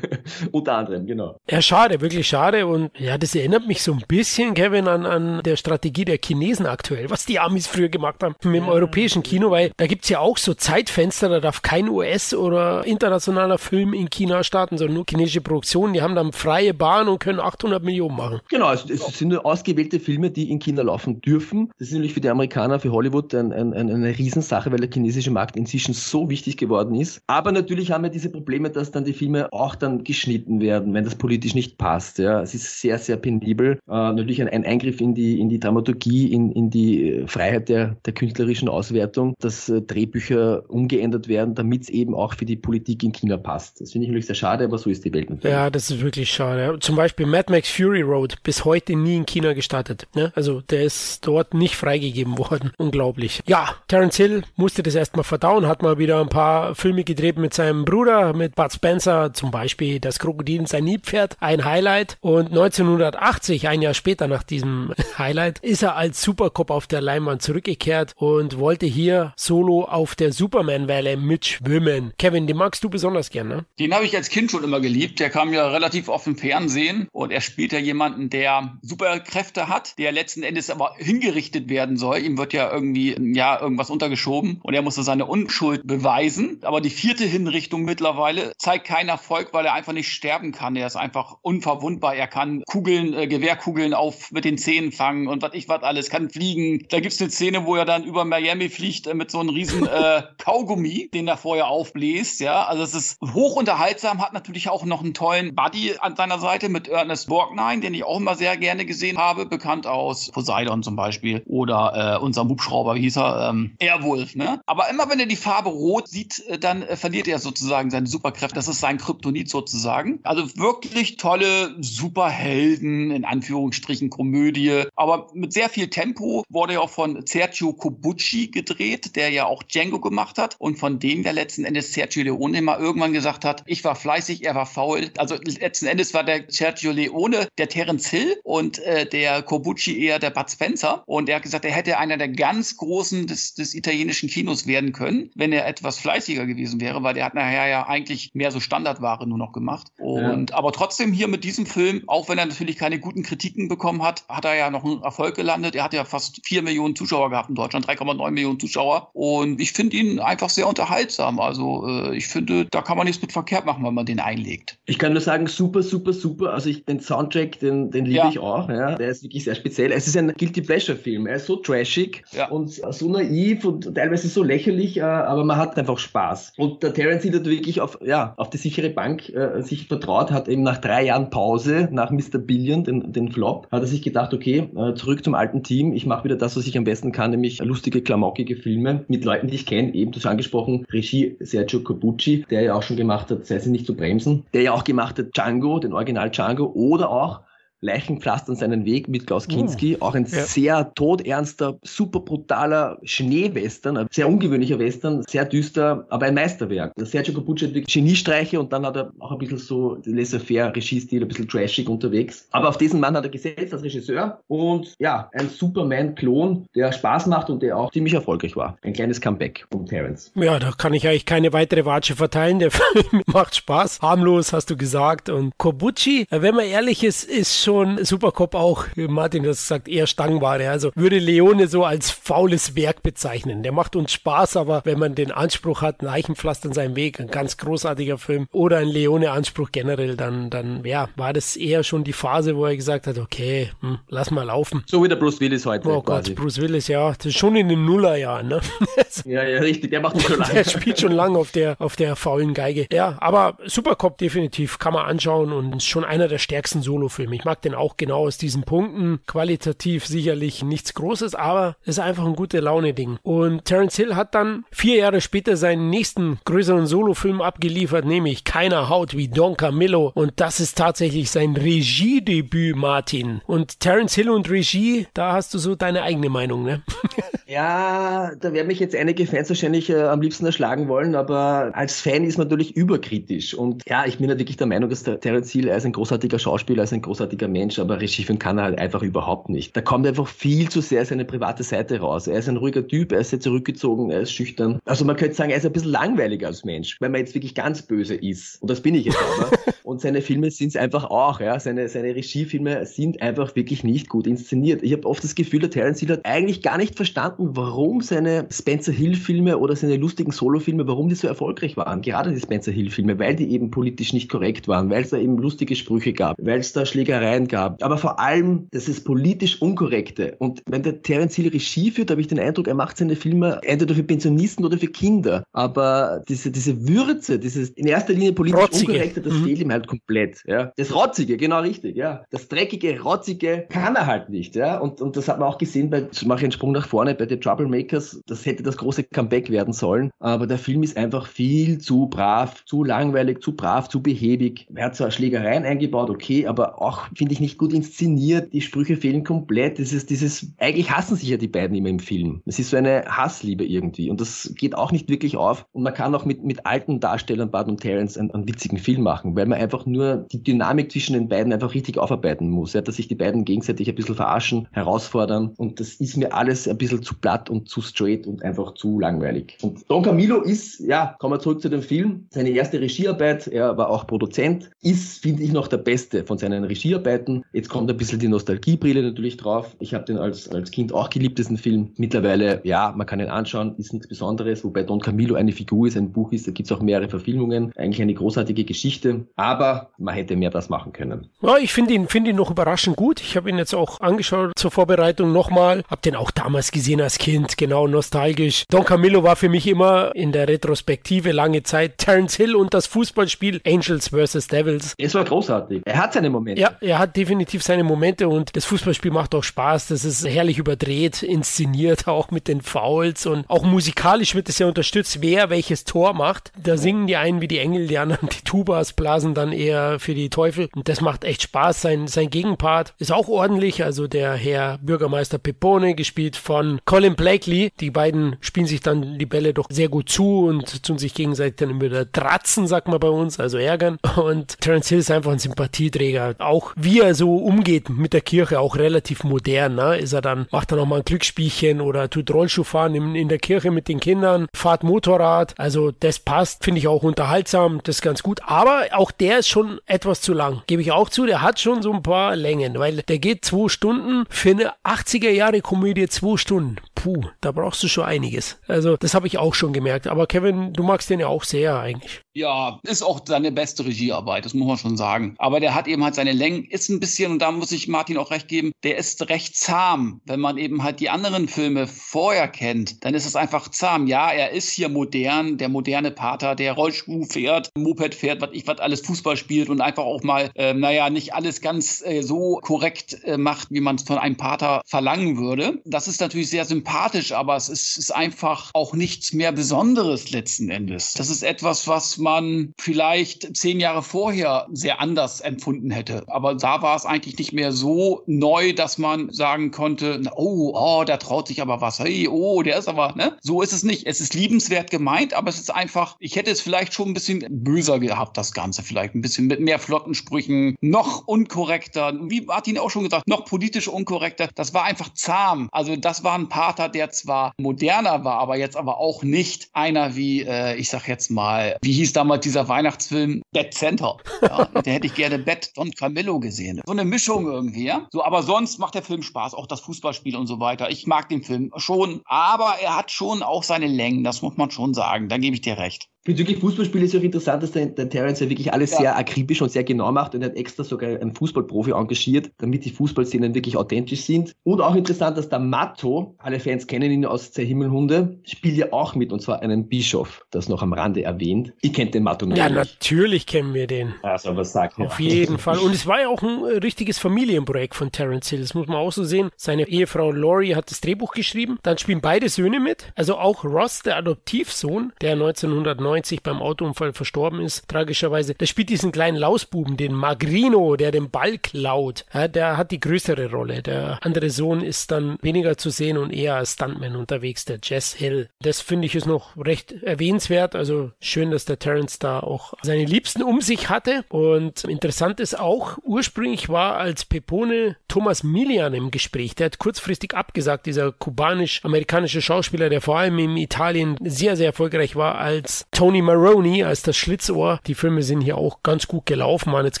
unter 0.52 0.76
anderem, 0.76 1.06
genau. 1.06 1.38
Ja, 1.50 1.60
schade, 1.60 2.00
wirklich 2.00 2.26
schade. 2.26 2.66
Und 2.66 2.90
ja, 2.98 3.18
das 3.18 3.34
erinnert 3.34 3.66
mich 3.66 3.82
so 3.82 3.92
ein 3.92 4.02
bisschen, 4.08 4.54
Kevin, 4.54 4.88
an, 4.88 5.04
an 5.04 5.42
der 5.44 5.56
Strategie 5.56 6.04
der 6.04 6.18
Chinesen 6.24 6.66
aktuell, 6.66 7.10
was 7.10 7.26
die 7.26 7.38
Amis 7.38 7.66
früher 7.74 7.88
gemacht 7.88 8.22
haben 8.22 8.34
mit 8.44 8.54
dem 8.54 8.68
europäischen 8.68 9.22
Kino, 9.22 9.50
weil 9.50 9.72
da 9.76 9.86
gibt's 9.86 10.08
ja 10.08 10.20
auch 10.20 10.38
so 10.38 10.54
Zeitfenster, 10.54 11.28
da 11.28 11.40
darf 11.40 11.62
kein 11.62 11.88
US- 11.88 12.34
oder 12.34 12.86
internationaler 12.86 13.58
Film 13.58 13.92
in 13.92 14.10
China 14.10 14.44
starten, 14.44 14.78
sondern 14.78 14.94
nur 14.94 15.04
chinesische 15.08 15.40
Produktionen. 15.40 15.92
Die 15.92 16.02
haben 16.02 16.14
dann 16.14 16.32
freie 16.32 16.72
Bahn 16.74 17.08
und 17.08 17.18
können 17.18 17.40
800 17.40 17.82
Millionen 17.82 18.16
machen. 18.16 18.40
Genau, 18.48 18.72
es, 18.72 18.88
es 18.88 19.18
sind 19.18 19.28
nur 19.28 19.44
ausgewählte 19.44 19.98
Filme, 19.98 20.30
die 20.30 20.50
in 20.50 20.58
China 20.58 20.82
laufen 20.82 21.20
dürfen. 21.20 21.70
Das 21.78 21.88
ist 21.88 21.94
natürlich 21.94 22.14
für 22.14 22.20
die 22.20 22.28
Amerikaner, 22.28 22.78
für 22.78 22.92
Hollywood 22.92 23.34
ein, 23.34 23.52
ein, 23.52 23.72
ein, 23.74 23.90
eine 23.90 24.16
Riesensache, 24.16 24.70
weil 24.70 24.78
der 24.78 24.90
chinesische 24.90 25.30
Markt 25.30 25.56
inzwischen 25.56 25.94
so 25.94 26.30
wichtig 26.30 26.56
geworden 26.56 26.94
ist. 26.94 27.20
Aber 27.26 27.52
natürlich 27.52 27.90
haben 27.90 28.04
wir 28.04 28.10
diese 28.10 28.30
Probleme, 28.30 28.70
dass 28.70 28.90
dann 28.90 29.04
die 29.04 29.12
Filme 29.12 29.52
auch 29.52 29.74
dann 29.74 30.04
geschnitten 30.04 30.60
werden, 30.60 30.94
wenn 30.94 31.04
das 31.04 31.16
politisch 31.16 31.54
nicht 31.54 31.78
passt. 31.78 32.18
Ja, 32.18 32.42
es 32.42 32.54
ist 32.54 32.80
sehr, 32.80 32.98
sehr 32.98 33.16
penibel. 33.16 33.78
Äh, 33.88 33.92
natürlich 33.92 34.40
ein, 34.40 34.48
ein 34.48 34.64
Eingriff 34.64 35.00
in 35.00 35.14
die, 35.14 35.40
in 35.40 35.48
die 35.48 35.58
Dramaturgie, 35.58 36.32
in, 36.32 36.52
in 36.52 36.70
die 36.70 37.10
äh, 37.10 37.26
Freiheit 37.64 37.68
der, 37.68 37.96
der 38.04 38.12
künstlerischen 38.12 38.68
Auswertung, 38.68 39.34
dass 39.40 39.68
äh, 39.68 39.82
Drehbücher 39.82 40.64
umgeändert 40.68 41.28
werden, 41.28 41.54
damit 41.54 41.82
es 41.82 41.88
eben 41.88 42.14
auch 42.14 42.34
für 42.34 42.44
die 42.44 42.56
Politik 42.56 43.02
in 43.02 43.12
China 43.12 43.36
passt. 43.36 43.80
Das 43.80 43.92
finde 43.92 44.04
ich 44.04 44.08
natürlich 44.10 44.26
sehr 44.26 44.34
schade, 44.34 44.64
aber 44.64 44.78
so 44.78 44.90
ist 44.90 45.04
die 45.04 45.12
Welt 45.12 45.30
natürlich. 45.30 45.52
Ja, 45.52 45.70
das 45.70 45.90
ist 45.90 46.00
wirklich 46.00 46.30
schade. 46.30 46.78
Zum 46.80 46.96
Beispiel 46.96 47.26
Mad 47.26 47.50
Max 47.50 47.70
Fury 47.70 48.02
Road, 48.02 48.42
bis 48.42 48.64
heute 48.64 48.96
nie 48.96 49.16
in 49.16 49.26
China 49.26 49.52
gestartet. 49.52 50.06
Ne? 50.14 50.32
Also 50.34 50.60
der 50.60 50.84
ist 50.84 51.26
dort 51.26 51.54
nicht 51.54 51.76
freigegeben 51.76 52.38
worden. 52.38 52.72
Unglaublich. 52.78 53.40
Ja, 53.46 53.74
Terence 53.88 54.16
Hill 54.16 54.42
musste 54.56 54.82
das 54.82 54.94
erstmal 54.94 55.24
verdauen, 55.24 55.66
hat 55.66 55.82
mal 55.82 55.98
wieder 55.98 56.20
ein 56.20 56.28
paar 56.28 56.74
Filme 56.74 57.04
gedreht 57.04 57.38
mit 57.38 57.54
seinem 57.54 57.84
Bruder, 57.84 58.32
mit 58.32 58.54
Bud 58.54 58.72
Spencer, 58.72 59.32
zum 59.32 59.50
Beispiel 59.50 60.00
Das 60.00 60.18
Krokodil 60.18 60.60
und 60.60 60.68
sein 60.68 60.84
Niepferd, 60.84 61.36
ein 61.40 61.64
Highlight. 61.64 62.16
Und 62.20 62.48
1980, 62.48 63.68
ein 63.68 63.82
Jahr 63.82 63.94
später 63.94 64.28
nach 64.28 64.42
diesem 64.42 64.92
Highlight, 65.18 65.58
ist 65.60 65.82
er 65.82 65.96
als 65.96 66.22
Supercop 66.22 66.70
auf 66.70 66.86
der 66.86 67.00
Leinwand 67.00 67.42
zurückgekehrt 67.54 68.14
und 68.16 68.58
wollte 68.58 68.84
hier 68.84 69.32
solo 69.36 69.84
auf 69.84 70.16
der 70.16 70.32
Superman-Welle 70.32 71.16
mitschwimmen. 71.16 72.12
Kevin, 72.18 72.48
den 72.48 72.56
magst 72.56 72.82
du 72.82 72.90
besonders 72.90 73.30
gern, 73.30 73.46
ne? 73.46 73.64
Den 73.78 73.94
habe 73.94 74.04
ich 74.04 74.16
als 74.16 74.28
Kind 74.28 74.50
schon 74.50 74.64
immer 74.64 74.80
geliebt. 74.80 75.20
Der 75.20 75.30
kam 75.30 75.52
ja 75.52 75.68
relativ 75.68 76.08
oft 76.08 76.26
im 76.26 76.36
Fernsehen 76.36 77.06
und 77.12 77.30
er 77.30 77.40
spielt 77.40 77.72
ja 77.72 77.78
jemanden, 77.78 78.28
der 78.28 78.76
Superkräfte 78.82 79.68
hat, 79.68 79.98
der 79.98 80.10
letzten 80.10 80.42
Endes 80.42 80.68
aber 80.68 80.96
hingerichtet 80.98 81.68
werden 81.68 81.96
soll. 81.96 82.18
Ihm 82.18 82.38
wird 82.38 82.52
ja 82.52 82.72
irgendwie 82.72 83.14
ja 83.34 83.60
irgendwas 83.60 83.88
untergeschoben 83.88 84.58
und 84.64 84.74
er 84.74 84.82
musste 84.82 85.04
seine 85.04 85.26
Unschuld 85.26 85.86
beweisen. 85.86 86.58
Aber 86.62 86.80
die 86.80 86.90
vierte 86.90 87.24
Hinrichtung 87.24 87.84
mittlerweile 87.84 88.52
zeigt 88.58 88.88
keinen 88.88 89.10
Erfolg, 89.10 89.50
weil 89.52 89.64
er 89.64 89.74
einfach 89.74 89.92
nicht 89.92 90.10
sterben 90.10 90.50
kann. 90.50 90.74
Er 90.74 90.88
ist 90.88 90.96
einfach 90.96 91.36
unverwundbar. 91.42 92.16
Er 92.16 92.26
kann 92.26 92.64
Kugeln, 92.66 93.14
äh, 93.14 93.28
Gewehrkugeln 93.28 93.94
auf 93.94 94.32
mit 94.32 94.44
den 94.44 94.58
Zähnen 94.58 94.90
fangen 94.90 95.28
und 95.28 95.40
was 95.40 95.54
ich 95.54 95.68
was 95.68 95.84
alles, 95.84 96.10
kann 96.10 96.30
fliegen. 96.30 96.84
Da 96.88 96.98
gibt 96.98 97.12
es 97.12 97.20
eine 97.20 97.30
Szene, 97.30 97.43
wo 97.52 97.76
er 97.76 97.84
dann 97.84 98.04
über 98.04 98.24
Miami 98.24 98.68
fliegt 98.68 99.06
äh, 99.06 99.14
mit 99.14 99.30
so 99.30 99.40
einem 99.40 99.50
riesen 99.50 99.86
äh, 99.86 100.22
Kaugummi, 100.38 101.10
den 101.12 101.28
er 101.28 101.36
vorher 101.36 101.68
aufbläst, 101.68 102.40
ja. 102.40 102.64
Also 102.64 102.82
es 102.82 102.94
ist 102.94 103.20
hoch 103.20 103.56
unterhaltsam, 103.56 104.20
hat 104.22 104.32
natürlich 104.32 104.68
auch 104.68 104.84
noch 104.84 105.02
einen 105.02 105.14
tollen 105.14 105.54
Buddy 105.54 105.94
an 105.98 106.16
seiner 106.16 106.38
Seite 106.38 106.68
mit 106.68 106.88
Ernest 106.88 107.28
Borgnine, 107.28 107.80
den 107.80 107.94
ich 107.94 108.04
auch 108.04 108.18
immer 108.18 108.34
sehr 108.34 108.56
gerne 108.56 108.84
gesehen 108.86 109.18
habe, 109.18 109.46
bekannt 109.46 109.86
aus 109.86 110.30
Poseidon 110.30 110.82
zum 110.82 110.96
Beispiel 110.96 111.42
oder 111.46 112.18
äh, 112.18 112.22
unserem 112.22 112.48
Hubschrauber, 112.48 112.94
wie 112.94 113.00
hieß 113.00 113.18
er, 113.18 113.50
ähm, 113.50 113.76
Airwolf, 113.78 114.34
ne? 114.34 114.60
Aber 114.66 114.88
immer 114.88 115.08
wenn 115.10 115.20
er 115.20 115.26
die 115.26 115.36
Farbe 115.36 115.68
rot 115.68 116.08
sieht, 116.08 116.44
äh, 116.48 116.58
dann 116.58 116.82
äh, 116.82 116.96
verliert 116.96 117.28
er 117.28 117.38
sozusagen 117.38 117.90
seine 117.90 118.06
Superkräfte. 118.06 118.54
Das 118.54 118.68
ist 118.68 118.80
sein 118.80 118.98
Kryptonit 118.98 119.50
sozusagen. 119.50 120.20
Also 120.22 120.56
wirklich 120.56 121.16
tolle 121.16 121.74
Superhelden, 121.80 123.10
in 123.10 123.24
Anführungsstrichen 123.24 124.10
Komödie, 124.10 124.84
aber 124.96 125.28
mit 125.34 125.52
sehr 125.52 125.68
viel 125.68 125.88
Tempo 125.88 126.44
wurde 126.48 126.74
ja 126.74 126.80
auch 126.80 126.90
von 126.90 127.26
Sergio 127.34 127.72
Cobucci 127.72 128.46
gedreht, 128.46 129.16
der 129.16 129.28
ja 129.30 129.46
auch 129.46 129.64
Django 129.64 129.98
gemacht 129.98 130.38
hat 130.38 130.54
und 130.60 130.78
von 130.78 131.00
dem 131.00 131.24
der 131.24 131.32
letzten 131.32 131.64
Endes 131.64 131.92
Sergio 131.92 132.22
Leone 132.22 132.62
mal 132.62 132.78
irgendwann 132.78 133.12
gesagt 133.12 133.44
hat, 133.44 133.64
ich 133.66 133.82
war 133.82 133.96
fleißig, 133.96 134.44
er 134.44 134.54
war 134.54 134.66
faul. 134.66 135.10
Also 135.18 135.34
letzten 135.44 135.86
Endes 135.86 136.14
war 136.14 136.22
der 136.22 136.44
Sergio 136.46 136.92
Leone 136.92 137.48
der 137.58 137.68
Terence 137.68 138.08
Hill 138.08 138.36
und 138.44 138.78
äh, 138.78 139.04
der 139.04 139.42
Cobucci 139.42 139.98
eher 139.98 140.20
der 140.20 140.30
Bud 140.30 140.48
Spencer 140.48 141.02
und 141.06 141.28
er 141.28 141.36
hat 141.36 141.42
gesagt, 141.42 141.64
er 141.64 141.72
hätte 141.72 141.98
einer 141.98 142.18
der 142.18 142.28
ganz 142.28 142.76
großen 142.76 143.26
des, 143.26 143.54
des 143.54 143.74
italienischen 143.74 144.28
Kinos 144.28 144.68
werden 144.68 144.92
können, 144.92 145.32
wenn 145.34 145.52
er 145.52 145.66
etwas 145.66 145.98
fleißiger 145.98 146.46
gewesen 146.46 146.80
wäre, 146.80 147.02
weil 147.02 147.14
der 147.14 147.24
hat 147.24 147.34
nachher 147.34 147.66
ja 147.66 147.88
eigentlich 147.88 148.30
mehr 148.34 148.52
so 148.52 148.60
Standardware 148.60 149.26
nur 149.26 149.38
noch 149.38 149.52
gemacht. 149.52 149.88
Und 149.98 150.50
ja. 150.50 150.56
aber 150.56 150.70
trotzdem 150.70 151.12
hier 151.12 151.26
mit 151.26 151.42
diesem 151.42 151.66
Film, 151.66 152.04
auch 152.06 152.28
wenn 152.28 152.38
er 152.38 152.46
natürlich 152.46 152.76
keine 152.76 153.00
guten 153.00 153.24
Kritiken 153.24 153.66
bekommen 153.66 154.04
hat, 154.04 154.24
hat 154.28 154.44
er 154.44 154.54
ja 154.54 154.70
noch 154.70 154.84
einen 154.84 155.02
Erfolg 155.02 155.34
gelandet. 155.34 155.74
Er 155.74 155.82
hat 155.82 155.94
ja 155.94 156.04
fast 156.04 156.40
vier 156.46 156.62
Millionen 156.62 156.94
Zuschauer 156.94 157.23
gehabt 157.30 157.48
in 157.48 157.54
Deutschland, 157.54 157.86
3,9 157.86 158.30
Millionen 158.30 158.60
Zuschauer. 158.60 159.10
Und 159.12 159.60
ich 159.60 159.72
finde 159.72 159.96
ihn 159.96 160.20
einfach 160.20 160.50
sehr 160.50 160.68
unterhaltsam. 160.68 161.40
Also 161.40 161.86
äh, 161.86 162.16
ich 162.16 162.26
finde, 162.26 162.66
da 162.66 162.82
kann 162.82 162.96
man 162.96 163.06
nichts 163.06 163.22
mit 163.22 163.32
verkehrt 163.32 163.66
machen, 163.66 163.84
wenn 163.84 163.94
man 163.94 164.06
den 164.06 164.20
einlegt. 164.20 164.78
Ich 164.86 164.98
kann 164.98 165.12
nur 165.12 165.20
sagen, 165.20 165.46
super, 165.46 165.82
super, 165.82 166.12
super. 166.12 166.52
Also 166.52 166.70
ich, 166.70 166.84
den 166.84 167.00
Soundtrack, 167.00 167.58
den, 167.60 167.90
den 167.90 168.06
liebe 168.06 168.18
ja. 168.18 168.28
ich 168.28 168.38
auch. 168.38 168.68
Ja. 168.68 168.94
Der 168.94 169.08
ist 169.08 169.22
wirklich 169.22 169.44
sehr 169.44 169.54
speziell. 169.54 169.92
Es 169.92 170.06
ist 170.06 170.16
ein 170.16 170.32
Guilty 170.36 170.62
Pleasure 170.62 170.96
Film. 170.96 171.26
Er 171.26 171.36
ist 171.36 171.46
so 171.46 171.56
trashig 171.56 172.22
ja. 172.32 172.48
und 172.48 172.68
so 172.70 173.08
naiv 173.08 173.64
und 173.64 173.94
teilweise 173.94 174.28
so 174.28 174.42
lächerlich, 174.42 174.98
äh, 174.98 175.02
aber 175.02 175.44
man 175.44 175.56
hat 175.56 175.76
einfach 175.76 175.98
Spaß. 175.98 176.54
Und 176.56 176.82
der 176.82 176.92
Terence 176.92 177.22
Hill 177.22 177.34
hat 177.34 177.44
wirklich 177.44 177.80
auf, 177.80 177.98
ja, 178.02 178.34
auf 178.36 178.50
die 178.50 178.58
sichere 178.58 178.90
Bank 178.90 179.28
äh, 179.30 179.62
sich 179.62 179.88
vertraut, 179.88 180.30
hat 180.30 180.48
eben 180.48 180.62
nach 180.62 180.78
drei 180.78 181.04
Jahren 181.04 181.30
Pause, 181.30 181.88
nach 181.90 182.10
Mr. 182.10 182.38
Billion, 182.38 182.84
den, 182.84 183.12
den 183.12 183.30
Flop, 183.30 183.68
hat 183.70 183.82
er 183.82 183.86
sich 183.86 184.02
gedacht, 184.02 184.34
okay, 184.34 184.68
äh, 184.76 184.94
zurück 184.94 185.24
zum 185.24 185.34
alten 185.34 185.62
Team. 185.62 185.92
Ich 185.92 186.06
mache 186.06 186.24
wieder 186.24 186.36
das, 186.36 186.56
was 186.56 186.66
ich 186.66 186.76
am 186.76 186.84
besten 186.84 187.12
kann, 187.14 187.30
nämlich 187.30 187.60
lustige, 187.60 188.02
klamaukige 188.02 188.56
Filme 188.56 189.06
mit 189.08 189.24
Leuten, 189.24 189.48
die 189.48 189.54
ich 189.54 189.64
kenne. 189.64 189.94
Eben, 189.94 190.12
du 190.12 190.28
angesprochen, 190.28 190.84
Regie 190.92 191.36
Sergio 191.40 191.80
Cobucci, 191.80 192.44
der 192.50 192.62
ja 192.62 192.74
auch 192.74 192.82
schon 192.82 192.96
gemacht 192.96 193.30
hat, 193.30 193.46
sei 193.46 193.58
sie 193.58 193.70
nicht 193.70 193.86
zu 193.86 193.96
bremsen, 193.96 194.44
der 194.52 194.62
ja 194.62 194.72
auch 194.72 194.84
gemacht 194.84 195.18
hat 195.18 195.34
Django, 195.34 195.78
den 195.78 195.94
Original 195.94 196.30
Django, 196.30 196.66
oder 196.74 197.10
auch 197.10 197.40
Leichenpflastern 197.84 198.56
seinen 198.56 198.84
Weg 198.84 199.08
mit 199.08 199.26
Klaus 199.26 199.46
Kinski. 199.46 199.96
Oh, 200.00 200.06
auch 200.06 200.14
ein 200.14 200.24
ja. 200.24 200.42
sehr 200.42 200.92
todernster, 200.94 201.78
super 201.82 202.20
brutaler 202.20 202.98
Schneewestern, 203.02 203.98
ein 203.98 204.06
sehr 204.10 204.26
ungewöhnlicher 204.26 204.78
Western, 204.78 205.22
sehr 205.28 205.44
düster, 205.44 206.06
aber 206.08 206.26
ein 206.26 206.34
Meisterwerk. 206.34 206.94
Der 206.96 207.06
Sergio 207.06 207.34
Capucci 207.34 207.66
hat 207.66 207.86
Geniestreiche 207.86 208.58
und 208.58 208.72
dann 208.72 208.86
hat 208.86 208.96
er 208.96 209.12
auch 209.18 209.32
ein 209.32 209.38
bisschen 209.38 209.58
so 209.58 209.98
laissez-faire 210.04 210.74
Regiestil, 210.74 211.22
ein 211.22 211.28
bisschen 211.28 211.46
trashig 211.46 211.88
unterwegs. 211.88 212.48
Aber 212.52 212.70
auf 212.70 212.78
diesen 212.78 213.00
Mann 213.00 213.16
hat 213.16 213.24
er 213.24 213.30
gesetzt 213.30 213.72
als 213.72 213.82
Regisseur 213.82 214.40
und 214.48 214.94
ja, 214.98 215.28
ein 215.34 215.50
Superman-Klon, 215.50 216.66
der 216.74 216.90
Spaß 216.90 217.26
macht 217.26 217.50
und 217.50 217.62
der 217.62 217.76
auch 217.76 217.92
ziemlich 217.92 218.14
erfolgreich 218.14 218.56
war. 218.56 218.78
Ein 218.82 218.94
kleines 218.94 219.20
Comeback 219.20 219.66
von 219.70 219.84
Terence. 219.86 220.32
Ja, 220.34 220.58
da 220.58 220.72
kann 220.72 220.94
ich 220.94 221.06
eigentlich 221.06 221.26
keine 221.26 221.52
weitere 221.52 221.84
Watsche 221.84 222.16
verteilen. 222.16 222.60
Der 222.60 222.70
Film 222.70 223.22
macht 223.26 223.56
Spaß. 223.56 224.00
Harmlos, 224.00 224.54
hast 224.54 224.70
du 224.70 224.76
gesagt. 224.76 225.28
Und 225.28 225.58
Kobuchi, 225.58 226.26
wenn 226.30 226.54
man 226.54 226.64
ehrlich 226.64 227.04
ist, 227.04 227.24
ist 227.24 227.62
schon 227.62 227.73
schon 227.74 228.04
Supercop 228.04 228.54
auch, 228.54 228.86
Martin 228.96 229.42
hat 229.42 229.50
gesagt, 229.50 229.88
eher 229.88 230.06
Stangenware. 230.06 230.70
Also 230.70 230.90
würde 230.94 231.18
Leone 231.18 231.66
so 231.68 231.84
als 231.84 232.10
faules 232.10 232.76
Werk 232.76 233.02
bezeichnen. 233.02 233.62
Der 233.62 233.72
macht 233.72 233.96
uns 233.96 234.12
Spaß, 234.12 234.56
aber 234.56 234.82
wenn 234.84 234.98
man 234.98 235.14
den 235.14 235.30
Anspruch 235.30 235.82
hat, 235.82 236.02
Leichenpflaster 236.02 236.68
in 236.68 236.74
seinem 236.74 236.96
Weg, 236.96 237.20
ein 237.20 237.28
ganz 237.28 237.56
großartiger 237.56 238.18
Film 238.18 238.46
oder 238.52 238.78
ein 238.78 238.88
Leone-Anspruch 238.88 239.70
generell, 239.72 240.16
dann, 240.16 240.50
dann, 240.50 240.84
ja, 240.84 241.08
war 241.16 241.32
das 241.32 241.56
eher 241.56 241.82
schon 241.82 242.04
die 242.04 242.12
Phase, 242.12 242.56
wo 242.56 242.64
er 242.66 242.76
gesagt 242.76 243.06
hat, 243.06 243.18
okay, 243.18 243.70
hm, 243.80 243.98
lass 244.08 244.30
mal 244.30 244.44
laufen. 244.44 244.82
So 244.86 245.02
wie 245.02 245.08
der 245.08 245.16
Bruce 245.16 245.40
Willis 245.40 245.66
heute. 245.66 245.88
Oh 245.88 246.00
quasi. 246.00 246.34
Gott, 246.34 246.42
Bruce 246.42 246.60
Willis, 246.60 246.88
ja, 246.88 247.12
das 247.12 247.26
ist 247.26 247.38
schon 247.38 247.56
in 247.56 247.68
den 247.68 247.84
Nullerjahren, 247.84 248.48
ne? 248.48 248.60
ja, 249.24 249.42
ja, 249.42 249.60
richtig, 249.60 249.90
der 249.90 250.00
macht 250.00 250.20
schon 250.20 250.38
lange. 250.38 250.54
Der 250.54 250.64
spielt 250.64 251.00
schon 251.00 251.12
lange 251.12 251.38
auf 251.38 251.50
der, 251.50 251.76
auf 251.80 251.96
der 251.96 252.16
faulen 252.16 252.54
Geige. 252.54 252.86
Ja, 252.92 253.16
aber 253.20 253.58
Supercop 253.66 254.18
definitiv 254.18 254.78
kann 254.78 254.92
man 254.92 255.06
anschauen 255.06 255.52
und 255.52 255.76
ist 255.76 255.86
schon 255.86 256.04
einer 256.04 256.28
der 256.28 256.38
stärksten 256.38 256.82
Solofilme. 256.82 257.34
Ich 257.34 257.44
mag 257.44 257.60
den 257.64 257.74
auch 257.74 257.96
genau 257.96 258.26
aus 258.26 258.38
diesen 258.38 258.62
Punkten. 258.62 259.20
Qualitativ 259.26 260.06
sicherlich 260.06 260.62
nichts 260.62 260.94
Großes, 260.94 261.34
aber 261.34 261.76
ist 261.84 261.98
einfach 261.98 262.24
ein 262.24 262.36
gute 262.36 262.60
Laune-Ding. 262.60 263.18
Und 263.22 263.64
Terence 263.64 263.96
Hill 263.96 264.16
hat 264.16 264.34
dann 264.34 264.64
vier 264.70 264.96
Jahre 264.96 265.20
später 265.20 265.56
seinen 265.56 265.90
nächsten 265.90 266.38
größeren 266.44 266.86
Solofilm 266.86 267.40
abgeliefert, 267.40 268.04
nämlich 268.04 268.44
Keiner 268.44 268.88
haut 268.88 269.16
wie 269.16 269.28
Don 269.28 269.56
Camillo. 269.56 270.12
Und 270.14 270.34
das 270.36 270.60
ist 270.60 270.78
tatsächlich 270.78 271.30
sein 271.30 271.56
Regiedebüt, 271.56 272.76
Martin. 272.76 273.40
Und 273.46 273.80
Terence 273.80 274.14
Hill 274.14 274.30
und 274.30 274.50
Regie, 274.50 275.06
da 275.14 275.32
hast 275.32 275.54
du 275.54 275.58
so 275.58 275.74
deine 275.74 276.02
eigene 276.02 276.28
Meinung, 276.28 276.64
ne? 276.64 276.82
ja, 277.46 278.32
da 278.40 278.52
werden 278.52 278.68
mich 278.68 278.80
jetzt 278.80 278.94
einige 278.94 279.26
Fans 279.26 279.48
wahrscheinlich 279.48 279.90
äh, 279.90 280.02
am 280.02 280.20
liebsten 280.20 280.46
erschlagen 280.46 280.88
wollen, 280.88 281.14
aber 281.14 281.70
als 281.74 282.00
Fan 282.00 282.24
ist 282.24 282.38
man 282.38 282.48
natürlich 282.48 282.76
überkritisch. 282.76 283.54
Und 283.54 283.82
ja, 283.88 284.06
ich 284.06 284.18
bin 284.18 284.28
ja 284.28 284.38
wirklich 284.38 284.56
der 284.56 284.66
Meinung, 284.66 284.90
dass 284.90 285.02
der 285.02 285.20
Terence 285.20 285.50
Hill, 285.50 285.68
ist 285.68 285.86
ein 285.86 285.92
großartiger 285.92 286.38
Schauspieler, 286.38 286.82
er 286.82 286.84
ist 286.84 286.92
ein 286.92 287.02
großartiger 287.02 287.43
Mensch, 287.48 287.78
aber 287.78 288.00
Regie 288.00 288.24
führen 288.24 288.38
kann 288.38 288.58
er 288.58 288.64
halt 288.64 288.78
einfach 288.78 289.02
überhaupt 289.02 289.48
nicht. 289.48 289.76
Da 289.76 289.80
kommt 289.80 290.06
einfach 290.06 290.26
viel 290.28 290.68
zu 290.68 290.80
sehr 290.80 291.04
seine 291.04 291.24
private 291.24 291.62
Seite 291.62 292.00
raus. 292.00 292.26
Er 292.26 292.38
ist 292.38 292.48
ein 292.48 292.56
ruhiger 292.56 292.86
Typ, 292.86 293.12
er 293.12 293.20
ist 293.20 293.30
sehr 293.30 293.40
zurückgezogen, 293.40 294.10
er 294.10 294.20
ist 294.20 294.32
schüchtern. 294.32 294.78
Also 294.84 295.04
man 295.04 295.16
könnte 295.16 295.34
sagen, 295.34 295.50
er 295.50 295.58
ist 295.58 295.66
ein 295.66 295.72
bisschen 295.72 295.90
langweiliger 295.90 296.46
als 296.48 296.64
Mensch, 296.64 296.96
wenn 297.00 297.12
man 297.12 297.20
jetzt 297.20 297.34
wirklich 297.34 297.54
ganz 297.54 297.82
böse 297.82 298.14
ist. 298.14 298.60
Und 298.62 298.70
das 298.70 298.80
bin 298.80 298.94
ich 298.94 299.06
jetzt 299.06 299.18
aber. 299.38 299.50
Und 299.84 300.00
seine 300.00 300.22
Filme 300.22 300.50
sind 300.50 300.68
es 300.68 300.76
einfach 300.76 301.04
auch, 301.04 301.40
ja. 301.40 301.60
Seine, 301.60 301.90
seine 301.90 302.14
Regiefilme 302.14 302.86
sind 302.86 303.20
einfach 303.20 303.54
wirklich 303.54 303.84
nicht 303.84 304.08
gut 304.08 304.26
inszeniert. 304.26 304.82
Ich 304.82 304.94
habe 304.94 305.06
oft 305.06 305.22
das 305.22 305.34
Gefühl, 305.34 305.60
der 305.60 305.70
Terence 305.70 306.00
Hill 306.00 306.08
hat 306.08 306.24
eigentlich 306.24 306.62
gar 306.62 306.78
nicht 306.78 306.96
verstanden, 306.96 307.50
warum 307.52 308.00
seine 308.00 308.46
Spencer 308.50 308.92
Hill-Filme 308.92 309.58
oder 309.58 309.76
seine 309.76 309.96
lustigen 309.96 310.32
Solo-Filme, 310.32 310.86
warum 310.86 311.10
die 311.10 311.14
so 311.14 311.28
erfolgreich 311.28 311.76
waren. 311.76 312.00
Gerade 312.00 312.32
die 312.32 312.40
Spencer 312.40 312.72
Hill-Filme, 312.72 313.18
weil 313.18 313.36
die 313.36 313.50
eben 313.50 313.70
politisch 313.70 314.14
nicht 314.14 314.30
korrekt 314.30 314.68
waren, 314.68 314.88
weil 314.88 315.02
es 315.02 315.10
da 315.10 315.18
eben 315.18 315.36
lustige 315.36 315.76
Sprüche 315.76 316.14
gab, 316.14 316.38
weil 316.40 316.60
es 316.60 316.72
da 316.72 316.86
Schlägereien 317.34 317.48
gab. 317.48 317.82
Aber 317.82 317.98
vor 317.98 318.18
allem, 318.20 318.68
das 318.70 318.88
ist 318.88 319.04
politisch 319.04 319.60
Unkorrekte. 319.60 320.36
Und 320.38 320.62
wenn 320.66 320.82
der 320.82 321.02
Terence 321.02 321.34
Hill 321.34 321.48
Regie 321.48 321.90
führt, 321.90 322.10
habe 322.10 322.20
ich 322.20 322.28
den 322.28 322.38
Eindruck, 322.38 322.68
er 322.68 322.74
macht 322.74 322.96
seine 322.96 323.16
Filme 323.16 323.60
entweder 323.62 323.94
für 323.94 324.02
Pensionisten 324.02 324.64
oder 324.64 324.78
für 324.78 324.86
Kinder. 324.88 325.44
Aber 325.52 326.22
diese, 326.28 326.50
diese 326.50 326.88
Würze, 326.88 327.38
dieses 327.38 327.70
in 327.70 327.86
erster 327.86 328.12
Linie 328.12 328.32
politisch 328.32 328.60
Rotzige. 328.60 328.92
Unkorrekte, 328.92 329.20
das 329.20 329.32
mhm. 329.34 329.44
fehlt 329.44 329.60
ihm 329.60 329.72
halt 329.72 329.86
komplett. 329.86 330.42
Ja. 330.46 330.72
Das 330.76 330.94
Rotzige, 330.94 331.36
genau 331.36 331.60
richtig, 331.60 331.96
ja. 331.96 332.24
Das 332.30 332.48
Dreckige, 332.48 333.00
Rotzige 333.00 333.66
kann 333.68 333.96
er 333.96 334.06
halt 334.06 334.28
nicht, 334.28 334.54
ja. 334.56 334.78
Und, 334.78 335.00
und 335.00 335.16
das 335.16 335.28
hat 335.28 335.38
man 335.38 335.48
auch 335.48 335.58
gesehen 335.58 335.90
bei, 335.90 336.06
ich 336.10 336.26
mache 336.26 336.42
einen 336.42 336.52
Sprung 336.52 336.72
nach 336.72 336.86
vorne, 336.86 337.14
bei 337.14 337.28
The 337.28 337.36
Troublemakers, 337.36 338.20
das 338.26 338.46
hätte 338.46 338.62
das 338.62 338.76
große 338.76 339.04
Comeback 339.04 339.50
werden 339.50 339.72
sollen. 339.72 340.10
Aber 340.20 340.46
der 340.46 340.58
Film 340.58 340.82
ist 340.82 340.96
einfach 340.96 341.26
viel 341.26 341.78
zu 341.78 342.06
brav, 342.06 342.64
zu 342.64 342.84
langweilig, 342.84 343.40
zu 343.40 343.54
brav, 343.54 343.88
zu 343.88 344.02
behäbig. 344.02 344.66
Er 344.74 344.86
hat 344.86 344.96
zwar 344.96 345.10
Schlägereien 345.10 345.64
eingebaut, 345.64 346.10
okay, 346.10 346.46
aber 346.46 346.80
auch, 346.80 347.08
finde 347.24 347.32
ich, 347.32 347.40
nicht 347.40 347.56
gut 347.56 347.72
inszeniert. 347.72 348.52
Die 348.52 348.60
Sprüche 348.60 348.98
fehlen 348.98 349.24
komplett. 349.24 349.78
Das 349.78 349.94
ist 349.94 350.10
dieses, 350.10 350.52
eigentlich 350.58 350.90
hassen 350.90 351.16
sich 351.16 351.30
ja 351.30 351.38
die 351.38 351.48
beiden 351.48 351.74
immer 351.74 351.88
im 351.88 351.98
Film. 351.98 352.42
Es 352.44 352.58
ist 352.58 352.68
so 352.68 352.76
eine 352.76 353.02
Hassliebe 353.06 353.64
irgendwie. 353.64 354.10
Und 354.10 354.20
das 354.20 354.52
geht 354.58 354.74
auch 354.74 354.92
nicht 354.92 355.08
wirklich 355.08 355.38
auf. 355.38 355.66
Und 355.72 355.84
man 355.84 355.94
kann 355.94 356.14
auch 356.14 356.26
mit, 356.26 356.44
mit 356.44 356.66
alten 356.66 357.00
Darstellern, 357.00 357.50
Bud 357.50 357.66
und 357.68 357.80
Terence, 357.80 358.18
einen, 358.18 358.30
einen 358.32 358.46
witzigen 358.46 358.76
Film 358.76 359.00
machen, 359.00 359.34
weil 359.36 359.46
man 359.46 359.58
einfach 359.58 359.86
nur 359.86 360.26
die 360.32 360.42
Dynamik 360.42 360.92
zwischen 360.92 361.14
den 361.14 361.28
beiden 361.28 361.50
einfach 361.50 361.72
richtig 361.72 361.96
aufarbeiten 361.96 362.50
muss. 362.50 362.74
Ja, 362.74 362.82
dass 362.82 362.96
sich 362.96 363.08
die 363.08 363.14
beiden 363.14 363.46
gegenseitig 363.46 363.88
ein 363.88 363.94
bisschen 363.94 364.16
verarschen, 364.16 364.68
herausfordern. 364.72 365.54
Und 365.56 365.80
das 365.80 365.94
ist 365.94 366.18
mir 366.18 366.34
alles 366.34 366.68
ein 366.68 366.76
bisschen 366.76 367.02
zu 367.02 367.14
platt 367.14 367.48
und 367.48 367.70
zu 367.70 367.80
straight 367.80 368.26
und 368.26 368.42
einfach 368.42 368.74
zu 368.74 369.00
langweilig. 369.00 369.56
Und 369.62 369.88
Don 369.88 370.02
Camillo 370.02 370.42
ist, 370.42 370.78
ja, 370.80 371.16
kommen 371.18 371.32
wir 371.32 371.40
zurück 371.40 371.62
zu 371.62 371.70
dem 371.70 371.80
Film, 371.80 372.26
seine 372.28 372.50
erste 372.50 372.82
Regiearbeit, 372.82 373.46
er 373.46 373.78
war 373.78 373.88
auch 373.88 374.06
Produzent, 374.06 374.70
ist, 374.82 375.22
finde 375.22 375.42
ich, 375.42 375.52
noch 375.52 375.68
der 375.68 375.78
beste 375.78 376.24
von 376.24 376.36
seinen 376.36 376.64
Regiearbeiten. 376.64 377.13
Jetzt 377.52 377.68
kommt 377.68 377.90
ein 377.90 377.96
bisschen 377.96 378.18
die 378.18 378.28
Nostalgiebrille 378.28 379.02
natürlich 379.02 379.36
drauf. 379.36 379.76
Ich 379.78 379.94
habe 379.94 380.04
den 380.04 380.18
als, 380.18 380.48
als 380.48 380.70
Kind 380.70 380.92
auch 380.92 381.10
geliebt, 381.10 381.38
diesen 381.38 381.56
Film. 381.56 381.92
Mittlerweile, 381.96 382.60
ja, 382.64 382.92
man 382.96 383.06
kann 383.06 383.20
ihn 383.20 383.28
anschauen, 383.28 383.74
ist 383.78 383.92
nichts 383.92 384.08
Besonderes, 384.08 384.64
wobei 384.64 384.82
Don 384.82 385.00
Camillo 385.00 385.34
eine 385.34 385.52
Figur 385.52 385.86
ist, 385.86 385.96
ein 385.96 386.12
Buch 386.12 386.32
ist, 386.32 386.46
da 386.46 386.52
gibt 386.52 386.70
es 386.70 386.76
auch 386.76 386.80
mehrere 386.82 387.08
Verfilmungen, 387.08 387.72
eigentlich 387.76 388.02
eine 388.02 388.14
großartige 388.14 388.64
Geschichte, 388.64 389.26
aber 389.36 389.90
man 389.98 390.14
hätte 390.14 390.36
mehr 390.36 390.50
das 390.50 390.68
machen 390.68 390.92
können. 390.92 391.28
Ja, 391.42 391.56
ich 391.58 391.72
finde 391.72 391.94
ihn, 391.94 392.08
finde 392.08 392.30
ihn 392.30 392.36
noch 392.36 392.50
überraschend 392.50 392.96
gut. 392.96 393.20
Ich 393.20 393.36
habe 393.36 393.50
ihn 393.50 393.58
jetzt 393.58 393.74
auch 393.74 394.00
angeschaut 394.00 394.52
zur 394.56 394.70
Vorbereitung 394.70 395.32
nochmal, 395.32 395.82
habe 395.88 396.02
den 396.02 396.16
auch 396.16 396.30
damals 396.30 396.72
gesehen, 396.72 397.00
als 397.00 397.18
Kind, 397.18 397.56
genau, 397.56 397.86
nostalgisch. 397.86 398.64
Don 398.70 398.84
Camillo 398.84 399.22
war 399.22 399.36
für 399.36 399.48
mich 399.48 399.66
immer 399.66 400.14
in 400.14 400.32
der 400.32 400.48
Retrospektive 400.48 401.32
lange 401.32 401.62
Zeit 401.62 401.98
Terence 401.98 402.36
Hill 402.36 402.56
und 402.56 402.74
das 402.74 402.86
Fußballspiel 402.86 403.60
Angels 403.66 404.08
vs. 404.08 404.48
Devils. 404.48 404.94
Es 404.98 405.14
war 405.14 405.24
großartig. 405.24 405.82
Er 405.84 405.98
hat 405.98 406.12
seine 406.12 406.30
Momente. 406.30 406.60
Ja, 406.60 406.76
er 406.80 406.98
hat 406.98 407.03
definitiv 407.06 407.62
seine 407.62 407.84
Momente 407.84 408.28
und 408.28 408.54
das 408.56 408.64
Fußballspiel 408.64 409.10
macht 409.10 409.34
auch 409.34 409.42
Spaß. 409.42 409.88
Das 409.88 410.04
ist 410.04 410.26
herrlich 410.26 410.58
überdreht, 410.58 411.22
inszeniert, 411.22 412.06
auch 412.08 412.30
mit 412.30 412.48
den 412.48 412.60
Fouls 412.60 413.26
und 413.26 413.48
auch 413.48 413.64
musikalisch 413.64 414.34
wird 414.34 414.48
es 414.48 414.58
ja 414.58 414.66
unterstützt, 414.66 415.22
wer 415.22 415.50
welches 415.50 415.84
Tor 415.84 416.14
macht. 416.14 416.52
Da 416.56 416.76
singen 416.76 417.06
die 417.06 417.16
einen 417.16 417.40
wie 417.40 417.48
die 417.48 417.58
Engel, 417.58 417.86
die 417.86 417.98
anderen 417.98 418.28
die 418.32 418.44
Tubas 418.44 418.92
blasen 418.92 419.34
dann 419.34 419.52
eher 419.52 419.98
für 419.98 420.14
die 420.14 420.30
Teufel 420.30 420.68
und 420.74 420.88
das 420.88 421.00
macht 421.00 421.24
echt 421.24 421.42
Spaß. 421.42 421.82
Sein, 421.82 422.06
sein 422.06 422.30
Gegenpart 422.30 422.94
ist 422.98 423.12
auch 423.12 423.28
ordentlich, 423.28 423.84
also 423.84 424.06
der 424.06 424.34
Herr 424.34 424.78
Bürgermeister 424.78 425.38
Pepone, 425.38 425.94
gespielt 425.94 426.36
von 426.36 426.80
Colin 426.84 427.16
Blakely. 427.16 427.72
Die 427.80 427.90
beiden 427.90 428.36
spielen 428.40 428.66
sich 428.66 428.80
dann 428.80 429.18
die 429.18 429.26
Bälle 429.26 429.54
doch 429.54 429.66
sehr 429.70 429.88
gut 429.88 430.08
zu 430.08 430.46
und 430.46 430.82
tun 430.82 430.98
sich 430.98 431.14
gegenseitig 431.14 431.56
dann 431.56 431.70
immer 431.70 431.82
wieder 431.82 432.04
dratzen, 432.04 432.66
sagt 432.66 432.88
man 432.88 433.00
bei 433.00 433.08
uns, 433.08 433.40
also 433.40 433.58
ärgern. 433.58 433.98
Und 434.16 434.60
Terence 434.60 434.88
Hill 434.88 434.98
ist 434.98 435.10
einfach 435.10 435.32
ein 435.32 435.38
Sympathieträger. 435.38 436.34
Auch 436.38 436.72
wie 436.76 436.93
er 437.00 437.14
so 437.14 437.36
umgeht 437.36 437.88
mit 437.88 438.12
der 438.12 438.20
Kirche, 438.20 438.60
auch 438.60 438.76
relativ 438.76 439.24
modern. 439.24 439.74
Ne? 439.74 439.98
Ist 439.98 440.12
er 440.12 440.22
dann, 440.22 440.46
macht 440.50 440.72
er 440.72 440.76
nochmal 440.76 441.00
ein 441.00 441.04
Glücksspielchen 441.04 441.80
oder 441.80 442.10
tut 442.10 442.32
Rollschuh 442.32 442.64
fahren 442.64 442.94
in, 442.94 443.14
in 443.14 443.28
der 443.28 443.38
Kirche 443.38 443.70
mit 443.70 443.88
den 443.88 444.00
Kindern, 444.00 444.46
fahrt 444.54 444.82
Motorrad. 444.84 445.54
Also 445.58 445.90
das 445.90 446.18
passt, 446.18 446.64
finde 446.64 446.78
ich 446.78 446.88
auch 446.88 447.02
unterhaltsam, 447.02 447.80
das 447.84 447.96
ist 447.96 448.02
ganz 448.02 448.22
gut. 448.22 448.40
Aber 448.44 448.84
auch 448.92 449.10
der 449.10 449.40
ist 449.40 449.48
schon 449.48 449.80
etwas 449.86 450.20
zu 450.20 450.32
lang. 450.32 450.62
Gebe 450.66 450.82
ich 450.82 450.92
auch 450.92 451.08
zu, 451.08 451.26
der 451.26 451.42
hat 451.42 451.60
schon 451.60 451.82
so 451.82 451.92
ein 451.92 452.02
paar 452.02 452.36
Längen, 452.36 452.78
weil 452.78 452.96
der 452.96 453.18
geht 453.18 453.44
zwei 453.44 453.68
Stunden 453.68 454.24
für 454.28 454.50
eine 454.50 454.72
80er 454.84 455.30
Jahre 455.30 455.60
Komödie 455.60 456.08
zwei 456.08 456.36
Stunden. 456.36 456.76
Puh, 456.94 457.24
da 457.40 457.52
brauchst 457.52 457.82
du 457.82 457.88
schon 457.88 458.04
einiges. 458.04 458.58
Also 458.66 458.96
das 458.96 459.14
habe 459.14 459.26
ich 459.26 459.38
auch 459.38 459.54
schon 459.54 459.72
gemerkt. 459.72 460.06
Aber 460.06 460.26
Kevin, 460.26 460.72
du 460.72 460.82
magst 460.82 461.10
den 461.10 461.20
ja 461.20 461.28
auch 461.28 461.44
sehr 461.44 461.78
eigentlich. 461.78 462.22
Ja, 462.36 462.80
ist 462.82 463.02
auch 463.02 463.20
seine 463.24 463.52
beste 463.52 463.84
Regiearbeit, 463.84 464.44
das 464.44 464.54
muss 464.54 464.66
man 464.66 464.76
schon 464.76 464.96
sagen. 464.96 465.36
Aber 465.38 465.60
der 465.60 465.74
hat 465.74 465.86
eben 465.86 466.02
halt 466.02 466.16
seine 466.16 466.32
Längen, 466.32 466.64
ist 466.64 466.88
ein 466.88 466.98
bisschen, 466.98 467.30
und 467.32 467.38
da 467.40 467.52
muss 467.52 467.70
ich 467.70 467.86
Martin 467.86 468.18
auch 468.18 468.32
recht 468.32 468.48
geben, 468.48 468.72
der 468.82 468.96
ist 468.96 469.28
recht 469.28 469.56
zahm. 469.56 470.20
Wenn 470.24 470.40
man 470.40 470.58
eben 470.58 470.82
halt 470.82 470.98
die 470.98 471.10
anderen 471.10 471.46
Filme 471.46 471.86
vorher 471.86 472.48
kennt, 472.48 473.04
dann 473.04 473.14
ist 473.14 473.26
es 473.26 473.36
einfach 473.36 473.68
zahm. 473.68 474.08
Ja, 474.08 474.32
er 474.32 474.50
ist 474.50 474.70
hier 474.70 474.88
modern, 474.88 475.58
der 475.58 475.68
moderne 475.68 476.10
Pater, 476.10 476.56
der 476.56 476.72
Rollschuh 476.72 477.24
fährt, 477.24 477.70
Moped 477.76 478.16
fährt, 478.16 478.40
was 478.40 478.50
ich 478.52 478.66
was 478.66 478.80
alles 478.80 479.02
Fußball 479.02 479.36
spielt 479.36 479.68
und 479.68 479.80
einfach 479.80 480.04
auch 480.04 480.22
mal, 480.24 480.50
äh, 480.56 480.74
naja, 480.74 481.10
nicht 481.10 481.34
alles 481.34 481.60
ganz 481.60 482.02
äh, 482.04 482.22
so 482.22 482.58
korrekt 482.62 483.16
äh, 483.24 483.36
macht, 483.36 483.68
wie 483.70 483.80
man 483.80 483.94
es 483.94 484.02
von 484.02 484.18
einem 484.18 484.36
Pater 484.36 484.82
verlangen 484.86 485.38
würde. 485.38 485.80
Das 485.84 486.08
ist 486.08 486.20
natürlich 486.20 486.50
sehr 486.50 486.64
sympathisch, 486.64 486.83
aber 486.86 487.56
es 487.56 487.68
ist, 487.68 487.96
ist 487.96 488.14
einfach 488.14 488.70
auch 488.74 488.94
nichts 488.94 489.32
mehr 489.32 489.52
Besonderes 489.52 490.30
letzten 490.30 490.70
Endes. 490.70 491.14
Das 491.14 491.30
ist 491.30 491.42
etwas, 491.42 491.88
was 491.88 492.18
man 492.18 492.74
vielleicht 492.78 493.56
zehn 493.56 493.80
Jahre 493.80 494.02
vorher 494.02 494.66
sehr 494.72 495.00
anders 495.00 495.40
empfunden 495.40 495.90
hätte. 495.90 496.24
Aber 496.28 496.54
da 496.54 496.82
war 496.82 496.96
es 496.96 497.06
eigentlich 497.06 497.38
nicht 497.38 497.52
mehr 497.52 497.72
so 497.72 498.22
neu, 498.26 498.72
dass 498.72 498.98
man 498.98 499.30
sagen 499.32 499.70
konnte, 499.70 500.20
oh, 500.36 500.72
oh, 500.74 501.04
der 501.04 501.18
traut 501.18 501.48
sich 501.48 501.60
aber 501.60 501.80
was. 501.80 501.98
Hey, 501.98 502.28
oh, 502.28 502.62
der 502.62 502.78
ist 502.78 502.88
aber, 502.88 503.14
ne? 503.16 503.36
So 503.40 503.62
ist 503.62 503.72
es 503.72 503.82
nicht. 503.82 504.06
Es 504.06 504.20
ist 504.20 504.34
liebenswert 504.34 504.90
gemeint, 504.90 505.34
aber 505.34 505.48
es 505.48 505.58
ist 505.58 505.74
einfach, 505.74 506.16
ich 506.18 506.36
hätte 506.36 506.50
es 506.50 506.60
vielleicht 506.60 506.94
schon 506.94 507.10
ein 507.10 507.14
bisschen 507.14 507.44
böser 507.48 507.98
gehabt, 507.98 508.36
das 508.36 508.52
Ganze. 508.52 508.82
Vielleicht 508.82 509.14
ein 509.14 509.22
bisschen 509.22 509.46
mit 509.46 509.60
mehr 509.60 509.78
Flottensprüchen, 509.78 510.76
noch 510.80 511.26
unkorrekter, 511.26 512.12
wie 512.30 512.42
Martin 512.42 512.78
auch 512.78 512.90
schon 512.90 513.04
gesagt, 513.04 513.28
noch 513.28 513.44
politisch 513.44 513.88
unkorrekter. 513.88 514.48
Das 514.54 514.74
war 514.74 514.84
einfach 514.84 515.12
zahm. 515.14 515.68
Also 515.72 515.96
das 515.96 516.24
war 516.24 516.34
ein 516.34 516.48
Pater, 516.74 516.88
der 516.88 517.10
zwar 517.10 517.52
moderner 517.56 518.24
war, 518.24 518.38
aber 518.38 518.56
jetzt 518.56 518.76
aber 518.76 518.98
auch 518.98 519.22
nicht 519.22 519.68
einer 519.72 520.16
wie, 520.16 520.42
äh, 520.42 520.74
ich 520.74 520.88
sag 520.88 521.06
jetzt 521.06 521.30
mal, 521.30 521.76
wie 521.82 521.92
hieß 521.92 522.12
damals 522.12 522.42
dieser 522.42 522.68
Weihnachtsfilm 522.68 523.42
Bad 523.52 523.74
Center. 523.74 524.16
Ja, 524.42 524.64
da 524.74 524.90
hätte 524.90 525.06
ich 525.06 525.14
gerne 525.14 525.38
Bad 525.38 525.70
Don 525.76 525.92
Camillo 525.92 526.40
gesehen. 526.40 526.80
So 526.84 526.92
eine 526.92 527.04
Mischung 527.04 527.46
irgendwie, 527.46 527.84
ja. 527.84 528.08
So, 528.12 528.24
aber 528.24 528.42
sonst 528.42 528.78
macht 528.78 528.96
der 528.96 529.02
Film 529.02 529.22
Spaß, 529.22 529.54
auch 529.54 529.66
das 529.66 529.80
Fußballspiel 529.80 530.36
und 530.36 530.48
so 530.48 530.58
weiter. 530.58 530.90
Ich 530.90 531.06
mag 531.06 531.28
den 531.28 531.42
Film 531.42 531.70
schon, 531.76 532.22
aber 532.24 532.76
er 532.82 532.96
hat 532.96 533.12
schon 533.12 533.42
auch 533.42 533.62
seine 533.62 533.86
Längen, 533.86 534.24
das 534.24 534.42
muss 534.42 534.56
man 534.56 534.70
schon 534.70 534.94
sagen. 534.94 535.28
Da 535.28 535.38
gebe 535.38 535.54
ich 535.54 535.62
dir 535.62 535.78
recht. 535.78 536.08
Bezüglich 536.24 536.58
Fußballspiel 536.58 537.02
ist 537.02 537.14
auch 537.14 537.20
interessant, 537.20 537.62
dass 537.62 537.72
der, 537.72 537.86
der 537.86 538.08
Terence 538.08 538.40
ja 538.40 538.48
wirklich 538.48 538.72
alles 538.72 538.92
ja. 538.92 538.98
sehr 538.98 539.16
akribisch 539.18 539.60
und 539.60 539.70
sehr 539.70 539.84
genau 539.84 540.10
macht 540.10 540.34
und 540.34 540.40
er 540.40 540.48
hat 540.48 540.56
extra 540.56 540.82
sogar 540.82 541.10
einen 541.10 541.34
Fußballprofi 541.34 541.90
engagiert, 541.90 542.50
damit 542.56 542.86
die 542.86 542.90
Fußballszenen 542.90 543.54
wirklich 543.54 543.76
authentisch 543.76 544.22
sind. 544.22 544.54
Und 544.62 544.80
auch 544.80 544.94
interessant, 544.94 545.36
dass 545.36 545.50
der 545.50 545.58
Matto, 545.58 546.34
alle 546.38 546.60
Fans 546.60 546.86
kennen 546.86 547.10
ihn 547.10 547.26
aus 547.26 547.52
Zwei 547.52 547.66
Himmelhunde, 547.66 548.38
spielt 548.44 548.76
ja 548.76 548.90
auch 548.90 549.14
mit 549.14 549.32
und 549.32 549.42
zwar 549.42 549.60
einen 549.60 549.86
Bischof, 549.86 550.46
das 550.50 550.66
noch 550.70 550.80
am 550.80 550.94
Rande 550.94 551.22
erwähnt. 551.22 551.74
Ich 551.82 551.92
kennt 551.92 552.14
den 552.14 552.22
Matto 552.22 552.46
natürlich. 552.46 552.70
Ja, 552.70 552.74
natürlich 552.74 553.46
kennen 553.46 553.74
wir 553.74 553.86
den. 553.86 554.14
Also, 554.22 554.56
was 554.56 554.72
sagt 554.72 554.98
Auf 554.98 555.20
ja. 555.20 555.28
jeden 555.28 555.58
Fall. 555.58 555.78
Und 555.78 555.94
es 555.94 556.06
war 556.06 556.22
ja 556.22 556.28
auch 556.28 556.42
ein 556.42 556.64
äh, 556.64 556.78
richtiges 556.78 557.18
Familienprojekt 557.18 557.94
von 557.94 558.10
Terence 558.10 558.48
Hill. 558.48 558.62
Das 558.62 558.72
muss 558.72 558.86
man 558.86 558.96
auch 558.96 559.12
so 559.12 559.24
sehen. 559.24 559.50
Seine 559.56 559.86
Ehefrau 559.88 560.32
Laurie 560.32 560.74
hat 560.74 560.90
das 560.90 561.02
Drehbuch 561.02 561.32
geschrieben. 561.32 561.78
Dann 561.82 561.98
spielen 561.98 562.22
beide 562.22 562.48
Söhne 562.48 562.80
mit. 562.80 563.12
Also 563.14 563.36
auch 563.36 563.62
Ross, 563.64 564.00
der 564.02 564.16
Adoptivsohn, 564.16 565.12
der 565.20 565.32
1990 565.32 566.13
1990 566.14 566.42
beim 566.42 566.62
Autounfall 566.62 567.12
verstorben 567.12 567.60
ist, 567.60 567.88
tragischerweise. 567.88 568.54
Der 568.54 568.66
spielt 568.66 568.88
diesen 568.88 569.12
kleinen 569.12 569.36
Lausbuben, 569.36 569.96
den 569.96 570.12
Magrino, 570.12 570.96
der 570.96 571.10
den 571.10 571.30
Ball 571.30 571.58
klaut. 571.58 572.24
Ja, 572.32 572.48
der 572.48 572.76
hat 572.76 572.90
die 572.90 573.00
größere 573.00 573.50
Rolle. 573.50 573.82
Der 573.82 574.18
andere 574.22 574.50
Sohn 574.50 574.80
ist 574.80 575.10
dann 575.10 575.38
weniger 575.42 575.76
zu 575.76 575.90
sehen 575.90 576.18
und 576.18 576.32
eher 576.32 576.56
als 576.56 576.74
Stuntman 576.74 577.16
unterwegs, 577.16 577.64
der 577.64 577.78
Jess 577.82 578.14
Hill. 578.14 578.48
Das 578.60 578.80
finde 578.80 579.06
ich 579.06 579.14
ist 579.14 579.26
noch 579.26 579.56
recht 579.56 579.92
erwähnenswert. 580.02 580.74
Also 580.74 581.10
schön, 581.20 581.50
dass 581.50 581.64
der 581.64 581.78
Terence 581.78 582.18
da 582.18 582.40
auch 582.40 582.74
seine 582.82 583.04
Liebsten 583.04 583.42
um 583.42 583.60
sich 583.60 583.88
hatte. 583.88 584.24
Und 584.28 584.84
interessant 584.84 585.40
ist 585.40 585.58
auch, 585.58 585.98
ursprünglich 586.02 586.68
war 586.68 586.96
als 586.96 587.24
Pepone 587.24 587.96
Thomas 588.08 588.42
Milian 588.42 588.94
im 588.94 589.10
Gespräch. 589.10 589.54
Der 589.54 589.66
hat 589.66 589.78
kurzfristig 589.78 590.34
abgesagt, 590.34 590.86
dieser 590.86 591.12
kubanisch-amerikanische 591.12 592.42
Schauspieler, 592.42 592.88
der 592.88 593.00
vor 593.00 593.18
allem 593.18 593.38
in 593.38 593.56
Italien 593.56 594.16
sehr, 594.22 594.56
sehr 594.56 594.66
erfolgreich 594.66 595.16
war 595.16 595.38
als 595.38 595.86
Tom 595.90 596.03
Tony 596.04 596.20
Maroney 596.20 596.84
als 596.84 597.00
das 597.00 597.16
Schlitzohr. 597.16 597.80
Die 597.86 597.94
Filme 597.94 598.22
sind 598.22 598.42
hier 598.42 598.58
auch 598.58 598.82
ganz 598.82 599.08
gut 599.08 599.24
gelaufen, 599.24 599.72
waren 599.72 599.86
jetzt 599.86 600.00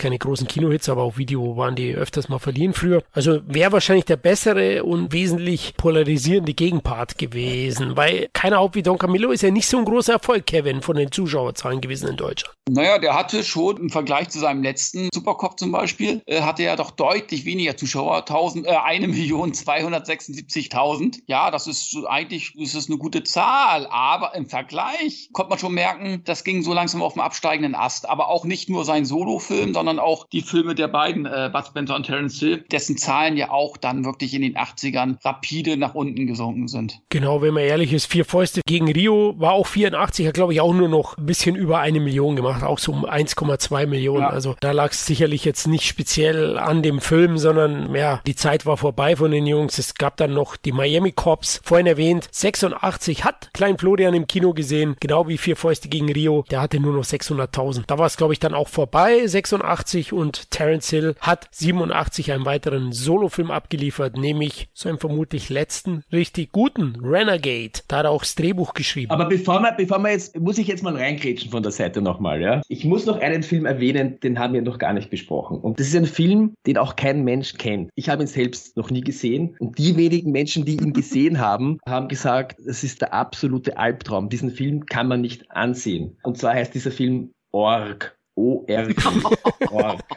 keine 0.00 0.18
großen 0.18 0.46
Kinohits, 0.46 0.90
aber 0.90 1.00
auf 1.00 1.16
Video 1.16 1.56
waren 1.56 1.76
die 1.76 1.94
öfters 1.94 2.28
mal 2.28 2.38
verliehen 2.38 2.74
früher. 2.74 3.02
Also 3.12 3.40
wäre 3.46 3.72
wahrscheinlich 3.72 4.04
der 4.04 4.18
bessere 4.18 4.84
und 4.84 5.14
wesentlich 5.14 5.72
polarisierende 5.78 6.52
Gegenpart 6.52 7.16
gewesen, 7.16 7.96
weil 7.96 8.28
keiner 8.34 8.58
Haupt 8.58 8.74
wie 8.74 8.82
Don 8.82 8.98
Camillo 8.98 9.30
ist 9.30 9.42
ja 9.42 9.50
nicht 9.50 9.66
so 9.66 9.78
ein 9.78 9.86
großer 9.86 10.12
Erfolg, 10.12 10.44
Kevin, 10.44 10.82
von 10.82 10.96
den 10.96 11.10
Zuschauerzahlen 11.10 11.80
gewesen 11.80 12.10
in 12.10 12.18
Deutschland. 12.18 12.54
Naja, 12.68 12.98
der 12.98 13.14
hatte 13.14 13.42
schon 13.42 13.76
im 13.76 13.90
Vergleich 13.90 14.30
zu 14.30 14.38
seinem 14.38 14.62
letzten 14.62 15.10
Supercop 15.12 15.58
zum 15.58 15.70
Beispiel, 15.70 16.22
äh, 16.26 16.40
hatte 16.42 16.62
er 16.64 16.76
doch 16.76 16.90
deutlich 16.90 17.44
weniger 17.44 17.76
Zuschauer, 17.76 18.24
1000, 18.24 18.66
äh, 18.66 18.70
1.276.000. 18.70 21.18
Ja, 21.26 21.50
das 21.50 21.66
ist 21.66 21.94
eigentlich 22.06 22.54
ist 22.56 22.74
das 22.74 22.88
eine 22.88 22.96
gute 22.98 23.22
Zahl, 23.22 23.86
aber 23.90 24.34
im 24.34 24.46
Vergleich 24.46 25.28
kommt 25.32 25.50
man 25.50 25.58
schon 25.58 25.74
merken, 25.74 25.93
merken, 25.94 26.22
das 26.24 26.44
ging 26.44 26.62
so 26.62 26.72
langsam 26.72 27.02
auf 27.02 27.14
dem 27.14 27.22
absteigenden 27.22 27.74
Ast. 27.74 28.08
Aber 28.08 28.28
auch 28.28 28.44
nicht 28.44 28.68
nur 28.68 28.84
sein 28.84 29.04
Solofilm, 29.04 29.74
sondern 29.74 29.98
auch 29.98 30.26
die 30.28 30.42
Filme 30.42 30.74
der 30.74 30.88
beiden, 30.88 31.26
äh, 31.26 31.50
Bud 31.52 31.66
Spencer 31.66 31.96
und 31.96 32.06
Terence 32.06 32.38
Hill, 32.38 32.64
dessen 32.70 32.96
Zahlen 32.96 33.36
ja 33.36 33.50
auch 33.50 33.76
dann 33.76 34.04
wirklich 34.04 34.34
in 34.34 34.42
den 34.42 34.56
80ern 34.56 35.16
rapide 35.24 35.76
nach 35.76 35.94
unten 35.94 36.26
gesunken 36.26 36.68
sind. 36.68 37.00
Genau, 37.08 37.42
wenn 37.42 37.54
man 37.54 37.64
ehrlich 37.64 37.92
ist, 37.92 38.06
Vier 38.06 38.24
Fäuste 38.24 38.60
gegen 38.66 38.90
Rio 38.90 39.34
war 39.38 39.52
auch 39.52 39.66
84, 39.66 40.26
hat 40.26 40.34
glaube 40.34 40.52
ich 40.52 40.60
auch 40.60 40.74
nur 40.74 40.88
noch 40.88 41.16
ein 41.16 41.26
bisschen 41.26 41.56
über 41.56 41.80
eine 41.80 42.00
Million 42.00 42.36
gemacht, 42.36 42.62
auch 42.62 42.78
so 42.78 42.92
um 42.92 43.04
1,2 43.04 43.86
Millionen. 43.86 44.22
Ja. 44.22 44.28
Also 44.28 44.56
da 44.60 44.72
lag 44.72 44.92
es 44.92 45.06
sicherlich 45.06 45.44
jetzt 45.44 45.66
nicht 45.66 45.86
speziell 45.86 46.58
an 46.58 46.82
dem 46.82 47.00
Film, 47.00 47.38
sondern 47.38 47.94
ja, 47.94 48.20
die 48.26 48.36
Zeit 48.36 48.66
war 48.66 48.76
vorbei 48.76 49.16
von 49.16 49.30
den 49.30 49.46
Jungs. 49.46 49.78
Es 49.78 49.94
gab 49.94 50.16
dann 50.16 50.34
noch 50.34 50.56
die 50.56 50.72
Miami 50.72 51.12
Cops, 51.12 51.60
vorhin 51.64 51.86
erwähnt, 51.86 52.28
86 52.30 53.24
hat 53.24 53.50
Klein 53.52 53.78
Florian 53.78 54.14
im 54.14 54.26
Kino 54.26 54.52
gesehen, 54.52 54.96
genau 55.00 55.28
wie 55.28 55.38
Vier 55.38 55.56
Fäuste 55.56 55.83
gegen 55.90 56.10
Rio, 56.10 56.44
der 56.50 56.60
hatte 56.60 56.80
nur 56.80 56.92
noch 56.92 57.04
600.000. 57.04 57.84
Da 57.86 57.98
war 57.98 58.06
es, 58.06 58.16
glaube 58.16 58.32
ich, 58.32 58.38
dann 58.38 58.54
auch 58.54 58.68
vorbei, 58.68 59.26
86 59.26 60.12
und 60.12 60.50
Terence 60.50 60.90
Hill 60.90 61.14
hat 61.20 61.48
87 61.52 62.32
einen 62.32 62.44
weiteren 62.46 62.92
Solofilm 62.92 63.50
abgeliefert, 63.50 64.16
nämlich 64.16 64.68
so 64.72 64.88
einen 64.88 64.98
vermutlich 64.98 65.48
letzten 65.48 66.04
richtig 66.12 66.52
guten 66.52 66.96
Renegade. 67.02 67.80
Da 67.88 67.98
hat 67.98 68.04
er 68.06 68.10
auch 68.10 68.22
das 68.22 68.34
Drehbuch 68.34 68.74
geschrieben. 68.74 69.10
Aber 69.10 69.26
bevor 69.26 69.60
wir, 69.60 69.72
bevor 69.72 69.98
wir 69.98 70.10
jetzt, 70.10 70.38
muss 70.38 70.58
ich 70.58 70.66
jetzt 70.66 70.82
mal 70.82 70.96
reingrätschen 70.96 71.50
von 71.50 71.62
der 71.62 71.72
Seite 71.72 72.02
nochmal, 72.02 72.40
ja. 72.40 72.62
Ich 72.68 72.84
muss 72.84 73.06
noch 73.06 73.18
einen 73.20 73.42
Film 73.42 73.66
erwähnen, 73.66 74.18
den 74.20 74.38
haben 74.38 74.54
wir 74.54 74.62
noch 74.62 74.78
gar 74.78 74.92
nicht 74.92 75.10
besprochen. 75.10 75.58
Und 75.58 75.80
das 75.80 75.88
ist 75.88 75.96
ein 75.96 76.06
Film, 76.06 76.54
den 76.66 76.78
auch 76.78 76.96
kein 76.96 77.24
Mensch 77.24 77.54
kennt. 77.54 77.90
Ich 77.94 78.08
habe 78.08 78.22
ihn 78.22 78.26
selbst 78.26 78.76
noch 78.76 78.90
nie 78.90 79.02
gesehen. 79.02 79.56
Und 79.58 79.78
die 79.78 79.96
wenigen 79.96 80.32
Menschen, 80.32 80.64
die 80.64 80.76
ihn 80.76 80.92
gesehen 80.92 81.38
haben, 81.44 81.78
haben 81.86 82.08
gesagt, 82.08 82.58
es 82.60 82.84
ist 82.84 83.00
der 83.00 83.12
absolute 83.14 83.76
Albtraum. 83.76 84.28
Diesen 84.28 84.50
Film 84.50 84.86
kann 84.86 85.08
man 85.08 85.20
nicht 85.20 85.50
ansehen. 85.50 85.73
Und 86.22 86.38
zwar 86.38 86.54
heißt 86.54 86.74
dieser 86.74 86.90
Film 86.90 87.32
Org. 87.52 88.16
O-R-G. 88.36 88.94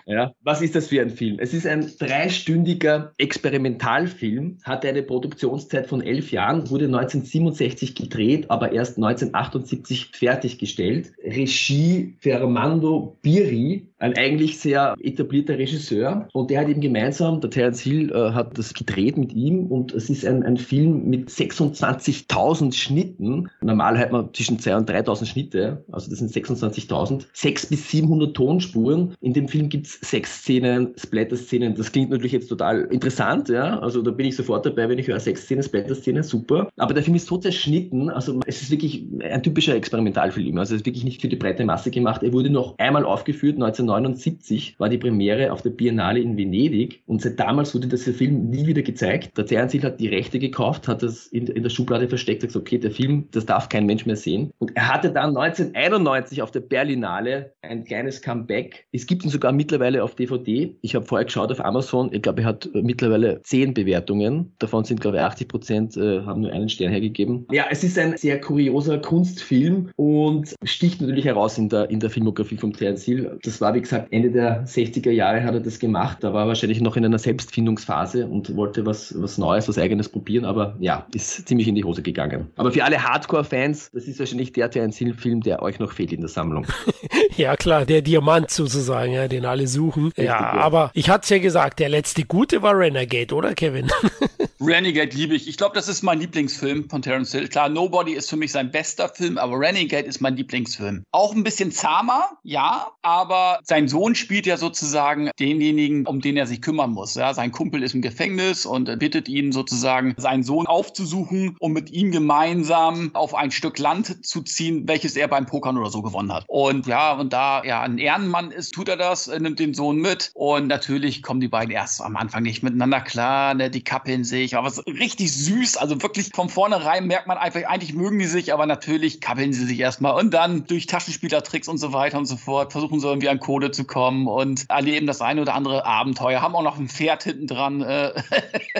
ja. 0.07 0.33
Was 0.41 0.61
ist 0.61 0.75
das 0.75 0.87
für 0.87 1.01
ein 1.01 1.11
Film? 1.11 1.37
Es 1.39 1.53
ist 1.53 1.67
ein 1.67 1.91
dreistündiger 1.99 3.13
Experimentalfilm, 3.17 4.57
hatte 4.63 4.87
eine 4.89 5.03
Produktionszeit 5.03 5.87
von 5.87 6.01
elf 6.01 6.31
Jahren, 6.31 6.69
wurde 6.69 6.85
1967 6.85 7.93
gedreht, 7.93 8.49
aber 8.49 8.71
erst 8.71 8.97
1978 8.97 10.07
fertiggestellt. 10.13 11.11
Regie 11.23 12.15
Fernando 12.19 13.17
Biri, 13.21 13.87
ein 13.99 14.15
eigentlich 14.15 14.59
sehr 14.59 14.95
etablierter 14.99 15.57
Regisseur. 15.57 16.27
Und 16.33 16.49
der 16.49 16.61
hat 16.61 16.69
eben 16.69 16.81
gemeinsam, 16.81 17.41
der 17.41 17.49
Terence 17.49 17.81
Hill 17.81 18.11
äh, 18.11 18.31
hat 18.31 18.57
das 18.57 18.73
gedreht 18.73 19.17
mit 19.17 19.33
ihm 19.33 19.67
und 19.67 19.93
es 19.93 20.09
ist 20.09 20.25
ein, 20.25 20.43
ein 20.43 20.57
Film 20.57 21.09
mit 21.09 21.29
26.000 21.29 22.73
Schnitten. 22.73 23.49
Normal 23.61 23.97
hat 23.97 24.11
man 24.11 24.33
zwischen 24.33 24.57
2.000 24.57 24.77
und 24.77 24.89
3.000 24.89 25.25
Schnitte, 25.25 25.83
also 25.91 26.09
das 26.09 26.19
sind 26.19 26.31
26.000. 26.31 27.25
600 27.33 27.69
bis 27.69 27.89
700 27.89 28.35
Tonspuren. 28.35 29.15
In 29.21 29.33
dem 29.33 29.47
Film 29.47 29.69
gibt 29.69 29.87
es 29.87 29.99
sechs 30.01 30.41
Szenen, 30.41 30.93
Splatter-Szenen. 30.97 31.75
Das 31.75 31.91
klingt 31.91 32.11
natürlich 32.11 32.31
jetzt 32.31 32.47
total 32.47 32.81
interessant, 32.91 33.49
ja. 33.49 33.79
Also 33.79 34.01
da 34.01 34.11
bin 34.11 34.27
ich 34.27 34.35
sofort 34.35 34.65
dabei, 34.65 34.87
wenn 34.89 34.99
ich 34.99 35.07
höre 35.07 35.19
sechs 35.19 35.43
Szenen, 35.43 35.63
Splatter-Szenen, 35.63 36.23
super. 36.23 36.69
Aber 36.77 36.93
der 36.93 37.03
Film 37.03 37.15
ist 37.15 37.27
so 37.27 37.37
zerschnitten, 37.37 38.09
also 38.09 38.39
es 38.45 38.61
ist 38.61 38.71
wirklich 38.71 39.05
ein 39.21 39.43
typischer 39.43 39.75
Experimentalfilm. 39.75 40.57
Also 40.57 40.75
es 40.75 40.81
ist 40.81 40.85
wirklich 40.85 41.03
nicht 41.03 41.21
für 41.21 41.27
die 41.27 41.35
breite 41.35 41.65
Masse 41.65 41.91
gemacht. 41.91 42.23
Er 42.23 42.33
wurde 42.33 42.49
noch 42.49 42.77
einmal 42.77 43.03
aufgeführt, 43.03 43.57
1979 43.89 44.75
war 44.79 44.89
die 44.89 44.97
Premiere 44.97 45.51
auf 45.51 45.61
der 45.61 45.69
Biennale 45.71 46.19
in 46.19 46.37
Venedig 46.37 47.03
und 47.05 47.21
seit 47.21 47.39
damals 47.39 47.73
wurde 47.73 47.87
dieser 47.87 48.13
Film 48.13 48.49
nie 48.49 48.67
wieder 48.67 48.81
gezeigt. 48.81 49.37
Der 49.37 49.45
Hill 49.45 49.83
hat 49.83 49.99
die 49.99 50.07
Rechte 50.07 50.39
gekauft, 50.39 50.87
hat 50.87 51.03
das 51.03 51.27
in, 51.27 51.47
in 51.47 51.63
der 51.63 51.69
Schublade 51.69 52.07
versteckt, 52.07 52.43
hat 52.43 52.49
gesagt, 52.49 52.67
okay, 52.67 52.77
der 52.77 52.91
Film, 52.91 53.27
das 53.31 53.45
darf 53.45 53.69
kein 53.69 53.85
Mensch 53.85 54.05
mehr 54.05 54.15
sehen. 54.15 54.51
Und 54.59 54.75
er 54.75 54.93
hatte 54.93 55.11
dann 55.11 55.37
1991 55.37 56.41
auf 56.41 56.51
der 56.51 56.59
Berlinale 56.61 57.53
ein 57.61 57.83
kleines 57.83 58.21
Comeback. 58.21 58.85
Es 58.91 59.05
gibt 59.05 59.23
ihn 59.23 59.29
sogar 59.29 59.51
mittlerweile 59.51 60.03
auf 60.03 60.15
DVD. 60.15 60.75
Ich 60.81 60.95
habe 60.95 61.05
vorher 61.05 61.25
geschaut 61.25 61.51
auf 61.51 61.63
Amazon. 61.63 62.09
Ich 62.11 62.21
glaube, 62.21 62.41
er 62.41 62.47
hat 62.47 62.69
mittlerweile 62.73 63.41
zehn 63.43 63.73
Bewertungen. 63.73 64.53
Davon 64.59 64.83
sind, 64.83 65.01
glaube 65.01 65.17
ich, 65.17 65.23
80 65.23 65.47
Prozent 65.47 65.97
äh, 65.97 66.21
haben 66.21 66.41
nur 66.41 66.51
einen 66.51 66.69
Stern 66.69 66.91
hergegeben. 66.91 67.47
Ja, 67.51 67.65
es 67.69 67.83
ist 67.83 67.97
ein 67.97 68.17
sehr 68.17 68.39
kurioser 68.41 68.97
Kunstfilm 68.99 69.89
und 69.95 70.55
sticht 70.63 71.01
natürlich 71.01 71.25
heraus 71.25 71.57
in 71.57 71.69
der, 71.69 71.89
in 71.89 71.99
der 71.99 72.09
Filmografie 72.09 72.57
vom 72.57 72.73
Terence 72.73 73.03
Hill. 73.03 73.37
Das 73.43 73.61
war, 73.61 73.73
wie 73.77 73.81
gesagt, 73.81 74.07
Ende 74.11 74.31
der 74.31 74.65
60er 74.65 75.11
Jahre 75.11 75.43
hat 75.43 75.53
er 75.53 75.59
das 75.59 75.79
gemacht. 75.79 76.17
Da 76.21 76.33
war 76.33 76.45
er 76.45 76.47
wahrscheinlich 76.47 76.81
noch 76.81 76.97
in 76.97 77.05
einer 77.05 77.19
Selbstfindungsphase 77.19 78.25
und 78.25 78.55
wollte 78.55 78.85
was, 78.85 79.13
was 79.17 79.37
Neues, 79.37 79.69
was 79.69 79.77
Eigenes 79.77 80.09
probieren. 80.09 80.45
Aber 80.45 80.75
ja, 80.79 81.05
ist 81.13 81.47
ziemlich 81.47 81.67
in 81.67 81.75
die 81.75 81.83
Hose 81.83 82.01
gegangen. 82.01 82.47
Aber 82.55 82.71
für 82.71 82.83
alle 82.83 83.03
Hardcore-Fans, 83.03 83.91
das 83.93 84.05
ist 84.05 84.19
wahrscheinlich 84.19 84.51
der 84.51 84.69
Terence 84.71 84.97
Hill-Film, 84.97 85.41
der 85.41 85.61
euch 85.61 85.79
noch 85.79 85.91
fehlt 85.91 86.11
in 86.11 86.21
der 86.21 86.29
Sammlung. 86.29 86.65
ja, 87.37 87.55
klar, 87.55 87.85
der 87.85 88.01
Diamant 88.01 88.49
sozusagen, 88.49 89.13
ja, 89.13 89.27
den 89.27 89.45
alle 89.45 89.67
suchen. 89.67 90.05
Richtig, 90.05 90.25
ja, 90.25 90.39
ja, 90.39 90.53
aber 90.53 90.91
ich 90.93 91.09
hatte 91.09 91.23
es 91.23 91.29
ja 91.29 91.37
gesagt, 91.37 91.79
der 91.79 91.89
letzte 91.89 92.25
gute 92.25 92.63
war 92.63 92.77
Renegade, 92.77 93.33
oder 93.35 93.53
Kevin? 93.53 93.89
Renegade 94.59 95.15
liebe 95.15 95.35
ich. 95.35 95.47
Ich 95.47 95.57
glaube, 95.57 95.75
das 95.75 95.87
ist 95.87 96.01
mein 96.01 96.19
Lieblingsfilm 96.19 96.89
von 96.89 97.01
Terence 97.01 97.31
Hill. 97.31 97.47
Klar, 97.47 97.69
Nobody 97.69 98.13
ist 98.13 98.29
für 98.29 98.37
mich 98.37 98.51
sein 98.51 98.71
bester 98.71 99.09
Film, 99.09 99.37
aber 99.37 99.59
Renegade 99.59 100.07
ist 100.07 100.19
mein 100.19 100.35
Lieblingsfilm. 100.35 101.03
Auch 101.11 101.35
ein 101.35 101.43
bisschen 101.43 101.71
zahmer, 101.71 102.29
ja, 102.43 102.91
aber 103.01 103.59
sein 103.67 103.89
Sohn 103.89 104.15
spielt 104.15 104.45
ja 104.45 104.55
sozusagen 104.57 105.29
denjenigen, 105.39 106.05
um 106.07 106.21
den 106.21 106.37
er 106.37 106.47
sich 106.47 106.61
kümmern 106.61 106.91
muss. 106.91 107.15
Ja, 107.15 107.33
sein 107.33 107.51
Kumpel 107.51 107.83
ist 107.83 107.93
im 107.93 108.01
Gefängnis 108.01 108.65
und 108.65 108.97
bittet 108.99 109.27
ihn 109.27 109.51
sozusagen, 109.51 110.13
seinen 110.17 110.43
Sohn 110.43 110.67
aufzusuchen, 110.67 111.57
um 111.59 111.73
mit 111.73 111.91
ihm 111.91 112.11
gemeinsam 112.11 113.11
auf 113.13 113.35
ein 113.35 113.51
Stück 113.51 113.77
Land 113.77 114.25
zu 114.25 114.41
ziehen, 114.41 114.87
welches 114.87 115.17
er 115.17 115.27
beim 115.27 115.45
Pokern 115.45 115.77
oder 115.77 115.89
so 115.89 116.01
gewonnen 116.01 116.31
hat. 116.31 116.45
Und 116.47 116.87
ja, 116.87 117.13
und 117.13 117.33
da 117.33 117.61
er 117.61 117.81
ein 117.81 117.97
Ehrenmann 117.97 118.51
ist, 118.51 118.73
tut 118.73 118.87
er 118.87 118.95
das, 118.95 119.27
nimmt 119.27 119.59
den 119.59 119.73
Sohn 119.73 119.97
mit. 119.97 120.31
Und 120.33 120.67
natürlich 120.67 121.21
kommen 121.21 121.41
die 121.41 121.49
beiden 121.49 121.71
erst 121.71 122.01
am 122.01 122.15
Anfang 122.15 122.43
nicht 122.43 122.63
miteinander 122.63 123.01
klar, 123.01 123.53
ne? 123.53 123.69
die 123.69 123.83
kappeln 123.83 124.23
sich, 124.23 124.55
aber 124.55 124.67
es 124.67 124.77
ist 124.77 124.87
richtig 124.87 125.33
süß. 125.33 125.75
Also 125.75 126.01
wirklich 126.01 126.29
von 126.33 126.47
vornherein 126.47 127.05
merkt 127.05 127.27
man 127.27 127.37
einfach, 127.37 127.63
eigentlich 127.65 127.93
mögen 127.93 128.17
die 128.17 128.25
sich, 128.25 128.53
aber 128.53 128.65
natürlich 128.65 129.19
kappeln 129.19 129.51
sie 129.51 129.65
sich 129.65 129.79
erstmal. 129.79 130.13
Und 130.13 130.33
dann 130.33 130.65
durch 130.67 130.87
Taschenspielertricks 130.87 131.67
und 131.67 131.79
so 131.79 131.91
weiter 131.91 132.17
und 132.17 132.27
so 132.27 132.37
fort 132.37 132.71
versuchen 132.71 133.01
sie 133.01 133.07
irgendwie 133.07 133.27
an 133.27 133.39
Kohle 133.39 133.56
zu 133.71 133.85
kommen 133.85 134.27
und 134.27 134.65
erleben 134.69 135.07
das 135.07 135.21
eine 135.21 135.41
oder 135.41 135.55
andere 135.55 135.85
Abenteuer. 135.85 136.41
Haben 136.41 136.55
auch 136.55 136.63
noch 136.63 136.77
ein 136.77 136.87
Pferd 136.87 137.23
hinten 137.23 137.47
dran, 137.47 137.81
äh, 137.81 138.13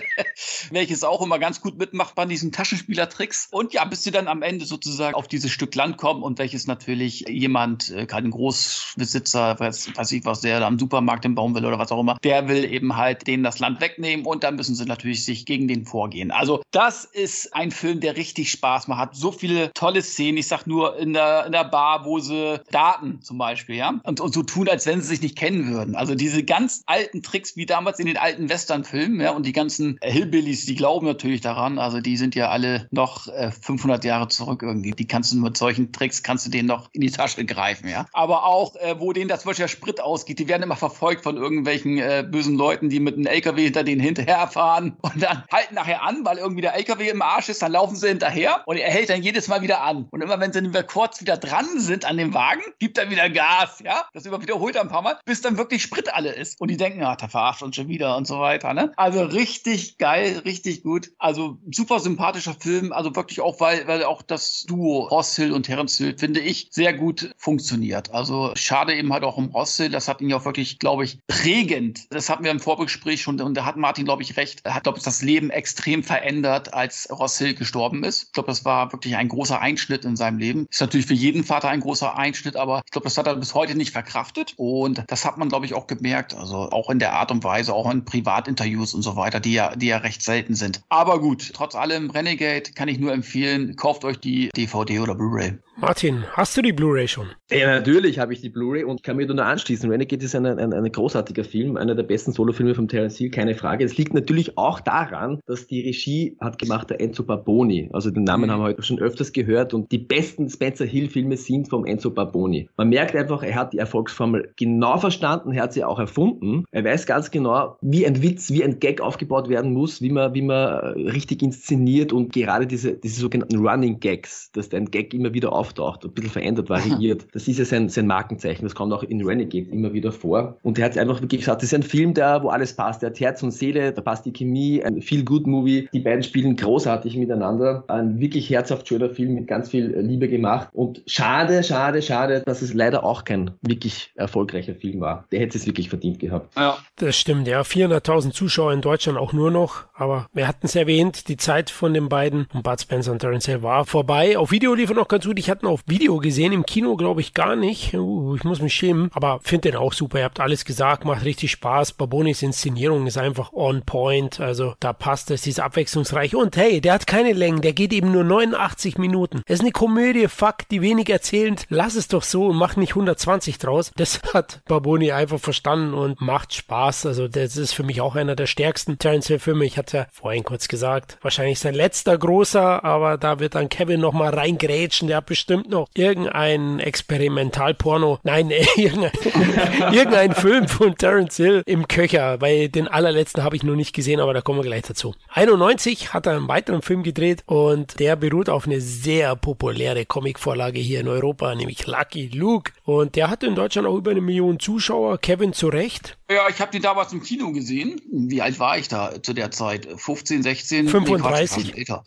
welches 0.72 1.04
auch 1.04 1.22
immer 1.22 1.40
ganz 1.40 1.62
gut 1.62 1.78
mitmacht 1.78 2.16
bei 2.16 2.26
diesen 2.26 2.52
Taschenspielertricks. 2.52 3.48
Und 3.52 3.74
ja, 3.74 3.84
bis 3.86 4.04
sie 4.04 4.12
dann 4.12 4.28
am 4.28 4.42
Ende 4.42 4.66
sozusagen 4.66 5.16
auf 5.16 5.28
dieses 5.28 5.52
Stück 5.52 5.74
Land 5.76 5.98
kommen 5.98 6.24
und 6.24 6.40
welches 6.40 6.68
natürlich 6.68 7.26
jemand, 7.28 7.90
äh, 7.90 8.06
kein 8.06 8.30
Großbesitzer, 8.32 9.60
weiß, 9.60 9.96
weiß 9.96 10.12
ich 10.12 10.26
was, 10.26 10.42
der 10.42 10.60
da 10.60 10.68
am 10.68 10.80
Supermarkt 10.80 11.26
den 11.26 11.36
Baum 11.36 11.56
will 11.56 11.66
oder 11.66 11.80
was 11.80 11.92
auch 11.92 12.00
immer, 12.00 12.18
der 12.24 12.48
will 12.48 12.66
eben 12.66 12.96
halt 12.96 13.28
denen 13.28 13.44
das 13.44 13.60
Land 13.60 13.82
wegnehmen 13.82 14.26
und 14.26 14.44
dann 14.44 14.56
müssen 14.56 14.76
sie 14.76 14.86
natürlich 14.86 15.26
sich 15.26 15.46
gegen 15.46 15.68
den 15.68 15.86
vorgehen. 15.86 16.32
Also 16.32 16.62
das 16.72 17.06
ist 17.06 17.56
ein 17.56 17.72
Film, 17.72 18.00
der 18.00 18.16
richtig 18.16 18.52
Spaß 18.52 18.88
macht. 18.88 19.00
Hat 19.00 19.16
so 19.16 19.32
viele 19.32 19.72
tolle 19.74 20.02
Szenen. 20.02 20.38
Ich 20.38 20.48
sag 20.48 20.68
nur 20.68 20.98
in 20.98 21.14
der, 21.14 21.46
in 21.46 21.52
der 21.52 21.64
Bar, 21.64 22.06
wo 22.06 22.20
sie 22.20 22.62
Daten 22.72 23.22
zum 23.22 23.38
Beispiel, 23.38 23.76
ja, 23.76 24.00
und, 24.04 24.20
und 24.20 24.34
so 24.34 24.44
tun, 24.44 24.67
als 24.72 24.86
wenn 24.86 25.02
sie 25.02 25.08
sich 25.08 25.22
nicht 25.22 25.38
kennen 25.38 25.72
würden. 25.72 25.96
Also 25.96 26.16
diese 26.16 26.44
ganz 26.44 26.84
alten 26.86 27.22
Tricks 27.22 27.56
wie 27.56 27.66
damals 27.66 28.00
in 28.00 28.08
den 28.08 28.18
alten 28.18 28.50
Western-Filmen, 28.50 29.22
ja, 29.22 29.32
und 29.32 29.46
die 29.46 29.54
ganzen 29.54 30.00
Hillbillies, 30.02 30.66
die 30.66 30.76
glauben 30.76 31.06
natürlich 31.06 31.42
daran. 31.42 31.80
Also 31.80 32.02
die 32.02 32.18
sind 32.18 32.36
ja 32.36 32.50
alle 32.50 32.88
noch 32.92 33.28
äh, 33.28 33.52
500 33.52 34.04
Jahre 34.04 34.28
zurück 34.28 34.62
irgendwie. 34.64 34.92
Die 34.92 35.08
kannst 35.08 35.32
du 35.32 35.38
mit 35.38 35.58
solchen 35.58 35.92
Tricks 35.92 36.24
kannst 36.24 36.46
du 36.46 36.50
denen 36.50 36.68
noch 36.68 36.90
in 36.94 37.02
die 37.02 37.12
Tasche 37.12 37.46
greifen, 37.46 37.88
ja. 37.88 38.06
Aber 38.14 38.46
auch, 38.46 38.76
äh, 38.76 39.00
wo 39.00 39.14
denen 39.14 39.28
das 39.28 39.42
zum 39.42 39.50
Beispiel 39.50 39.64
der 39.64 39.70
Sprit 39.70 40.02
ausgeht, 40.02 40.40
die 40.40 40.48
werden 40.48 40.64
immer 40.64 40.76
verfolgt 40.76 41.24
von 41.24 41.38
irgendwelchen 41.38 41.98
äh, 41.98 42.26
bösen 42.30 42.56
Leuten, 42.56 42.90
die 42.90 43.00
mit 43.00 43.16
einem 43.16 43.26
LKW 43.26 43.64
hinter 43.64 43.84
denen 43.84 44.02
hinterherfahren 44.02 44.98
und 45.02 45.22
dann 45.22 45.44
halten 45.52 45.76
nachher 45.76 46.04
an, 46.04 46.26
weil 46.26 46.38
irgendwie 46.38 46.62
der 46.62 46.76
LKW 46.76 47.10
im 47.10 47.22
Arsch 47.22 47.50
ist, 47.50 47.62
dann 47.62 47.72
laufen 47.72 47.96
sie 47.96 48.08
hinterher 48.08 48.64
und 48.66 48.78
er 48.78 48.92
hält 48.92 49.10
dann 49.10 49.22
jedes 49.22 49.48
Mal 49.48 49.62
wieder 49.62 49.82
an. 49.82 50.08
Und 50.12 50.22
immer 50.22 50.40
wenn 50.40 50.54
sie 50.54 50.64
wieder 50.64 50.84
kurz 50.84 51.22
wieder 51.22 51.38
dran 51.38 51.66
sind 51.78 52.06
an 52.06 52.18
dem 52.18 52.34
Wagen, 52.34 52.62
gibt 52.80 52.98
er 52.98 53.10
wieder 53.10 53.30
Gas, 53.30 53.82
ja. 53.84 54.06
Das 54.14 54.26
immer 54.26 54.40
wiederholt 54.58 54.76
er 54.76 54.82
ein 54.82 54.88
paar 54.88 55.02
Mal, 55.02 55.18
bis 55.26 55.42
dann 55.42 55.58
wirklich 55.58 55.84
Sprit 55.84 56.14
alle 56.14 56.34
ist. 56.34 56.60
Und 56.60 56.70
die 56.70 56.78
denken, 56.78 57.04
ah, 57.04 57.16
der 57.16 57.30
verarscht 57.30 57.62
uns 57.62 57.76
schon 57.76 57.88
wieder 57.88 58.18
und 58.18 58.26
so 58.26 58.40
weiter, 58.40 58.74
ne? 58.74 58.92
Also 58.98 59.24
richtig 59.24 59.98
geil, 59.98 60.42
richtig 60.46 60.84
gut. 60.84 61.12
Also 61.20 61.58
super 61.72 62.00
sympathischer 62.00 62.56
Film, 62.60 62.92
also 62.92 63.16
wirklich 63.16 63.42
auch, 63.42 63.60
weil, 63.60 63.88
weil 63.88 64.04
auch 64.04 64.22
das 64.22 64.64
Duo 64.64 65.08
Ross 65.08 65.36
Hill 65.36 65.52
und 65.52 65.64
Terence 65.64 65.98
Hill, 65.98 66.18
finde 66.18 66.40
ich, 66.40 66.70
sehr 66.72 66.94
gut 66.94 67.34
funktioniert. 67.38 68.12
Also 68.12 68.52
schade 68.56 68.96
eben 68.96 69.14
halt 69.14 69.24
auch 69.24 69.38
um 69.38 69.50
Ross 69.50 69.78
Hill, 69.78 69.90
das 69.90 70.08
hat 70.08 70.22
ihn 70.22 70.30
ja 70.30 70.38
auch 70.38 70.46
wirklich, 70.46 70.80
glaube 70.80 71.04
ich, 71.04 71.20
prägend. 71.28 72.08
Das 72.10 72.30
hatten 72.30 72.44
wir 72.44 72.52
im 72.52 72.60
Vorgespräch 72.60 73.22
schon 73.22 73.40
und 73.40 73.56
da 73.56 73.66
hat 73.66 73.78
Martin, 73.78 74.06
glaube 74.06 74.24
ich, 74.24 74.38
recht. 74.38 74.62
Er 74.64 74.74
hat, 74.74 74.84
glaube 74.84 74.98
ich, 74.98 75.04
das 75.04 75.22
Leben 75.22 75.52
extrem 75.52 76.04
verändert, 76.04 76.74
als 76.74 77.08
Ross 77.12 77.38
Hill 77.38 77.54
gestorben 77.54 78.04
ist. 78.04 78.24
Ich 78.24 78.32
glaube, 78.32 78.48
das 78.48 78.66
war 78.66 78.92
wirklich 78.92 79.16
ein 79.16 79.28
großer 79.28 79.62
Einschnitt 79.62 80.06
in 80.06 80.16
seinem 80.16 80.40
Leben. 80.40 80.68
Ist 80.72 80.82
natürlich 80.82 81.06
für 81.06 81.14
jeden 81.14 81.44
Vater 81.44 81.70
ein 81.70 81.82
großer 81.82 82.18
Einschnitt, 82.18 82.56
aber 82.56 82.82
ich 82.86 82.92
glaube, 82.92 83.06
das 83.06 83.18
hat 83.18 83.28
er 83.28 83.36
bis 83.36 83.54
heute 83.54 83.76
nicht 83.76 83.92
verkraftet. 83.92 84.47
Und 84.58 85.04
das 85.08 85.26
hat 85.26 85.38
man, 85.38 85.50
glaube 85.50 85.66
ich, 85.66 85.74
auch 85.74 85.88
gemerkt. 85.88 86.36
Also 86.36 86.56
auch 86.56 86.90
in 86.90 87.00
der 87.00 87.14
Art 87.14 87.32
und 87.32 87.44
Weise, 87.44 87.74
auch 87.74 87.90
in 87.92 88.06
Privatinterviews 88.06 88.94
und 88.94 89.02
so 89.02 89.16
weiter, 89.16 89.40
die 89.40 89.54
ja, 89.54 89.76
die 89.76 89.88
ja 89.88 89.98
recht 89.98 90.22
selten 90.22 90.56
sind. 90.56 90.82
Aber 90.90 91.20
gut, 91.20 91.52
trotz 91.54 91.76
allem, 91.76 92.10
Renegade 92.10 92.72
kann 92.76 92.88
ich 92.88 93.00
nur 93.00 93.14
empfehlen, 93.14 93.76
kauft 93.76 94.06
euch 94.06 94.20
die 94.20 94.50
DVD 94.56 95.00
oder 95.00 95.16
Blu-ray. 95.16 95.58
Martin, 95.80 96.24
hast 96.32 96.58
du 96.58 96.64
die 96.64 96.74
Blu-ray 96.74 97.08
schon? 97.08 97.28
Ja, 97.52 97.68
natürlich 97.68 98.18
habe 98.18 98.34
ich 98.34 98.42
die 98.42 98.50
Blu-ray 98.50 98.84
und 98.84 99.04
kann 99.04 99.16
mir 99.16 99.28
nur 99.28 99.46
anschließen. 99.46 99.92
Renegade 99.92 100.26
ist 100.26 100.34
ein, 100.34 100.48
ein, 100.48 100.74
ein 100.74 100.92
großartiger 100.92 101.44
Film, 101.44 101.78
einer 101.78 101.94
der 101.94 102.02
besten 102.02 102.32
Solofilme 102.32 102.74
von 102.74 102.88
Terence 102.88 103.18
Hill, 103.18 103.30
keine 103.30 103.54
Frage. 103.54 103.86
Es 103.86 103.96
liegt 103.96 104.16
natürlich 104.16 104.58
auch 104.58 104.80
daran, 104.80 105.40
dass 105.46 105.68
die 105.68 105.82
Regie 105.82 106.36
hat 106.42 106.58
gemacht 106.58 106.90
der 106.90 107.00
Enzo 107.00 107.24
Barboni. 107.24 107.92
Also 107.94 108.10
den 108.10 108.24
Namen 108.24 108.46
mhm. 108.46 108.52
haben 108.52 108.60
wir 108.62 108.70
heute 108.70 108.82
schon 108.82 108.98
öfters 108.98 109.34
gehört 109.34 109.76
und 109.76 109.92
die 109.92 110.00
besten 110.00 110.50
Spencer 110.50 110.86
Hill-Filme 110.86 111.38
sind 111.38 111.70
vom 111.70 111.86
Enzo 111.86 112.10
Barboni. 112.10 112.70
Man 112.76 112.90
merkt 112.90 113.16
einfach, 113.16 113.44
er 113.44 113.54
hat 113.54 113.74
die 113.74 113.78
Erfolgsformel 113.78 114.37
genau 114.56 114.98
verstanden, 114.98 115.52
er 115.54 115.64
hat 115.64 115.74
sie 115.74 115.84
auch 115.84 116.00
erfunden. 116.00 116.66
Er 116.72 116.84
weiß 116.84 117.06
ganz 117.06 117.32
genau, 117.32 117.78
wie 117.82 118.06
ein 118.06 118.22
Witz, 118.24 118.52
wie 118.52 118.64
ein 118.64 118.80
Gag 118.80 119.02
aufgebaut 119.02 119.50
werden 119.50 119.74
muss, 119.74 120.02
wie 120.02 120.10
man, 120.10 120.34
wie 120.34 120.42
man 120.42 120.94
richtig 120.94 121.42
inszeniert 121.42 122.14
und 122.14 122.34
gerade 122.34 122.66
diese, 122.66 122.94
diese 122.94 123.22
sogenannten 123.22 123.58
Running 123.58 124.00
Gags, 124.00 124.52
dass 124.52 124.74
ein 124.74 124.92
Gag 124.92 125.14
immer 125.14 125.34
wieder 125.34 125.54
auf 125.54 125.68
auftaucht, 125.68 126.06
ein 126.06 126.12
bisschen 126.12 126.32
verändert, 126.32 126.70
variiert. 126.70 127.28
Das 127.34 127.48
ist 127.48 127.60
ja 127.60 127.66
sein, 127.66 127.90
sein 127.90 128.08
Markenzeichen. 128.08 128.64
Das 128.64 128.76
kommt 128.76 128.94
auch 128.94 129.04
in 129.04 129.24
Renegade 129.24 129.70
immer 129.70 129.94
wieder 129.94 130.12
vor. 130.12 130.58
Und 130.64 130.80
er 130.80 130.86
hat 130.86 130.98
einfach 130.98 131.22
wirklich 131.22 131.42
gesagt, 131.42 131.62
das 131.62 131.70
ist 131.70 131.74
ein 131.74 131.84
Film, 131.84 132.14
der, 132.14 132.44
wo 132.44 132.50
alles 132.50 132.74
passt. 132.74 133.02
Der 133.02 133.10
hat 133.10 133.20
Herz 133.20 133.44
und 133.44 133.52
Seele, 133.52 133.92
da 133.92 134.02
passt 134.02 134.26
die 134.26 134.32
Chemie, 134.32 134.84
ein 134.84 135.02
Feel-Good-Movie. 135.02 135.90
Die 135.92 136.00
beiden 136.00 136.24
spielen 136.24 136.56
großartig 136.56 137.18
miteinander. 137.18 137.84
Ein 137.88 138.20
wirklich 138.20 138.50
herzhaft 138.50 138.88
schöner 138.88 139.10
Film 139.10 139.34
mit 139.36 139.48
ganz 139.48 139.70
viel 139.70 139.96
Liebe 140.00 140.28
gemacht. 140.28 140.70
Und 140.74 141.04
schade, 141.06 141.64
schade, 141.64 142.02
schade, 142.02 142.44
dass 142.46 142.62
es 142.62 142.74
leider 142.74 143.04
auch 143.04 143.24
kein 143.24 143.52
wirklich 143.62 144.14
erfolgreicher 144.18 144.76
Film 144.76 145.00
war. 145.00 145.26
Der 145.32 145.40
hätte 145.40 145.58
es 145.58 145.66
wirklich 145.66 145.90
verdient 145.90 146.20
gehabt. 146.20 146.56
Ja. 146.58 146.78
Das 146.98 147.16
stimmt, 147.18 147.48
ja. 147.48 147.62
400.000 147.62 148.32
Zuschauer 148.32 148.74
in 148.74 148.82
Deutschland 148.82 149.18
auch 149.18 149.34
nur 149.34 149.52
noch. 149.52 149.86
Aber 149.94 150.28
wir 150.34 150.48
hatten 150.48 150.66
es 150.66 150.76
erwähnt, 150.76 151.28
die 151.28 151.38
Zeit 151.38 151.70
von 151.70 151.94
den 151.94 152.10
beiden 152.10 152.48
und 152.54 152.64
Bud 152.64 152.82
Spencer 152.82 153.12
und 153.12 153.20
Terence 153.20 153.46
Hill 153.46 153.64
war 153.64 153.86
vorbei. 153.86 154.38
Auf 154.38 154.52
Video 154.52 154.74
lief 154.74 154.90
er 154.90 154.96
noch 154.96 155.08
ganz 155.08 155.26
gut. 155.26 155.40
Ich 155.40 155.50
hatte 155.50 155.66
ihn 155.66 155.70
auf 155.70 155.82
Video 155.88 156.18
gesehen, 156.18 156.52
im 156.52 156.66
Kino 156.66 156.96
glaube 156.96 157.22
ich 157.22 157.34
gar 157.34 157.56
nicht. 157.56 157.94
Uh, 157.94 158.36
ich 158.36 158.44
muss 158.44 158.62
mich 158.62 158.74
schämen. 158.74 159.10
Aber 159.14 159.40
finde 159.44 159.72
den 159.72 159.78
auch 159.78 159.94
super. 159.94 160.20
Ihr 160.20 160.26
habt 160.26 160.40
alles 160.40 160.66
gesagt, 160.66 161.06
macht 161.06 161.26
richtig 161.26 161.52
Spaß. 161.52 161.94
Barbonis 161.94 162.42
Inszenierung 162.42 163.08
ist 163.08 163.18
einfach 163.18 163.54
on 163.54 163.84
point. 163.84 164.40
Also 164.40 164.76
da 164.80 164.94
passt 164.94 165.32
es, 165.32 165.44
sie 165.44 165.52
ist 165.52 165.60
abwechslungsreich. 165.60 166.36
Und 166.36 166.58
hey, 166.58 166.82
der 166.82 166.94
hat 166.94 167.08
keine 167.08 167.34
Längen, 167.34 167.62
der 167.62 167.74
geht 167.74 167.94
eben 167.94 168.12
nur 168.12 168.24
89 168.24 168.98
Minuten. 168.98 169.42
Es 169.46 169.56
ist 169.56 169.62
eine 169.62 169.72
Komödie, 169.72 170.28
fuck, 170.28 170.68
die 170.72 170.82
wenig 170.82 171.10
erzählend. 171.10 171.66
Lass 171.70 171.96
es 171.96 172.08
doch 172.08 172.24
so 172.24 172.48
und 172.48 172.58
mach 172.58 172.76
nicht 172.76 172.92
120 172.92 173.58
draus. 173.58 173.92
Das 173.96 174.07
hat 174.34 174.62
Barboni 174.68 175.12
einfach 175.12 175.40
verstanden 175.40 175.94
und 175.94 176.22
macht 176.22 176.54
Spaß. 176.54 177.06
Also 177.06 177.28
das 177.28 177.58
ist 177.58 177.74
für 177.74 177.84
mich 177.84 178.02
auch 178.02 178.16
einer 178.16 178.36
der 178.36 178.48
stärksten 178.48 178.98
Terence 178.98 179.28
Hill 179.28 179.40
Filme. 179.40 179.66
Ich 179.66 179.78
hatte 179.78 179.98
ja 179.98 180.08
vorhin 180.12 180.44
kurz 180.44 180.68
gesagt, 180.68 181.18
wahrscheinlich 181.22 181.60
sein 181.60 181.74
letzter 181.74 182.18
großer, 182.18 182.84
aber 182.84 183.18
da 183.18 183.40
wird 183.40 183.56
dann 183.56 183.70
Kevin 183.70 184.00
nochmal 184.00 184.34
reingrätschen. 184.34 185.08
Der 185.08 185.18
hat 185.18 185.26
bestimmt 185.26 185.70
noch 185.70 185.88
irgendein 185.94 186.80
Experimentalporno, 186.80 188.20
nein, 188.24 188.52
irgendein, 188.76 190.34
Film 190.34 190.68
von 190.68 190.96
Terence 190.96 191.38
Hill 191.38 191.64
im 191.66 191.88
Köcher. 191.88 192.38
Bei 192.38 192.68
den 192.68 192.88
allerletzten 192.88 193.44
habe 193.44 193.56
ich 193.56 193.64
noch 193.64 193.76
nicht 193.76 193.94
gesehen, 193.94 194.20
aber 194.20 194.34
da 194.34 194.42
kommen 194.42 194.60
wir 194.60 194.64
gleich 194.64 194.84
dazu. 194.84 195.16
91 195.34 196.14
hat 196.14 196.26
er 196.26 196.36
einen 196.36 196.48
weiteren 196.48 196.82
Film 196.82 197.04
gedreht 197.04 197.44
und 197.46 198.00
der 198.00 198.16
beruht 198.16 198.50
auf 198.50 198.66
eine 198.66 198.82
sehr 198.82 199.36
populäre 199.36 200.06
Comicvorlage 200.06 200.80
hier 200.80 201.00
in 201.00 201.08
Europa, 201.08 201.54
nämlich 201.56 201.88
Lucky 201.88 202.30
Luke. 202.34 202.72
Und 202.84 203.16
der 203.16 203.30
hatte 203.30 203.48
in 203.48 203.56
Deutschland 203.56 203.88
auch 203.88 203.97
über 203.98 204.12
eine 204.12 204.22
Million 204.22 204.60
Zuschauer. 204.60 205.18
Kevin 205.18 205.54
zu 205.54 205.68
Recht. 205.68 206.18
Ja, 206.30 206.48
ich 206.50 206.60
habe 206.62 206.72
den 206.72 206.82
damals 206.82 207.14
im 207.14 207.22
Kino 207.22 207.52
gesehen. 207.52 208.02
Wie 208.12 208.42
alt 208.42 208.60
war 208.60 208.78
ich 208.78 208.88
da 208.88 209.22
zu 209.22 209.34
der 209.34 209.52
Zeit? 209.52 209.88
15, 209.98 210.44
16? 210.44 210.88
35. 210.88 211.58
Nee, 211.58 211.72
Quatsch, 211.72 211.78
älter. 211.78 212.06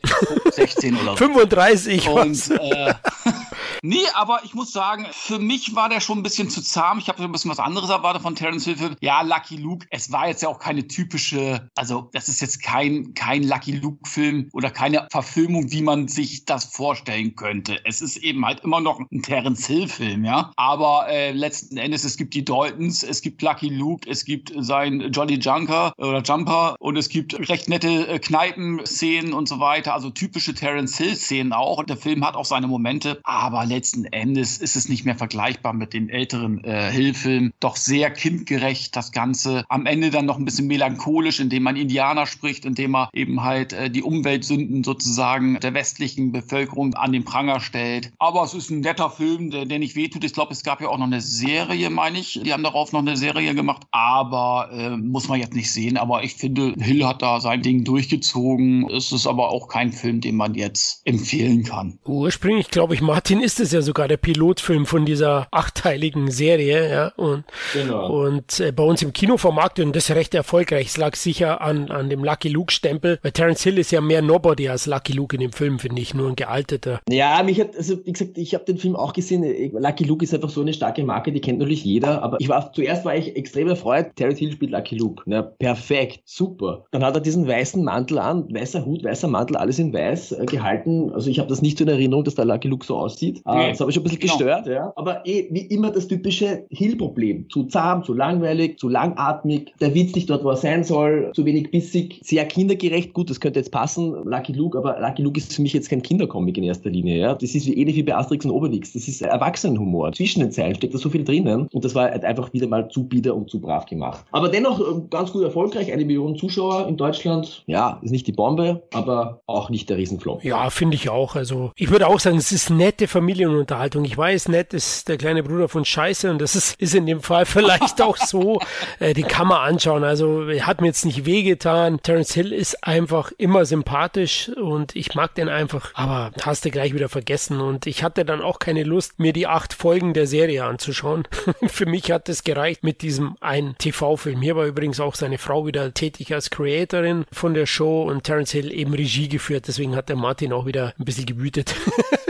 16 0.53 0.97
oder 0.97 1.11
so. 1.13 1.17
35. 1.17 2.09
Und, 2.09 2.51
äh, 2.51 2.95
nee, 3.83 4.05
aber 4.15 4.41
ich 4.45 4.55
muss 4.55 4.73
sagen, 4.73 5.07
für 5.13 5.39
mich 5.39 5.75
war 5.75 5.89
der 5.89 6.01
schon 6.01 6.19
ein 6.19 6.23
bisschen 6.23 6.51
zu 6.51 6.63
zahm. 6.63 6.99
Ich 6.99 7.09
habe 7.09 7.19
so 7.19 7.25
ein 7.25 7.33
bisschen 7.33 7.51
was 7.51 7.59
anderes 7.59 7.91
erwartet 7.91 8.23
von 8.23 8.35
Terence 8.35 8.65
Hill. 8.65 8.77
Film. 8.77 8.97
Ja, 9.01 9.23
Lucky 9.23 9.57
Luke, 9.57 9.87
es 9.91 10.11
war 10.13 10.29
jetzt 10.29 10.43
ja 10.43 10.49
auch 10.49 10.59
keine 10.59 10.87
typische, 10.87 11.69
also 11.77 12.09
das 12.13 12.29
ist 12.29 12.41
jetzt 12.41 12.63
kein, 12.63 13.15
kein 13.15 13.43
Lucky 13.43 13.73
Luke-Film 13.73 14.49
oder 14.53 14.71
keine 14.71 15.07
Verfilmung, 15.11 15.71
wie 15.71 15.83
man 15.83 16.09
sich 16.09 16.45
das 16.45 16.65
vorstellen 16.65 17.35
könnte. 17.37 17.79
Es 17.85 18.01
ist 18.01 18.17
eben 18.19 18.45
halt 18.45 18.61
immer 18.61 18.81
noch 18.81 19.01
ein 19.01 19.23
Terence 19.23 19.67
Hill-Film, 19.67 20.25
ja. 20.25 20.53
Aber 20.57 21.09
äh, 21.09 21.33
letzten 21.33 21.77
Endes, 21.77 22.05
es 22.05 22.17
gibt 22.17 22.35
die 22.35 22.45
Daltons, 22.45 23.03
es 23.03 23.21
gibt 23.23 23.43
Lucky 23.43 23.69
Luke, 23.69 24.09
es 24.09 24.25
gibt 24.25 24.53
sein 24.57 25.11
Jolly 25.13 25.39
Junker 25.39 25.93
oder 25.99 26.23
Jumper 26.23 26.77
und 26.79 26.97
es 26.97 27.09
gibt 27.09 27.39
recht 27.49 27.69
nette 27.69 28.09
äh, 28.09 28.19
Kneipen-Szenen 28.19 29.33
und 29.33 29.49
so 29.49 29.61
weiter. 29.61 29.95
Also 29.95 30.11
typische 30.11 30.55
Terence 30.55 30.97
Hill-Szenen 30.97 31.53
auch. 31.53 31.79
Und 31.79 31.91
der 31.91 31.97
Film 31.97 32.25
hat 32.25 32.35
auch 32.35 32.45
seine 32.45 32.67
Momente, 32.67 33.21
aber 33.25 33.65
letzten 33.71 34.05
Endes 34.05 34.59
ist 34.59 34.77
es 34.77 34.89
nicht 34.89 35.05
mehr 35.05 35.15
vergleichbar 35.15 35.73
mit 35.73 35.95
den 35.95 36.09
älteren 36.11 36.63
äh, 36.65 36.91
Hill-Filmen. 36.91 37.53
Doch 37.61 37.77
sehr 37.77 38.11
kindgerecht 38.11 38.95
das 38.95 39.13
Ganze. 39.13 39.65
Am 39.69 39.87
Ende 39.87 40.11
dann 40.11 40.27
noch 40.27 40.39
ein 40.39 40.45
bisschen 40.45 40.67
melancholisch, 40.67 41.41
indem 41.41 41.63
man 41.63 41.77
Indianer 41.77 42.27
spricht, 42.27 42.65
indem 42.65 42.95
er 42.95 43.11
eben 43.15 43.43
halt 43.43 43.73
äh, 43.73 43.91
die 43.91 44.03
Umweltsünden 44.03 44.85
sozusagen 44.85 45.59
der 45.61 45.75
westlichen 45.75 46.33
Bevölkerung 46.33 46.95
an 46.95 47.13
den 47.13 47.25
Pranger 47.25 47.61
stellt. 47.61 48.13
Aber 48.19 48.43
es 48.43 48.55
ist 48.55 48.71
ein 48.71 48.81
netter 48.81 49.11
Film, 49.11 49.51
der, 49.51 49.65
der 49.65 49.79
nicht 49.79 49.97
wehtut. 49.97 50.25
Ich 50.25 50.33
glaube, 50.33 50.53
es 50.53 50.65
gab 50.65 50.81
ja 50.81 50.89
auch 50.89 50.99
noch 50.99 51.07
eine 51.07 51.21
Serie, 51.21 51.91
meine 51.91 52.19
ich. 52.19 52.41
Die 52.45 52.53
haben 52.53 52.63
darauf 52.63 52.93
noch 52.93 53.01
eine 53.01 53.17
Serie 53.17 53.55
gemacht. 53.55 53.85
Aber 53.93 54.71
äh, 54.73 54.97
muss 54.97 55.29
man 55.29 55.39
jetzt 55.39 55.55
nicht 55.55 55.71
sehen. 55.71 55.97
Aber 55.97 56.25
ich 56.25 56.35
finde, 56.35 56.75
Hill 56.79 57.07
hat 57.07 57.23
da 57.23 57.41
sein 57.41 57.63
Ding 57.63 57.85
durchgezogen. 57.85 58.89
Es 58.91 59.13
ist 59.13 59.27
aber 59.27 59.51
auch 59.51 59.69
kein 59.69 59.93
Film, 59.93 60.21
den 60.21 60.37
man 60.37 60.55
jetzt 60.55 61.03
empfehlen 61.05 61.63
kann. 61.63 61.99
Ursprünglich, 62.05 62.71
glaube 62.71 62.95
ich, 62.95 63.01
Martin 63.01 63.41
ist 63.41 63.60
es 63.61 63.73
ja 63.73 63.83
sogar 63.83 64.09
der 64.09 64.17
Pilotfilm 64.17 64.87
von 64.87 65.05
dieser 65.05 65.49
achteiligen 65.51 66.31
Serie, 66.31 66.91
ja. 66.91 67.13
Und, 67.17 67.45
Genau. 67.73 68.25
und 68.27 68.61
äh, 68.61 68.73
bei 68.73 68.83
uns 68.83 69.03
im 69.03 69.13
Kino 69.13 69.37
vermarktet 69.37 69.87
und 69.87 69.95
das 69.97 70.11
recht 70.11 70.35
erfolgreich. 70.35 70.87
Es 70.89 70.97
lag 70.97 71.15
sicher 71.17 71.61
an, 71.61 71.91
an 71.91 72.11
dem 72.11 72.25
Lucky 72.25 72.49
Luke-Stempel, 72.49 73.19
weil 73.23 73.33
Terence 73.33 73.63
Hill 73.63 73.79
ist 73.79 73.91
ja 73.93 74.01
mehr 74.01 74.23
Nobody 74.23 74.69
als 74.69 74.87
Lucky 74.87 75.13
Luke 75.13 75.37
in 75.37 75.41
dem 75.41 75.53
Film, 75.53 75.79
finde 75.79 76.01
ich, 76.03 76.15
nur 76.15 76.29
ein 76.29 76.37
gealteter. 76.37 77.01
Ja, 77.09 77.43
mich 77.43 77.61
hat, 77.61 77.77
also 77.77 78.05
wie 78.05 78.13
gesagt, 78.13 78.39
ich 78.39 78.55
habe 78.55 78.65
den 78.65 78.79
Film 78.79 78.97
auch 78.97 79.13
gesehen. 79.13 79.43
Lucky 79.73 80.05
Luke 80.05 80.25
ist 80.25 80.35
einfach 80.35 80.51
so 80.51 80.61
eine 80.61 80.73
starke 80.73 81.05
Marke, 81.05 81.33
die 81.33 81.41
kennt 81.41 81.59
natürlich 81.59 81.85
jeder. 81.85 82.23
Aber 82.23 82.37
ich 82.41 82.49
war 82.49 82.73
zuerst 82.73 83.05
war 83.05 83.15
ich 83.17 83.37
extrem 83.37 83.69
erfreut. 83.69 84.17
Terence 84.17 84.39
Hill 84.39 84.53
spielt 84.53 84.73
Lucky 84.73 84.97
Luke. 84.97 85.23
Ja, 85.27 85.43
perfekt, 85.43 86.21
super. 86.25 86.85
Dann 86.91 87.05
hat 87.05 87.15
er 87.15 87.21
diesen 87.21 87.47
weißen 87.47 87.83
Mantel 87.85 88.19
an, 88.19 88.47
weißer 88.53 88.85
Hut, 88.85 89.05
weißer 89.05 89.29
Mantel, 89.29 89.57
alles 89.57 89.79
in 89.79 89.93
weiß 89.93 90.33
äh, 90.33 90.47
gehalten. 90.47 91.11
Also 91.13 91.31
ich 91.31 91.39
habe 91.39 91.49
das 91.49 91.63
nicht 91.63 91.79
so 91.79 91.85
in 91.85 91.91
Erinnerung, 91.91 92.25
dass 92.25 92.35
der 92.35 92.45
Lucky 92.45 92.69
Luke 92.69 92.85
so 92.87 92.97
aussieht. 92.97 93.43
Äh, 93.55 93.61
Nee, 93.61 93.71
das 93.71 93.81
habe 93.81 93.91
ich 93.91 93.95
schon 93.95 94.03
ein 94.03 94.11
bisschen 94.11 94.21
genau. 94.21 94.37
gestört, 94.37 94.67
ja. 94.67 94.93
Aber 94.97 95.27
eh, 95.27 95.49
wie 95.51 95.67
immer 95.67 95.91
das 95.91 96.09
typische 96.09 96.65
Hill-Problem. 96.71 97.49
Zu 97.51 97.65
zahm, 97.65 98.05
zu 98.05 98.15
langweilig, 98.15 98.79
zu 98.79 98.89
langatmig. 98.89 99.73
Der 99.81 99.95
Witz 99.95 100.15
nicht 100.15 100.31
dort, 100.31 100.45
wo 100.45 100.51
er 100.51 100.57
sein 100.57 100.85
soll. 100.85 101.31
Zu 101.35 101.45
wenig 101.45 101.71
bissig. 101.71 102.21
Sehr 102.23 102.45
kindergerecht. 102.47 103.13
Gut, 103.13 103.31
das 103.31 103.41
könnte 103.41 103.59
jetzt 103.59 103.73
passen, 103.73 104.15
Lucky 104.25 104.53
Luke. 104.53 104.77
Aber 104.77 104.99
Lucky 105.01 105.23
Luke 105.23 105.39
ist 105.39 105.55
für 105.55 105.63
mich 105.63 105.73
jetzt 105.73 105.91
kein 105.91 106.03
Kindercomic 106.03 106.57
in 106.59 106.65
erster 106.65 106.91
Linie, 106.91 107.19
ja. 107.19 107.35
Das 107.35 107.55
ist 107.55 107.67
wie 107.67 107.75
ähnlich 107.75 107.97
wie 107.97 108.03
bei 108.03 108.15
Asterix 108.15 108.45
und 108.45 108.51
Obelix. 108.53 108.93
Das 108.93 109.09
ist 109.09 109.23
Erwachsenenhumor. 109.23 110.13
Zwischen 110.13 110.41
den 110.41 110.53
Zeilen 110.53 110.75
steckt 110.75 110.95
da 110.95 110.99
so 110.99 111.11
viel 111.11 111.25
drinnen. 111.25 111.69
Und 111.73 111.85
das 111.85 111.95
war 111.95 112.11
halt 112.11 112.25
einfach 112.25 112.53
wieder 112.53 112.67
mal 112.67 112.89
zu 112.89 113.05
bieder 113.05 113.35
und 113.35 113.51
zu 113.51 113.61
brav 113.61 113.87
gemacht. 113.87 114.25
Aber 114.33 114.49
dennoch 114.49 114.81
äh, 114.81 115.01
ganz 115.11 115.33
gut 115.33 115.43
erfolgreich. 115.43 115.93
Eine 115.93 116.05
Million 116.05 116.37
Zuschauer 116.37 116.89
in 116.89 116.97
Deutschland. 116.97 117.65
Ja, 117.67 117.99
ist 118.03 118.11
nicht 118.11 118.27
die 118.27 118.33
Bombe, 118.33 118.83
aber 118.93 119.41
auch 119.47 119.71
nicht 119.71 119.91
der 119.91 119.97
Riesenflop. 119.97 120.45
Ja, 120.45 120.71
finde 120.71 120.97
ich 120.97 121.09
auch. 121.09 121.37
Also 121.37 121.73
ich 121.77 121.91
würde 121.91 122.07
auch 122.07 122.21
sagen, 122.21 122.37
es 122.37 122.53
ist 122.53 122.71
nette 122.71 123.09
Familienunterhaltung. 123.41 124.05
Ich 124.05 124.19
weiß, 124.19 124.49
nett 124.49 124.75
ist 124.75 125.09
der 125.09 125.17
kleine 125.17 125.43
Bruder 125.43 125.69
von 125.69 125.87
Scheiße 125.87 126.31
und 126.31 126.41
das 126.43 126.55
ist, 126.55 126.79
ist 126.81 126.95
in 126.95 127.07
dem 127.07 127.23
Fall 127.23 127.47
vielleicht 127.47 128.03
auch 128.03 128.19
so. 128.19 128.61
Äh, 128.99 129.15
den 129.15 129.27
kann 129.27 129.49
man 129.49 129.67
anschauen. 129.67 130.05
Also 130.05 130.47
hat 130.61 130.83
mir 130.83 130.89
jetzt 130.89 131.07
nicht 131.07 131.25
wehgetan. 131.25 132.03
Terence 132.03 132.35
Hill 132.35 132.53
ist 132.53 132.85
einfach 132.87 133.33
immer 133.39 133.65
sympathisch 133.65 134.51
und 134.51 134.95
ich 134.95 135.15
mag 135.15 135.35
den 135.35 135.49
einfach. 135.49 135.93
Aber 135.95 136.33
hast 136.43 136.67
du 136.67 136.71
gleich 136.71 136.93
wieder 136.93 137.09
vergessen 137.09 137.61
und 137.61 137.87
ich 137.87 138.03
hatte 138.03 138.27
dann 138.27 138.43
auch 138.43 138.59
keine 138.59 138.83
Lust, 138.83 139.19
mir 139.19 139.33
die 139.33 139.47
acht 139.47 139.73
Folgen 139.73 140.13
der 140.13 140.27
Serie 140.27 140.65
anzuschauen. 140.65 141.27
Für 141.67 141.87
mich 141.87 142.13
hat 142.13 142.29
es 142.29 142.45
gereicht 142.45 142.85
mit 142.85 143.01
diesem 143.01 143.37
einen 143.41 143.75
TV-Film. 143.79 144.43
Hier 144.43 144.57
war 144.57 144.67
übrigens 144.67 145.01
auch 145.01 145.15
seine 145.15 145.39
Frau 145.39 145.67
wieder 145.67 145.95
tätig 145.95 146.35
als 146.35 146.51
Creatorin 146.51 147.25
von 147.33 147.55
der 147.55 147.65
Show 147.65 148.03
und 148.03 148.25
Terence 148.25 148.51
Hill 148.51 148.71
eben 148.71 148.93
Regie 148.93 149.29
geführt. 149.29 149.65
Deswegen 149.67 149.97
hat 149.97 150.11
der 150.11 150.17
Martin 150.17 150.53
auch 150.53 150.67
wieder 150.67 150.93
ein 150.99 151.05
bisschen 151.07 151.27
gewütet. 151.27 151.75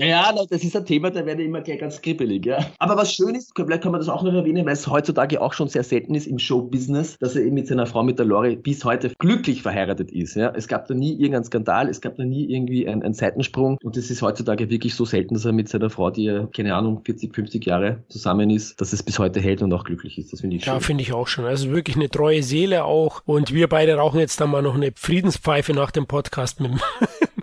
Ja, 0.00 0.06
ja, 0.06 0.32
das 0.48 0.64
ist 0.64 0.74
ein 0.76 0.84
Thema, 0.86 1.10
da 1.10 1.24
werde 1.26 1.42
ich 1.42 1.48
immer 1.48 1.60
gleich 1.60 1.78
ganz 1.78 2.00
kribbelig, 2.00 2.46
ja. 2.46 2.58
Aber 2.78 2.96
was 2.96 3.12
schön 3.12 3.34
ist, 3.34 3.52
vielleicht 3.54 3.82
kann 3.82 3.92
man 3.92 4.00
das 4.00 4.08
auch 4.08 4.22
noch 4.22 4.32
erwähnen, 4.32 4.64
weil 4.66 4.72
es 4.72 4.86
heutzutage 4.86 5.40
auch 5.40 5.52
schon 5.52 5.68
sehr 5.68 5.84
selten 5.84 6.14
ist 6.14 6.26
im 6.26 6.38
Showbusiness, 6.38 7.18
dass 7.18 7.36
er 7.36 7.42
eben 7.42 7.54
mit 7.54 7.66
seiner 7.68 7.86
Frau, 7.86 8.02
mit 8.02 8.18
der 8.18 8.26
Lori, 8.26 8.56
bis 8.56 8.84
heute 8.84 9.12
glücklich 9.18 9.62
verheiratet 9.62 10.10
ist, 10.10 10.34
ja. 10.36 10.50
Es 10.54 10.68
gab 10.68 10.86
da 10.88 10.94
nie 10.94 11.12
irgendeinen 11.12 11.44
Skandal, 11.44 11.88
es 11.88 12.00
gab 12.00 12.16
da 12.16 12.24
nie 12.24 12.50
irgendwie 12.50 12.88
einen, 12.88 13.02
einen 13.02 13.14
Seitensprung 13.14 13.78
und 13.82 13.96
es 13.96 14.10
ist 14.10 14.22
heutzutage 14.22 14.70
wirklich 14.70 14.94
so 14.94 15.04
selten, 15.04 15.34
dass 15.34 15.44
er 15.44 15.52
mit 15.52 15.68
seiner 15.68 15.90
Frau, 15.90 16.10
die 16.10 16.24
ja, 16.24 16.46
keine 16.46 16.74
Ahnung, 16.74 17.02
40, 17.04 17.34
50 17.34 17.66
Jahre 17.66 18.02
zusammen 18.08 18.50
ist, 18.50 18.80
dass 18.80 18.92
es 18.92 19.02
bis 19.02 19.18
heute 19.18 19.40
hält 19.40 19.60
und 19.62 19.72
auch 19.72 19.84
glücklich 19.84 20.16
ist. 20.18 20.32
Das 20.32 20.40
finde 20.40 20.56
ich 20.56 20.64
Ja, 20.64 20.72
schön. 20.74 20.80
finde 20.80 21.02
ich 21.02 21.12
auch 21.12 21.26
schon. 21.28 21.44
Also 21.44 21.70
wirklich 21.70 21.96
eine 21.96 22.08
treue 22.08 22.42
Seele 22.42 22.84
auch. 22.84 23.22
Und 23.26 23.52
wir 23.52 23.68
beide 23.68 23.94
rauchen 23.96 24.18
jetzt 24.20 24.40
dann 24.40 24.50
mal 24.50 24.62
noch 24.62 24.74
eine 24.74 24.92
Friedenspfeife 24.94 25.72
nach 25.74 25.90
dem 25.90 26.06
Podcast 26.06 26.60
mit, 26.60 26.70
dem- 26.72 26.80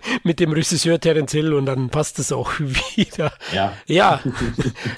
mit 0.22 0.40
dem 0.40 0.52
Regisseur 0.52 1.00
Terence 1.00 1.32
Hill 1.32 1.54
und 1.54 1.66
dann 1.66 1.90
passt 1.90 2.18
es 2.18 2.32
auch 2.32 2.52
wieder. 2.58 3.32
Ja. 3.52 3.72
Ja, 3.86 4.20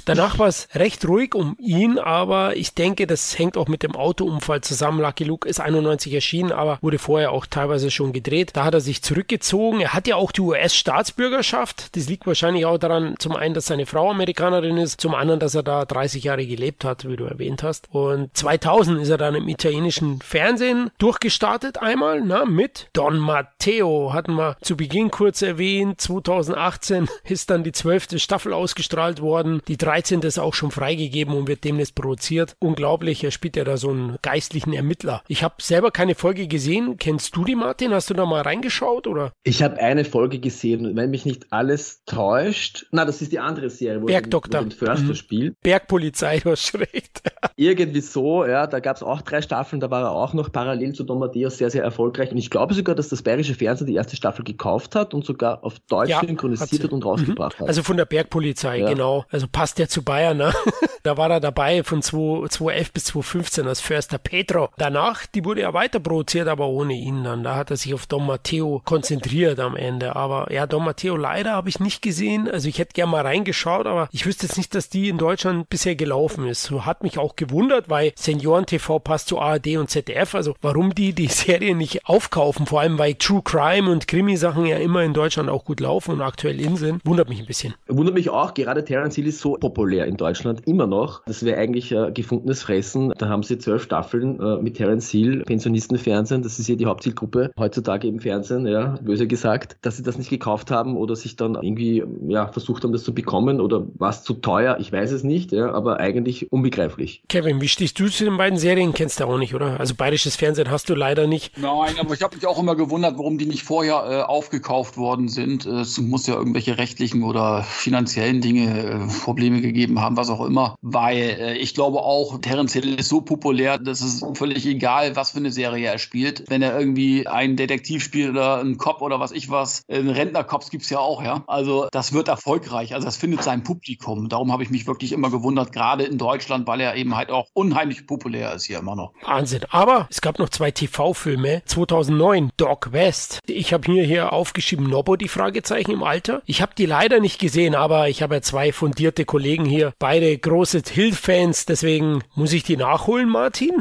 danach 0.05 0.38
war 0.38 0.48
es 0.48 0.68
recht 0.74 1.07
ruhig 1.07 1.34
um 1.34 1.57
ihn, 1.59 1.98
aber 1.98 2.57
ich 2.57 2.74
denke, 2.74 3.07
das 3.07 3.38
hängt 3.38 3.57
auch 3.57 3.68
mit 3.68 3.82
dem 3.82 3.94
Autounfall 3.94 4.61
zusammen. 4.61 5.01
Lucky 5.01 5.24
Luke 5.24 5.48
ist 5.48 5.61
91 5.61 6.12
erschienen, 6.12 6.53
aber 6.53 6.78
wurde 6.82 6.98
vorher 6.98 7.32
auch 7.32 7.46
teilweise 7.46 7.90
schon 7.90 8.12
gedreht. 8.12 8.51
Da 8.55 8.64
hat 8.64 8.74
er 8.74 8.80
sich 8.80 9.03
zurückgezogen. 9.03 9.80
Er 9.80 9.94
hat 9.94 10.07
ja 10.07 10.16
auch 10.16 10.32
die 10.32 10.40
US-Staatsbürgerschaft. 10.40 11.96
Das 11.96 12.09
liegt 12.09 12.26
wahrscheinlich 12.26 12.66
auch 12.66 12.78
daran, 12.78 13.14
zum 13.18 13.36
einen, 13.36 13.55
dass 13.55 13.66
seine 13.66 13.86
Frau 13.86 14.11
Amerikanerin 14.11 14.76
ist, 14.76 15.01
zum 15.01 15.14
anderen, 15.14 15.40
dass 15.40 15.55
er 15.55 15.62
da 15.62 15.84
30 15.84 16.24
Jahre 16.24 16.46
gelebt 16.46 16.84
hat, 16.84 17.09
wie 17.09 17.16
du 17.16 17.24
erwähnt 17.24 17.62
hast. 17.62 17.88
Und 17.92 18.36
2000 18.36 19.01
ist 19.03 19.11
er 19.11 19.18
dann 19.18 19.34
im 19.34 19.48
italienischen 19.48 20.20
Fernsehen 20.20 20.90
durchgestartet 20.98 21.78
einmal, 21.78 22.20
na, 22.20 22.44
mit 22.44 22.88
Don 22.92 23.18
Matteo 23.18 24.12
hatten 24.12 24.34
wir 24.34 24.57
zu 24.61 24.76
Beginn 24.76 24.89
Beginn 24.91 25.12
kurz 25.12 25.41
erwähnt, 25.41 26.01
2018 26.01 27.07
ist 27.22 27.51
dann 27.51 27.62
die 27.62 27.70
zwölfte 27.70 28.18
Staffel 28.18 28.53
ausgestrahlt 28.53 29.22
worden. 29.22 29.62
Die 29.68 29.76
13. 29.76 30.18
ist 30.22 30.41
auch 30.41 30.53
schon 30.53 30.72
freigegeben 30.72 31.32
und 31.36 31.47
wird 31.47 31.62
demnächst 31.62 31.95
produziert. 31.95 32.57
Unglaublich, 32.59 33.22
er 33.22 33.30
spielt 33.30 33.55
ja 33.55 33.62
da 33.62 33.76
so 33.76 33.91
einen 33.91 34.16
geistlichen 34.20 34.72
Ermittler. 34.72 35.22
Ich 35.28 35.45
habe 35.45 35.55
selber 35.61 35.93
keine 35.93 36.16
Folge 36.16 36.49
gesehen. 36.49 36.97
Kennst 36.97 37.36
du 37.36 37.45
die, 37.45 37.55
Martin? 37.55 37.95
Hast 37.95 38.11
du 38.11 38.14
da 38.14 38.26
mal 38.26 38.43
reingeschaut 38.43 39.07
oder? 39.07 39.30
Ich 39.45 39.62
habe 39.62 39.78
eine 39.78 40.05
Folge 40.05 40.41
gesehen, 40.41 40.97
wenn 40.97 41.11
mich 41.11 41.24
nicht 41.24 41.53
alles 41.53 42.03
täuscht. 42.05 42.86
Na, 42.91 43.05
das 43.05 43.22
ist 43.22 43.30
die 43.30 43.38
andere 43.38 43.70
Serie, 43.70 44.03
wo 44.03 44.07
Bergdoktor. 44.07 44.62
den 44.62 44.72
Förster 44.72 45.07
mhm. 45.07 45.14
spielt. 45.14 45.61
Bergpolizei, 45.61 46.41
hast 46.45 46.74
recht. 46.74 47.22
Irgendwie 47.55 48.01
so, 48.01 48.45
ja, 48.45 48.66
da 48.66 48.80
gab 48.80 48.97
es 48.97 49.05
auch 49.05 49.22
drei 49.22 49.41
Staffeln, 49.41 49.78
da 49.78 49.88
war 49.88 50.03
er 50.03 50.11
auch 50.11 50.34
noch 50.34 50.51
parallel 50.51 50.95
zu 50.95 51.05
Don 51.05 51.20
Matthäus 51.20 51.59
sehr, 51.59 51.70
sehr 51.70 51.84
erfolgreich. 51.84 52.32
Und 52.32 52.38
ich 52.38 52.51
glaube 52.51 52.74
sogar, 52.74 52.97
dass 52.97 53.09
das 53.09 53.22
bayerische 53.22 53.55
Fernsehen 53.55 53.86
die 53.86 53.95
erste 53.95 54.16
Staffel 54.16 54.45
gekauft 54.45 54.80
hat 54.95 55.14
und 55.14 55.24
sogar 55.24 55.64
auf 55.64 55.78
Deutsch 55.81 56.11
ja, 56.11 56.20
synchronisiert 56.20 56.85
hat, 56.85 56.93
und 56.93 57.05
rausgebracht 57.05 57.59
mhm. 57.59 57.62
hat. 57.62 57.68
Also 57.68 57.83
von 57.83 57.97
der 57.97 58.05
Bergpolizei, 58.05 58.78
ja. 58.78 58.89
genau. 58.89 59.24
Also 59.31 59.47
passt 59.51 59.78
ja 59.78 59.89
zu 59.89 60.03
Bayern, 60.03 60.37
ne? 60.37 60.53
da 61.03 61.16
war 61.16 61.31
er 61.31 61.41
dabei 61.41 61.83
von 61.83 62.03
2011 62.03 62.93
bis 62.93 63.05
2015 63.05 63.66
als 63.66 63.81
Förster 63.81 64.18
Petro. 64.18 64.68
Danach, 64.76 65.26
die 65.26 65.45
wurde 65.45 65.62
ja 65.62 65.72
weiter 65.74 66.01
produziert, 66.01 66.49
aber 66.49 66.68
ohne 66.68 66.95
ihn 66.95 67.24
dann. 67.24 67.43
Da 67.43 67.57
hat 67.57 67.70
er 67.70 67.76
sich 67.76 67.95
auf 67.95 68.07
Don 68.07 68.26
Matteo 68.26 68.83
konzentriert 68.85 69.61
am 69.61 69.76
Ende. 69.76 70.16
Aber 70.16 70.53
ja, 70.53 70.66
Don 70.66 70.85
Matteo 70.85 71.16
leider 71.16 71.53
habe 71.53 71.68
ich 71.68 71.81
nicht 71.81 72.03
gesehen. 72.03 72.49
Also 72.49 72.68
ich 72.68 72.78
hätte 72.78 72.93
gerne 72.95 73.12
mal 73.12 73.22
reingeschaut, 73.22 73.87
aber 73.87 74.09
ich 74.12 74.26
wüsste 74.26 74.47
jetzt 74.47 74.57
nicht, 74.57 74.74
dass 74.74 74.89
die 74.89 75.09
in 75.09 75.18
Deutschland 75.18 75.68
bisher 75.70 75.97
gelaufen 75.97 76.47
ist. 76.47 76.64
So 76.64 76.87
hat 76.87 77.03
mich 77.03 77.18
auch 77.18 77.37
gewundert, 77.37 77.89
weil 77.89 78.12
Senioren 78.16 78.66
TV 78.66 78.99
passt 78.99 79.28
zu 79.28 79.39
ARD 79.39 79.76
und 79.76 79.91
ZDF. 79.91 80.35
Also 80.35 80.55
warum 80.61 80.95
die 80.95 81.12
die 81.12 81.28
Serie 81.28 81.74
nicht 81.74 82.07
aufkaufen, 82.07 82.66
vor 82.66 82.81
allem 82.81 82.99
weil 82.99 83.14
True 83.14 83.43
Crime 83.43 83.91
und 83.91 84.09
Krimi-Sachen 84.09 84.66
ja 84.71 84.79
immer 84.79 85.03
in 85.03 85.12
Deutschland 85.12 85.49
auch 85.49 85.64
gut 85.64 85.81
laufen 85.81 86.12
und 86.12 86.23
aktuell 86.23 86.61
in 86.61 86.77
sind, 86.77 87.05
wundert 87.05 87.29
mich 87.29 87.41
ein 87.41 87.47
bisschen. 87.47 87.75
Wundert 87.89 88.14
mich 88.14 88.31
auch, 88.31 88.55
gerade 88.55 88.85
Terence 88.85 89.14
Hill 89.16 89.27
ist 89.27 89.41
so 89.41 89.55
populär 89.55 90.07
in 90.07 90.16
Deutschland, 90.16 90.66
immer 90.66 90.87
noch. 90.87 91.23
Das 91.27 91.45
wäre 91.45 91.59
eigentlich 91.59 91.93
äh, 91.93 92.11
gefundenes 92.12 92.62
Fressen. 92.62 93.12
Da 93.18 93.29
haben 93.29 93.43
sie 93.43 93.59
zwölf 93.59 93.83
Staffeln 93.83 94.41
äh, 94.41 94.57
mit 94.62 94.77
Terence 94.77 95.11
Hill, 95.11 95.43
Pensionistenfernsehen, 95.45 96.43
das 96.43 96.59
ist 96.59 96.68
ja 96.68 96.77
die 96.77 96.87
Hauptzielgruppe 96.87 97.51
heutzutage 97.59 98.09
im 98.09 98.20
Fernsehen, 98.20 98.66
ja, 98.66 98.99
böse 99.03 99.27
gesagt, 99.27 99.77
dass 99.82 99.97
sie 99.97 100.03
das 100.03 100.19
nicht 100.19 100.31
gekauft 100.31 100.70
haben 100.70 100.97
oder 100.97 101.16
sich 101.16 101.36
dann 101.36 101.55
irgendwie 101.55 102.05
ja, 102.28 102.49
versucht 102.49 102.85
haben, 102.85 102.93
das 102.93 103.03
zu 103.03 103.15
bekommen 103.15 103.61
oder 103.61 103.86
war 103.94 104.11
es 104.11 104.23
zu 104.23 104.35
teuer, 104.35 104.77
ich 104.81 104.93
weiß 104.93 105.12
es 105.12 105.24
nicht, 105.24 105.53
ja, 105.53 105.73
aber 105.73 106.01
eigentlich 106.01 106.53
unbegreiflich. 106.53 107.23
Kevin, 107.28 107.61
wie 107.61 107.69
stehst 107.69 107.99
du 107.99 108.09
zu 108.09 108.24
den 108.24 108.36
beiden 108.36 108.59
Serien? 108.59 108.93
Kennst 108.93 109.20
du 109.20 109.24
auch 109.24 109.39
nicht, 109.39 109.55
oder? 109.55 109.81
Also 109.81 109.94
bayerisches 109.94 110.36
Fernsehen 110.36 110.70
hast 110.70 110.89
du 110.89 110.94
leider 110.94 111.27
nicht. 111.27 111.59
Nein, 111.59 111.94
aber 111.99 112.15
ich 112.15 112.23
habe 112.23 112.36
mich 112.36 112.47
auch 112.47 112.59
immer 112.59 112.77
gewundert, 112.77 113.19
warum 113.19 113.39
die 113.39 113.47
nicht 113.47 113.62
vorher 113.62 114.05
äh, 114.09 114.23
aufgekauft 114.61 114.97
worden 114.97 115.28
sind. 115.28 115.66
Es 115.66 115.99
muss 115.99 116.27
ja 116.27 116.35
irgendwelche 116.35 116.78
rechtlichen 116.78 117.23
oder 117.23 117.62
finanziellen 117.62 118.41
Dinge, 118.41 118.78
äh, 118.78 119.23
Probleme 119.24 119.61
gegeben 119.61 120.01
haben, 120.01 120.16
was 120.16 120.31
auch 120.31 120.45
immer. 120.45 120.74
Weil 120.82 121.16
äh, 121.16 121.57
ich 121.57 121.74
glaube 121.74 121.99
auch, 121.99 122.39
Terence 122.41 122.73
Hill 122.73 122.99
ist 122.99 123.09
so 123.09 123.20
populär, 123.23 123.78
dass 123.78 124.01
es 124.01 124.24
völlig 124.35 124.66
egal, 124.66 125.16
was 125.16 125.32
für 125.32 125.39
eine 125.39 125.51
Serie 125.51 125.89
er 125.89 125.99
spielt. 125.99 126.45
Wenn 126.49 126.62
er 126.62 126.78
irgendwie 126.78 127.27
einen 127.27 127.57
Detektiv 127.57 128.03
spielt 128.03 128.31
oder 128.31 128.61
einen 128.61 128.77
Cop 128.77 129.01
oder 129.01 129.19
was 129.19 129.32
ich 129.32 129.51
was, 129.51 129.82
einen 129.89 130.11
Rentnercops 130.11 130.70
gibt 130.70 130.85
es 130.85 130.91
ja 130.91 130.99
auch, 130.99 131.23
ja. 131.23 131.43
Also 131.47 131.89
das 131.91 132.12
wird 132.12 132.28
erfolgreich. 132.28 132.95
Also 132.95 133.07
das 133.07 133.16
findet 133.16 133.43
sein 133.43 133.62
Publikum. 133.62 134.28
Darum 134.28 134.53
habe 134.53 134.62
ich 134.62 134.70
mich 134.70 134.87
wirklich 134.87 135.12
immer 135.12 135.31
gewundert, 135.31 135.73
gerade 135.73 136.05
in 136.05 136.19
Deutschland, 136.19 136.66
weil 136.66 136.81
er 136.81 136.97
eben 136.97 137.16
halt 137.16 137.31
auch 137.31 137.49
unheimlich 137.55 138.07
populär 138.07 138.53
ist 138.55 138.65
hier 138.65 138.78
immer 138.78 138.97
noch. 138.97 139.12
Wahnsinn. 139.24 139.62
Aber 139.70 140.07
es 140.11 140.20
gab 140.20 140.39
noch 140.39 140.49
zwei 140.49 140.70
TV-Filme. 140.70 141.62
2009, 141.65 142.51
Doc 142.57 142.93
West. 142.93 143.41
Ich 143.47 143.73
habe 143.73 143.91
hier, 143.91 144.05
hier 144.05 144.32
aufgeschrieben, 144.51 144.90
Nobo, 144.90 145.14
die 145.14 145.28
Fragezeichen 145.28 145.93
im 145.93 146.02
Alter. 146.02 146.43
Ich 146.44 146.60
habe 146.60 146.72
die 146.77 146.86
leider 146.86 147.20
nicht 147.20 147.39
gesehen, 147.39 147.77
aber 147.77 148.09
ich 148.09 148.20
habe 148.20 148.35
ja 148.35 148.43
zwei 148.43 148.72
fundierte 148.72 149.24
Kollegen 149.24 149.64
hier, 149.64 149.93
beide 150.01 150.36
große 150.36 150.82
Hill-Fans, 150.90 151.66
deswegen 151.66 152.24
muss 152.35 152.52
ich 152.52 152.64
die 152.64 152.77
nachholen, 152.77 153.28
Martin. 153.28 153.72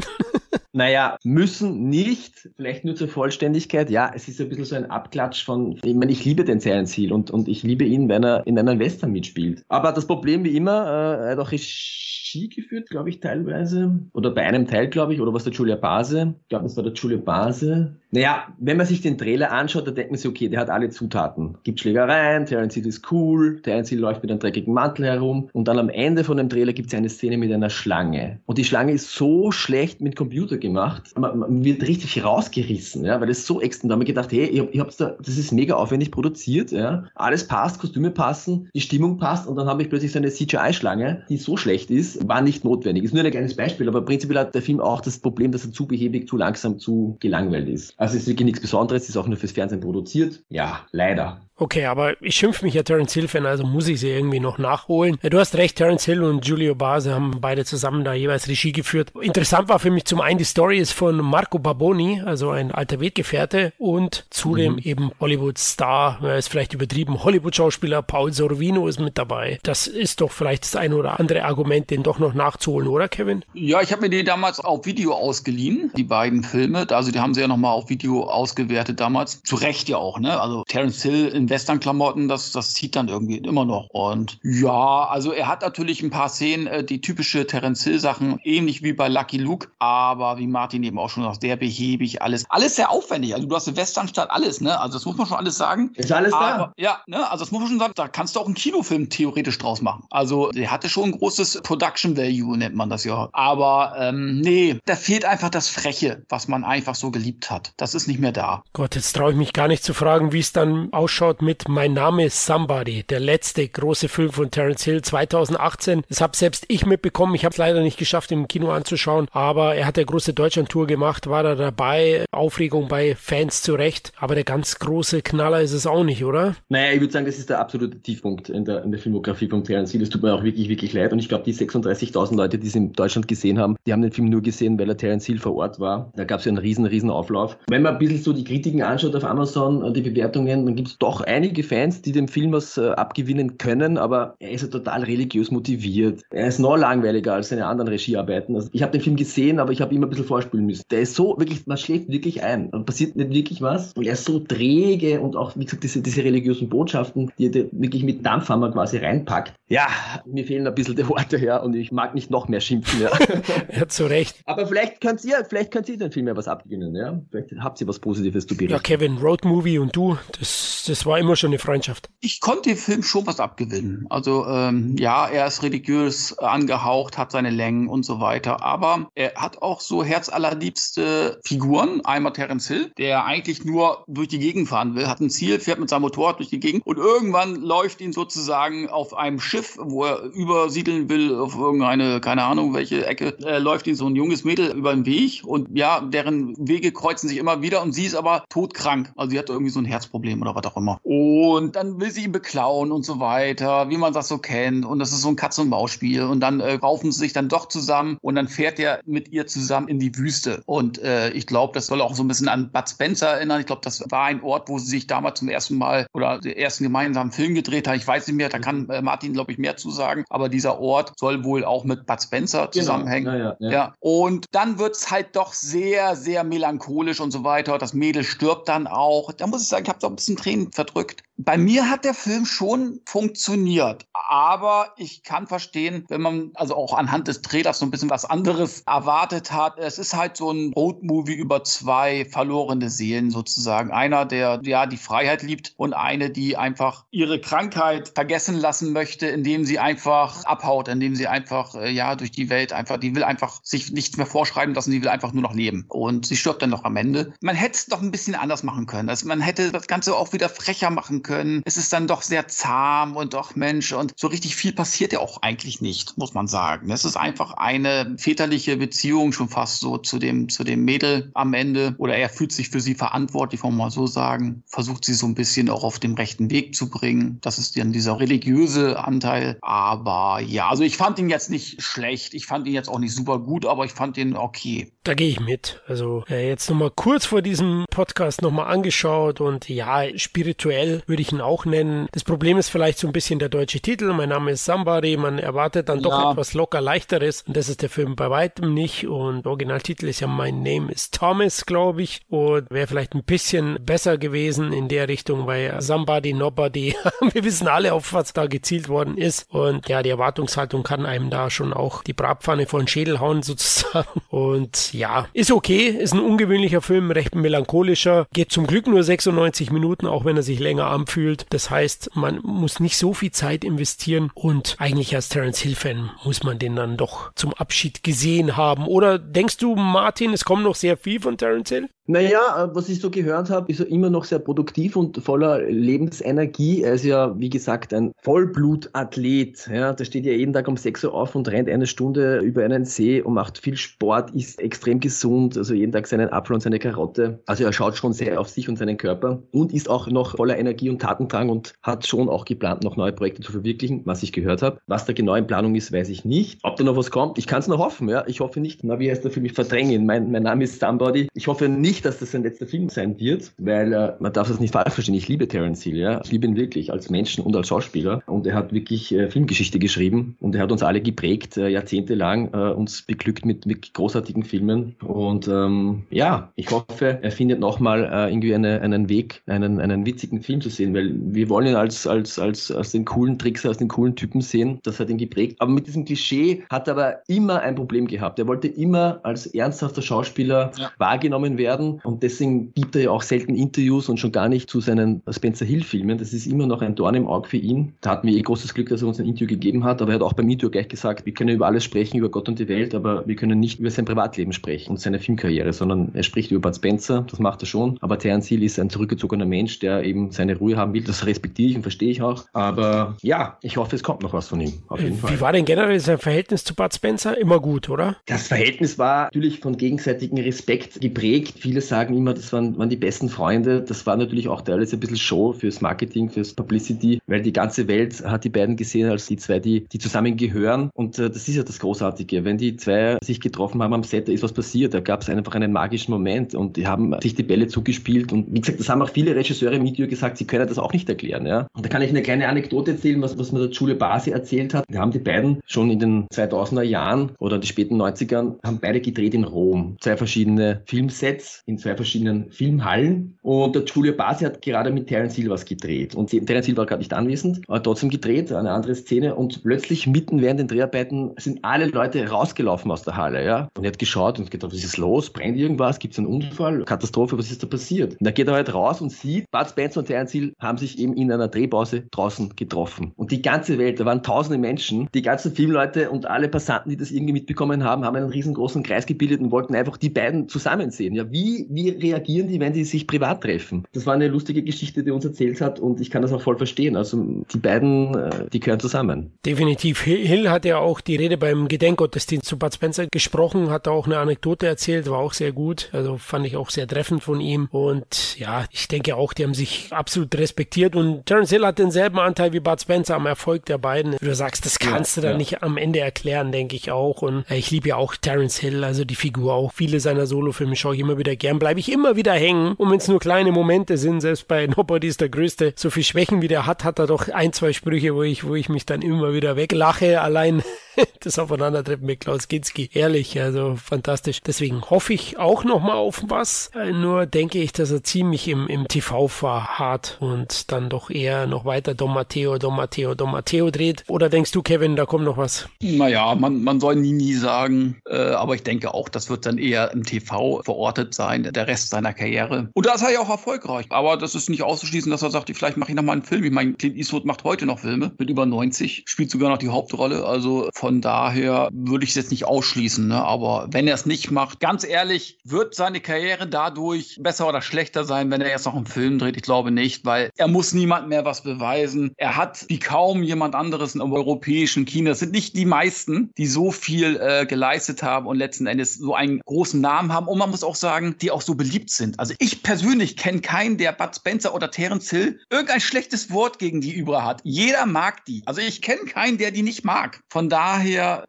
Naja, 0.72 1.16
müssen 1.24 1.88
nicht, 1.88 2.48
vielleicht 2.54 2.84
nur 2.84 2.94
zur 2.94 3.08
Vollständigkeit. 3.08 3.90
Ja, 3.90 4.12
es 4.14 4.28
ist 4.28 4.40
ein 4.40 4.48
bisschen 4.48 4.64
so 4.64 4.76
ein 4.76 4.88
Abklatsch 4.88 5.44
von, 5.44 5.72
ich 5.82 5.94
meine, 5.94 6.12
ich 6.12 6.24
liebe 6.24 6.44
den 6.44 6.60
Terence 6.60 6.92
Hill 6.92 7.12
und, 7.12 7.32
und 7.32 7.48
ich 7.48 7.64
liebe 7.64 7.84
ihn, 7.84 8.08
wenn 8.08 8.22
er 8.22 8.46
in 8.46 8.56
einem 8.56 8.78
Western 8.78 9.10
mitspielt. 9.10 9.64
Aber 9.68 9.90
das 9.90 10.06
Problem 10.06 10.44
wie 10.44 10.56
immer, 10.56 10.86
äh, 10.86 11.24
er 11.24 11.30
hat 11.32 11.38
auch 11.40 11.50
Regie 11.50 12.48
geführt, 12.48 12.88
glaube 12.88 13.10
ich, 13.10 13.18
teilweise. 13.18 13.98
Oder 14.12 14.30
bei 14.30 14.42
einem 14.42 14.68
Teil, 14.68 14.88
glaube 14.88 15.12
ich, 15.12 15.20
oder 15.20 15.34
was 15.34 15.42
der 15.42 15.52
Julia 15.52 15.74
Base. 15.74 16.36
Ich 16.42 16.48
glaube, 16.48 16.64
das 16.64 16.76
war 16.76 16.84
der 16.84 16.92
Julia 16.92 17.18
Base. 17.18 17.96
Naja, 18.12 18.48
wenn 18.58 18.76
man 18.76 18.86
sich 18.86 19.02
den 19.02 19.18
Trailer 19.18 19.52
anschaut, 19.52 19.86
da 19.86 19.92
denkt 19.92 20.10
man 20.10 20.18
sich, 20.18 20.28
okay, 20.28 20.48
der 20.48 20.58
hat 20.58 20.68
alle 20.68 20.90
Zutaten. 20.90 21.56
Gibt 21.62 21.78
Schlägereien, 21.78 22.44
Terence 22.44 22.74
Hill 22.74 22.86
ist 22.86 23.12
cool, 23.12 23.60
Terence 23.62 23.88
Hill 23.90 24.00
läuft 24.00 24.22
mit 24.22 24.32
einem 24.32 24.40
dreckigen 24.40 24.74
Mantel 24.74 25.06
herum 25.06 25.48
und 25.52 25.68
dann 25.68 25.78
am 25.78 25.88
Ende 25.88 26.24
von 26.24 26.36
dem 26.36 26.48
Trailer 26.48 26.72
gibt 26.72 26.88
es 26.92 26.98
eine 26.98 27.08
Szene 27.08 27.38
mit 27.38 27.52
einer 27.52 27.70
Schlange. 27.70 28.40
Und 28.46 28.58
die 28.58 28.64
Schlange 28.64 28.92
ist 28.92 29.14
so 29.14 29.52
schlecht 29.52 30.00
mit 30.00 30.16
Computer 30.16 30.58
gemacht, 30.58 31.12
man, 31.16 31.38
man 31.38 31.64
wird 31.64 31.82
richtig 31.82 32.24
rausgerissen, 32.24 33.04
ja, 33.04 33.20
weil 33.20 33.30
es 33.30 33.46
so 33.46 33.60
extrem, 33.60 33.88
da 33.88 33.92
haben 33.94 34.00
wir 34.00 34.06
gedacht, 34.06 34.32
hey, 34.32 34.46
ich, 34.46 34.60
ich 34.72 34.80
hab's 34.80 34.96
da, 34.96 35.14
das 35.22 35.38
ist 35.38 35.52
mega 35.52 35.74
aufwendig 35.74 36.10
produziert, 36.10 36.72
ja, 36.72 37.04
alles 37.14 37.46
passt, 37.46 37.78
Kostüme 37.78 38.10
passen, 38.10 38.68
die 38.74 38.80
Stimmung 38.80 39.18
passt 39.18 39.46
und 39.46 39.54
dann 39.54 39.68
habe 39.68 39.82
ich 39.82 39.88
plötzlich 39.88 40.10
so 40.10 40.18
eine 40.18 40.30
CGI-Schlange, 40.30 41.26
die 41.28 41.36
so 41.36 41.56
schlecht 41.56 41.92
ist, 41.92 42.26
war 42.26 42.40
nicht 42.40 42.64
notwendig. 42.64 43.04
Ist 43.04 43.14
nur 43.14 43.22
ein 43.22 43.30
kleines 43.30 43.54
Beispiel, 43.54 43.88
aber 43.88 44.02
prinzipiell 44.02 44.40
hat 44.40 44.54
der 44.54 44.62
Film 44.62 44.80
auch 44.80 45.00
das 45.00 45.18
Problem, 45.18 45.52
dass 45.52 45.64
er 45.64 45.70
zu 45.70 45.86
behäbig, 45.86 46.26
zu 46.26 46.36
langsam, 46.36 46.80
zu 46.80 47.16
gelangweilt 47.20 47.68
ist. 47.68 47.94
Also 48.00 48.16
es 48.16 48.22
ist 48.22 48.28
wirklich 48.28 48.46
nichts 48.46 48.60
Besonderes, 48.62 49.10
ist 49.10 49.16
auch 49.18 49.26
nur 49.26 49.36
fürs 49.36 49.52
Fernsehen 49.52 49.82
produziert. 49.82 50.42
Ja, 50.48 50.86
leider. 50.90 51.49
Okay, 51.60 51.84
aber 51.84 52.20
ich 52.22 52.36
schimpfe 52.36 52.64
mich 52.64 52.72
ja 52.72 52.82
Terence 52.82 53.12
Hill-Fan, 53.12 53.44
also 53.44 53.64
muss 53.64 53.86
ich 53.86 54.00
sie 54.00 54.08
irgendwie 54.08 54.40
noch 54.40 54.56
nachholen. 54.56 55.18
Du 55.22 55.38
hast 55.38 55.56
recht, 55.56 55.76
Terence 55.76 56.06
Hill 56.06 56.22
und 56.22 56.42
Giulio 56.42 56.74
Base 56.74 57.14
haben 57.14 57.36
beide 57.42 57.66
zusammen 57.66 58.02
da 58.02 58.14
jeweils 58.14 58.48
Regie 58.48 58.72
geführt. 58.72 59.12
Interessant 59.20 59.68
war 59.68 59.78
für 59.78 59.90
mich 59.90 60.06
zum 60.06 60.22
einen, 60.22 60.38
die 60.38 60.44
Story 60.44 60.78
ist 60.78 60.92
von 60.92 61.16
Marco 61.18 61.58
Barboni, 61.58 62.22
also 62.24 62.48
ein 62.48 62.72
alter 62.72 62.98
Weggefährte 63.00 63.74
und 63.76 64.24
zudem 64.30 64.76
mhm. 64.76 64.78
eben 64.78 65.10
Hollywood-Star, 65.20 66.24
ist 66.38 66.48
vielleicht 66.48 66.72
übertrieben, 66.72 67.22
Hollywood-Schauspieler 67.22 68.00
Paul 68.00 68.32
Sorvino 68.32 68.88
ist 68.88 68.98
mit 68.98 69.18
dabei. 69.18 69.58
Das 69.62 69.86
ist 69.86 70.22
doch 70.22 70.30
vielleicht 70.30 70.62
das 70.62 70.76
eine 70.76 70.96
oder 70.96 71.20
andere 71.20 71.44
Argument, 71.44 71.90
den 71.90 72.02
doch 72.02 72.18
noch 72.18 72.32
nachzuholen, 72.32 72.88
oder 72.88 73.06
Kevin? 73.08 73.44
Ja, 73.52 73.82
ich 73.82 73.92
habe 73.92 74.00
mir 74.00 74.08
die 74.08 74.24
damals 74.24 74.60
auf 74.60 74.86
Video 74.86 75.12
ausgeliehen, 75.12 75.92
die 75.94 76.04
beiden 76.04 76.42
Filme. 76.42 76.86
Also 76.88 77.12
die 77.12 77.20
haben 77.20 77.34
sie 77.34 77.42
ja 77.42 77.48
nochmal 77.48 77.74
auf 77.74 77.90
Video 77.90 78.24
ausgewertet 78.24 78.98
damals. 78.98 79.42
Zu 79.42 79.56
Recht 79.56 79.90
ja 79.90 79.98
auch, 79.98 80.18
ne? 80.18 80.40
Also 80.40 80.64
Terence 80.66 81.02
Hill 81.02 81.28
in 81.28 81.49
Western-Klamotten, 81.50 82.28
das, 82.28 82.52
das 82.52 82.74
zieht 82.74 82.96
dann 82.96 83.08
irgendwie 83.08 83.38
immer 83.38 83.64
noch. 83.64 83.88
Und 83.90 84.38
ja, 84.42 85.06
also 85.08 85.32
er 85.32 85.48
hat 85.48 85.62
natürlich 85.62 86.02
ein 86.02 86.10
paar 86.10 86.28
Szenen, 86.28 86.66
äh, 86.66 86.84
die 86.84 87.00
typische 87.00 87.46
Terence 87.46 87.84
Hill-Sachen, 87.84 88.38
ähnlich 88.44 88.82
wie 88.82 88.92
bei 88.92 89.08
Lucky 89.08 89.38
Luke, 89.38 89.68
aber 89.78 90.38
wie 90.38 90.46
Martin 90.46 90.82
eben 90.82 90.98
auch 90.98 91.10
schon 91.10 91.24
sagt, 91.24 91.42
sehr 91.42 91.56
behäbig, 91.56 92.22
alles. 92.22 92.46
Alles 92.48 92.76
sehr 92.76 92.90
aufwendig. 92.90 93.34
Also 93.34 93.46
du 93.46 93.54
hast 93.54 93.68
eine 93.68 93.76
Westernstadt, 93.76 94.30
alles, 94.30 94.60
ne? 94.60 94.78
Also 94.78 94.98
das 94.98 95.04
muss 95.04 95.16
man 95.16 95.26
schon 95.26 95.36
alles 95.36 95.56
sagen. 95.56 95.90
Ist 95.94 96.12
alles 96.12 96.32
aber, 96.32 96.58
da? 96.58 96.72
Ja, 96.76 97.00
ne? 97.06 97.28
Also 97.30 97.44
das 97.44 97.52
muss 97.52 97.60
man 97.60 97.68
schon 97.68 97.78
sagen, 97.78 97.92
da 97.96 98.08
kannst 98.08 98.36
du 98.36 98.40
auch 98.40 98.46
einen 98.46 98.54
Kinofilm 98.54 99.10
theoretisch 99.10 99.58
draus 99.58 99.82
machen. 99.82 100.04
Also 100.10 100.50
der 100.50 100.70
hatte 100.70 100.88
schon 100.88 101.10
ein 101.10 101.12
großes 101.12 101.60
Production 101.62 102.16
Value, 102.16 102.56
nennt 102.56 102.74
man 102.74 102.88
das 102.88 103.04
ja. 103.04 103.28
Aber 103.32 103.94
ähm, 103.98 104.40
nee, 104.40 104.78
da 104.86 104.96
fehlt 104.96 105.24
einfach 105.24 105.50
das 105.50 105.68
Freche, 105.68 106.22
was 106.28 106.48
man 106.48 106.64
einfach 106.64 106.94
so 106.94 107.10
geliebt 107.10 107.50
hat. 107.50 107.72
Das 107.76 107.94
ist 107.94 108.06
nicht 108.06 108.20
mehr 108.20 108.32
da. 108.32 108.62
Gott, 108.72 108.94
jetzt 108.94 109.12
traue 109.14 109.32
ich 109.32 109.36
mich 109.36 109.52
gar 109.52 109.68
nicht 109.68 109.82
zu 109.82 109.94
fragen, 109.94 110.32
wie 110.32 110.40
es 110.40 110.52
dann 110.52 110.92
ausschaut 110.92 111.39
mit 111.42 111.68
Mein 111.68 111.94
Name 111.94 112.26
ist 112.26 112.44
Somebody, 112.44 113.04
der 113.04 113.20
letzte 113.20 113.66
große 113.66 114.08
Film 114.08 114.30
von 114.30 114.50
Terence 114.50 114.84
Hill 114.84 115.02
2018. 115.02 116.02
Das 116.08 116.20
habe 116.20 116.36
selbst 116.36 116.64
ich 116.68 116.86
mitbekommen. 116.86 117.34
Ich 117.34 117.44
habe 117.44 117.52
es 117.52 117.58
leider 117.58 117.82
nicht 117.82 117.98
geschafft, 117.98 118.32
im 118.32 118.48
Kino 118.48 118.70
anzuschauen, 118.70 119.26
aber 119.32 119.74
er 119.74 119.86
hat 119.86 119.96
eine 119.96 120.06
große 120.06 120.34
Deutschland-Tour 120.34 120.86
gemacht, 120.86 121.28
war 121.28 121.42
da 121.42 121.54
dabei. 121.54 122.24
Aufregung 122.30 122.88
bei 122.88 123.14
Fans 123.14 123.62
zurecht, 123.62 124.12
aber 124.18 124.34
der 124.34 124.44
ganz 124.44 124.78
große 124.78 125.22
Knaller 125.22 125.60
ist 125.60 125.72
es 125.72 125.86
auch 125.86 126.04
nicht, 126.04 126.24
oder? 126.24 126.56
Naja, 126.68 126.92
ich 126.92 127.00
würde 127.00 127.12
sagen, 127.12 127.26
das 127.26 127.38
ist 127.38 127.50
der 127.50 127.60
absolute 127.60 128.00
Tiefpunkt 128.00 128.48
in 128.48 128.64
der, 128.64 128.84
in 128.84 128.90
der 128.90 129.00
Filmografie 129.00 129.48
von 129.48 129.64
Terence 129.64 129.92
Hill. 129.92 130.02
Es 130.02 130.10
tut 130.10 130.22
mir 130.22 130.34
auch 130.34 130.42
wirklich, 130.42 130.68
wirklich 130.68 130.92
leid 130.92 131.12
und 131.12 131.18
ich 131.18 131.28
glaube, 131.28 131.44
die 131.44 131.54
36.000 131.54 132.36
Leute, 132.36 132.58
die 132.58 132.66
es 132.66 132.74
in 132.74 132.92
Deutschland 132.92 133.28
gesehen 133.28 133.58
haben, 133.58 133.76
die 133.86 133.92
haben 133.92 134.02
den 134.02 134.12
Film 134.12 134.28
nur 134.28 134.42
gesehen, 134.42 134.78
weil 134.78 134.88
er 134.88 134.96
Terence 134.96 135.26
Hill 135.26 135.38
vor 135.38 135.54
Ort 135.56 135.80
war. 135.80 136.12
Da 136.16 136.24
gab 136.24 136.40
es 136.40 136.44
ja 136.44 136.50
einen 136.50 136.58
riesen, 136.58 136.86
riesen 136.86 137.10
Auflauf. 137.10 137.56
Wenn 137.68 137.82
man 137.82 137.94
ein 137.94 137.98
bisschen 137.98 138.22
so 138.22 138.32
die 138.32 138.44
Kritiken 138.44 138.82
anschaut 138.82 139.14
auf 139.14 139.24
Amazon, 139.24 139.94
die 139.94 140.02
Bewertungen, 140.02 140.66
dann 140.66 140.76
gibt 140.76 140.88
es 140.88 140.98
doch 140.98 141.20
einige 141.30 141.62
Fans, 141.62 142.02
die 142.02 142.12
dem 142.12 142.28
Film 142.28 142.52
was 142.52 142.78
äh, 142.78 142.90
abgewinnen 142.90 143.58
können, 143.58 143.98
aber 143.98 144.34
er 144.38 144.50
ist 144.50 144.62
ja 144.62 144.68
total 144.68 145.04
religiös 145.04 145.50
motiviert. 145.50 146.22
Er 146.30 146.46
ist 146.46 146.58
noch 146.58 146.76
langweiliger 146.76 147.34
als 147.34 147.50
seine 147.50 147.66
anderen 147.66 147.88
Regiearbeiten. 147.88 148.54
Also 148.54 148.68
ich 148.72 148.82
habe 148.82 148.92
den 148.92 149.00
Film 149.00 149.16
gesehen, 149.16 149.58
aber 149.58 149.72
ich 149.72 149.80
habe 149.80 149.94
immer 149.94 150.06
ein 150.06 150.10
bisschen 150.10 150.24
vorspielen 150.24 150.64
müssen. 150.64 150.84
Der 150.90 151.00
ist 151.00 151.14
so 151.14 151.36
wirklich, 151.38 151.66
man 151.66 151.76
schläft 151.76 152.08
wirklich 152.08 152.42
ein. 152.42 152.70
Und 152.70 152.86
passiert 152.86 153.16
nicht 153.16 153.30
wirklich 153.32 153.60
was. 153.60 153.92
Und 153.92 154.06
er 154.06 154.14
ist 154.14 154.24
so 154.24 154.38
träge 154.40 155.20
und 155.20 155.36
auch, 155.36 155.56
wie 155.56 155.64
gesagt, 155.64 155.84
diese, 155.84 156.00
diese 156.00 156.24
religiösen 156.24 156.68
Botschaften, 156.68 157.30
die 157.38 157.46
er 157.46 157.66
wirklich 157.72 158.02
mit 158.02 158.24
Dampfhammer 158.24 158.72
quasi 158.72 158.96
reinpackt. 158.96 159.54
Ja, 159.68 159.86
mir 160.24 160.44
fehlen 160.44 160.66
ein 160.66 160.74
bisschen 160.74 160.96
die 160.96 161.08
Worte 161.08 161.38
her 161.38 161.50
ja, 161.50 161.56
und 161.56 161.74
ich 161.74 161.90
mag 161.90 162.14
nicht 162.14 162.30
noch 162.30 162.46
mehr 162.46 162.60
schimpfen. 162.60 163.00
Ja, 163.00 163.10
ja 163.76 163.88
zu 163.88 164.06
Recht. 164.06 164.40
Aber 164.46 164.68
vielleicht 164.68 165.00
könnt 165.00 165.24
ihr, 165.24 165.44
vielleicht 165.44 165.72
könnt 165.72 165.88
ihr 165.88 165.98
den 165.98 166.12
Film 166.12 166.28
ja 166.28 166.36
was 166.36 166.46
abgewinnen. 166.46 166.94
Ja? 166.94 167.20
Vielleicht 167.28 167.52
habt 167.58 167.80
ihr 167.80 167.88
was 167.88 167.98
Positives 167.98 168.46
zu 168.46 168.56
berichten. 168.56 168.74
Ja, 168.74 168.78
Kevin, 168.78 169.18
Road 169.18 169.44
Movie 169.44 169.80
und 169.80 169.96
du, 169.96 170.16
das, 170.38 170.84
das 170.86 171.04
war 171.06 171.18
immer 171.20 171.36
schon 171.36 171.50
eine 171.50 171.58
Freundschaft. 171.58 172.10
Ich 172.20 172.40
konnte 172.40 172.70
dem 172.70 172.78
Film 172.78 173.02
schon 173.02 173.26
was 173.26 173.38
abgewinnen. 173.38 174.06
Also 174.10 174.46
ähm, 174.46 174.96
ja, 174.98 175.28
er 175.28 175.46
ist 175.46 175.62
religiös 175.62 176.36
angehaucht, 176.38 177.18
hat 177.18 177.30
seine 177.30 177.50
Längen 177.50 177.88
und 177.88 178.04
so 178.04 178.20
weiter. 178.20 178.62
Aber 178.62 179.10
er 179.14 179.34
hat 179.36 179.62
auch 179.62 179.80
so 179.80 180.02
herzallerliebste 180.02 181.40
Figuren. 181.44 182.04
Einmal 182.04 182.32
Terence 182.32 182.66
Hill, 182.68 182.92
der 182.98 183.24
eigentlich 183.24 183.64
nur 183.64 184.04
durch 184.08 184.28
die 184.28 184.38
Gegend 184.38 184.68
fahren 184.68 184.94
will, 184.94 185.06
hat 185.06 185.20
ein 185.20 185.30
Ziel, 185.30 185.60
fährt 185.60 185.78
mit 185.78 185.90
seinem 185.90 186.02
Motorrad 186.02 186.38
durch 186.38 186.48
die 186.48 186.60
Gegend 186.60 186.86
und 186.86 186.98
irgendwann 186.98 187.56
läuft 187.56 188.00
ihn 188.00 188.12
sozusagen 188.12 188.88
auf 188.88 189.14
einem 189.14 189.40
Schiff, 189.40 189.76
wo 189.80 190.04
er 190.04 190.22
übersiedeln 190.22 191.08
will, 191.08 191.34
auf 191.34 191.54
irgendeine, 191.56 192.20
keine 192.20 192.44
Ahnung, 192.44 192.74
welche 192.74 193.06
Ecke, 193.06 193.36
äh, 193.44 193.58
läuft 193.58 193.86
ihn 193.86 193.94
so 193.94 194.06
ein 194.06 194.16
junges 194.16 194.44
Mädel 194.44 194.70
über 194.70 194.94
den 194.94 195.06
Weg 195.06 195.42
und 195.44 195.76
ja, 195.76 196.00
deren 196.00 196.54
Wege 196.58 196.92
kreuzen 196.92 197.28
sich 197.28 197.38
immer 197.38 197.62
wieder 197.62 197.82
und 197.82 197.92
sie 197.92 198.06
ist 198.06 198.14
aber 198.14 198.44
todkrank. 198.48 199.12
Also 199.16 199.30
sie 199.30 199.38
hat 199.38 199.48
irgendwie 199.48 199.70
so 199.70 199.80
ein 199.80 199.84
Herzproblem 199.84 200.40
oder 200.42 200.54
was 200.54 200.64
auch 200.64 200.76
immer. 200.76 200.99
Und 201.02 201.76
dann 201.76 202.00
will 202.00 202.10
sie 202.10 202.24
ihn 202.24 202.32
beklauen 202.32 202.92
und 202.92 203.04
so 203.04 203.20
weiter, 203.20 203.88
wie 203.88 203.96
man 203.96 204.12
das 204.12 204.28
so 204.28 204.38
kennt. 204.38 204.84
Und 204.84 204.98
das 204.98 205.12
ist 205.12 205.22
so 205.22 205.28
ein 205.28 205.36
Katz- 205.36 205.58
und 205.58 205.68
Maus-Spiel. 205.68 206.22
Und 206.22 206.40
dann 206.40 206.60
äh, 206.60 206.74
raufen 206.74 207.10
sie 207.12 207.18
sich 207.18 207.32
dann 207.32 207.48
doch 207.48 207.66
zusammen 207.66 208.18
und 208.20 208.34
dann 208.34 208.48
fährt 208.48 208.78
er 208.78 209.00
mit 209.04 209.28
ihr 209.28 209.46
zusammen 209.46 209.88
in 209.88 209.98
die 209.98 210.16
Wüste. 210.16 210.62
Und 210.66 210.98
äh, 211.02 211.30
ich 211.30 211.46
glaube, 211.46 211.72
das 211.74 211.86
soll 211.86 212.00
auch 212.00 212.14
so 212.14 212.22
ein 212.22 212.28
bisschen 212.28 212.48
an 212.48 212.70
Bud 212.70 212.88
Spencer 212.88 213.28
erinnern. 213.28 213.60
Ich 213.60 213.66
glaube, 213.66 213.82
das 213.84 214.04
war 214.10 214.24
ein 214.24 214.42
Ort, 214.42 214.68
wo 214.68 214.78
sie 214.78 214.86
sich 214.86 215.06
damals 215.06 215.40
zum 215.40 215.48
ersten 215.48 215.76
Mal 215.76 216.06
oder 216.12 216.38
den 216.38 216.56
ersten 216.56 216.84
gemeinsamen 216.84 217.32
Film 217.32 217.54
gedreht 217.54 217.88
haben. 217.88 217.96
Ich 217.96 218.06
weiß 218.06 218.26
nicht 218.26 218.36
mehr, 218.36 218.48
da 218.48 218.58
kann 218.58 218.88
äh, 218.90 219.02
Martin, 219.02 219.32
glaube 219.32 219.52
ich, 219.52 219.58
mehr 219.58 219.76
zu 219.76 219.90
sagen. 219.90 220.24
Aber 220.28 220.48
dieser 220.48 220.80
Ort 220.80 221.12
soll 221.18 221.44
wohl 221.44 221.64
auch 221.64 221.84
mit 221.84 222.06
Bud 222.06 222.22
Spencer 222.22 222.68
genau. 222.68 222.70
zusammenhängen. 222.70 223.24
Genau. 223.24 223.38
Ja, 223.38 223.56
ja, 223.58 223.68
ja. 223.68 223.70
ja, 223.70 223.94
Und 224.00 224.46
dann 224.52 224.78
wird 224.78 224.96
es 224.96 225.10
halt 225.10 225.34
doch 225.34 225.54
sehr, 225.54 226.14
sehr 226.14 226.44
melancholisch 226.44 227.20
und 227.20 227.30
so 227.30 227.42
weiter. 227.44 227.78
Das 227.78 227.94
Mädel 227.94 228.22
stirbt 228.22 228.68
dann 228.68 228.86
auch. 228.86 229.32
Da 229.32 229.46
muss 229.46 229.62
ich 229.62 229.68
sagen, 229.68 229.84
ich 229.84 229.88
habe 229.88 229.98
da 230.00 230.08
ein 230.08 230.16
bisschen 230.16 230.36
Tränen 230.36 230.72
verdrückt 230.72 230.89
unterdrückt. 230.94 231.29
Bei 231.42 231.56
mir 231.56 231.88
hat 231.88 232.04
der 232.04 232.12
Film 232.12 232.44
schon 232.44 233.00
funktioniert, 233.06 234.06
aber 234.12 234.92
ich 234.98 235.22
kann 235.22 235.46
verstehen, 235.46 236.04
wenn 236.08 236.20
man 236.20 236.50
also 236.52 236.74
auch 236.74 236.92
anhand 236.92 237.28
des 237.28 237.40
Trailers 237.40 237.78
so 237.78 237.86
ein 237.86 237.90
bisschen 237.90 238.10
was 238.10 238.26
anderes 238.26 238.82
erwartet 238.82 239.50
hat. 239.50 239.78
Es 239.78 239.98
ist 239.98 240.14
halt 240.14 240.36
so 240.36 240.50
ein 240.50 240.74
Roadmovie 240.74 241.32
über 241.32 241.64
zwei 241.64 242.26
verlorene 242.26 242.90
Seelen 242.90 243.30
sozusagen. 243.30 243.90
Einer, 243.90 244.26
der 244.26 244.60
ja 244.64 244.84
die 244.84 244.98
Freiheit 244.98 245.42
liebt 245.42 245.72
und 245.78 245.94
eine, 245.94 246.28
die 246.28 246.58
einfach 246.58 247.06
ihre 247.10 247.40
Krankheit 247.40 248.10
vergessen 248.14 248.56
lassen 248.56 248.92
möchte, 248.92 249.26
indem 249.26 249.64
sie 249.64 249.78
einfach 249.78 250.44
abhaut, 250.44 250.88
indem 250.88 251.16
sie 251.16 251.26
einfach 251.26 251.74
äh, 251.74 251.90
ja 251.90 252.16
durch 252.16 252.32
die 252.32 252.50
Welt 252.50 252.74
einfach, 252.74 252.98
die 252.98 253.14
will 253.14 253.24
einfach 253.24 253.60
sich 253.62 253.90
nichts 253.92 254.18
mehr 254.18 254.26
vorschreiben 254.26 254.74
lassen, 254.74 254.90
die 254.90 255.00
will 255.00 255.08
einfach 255.08 255.32
nur 255.32 255.42
noch 255.42 255.54
leben 255.54 255.86
und 255.88 256.26
sie 256.26 256.36
stirbt 256.36 256.60
dann 256.60 256.68
noch 256.68 256.84
am 256.84 256.96
Ende. 256.96 257.32
Man 257.40 257.56
hätte 257.56 257.78
es 257.78 257.86
doch 257.86 258.02
ein 258.02 258.10
bisschen 258.10 258.34
anders 258.34 258.62
machen 258.62 258.84
können. 258.84 259.08
Also 259.08 259.26
man 259.26 259.40
hätte 259.40 259.72
das 259.72 259.86
Ganze 259.86 260.14
auch 260.14 260.34
wieder 260.34 260.50
frecher 260.50 260.90
machen 260.90 261.22
können 261.22 261.29
können. 261.30 261.62
Es 261.64 261.76
ist 261.76 261.92
dann 261.92 262.08
doch 262.08 262.22
sehr 262.22 262.48
zahm 262.48 263.16
und 263.16 263.34
doch 263.34 263.54
Mensch 263.54 263.92
und 263.92 264.12
so 264.16 264.26
richtig 264.26 264.56
viel 264.56 264.72
passiert 264.72 265.12
ja 265.12 265.20
auch 265.20 265.42
eigentlich 265.42 265.80
nicht, 265.80 266.18
muss 266.18 266.34
man 266.34 266.48
sagen. 266.48 266.90
Es 266.90 267.04
ist 267.04 267.16
einfach 267.16 267.52
eine 267.52 268.16
väterliche 268.18 268.76
Beziehung 268.76 269.32
schon 269.32 269.48
fast 269.48 269.80
so 269.80 269.96
zu 269.98 270.18
dem, 270.18 270.48
zu 270.48 270.64
dem 270.64 270.84
Mädel 270.84 271.30
am 271.34 271.54
Ende 271.54 271.94
oder 271.98 272.16
er 272.16 272.28
fühlt 272.28 272.52
sich 272.52 272.70
für 272.70 272.80
sie 272.80 272.94
verantwortlich, 272.94 273.62
wollen 273.62 273.76
wir 273.76 273.84
mal 273.84 273.90
so 273.90 274.06
sagen, 274.08 274.64
versucht 274.66 275.04
sie 275.04 275.14
so 275.14 275.26
ein 275.26 275.36
bisschen 275.36 275.70
auch 275.70 275.84
auf 275.84 276.00
dem 276.00 276.14
rechten 276.14 276.50
Weg 276.50 276.74
zu 276.74 276.90
bringen. 276.90 277.38
Das 277.42 277.58
ist 277.58 277.78
dann 277.78 277.92
dieser 277.92 278.18
religiöse 278.18 278.98
Anteil. 278.98 279.58
Aber 279.62 280.40
ja, 280.40 280.68
also 280.68 280.82
ich 280.82 280.96
fand 280.96 281.18
ihn 281.20 281.30
jetzt 281.30 281.50
nicht 281.50 281.80
schlecht. 281.80 282.34
Ich 282.34 282.46
fand 282.46 282.66
ihn 282.66 282.74
jetzt 282.74 282.88
auch 282.88 282.98
nicht 282.98 283.14
super 283.14 283.38
gut, 283.38 283.66
aber 283.66 283.84
ich 283.84 283.92
fand 283.92 284.18
ihn 284.18 284.36
okay. 284.36 284.92
Da 285.04 285.14
gehe 285.14 285.28
ich 285.28 285.40
mit. 285.40 285.80
Also 285.86 286.24
äh, 286.28 286.48
jetzt 286.48 286.68
nochmal 286.68 286.90
kurz 286.94 287.24
vor 287.24 287.40
diesem 287.40 287.84
Podcast 287.90 288.42
nochmal 288.42 288.66
angeschaut 288.72 289.40
und 289.40 289.68
ja, 289.68 290.02
spirituell 290.18 291.02
würde 291.06 291.19
würde 291.20 291.28
ich 291.28 291.32
ihn 291.32 291.40
auch 291.40 291.64
nennen. 291.66 292.08
Das 292.12 292.24
Problem 292.24 292.56
ist 292.56 292.70
vielleicht 292.70 292.98
so 292.98 293.06
ein 293.06 293.12
bisschen 293.12 293.38
der 293.38 293.50
deutsche 293.50 293.80
Titel. 293.80 294.12
Mein 294.12 294.30
Name 294.30 294.52
ist 294.52 294.64
Somebody. 294.64 295.16
Man 295.16 295.38
erwartet 295.38 295.88
dann 295.88 296.02
doch 296.02 296.12
ja. 296.12 296.30
etwas 296.30 296.54
locker 296.54 296.80
leichteres. 296.80 297.42
Und 297.46 297.56
das 297.56 297.68
ist 297.68 297.82
der 297.82 297.90
Film 297.90 298.16
bei 298.16 298.30
weitem 298.30 298.72
nicht. 298.72 299.06
Und 299.06 299.46
Originaltitel 299.46 300.08
ist 300.08 300.20
ja 300.20 300.26
My 300.26 300.50
Name 300.50 300.90
is 300.90 301.10
Thomas, 301.10 301.66
glaube 301.66 302.02
ich. 302.02 302.20
Und 302.30 302.70
wäre 302.70 302.86
vielleicht 302.86 303.14
ein 303.14 303.22
bisschen 303.22 303.78
besser 303.84 304.16
gewesen 304.16 304.72
in 304.72 304.88
der 304.88 305.08
Richtung, 305.08 305.46
weil 305.46 305.80
Somebody, 305.82 306.32
Nobody. 306.32 306.96
Wir 307.32 307.44
wissen 307.44 307.68
alle, 307.68 307.92
auf 307.92 308.12
was 308.14 308.32
da 308.32 308.46
gezielt 308.46 308.88
worden 308.88 309.18
ist. 309.18 309.46
Und 309.50 309.88
ja, 309.88 310.02
die 310.02 310.10
Erwartungshaltung 310.10 310.82
kann 310.82 311.04
einem 311.04 311.28
da 311.28 311.50
schon 311.50 311.74
auch 311.74 312.02
die 312.02 312.14
Bratpfanne 312.14 312.66
vor 312.66 312.80
den 312.80 312.88
Schädel 312.88 313.20
hauen 313.20 313.42
sozusagen. 313.42 314.22
Und 314.30 314.94
ja, 314.94 315.28
ist 315.34 315.52
okay. 315.52 315.88
Ist 315.88 316.14
ein 316.14 316.20
ungewöhnlicher 316.20 316.80
Film, 316.80 317.10
recht 317.10 317.34
melancholischer. 317.34 318.26
Geht 318.32 318.50
zum 318.50 318.66
Glück 318.66 318.86
nur 318.86 319.02
96 319.02 319.70
Minuten, 319.70 320.06
auch 320.06 320.24
wenn 320.24 320.36
er 320.36 320.42
sich 320.42 320.58
länger 320.60 320.86
anfühlt 321.00 321.30
anfühlt. 321.30 321.46
Das 321.50 321.70
heißt, 321.70 322.10
man 322.14 322.40
muss 322.42 322.80
nicht 322.80 322.96
so 322.96 323.14
viel 323.14 323.30
Zeit 323.30 323.64
investieren 323.64 324.30
und 324.34 324.76
eigentlich 324.78 325.14
als 325.14 325.28
Terence 325.28 325.58
Hill-Fan 325.60 326.10
muss 326.24 326.42
man 326.42 326.58
den 326.58 326.76
dann 326.76 326.96
doch 326.96 327.32
zum 327.34 327.54
Abschied 327.54 328.02
gesehen 328.02 328.56
haben. 328.56 328.86
Oder 328.86 329.18
denkst 329.18 329.58
du, 329.58 329.74
Martin, 329.74 330.32
es 330.32 330.44
kommt 330.44 330.64
noch 330.64 330.74
sehr 330.74 330.96
viel 330.96 331.20
von 331.20 331.36
Terence 331.36 331.68
Hill? 331.70 331.88
Naja, 332.10 332.64
äh, 332.64 332.74
was 332.74 332.88
ich 332.88 333.00
so 333.00 333.08
gehört 333.08 333.50
habe, 333.50 333.70
ist 333.70 333.78
er 333.78 333.86
immer 333.86 334.10
noch 334.10 334.24
sehr 334.24 334.40
produktiv 334.40 334.96
und 334.96 335.22
voller 335.22 335.62
Lebensenergie. 335.62 336.82
Er 336.82 336.94
ist 336.94 337.04
ja, 337.04 337.38
wie 337.38 337.50
gesagt, 337.50 337.94
ein 337.94 338.10
Vollblutathlet. 338.22 339.70
Ja, 339.72 339.92
der 339.92 340.04
steht 340.04 340.26
ja 340.26 340.32
jeden 340.32 340.52
Tag 340.52 340.66
um 340.66 340.76
6 340.76 341.04
Uhr 341.04 341.14
auf 341.14 341.36
und 341.36 341.46
rennt 341.46 341.68
eine 341.68 341.86
Stunde 341.86 342.40
über 342.40 342.64
einen 342.64 342.84
See 342.84 343.22
und 343.22 343.34
macht 343.34 343.58
viel 343.58 343.76
Sport, 343.76 344.32
ist 344.32 344.58
extrem 344.58 344.98
gesund, 344.98 345.56
also 345.56 345.72
jeden 345.72 345.92
Tag 345.92 346.08
seinen 346.08 346.30
Apfel 346.30 346.54
und 346.54 346.62
seine 346.62 346.80
Karotte. 346.80 347.38
Also 347.46 347.62
er 347.62 347.72
schaut 347.72 347.96
schon 347.96 348.12
sehr 348.12 348.40
auf 348.40 348.48
sich 348.48 348.68
und 348.68 348.76
seinen 348.76 348.96
Körper 348.96 349.44
und 349.52 349.72
ist 349.72 349.88
auch 349.88 350.08
noch 350.08 350.34
voller 350.36 350.58
Energie 350.58 350.90
und 350.90 351.00
Tatendrang 351.00 351.48
und 351.48 351.74
hat 351.80 352.08
schon 352.08 352.28
auch 352.28 352.44
geplant, 352.44 352.82
noch 352.82 352.96
neue 352.96 353.12
Projekte 353.12 353.42
zu 353.42 353.52
verwirklichen, 353.52 354.02
was 354.04 354.24
ich 354.24 354.32
gehört 354.32 354.62
habe. 354.62 354.80
Was 354.88 355.04
da 355.04 355.12
genau 355.12 355.36
in 355.36 355.46
Planung 355.46 355.76
ist, 355.76 355.92
weiß 355.92 356.08
ich 356.08 356.24
nicht. 356.24 356.58
Ob 356.64 356.74
da 356.74 356.82
noch 356.82 356.96
was 356.96 357.12
kommt, 357.12 357.38
ich 357.38 357.46
kann 357.46 357.60
es 357.60 357.68
nur 357.68 357.78
hoffen. 357.78 358.08
Ja, 358.08 358.24
ich 358.26 358.40
hoffe 358.40 358.58
nicht. 358.58 358.82
Na, 358.82 358.98
wie 358.98 359.08
heißt 359.08 359.22
der 359.22 359.30
Film? 359.30 359.46
Ich 359.46 359.52
verdränge 359.52 359.96
Mein, 360.00 360.32
mein 360.32 360.42
Name 360.42 360.64
ist 360.64 360.80
Somebody. 360.80 361.28
Ich 361.34 361.46
hoffe 361.46 361.68
nicht, 361.68 361.99
nicht, 362.00 362.06
dass 362.06 362.18
das 362.18 362.30
sein 362.32 362.42
letzter 362.42 362.66
Film 362.66 362.88
sein 362.88 363.20
wird, 363.20 363.52
weil 363.58 363.92
äh, 363.92 364.12
man 364.20 364.32
darf 364.32 364.48
das 364.48 364.58
nicht 364.58 364.72
falsch 364.72 364.94
verstehen. 364.94 365.14
Ich 365.14 365.28
liebe 365.28 365.46
Terence 365.46 365.82
Hill, 365.82 365.98
ja. 365.98 366.20
Ich 366.24 366.32
liebe 366.32 366.46
ihn 366.46 366.56
wirklich 366.56 366.90
als 366.90 367.10
Menschen 367.10 367.44
und 367.44 367.54
als 367.54 367.68
Schauspieler. 367.68 368.22
Und 368.26 368.46
er 368.46 368.54
hat 368.54 368.72
wirklich 368.72 369.12
äh, 369.12 369.28
Filmgeschichte 369.28 369.78
geschrieben 369.78 370.34
und 370.40 370.54
er 370.54 370.62
hat 370.62 370.72
uns 370.72 370.82
alle 370.82 371.02
geprägt, 371.02 371.58
äh, 371.58 371.68
jahrzehntelang, 371.68 372.54
äh, 372.54 372.72
uns 372.72 373.02
beglückt 373.02 373.44
mit, 373.44 373.66
mit 373.66 373.92
großartigen 373.92 374.44
Filmen. 374.44 374.96
Und 375.04 375.46
ähm, 375.48 376.04
ja, 376.10 376.50
ich 376.56 376.70
hoffe, 376.70 377.18
er 377.20 377.30
findet 377.30 377.60
nochmal 377.60 378.04
äh, 378.04 378.30
irgendwie 378.32 378.54
eine, 378.54 378.80
einen 378.80 379.10
Weg, 379.10 379.42
einen, 379.46 379.78
einen 379.78 380.06
witzigen 380.06 380.40
Film 380.40 380.62
zu 380.62 380.70
sehen, 380.70 380.94
weil 380.94 381.12
wir 381.14 381.50
wollen 381.50 381.66
ihn 381.66 381.76
als, 381.76 382.06
als, 382.06 382.38
als, 382.38 382.72
als 382.72 382.92
den 382.92 383.04
coolen 383.04 383.38
Trickser, 383.38 383.68
als 383.68 383.78
den 383.78 383.88
coolen 383.88 384.16
Typen 384.16 384.40
sehen. 384.40 384.80
Das 384.84 384.98
hat 385.00 385.10
ihn 385.10 385.18
geprägt. 385.18 385.56
Aber 385.58 385.70
mit 385.70 385.86
diesem 385.86 386.06
Klischee 386.06 386.62
hat 386.70 386.88
er 386.88 386.94
aber 386.94 387.18
immer 387.28 387.60
ein 387.60 387.74
Problem 387.74 388.06
gehabt. 388.06 388.38
Er 388.38 388.46
wollte 388.46 388.68
immer 388.68 389.20
als 389.22 389.46
ernsthafter 389.46 390.00
Schauspieler 390.00 390.72
ja. 390.78 390.90
wahrgenommen 390.96 391.58
werden 391.58 391.89
und 392.04 392.22
deswegen 392.22 392.72
gibt 392.74 392.94
er 392.96 393.02
ja 393.02 393.10
auch 393.10 393.22
selten 393.22 393.54
Interviews 393.54 394.08
und 394.08 394.18
schon 394.18 394.32
gar 394.32 394.48
nicht 394.48 394.70
zu 394.70 394.80
seinen 394.80 395.22
Spencer 395.30 395.64
Hill 395.64 395.82
Filmen. 395.82 396.18
Das 396.18 396.32
ist 396.32 396.46
immer 396.46 396.66
noch 396.66 396.82
ein 396.82 396.94
Dorn 396.94 397.14
im 397.14 397.26
Auge 397.26 397.48
für 397.48 397.56
ihn. 397.56 397.94
Da 398.00 398.10
hatten 398.10 398.28
wir 398.28 398.36
eh 398.36 398.42
großes 398.42 398.74
Glück, 398.74 398.88
dass 398.88 399.02
er 399.02 399.08
uns 399.08 399.18
ein 399.18 399.26
Interview 399.26 399.48
gegeben 399.48 399.84
hat, 399.84 400.02
aber 400.02 400.12
er 400.12 400.14
hat 400.16 400.22
auch 400.22 400.32
beim 400.32 400.48
Interview 400.48 400.70
gleich 400.70 400.88
gesagt, 400.88 401.26
wir 401.26 401.34
können 401.34 401.56
über 401.56 401.66
alles 401.66 401.84
sprechen, 401.84 402.18
über 402.18 402.28
Gott 402.28 402.48
und 402.48 402.58
die 402.58 402.68
Welt, 402.68 402.94
aber 402.94 403.26
wir 403.26 403.36
können 403.36 403.60
nicht 403.60 403.80
über 403.80 403.90
sein 403.90 404.04
Privatleben 404.04 404.52
sprechen 404.52 404.90
und 404.90 405.00
seine 405.00 405.18
Filmkarriere, 405.18 405.72
sondern 405.72 406.10
er 406.14 406.22
spricht 406.22 406.50
über 406.50 406.60
Bud 406.60 406.76
Spencer, 406.76 407.26
das 407.28 407.38
macht 407.38 407.62
er 407.62 407.66
schon, 407.66 407.98
aber 408.00 408.18
Terence 408.18 408.46
Hill 408.46 408.62
ist 408.62 408.78
ein 408.78 408.90
zurückgezogener 408.90 409.46
Mensch, 409.46 409.78
der 409.78 410.04
eben 410.04 410.30
seine 410.30 410.56
Ruhe 410.56 410.76
haben 410.76 410.92
will. 410.92 411.02
Das 411.02 411.26
respektiere 411.26 411.70
ich 411.70 411.76
und 411.76 411.82
verstehe 411.82 412.10
ich 412.10 412.22
auch. 412.22 412.44
Aber 412.52 413.16
ja, 413.22 413.58
ich 413.62 413.76
hoffe, 413.76 413.96
es 413.96 414.02
kommt 414.02 414.22
noch 414.22 414.32
was 414.32 414.48
von 414.48 414.60
ihm. 414.60 414.74
Auf 414.88 415.00
jeden 415.00 415.16
Wie 415.16 415.20
Fall. 415.20 415.40
war 415.40 415.52
denn 415.52 415.64
generell 415.64 415.98
sein 416.00 416.18
Verhältnis 416.18 416.64
zu 416.64 416.74
Bud 416.74 416.94
Spencer? 416.94 417.36
Immer 417.38 417.60
gut, 417.60 417.88
oder? 417.88 418.16
Das 418.26 418.48
Verhältnis 418.48 418.98
war 418.98 419.24
natürlich 419.24 419.60
von 419.60 419.76
gegenseitigem 419.76 420.38
Respekt 420.38 421.00
geprägt. 421.00 421.64
Viele 421.70 421.82
sagen 421.82 422.16
immer, 422.16 422.34
das 422.34 422.52
waren, 422.52 422.76
waren 422.78 422.88
die 422.88 422.96
besten 422.96 423.28
Freunde. 423.28 423.80
Das 423.80 424.04
war 424.04 424.16
natürlich 424.16 424.48
auch 424.48 424.62
teilweise 424.62 424.96
ein 424.96 425.00
bisschen 425.00 425.16
Show 425.16 425.52
fürs 425.52 425.80
Marketing, 425.80 426.28
fürs 426.28 426.52
Publicity, 426.52 427.20
weil 427.28 427.42
die 427.42 427.52
ganze 427.52 427.86
Welt 427.86 428.24
hat 428.24 428.42
die 428.42 428.48
beiden 428.48 428.74
gesehen 428.74 429.08
als 429.08 429.26
die 429.26 429.36
zwei, 429.36 429.60
die, 429.60 429.86
die 429.86 430.00
zusammengehören. 430.00 430.90
Und 430.94 431.20
äh, 431.20 431.30
das 431.30 431.46
ist 431.46 431.54
ja 431.54 431.62
das 431.62 431.78
Großartige. 431.78 432.44
Wenn 432.44 432.58
die 432.58 432.76
zwei 432.76 433.18
sich 433.22 433.40
getroffen 433.40 433.80
haben 433.84 433.94
am 433.94 434.02
Set, 434.02 434.26
da 434.26 434.32
ist 434.32 434.42
was 434.42 434.52
passiert. 434.52 434.94
Da 434.94 434.98
gab 434.98 435.22
es 435.22 435.28
einfach 435.28 435.54
einen 435.54 435.70
magischen 435.70 436.10
Moment 436.10 436.56
und 436.56 436.76
die 436.76 436.88
haben 436.88 437.14
sich 437.20 437.36
die 437.36 437.44
Bälle 437.44 437.68
zugespielt. 437.68 438.32
Und 438.32 438.52
wie 438.52 438.60
gesagt, 438.60 438.80
das 438.80 438.88
haben 438.88 439.00
auch 439.00 439.10
viele 439.10 439.36
Regisseure 439.36 439.76
im 439.76 439.84
Video 439.84 440.08
gesagt, 440.08 440.38
sie 440.38 440.48
können 440.48 440.66
das 440.66 440.78
auch 440.78 440.92
nicht 440.92 441.08
erklären. 441.08 441.46
Ja? 441.46 441.68
Und 441.72 441.84
da 441.84 441.88
kann 441.88 442.02
ich 442.02 442.10
eine 442.10 442.22
kleine 442.22 442.48
Anekdote 442.48 442.90
erzählen, 442.90 443.22
was, 443.22 443.38
was 443.38 443.52
mir 443.52 443.60
der 443.60 443.70
Julie 443.70 443.94
Basi 443.94 444.32
erzählt 444.32 444.74
hat. 444.74 444.86
Wir 444.88 444.98
haben 444.98 445.12
die 445.12 445.20
beiden 445.20 445.60
schon 445.66 445.88
in 445.88 446.00
den 446.00 446.26
2000er 446.34 446.82
Jahren 446.82 447.30
oder 447.38 447.58
die 447.58 447.68
späten 447.68 447.94
90ern, 448.02 448.56
haben 448.64 448.80
beide 448.80 449.00
gedreht 449.00 449.34
in 449.34 449.44
Rom. 449.44 449.96
Zwei 450.00 450.16
verschiedene 450.16 450.82
Filmsets 450.86 451.59
in 451.66 451.78
zwei 451.78 451.96
verschiedenen 451.96 452.50
Filmhallen. 452.50 453.38
Und 453.42 453.74
der 453.74 453.84
Julia 453.84 454.12
Basi 454.12 454.44
hat 454.44 454.62
gerade 454.62 454.90
mit 454.90 455.06
Terence 455.08 455.34
Hill 455.34 455.50
was 455.50 455.64
gedreht. 455.64 456.14
Und 456.14 456.30
Terence 456.30 456.66
Hill 456.66 456.76
war 456.76 456.86
gerade 456.86 457.00
nicht 457.00 457.12
anwesend, 457.12 457.60
aber 457.68 457.82
trotzdem 457.82 458.10
gedreht, 458.10 458.52
eine 458.52 458.70
andere 458.70 458.94
Szene. 458.94 459.34
Und 459.34 459.62
plötzlich 459.62 460.06
mitten 460.06 460.40
während 460.40 460.60
den 460.60 460.68
Dreharbeiten 460.68 461.32
sind 461.36 461.64
alle 461.64 461.86
Leute 461.86 462.28
rausgelaufen 462.28 462.90
aus 462.90 463.02
der 463.02 463.16
Halle. 463.16 463.44
Ja? 463.44 463.68
Und 463.76 463.84
er 463.84 463.88
hat 463.88 463.98
geschaut 463.98 464.38
und 464.38 464.50
gedacht, 464.50 464.72
was 464.72 464.84
ist 464.84 464.96
los? 464.96 465.30
Brennt 465.30 465.56
irgendwas? 465.56 465.98
Gibt 465.98 466.14
es 466.14 466.18
einen 466.18 466.28
Unfall? 466.28 466.84
Katastrophe? 466.84 467.38
Was 467.38 467.50
ist 467.50 467.62
da 467.62 467.66
passiert? 467.66 468.12
Und 468.12 468.24
da 468.24 468.30
geht 468.30 468.48
er 468.48 468.54
halt 468.54 468.72
raus 468.72 469.00
und 469.00 469.10
sieht, 469.10 469.50
Bud 469.50 469.68
Spencer 469.68 470.00
und 470.00 470.06
Terence 470.06 470.32
Hill 470.32 470.54
haben 470.58 470.78
sich 470.78 470.98
eben 470.98 471.14
in 471.14 471.32
einer 471.32 471.48
Drehpause 471.48 472.04
draußen 472.10 472.54
getroffen. 472.56 473.12
Und 473.16 473.30
die 473.30 473.42
ganze 473.42 473.78
Welt, 473.78 474.00
da 474.00 474.04
waren 474.04 474.22
tausende 474.22 474.58
Menschen, 474.58 475.08
die 475.14 475.22
ganzen 475.22 475.52
Filmleute 475.52 476.10
und 476.10 476.26
alle 476.26 476.48
Passanten, 476.48 476.90
die 476.90 476.96
das 476.96 477.10
irgendwie 477.10 477.32
mitbekommen 477.32 477.84
haben, 477.84 478.04
haben 478.04 478.16
einen 478.16 478.30
riesengroßen 478.30 478.82
Kreis 478.82 479.06
gebildet 479.06 479.40
und 479.40 479.50
wollten 479.50 479.74
einfach 479.74 479.96
die 479.96 480.10
beiden 480.10 480.48
zusammen 480.48 480.90
sehen. 480.90 481.14
Ja, 481.14 481.30
wie, 481.30 481.59
wie 481.68 481.90
reagieren 481.90 482.48
die, 482.48 482.60
wenn 482.60 482.74
sie 482.74 482.84
sich 482.84 483.06
privat 483.06 483.42
treffen? 483.42 483.84
Das 483.92 484.06
war 484.06 484.14
eine 484.14 484.28
lustige 484.28 484.62
Geschichte, 484.62 485.02
die 485.02 485.10
uns 485.10 485.24
erzählt 485.24 485.60
hat 485.60 485.80
und 485.80 486.00
ich 486.00 486.10
kann 486.10 486.22
das 486.22 486.32
auch 486.32 486.42
voll 486.42 486.56
verstehen. 486.56 486.96
Also 486.96 487.44
die 487.52 487.58
beiden, 487.58 488.14
äh, 488.14 488.30
die 488.52 488.60
gehören 488.60 488.80
zusammen. 488.80 489.32
Definitiv. 489.44 490.02
Hill 490.02 490.50
hat 490.50 490.64
ja 490.64 490.78
auch 490.78 491.00
die 491.00 491.16
Rede 491.16 491.36
beim 491.36 491.68
Gedenkgottesdienst 491.68 492.46
zu 492.46 492.58
Bud 492.58 492.74
Spencer 492.74 493.06
gesprochen, 493.06 493.70
hat 493.70 493.88
auch 493.88 494.06
eine 494.06 494.18
Anekdote 494.18 494.66
erzählt, 494.66 495.08
war 495.08 495.18
auch 495.18 495.32
sehr 495.32 495.52
gut. 495.52 495.90
Also 495.92 496.16
fand 496.16 496.46
ich 496.46 496.56
auch 496.56 496.70
sehr 496.70 496.86
treffend 496.86 497.22
von 497.22 497.40
ihm. 497.40 497.68
Und 497.70 498.38
ja, 498.38 498.64
ich 498.70 498.88
denke 498.88 499.16
auch, 499.16 499.32
die 499.32 499.44
haben 499.44 499.54
sich 499.54 499.88
absolut 499.90 500.34
respektiert 500.36 500.96
und 500.96 501.26
Terence 501.26 501.50
Hill 501.50 501.66
hat 501.66 501.78
denselben 501.78 502.18
Anteil 502.18 502.52
wie 502.52 502.60
Bud 502.60 502.80
Spencer 502.80 503.16
am 503.16 503.26
Erfolg 503.26 503.66
der 503.66 503.78
beiden. 503.78 504.14
Wie 504.20 504.24
du 504.24 504.34
sagst, 504.34 504.64
das 504.66 504.78
kannst 504.78 505.16
ja, 505.16 505.22
du 505.22 505.28
dann 505.28 505.34
ja. 505.34 505.38
nicht 505.38 505.62
am 505.62 505.76
Ende 505.76 506.00
erklären, 506.00 506.52
denke 506.52 506.76
ich 506.76 506.90
auch. 506.90 507.22
Und 507.22 507.50
äh, 507.50 507.56
ich 507.56 507.70
liebe 507.70 507.88
ja 507.88 507.96
auch 507.96 508.16
Terence 508.16 508.58
Hill, 508.58 508.84
also 508.84 509.04
die 509.04 509.14
Figur 509.14 509.54
auch. 509.54 509.72
Viele 509.72 510.00
seiner 510.00 510.26
Solofilme 510.26 510.76
schaue 510.76 510.94
ich 510.94 511.00
immer 511.00 511.18
wieder 511.18 511.36
gern, 511.40 511.58
bleibe 511.58 511.80
ich 511.80 511.90
immer 511.90 512.14
wieder 512.14 512.32
hängen. 512.32 512.74
Und 512.74 512.90
wenn 512.90 512.98
es 512.98 513.08
nur 513.08 513.18
kleine 513.18 513.50
Momente 513.50 513.98
sind, 513.98 514.20
selbst 514.20 514.46
bei 514.46 514.66
Nobody 514.68 515.08
ist 515.08 515.20
der 515.20 515.28
Größte, 515.28 515.72
so 515.74 515.90
viel 515.90 516.04
Schwächen 516.04 516.42
wie 516.42 516.48
der 516.48 516.66
hat, 516.66 516.84
hat 516.84 517.00
er 517.00 517.08
doch 517.08 517.28
ein, 517.28 517.52
zwei 517.52 517.72
Sprüche, 517.72 518.14
wo 518.14 518.22
ich, 518.22 518.46
wo 518.46 518.54
ich 518.54 518.68
mich 518.68 518.86
dann 518.86 519.02
immer 519.02 519.32
wieder 519.32 519.56
weglache. 519.56 520.20
Allein 520.20 520.62
das 521.20 521.38
Aufeinandertreffen 521.38 522.06
mit 522.06 522.20
Klaus 522.20 522.48
Kinski. 522.48 522.90
Ehrlich, 522.92 523.40
also 523.40 523.76
fantastisch. 523.76 524.40
Deswegen 524.40 524.82
hoffe 524.82 525.12
ich 525.12 525.38
auch 525.38 525.64
nochmal 525.64 525.96
auf 525.96 526.22
was. 526.26 526.70
Äh, 526.74 526.92
nur 526.92 527.26
denke 527.26 527.58
ich, 527.58 527.72
dass 527.72 527.90
er 527.90 528.02
ziemlich 528.02 528.48
im, 528.48 528.66
im 528.68 528.88
TV 528.88 529.28
verharrt 529.28 530.18
und 530.20 530.72
dann 530.72 530.88
doch 530.88 531.10
eher 531.10 531.46
noch 531.46 531.64
weiter 531.64 531.94
Don 531.94 532.12
Matteo, 532.12 532.58
Don 532.58 532.76
Matteo, 532.76 533.14
Don 533.14 533.30
Matteo 533.30 533.70
dreht. 533.70 534.04
Oder 534.08 534.28
denkst 534.28 534.52
du, 534.52 534.62
Kevin, 534.62 534.96
da 534.96 535.06
kommt 535.06 535.24
noch 535.24 535.36
was? 535.36 535.68
Naja, 535.82 536.34
man, 536.34 536.62
man 536.62 536.80
soll 536.80 536.96
nie, 536.96 537.12
nie 537.12 537.34
sagen. 537.34 538.00
Äh, 538.08 538.16
aber 538.16 538.54
ich 538.54 538.62
denke 538.62 538.94
auch, 538.94 539.08
das 539.08 539.30
wird 539.30 539.46
dann 539.46 539.58
eher 539.58 539.92
im 539.92 540.04
TV 540.04 540.62
verortet 540.62 541.14
sein, 541.14 541.42
der 541.42 541.66
Rest 541.66 541.90
seiner 541.90 542.12
Karriere. 542.12 542.70
Und 542.74 542.86
da 542.86 542.94
ist 542.94 543.02
er 543.02 543.12
ja 543.12 543.20
auch 543.20 543.30
erfolgreich. 543.30 543.86
Aber 543.90 544.16
das 544.16 544.34
ist 544.34 544.50
nicht 544.50 544.62
auszuschließen, 544.62 545.10
dass 545.10 545.22
er 545.22 545.30
sagt, 545.30 545.50
vielleicht 545.54 545.76
mache 545.76 545.90
ich 545.90 545.96
nochmal 545.96 546.14
einen 546.14 546.22
Film. 546.22 546.44
Ich 546.44 546.52
meine, 546.52 546.74
Clint 546.74 546.96
Eastwood 546.96 547.24
macht 547.24 547.44
heute 547.44 547.66
noch 547.66 547.80
Filme 547.80 548.12
mit 548.18 548.30
über 548.30 548.46
90, 548.46 549.04
spielt 549.06 549.30
sogar 549.30 549.50
noch 549.50 549.58
die 549.58 549.68
Hauptrolle. 549.68 550.24
Also 550.24 550.68
von 550.74 550.89
daher 550.98 551.68
würde 551.72 552.04
ich 552.04 552.10
es 552.10 552.16
jetzt 552.16 552.30
nicht 552.30 552.44
ausschließen. 552.44 553.06
Ne? 553.08 553.22
Aber 553.22 553.68
wenn 553.70 553.86
er 553.86 553.94
es 553.94 554.06
nicht 554.06 554.30
macht, 554.30 554.60
ganz 554.60 554.84
ehrlich, 554.84 555.38
wird 555.44 555.74
seine 555.74 556.00
Karriere 556.00 556.48
dadurch 556.48 557.18
besser 557.20 557.48
oder 557.48 557.62
schlechter 557.62 558.04
sein, 558.04 558.30
wenn 558.30 558.40
er 558.40 558.50
jetzt 558.50 558.66
noch 558.66 558.74
einen 558.74 558.86
Film 558.86 559.18
dreht? 559.18 559.36
Ich 559.36 559.42
glaube 559.42 559.70
nicht, 559.70 560.04
weil 560.04 560.30
er 560.36 560.48
muss 560.48 560.72
niemand 560.72 561.08
mehr 561.08 561.24
was 561.24 561.42
beweisen. 561.42 562.12
Er 562.16 562.36
hat 562.36 562.64
wie 562.68 562.78
kaum 562.78 563.22
jemand 563.22 563.54
anderes 563.54 563.94
im 563.94 564.12
europäischen 564.12 564.84
Kino. 564.84 565.10
Es 565.10 565.20
sind 565.20 565.32
nicht 565.32 565.56
die 565.56 565.66
meisten, 565.66 566.30
die 566.36 566.46
so 566.46 566.72
viel 566.72 567.16
äh, 567.20 567.46
geleistet 567.46 568.02
haben 568.02 568.26
und 568.26 568.36
letzten 568.36 568.66
Endes 568.66 568.94
so 568.94 569.14
einen 569.14 569.40
großen 569.40 569.80
Namen 569.80 570.12
haben. 570.12 570.26
Und 570.26 570.38
man 570.38 570.50
muss 570.50 570.64
auch 570.64 570.74
sagen, 570.74 571.14
die 571.20 571.30
auch 571.30 571.42
so 571.42 571.54
beliebt 571.54 571.90
sind. 571.90 572.18
Also 572.18 572.34
ich 572.38 572.62
persönlich 572.62 573.16
kenne 573.16 573.40
keinen, 573.40 573.78
der 573.78 573.92
Bud 573.92 574.16
Spencer 574.16 574.54
oder 574.54 574.70
Terence 574.70 575.10
Hill 575.10 575.40
irgendein 575.50 575.80
schlechtes 575.80 576.30
Wort 576.32 576.58
gegen 576.58 576.80
die 576.80 576.92
über 576.92 577.24
hat. 577.24 577.40
Jeder 577.44 577.86
mag 577.86 578.24
die. 578.24 578.42
Also 578.46 578.60
ich 578.60 578.82
kenne 578.82 579.04
keinen, 579.04 579.38
der 579.38 579.50
die 579.50 579.62
nicht 579.62 579.84
mag. 579.84 580.20
Von 580.28 580.48
daher, 580.48 580.79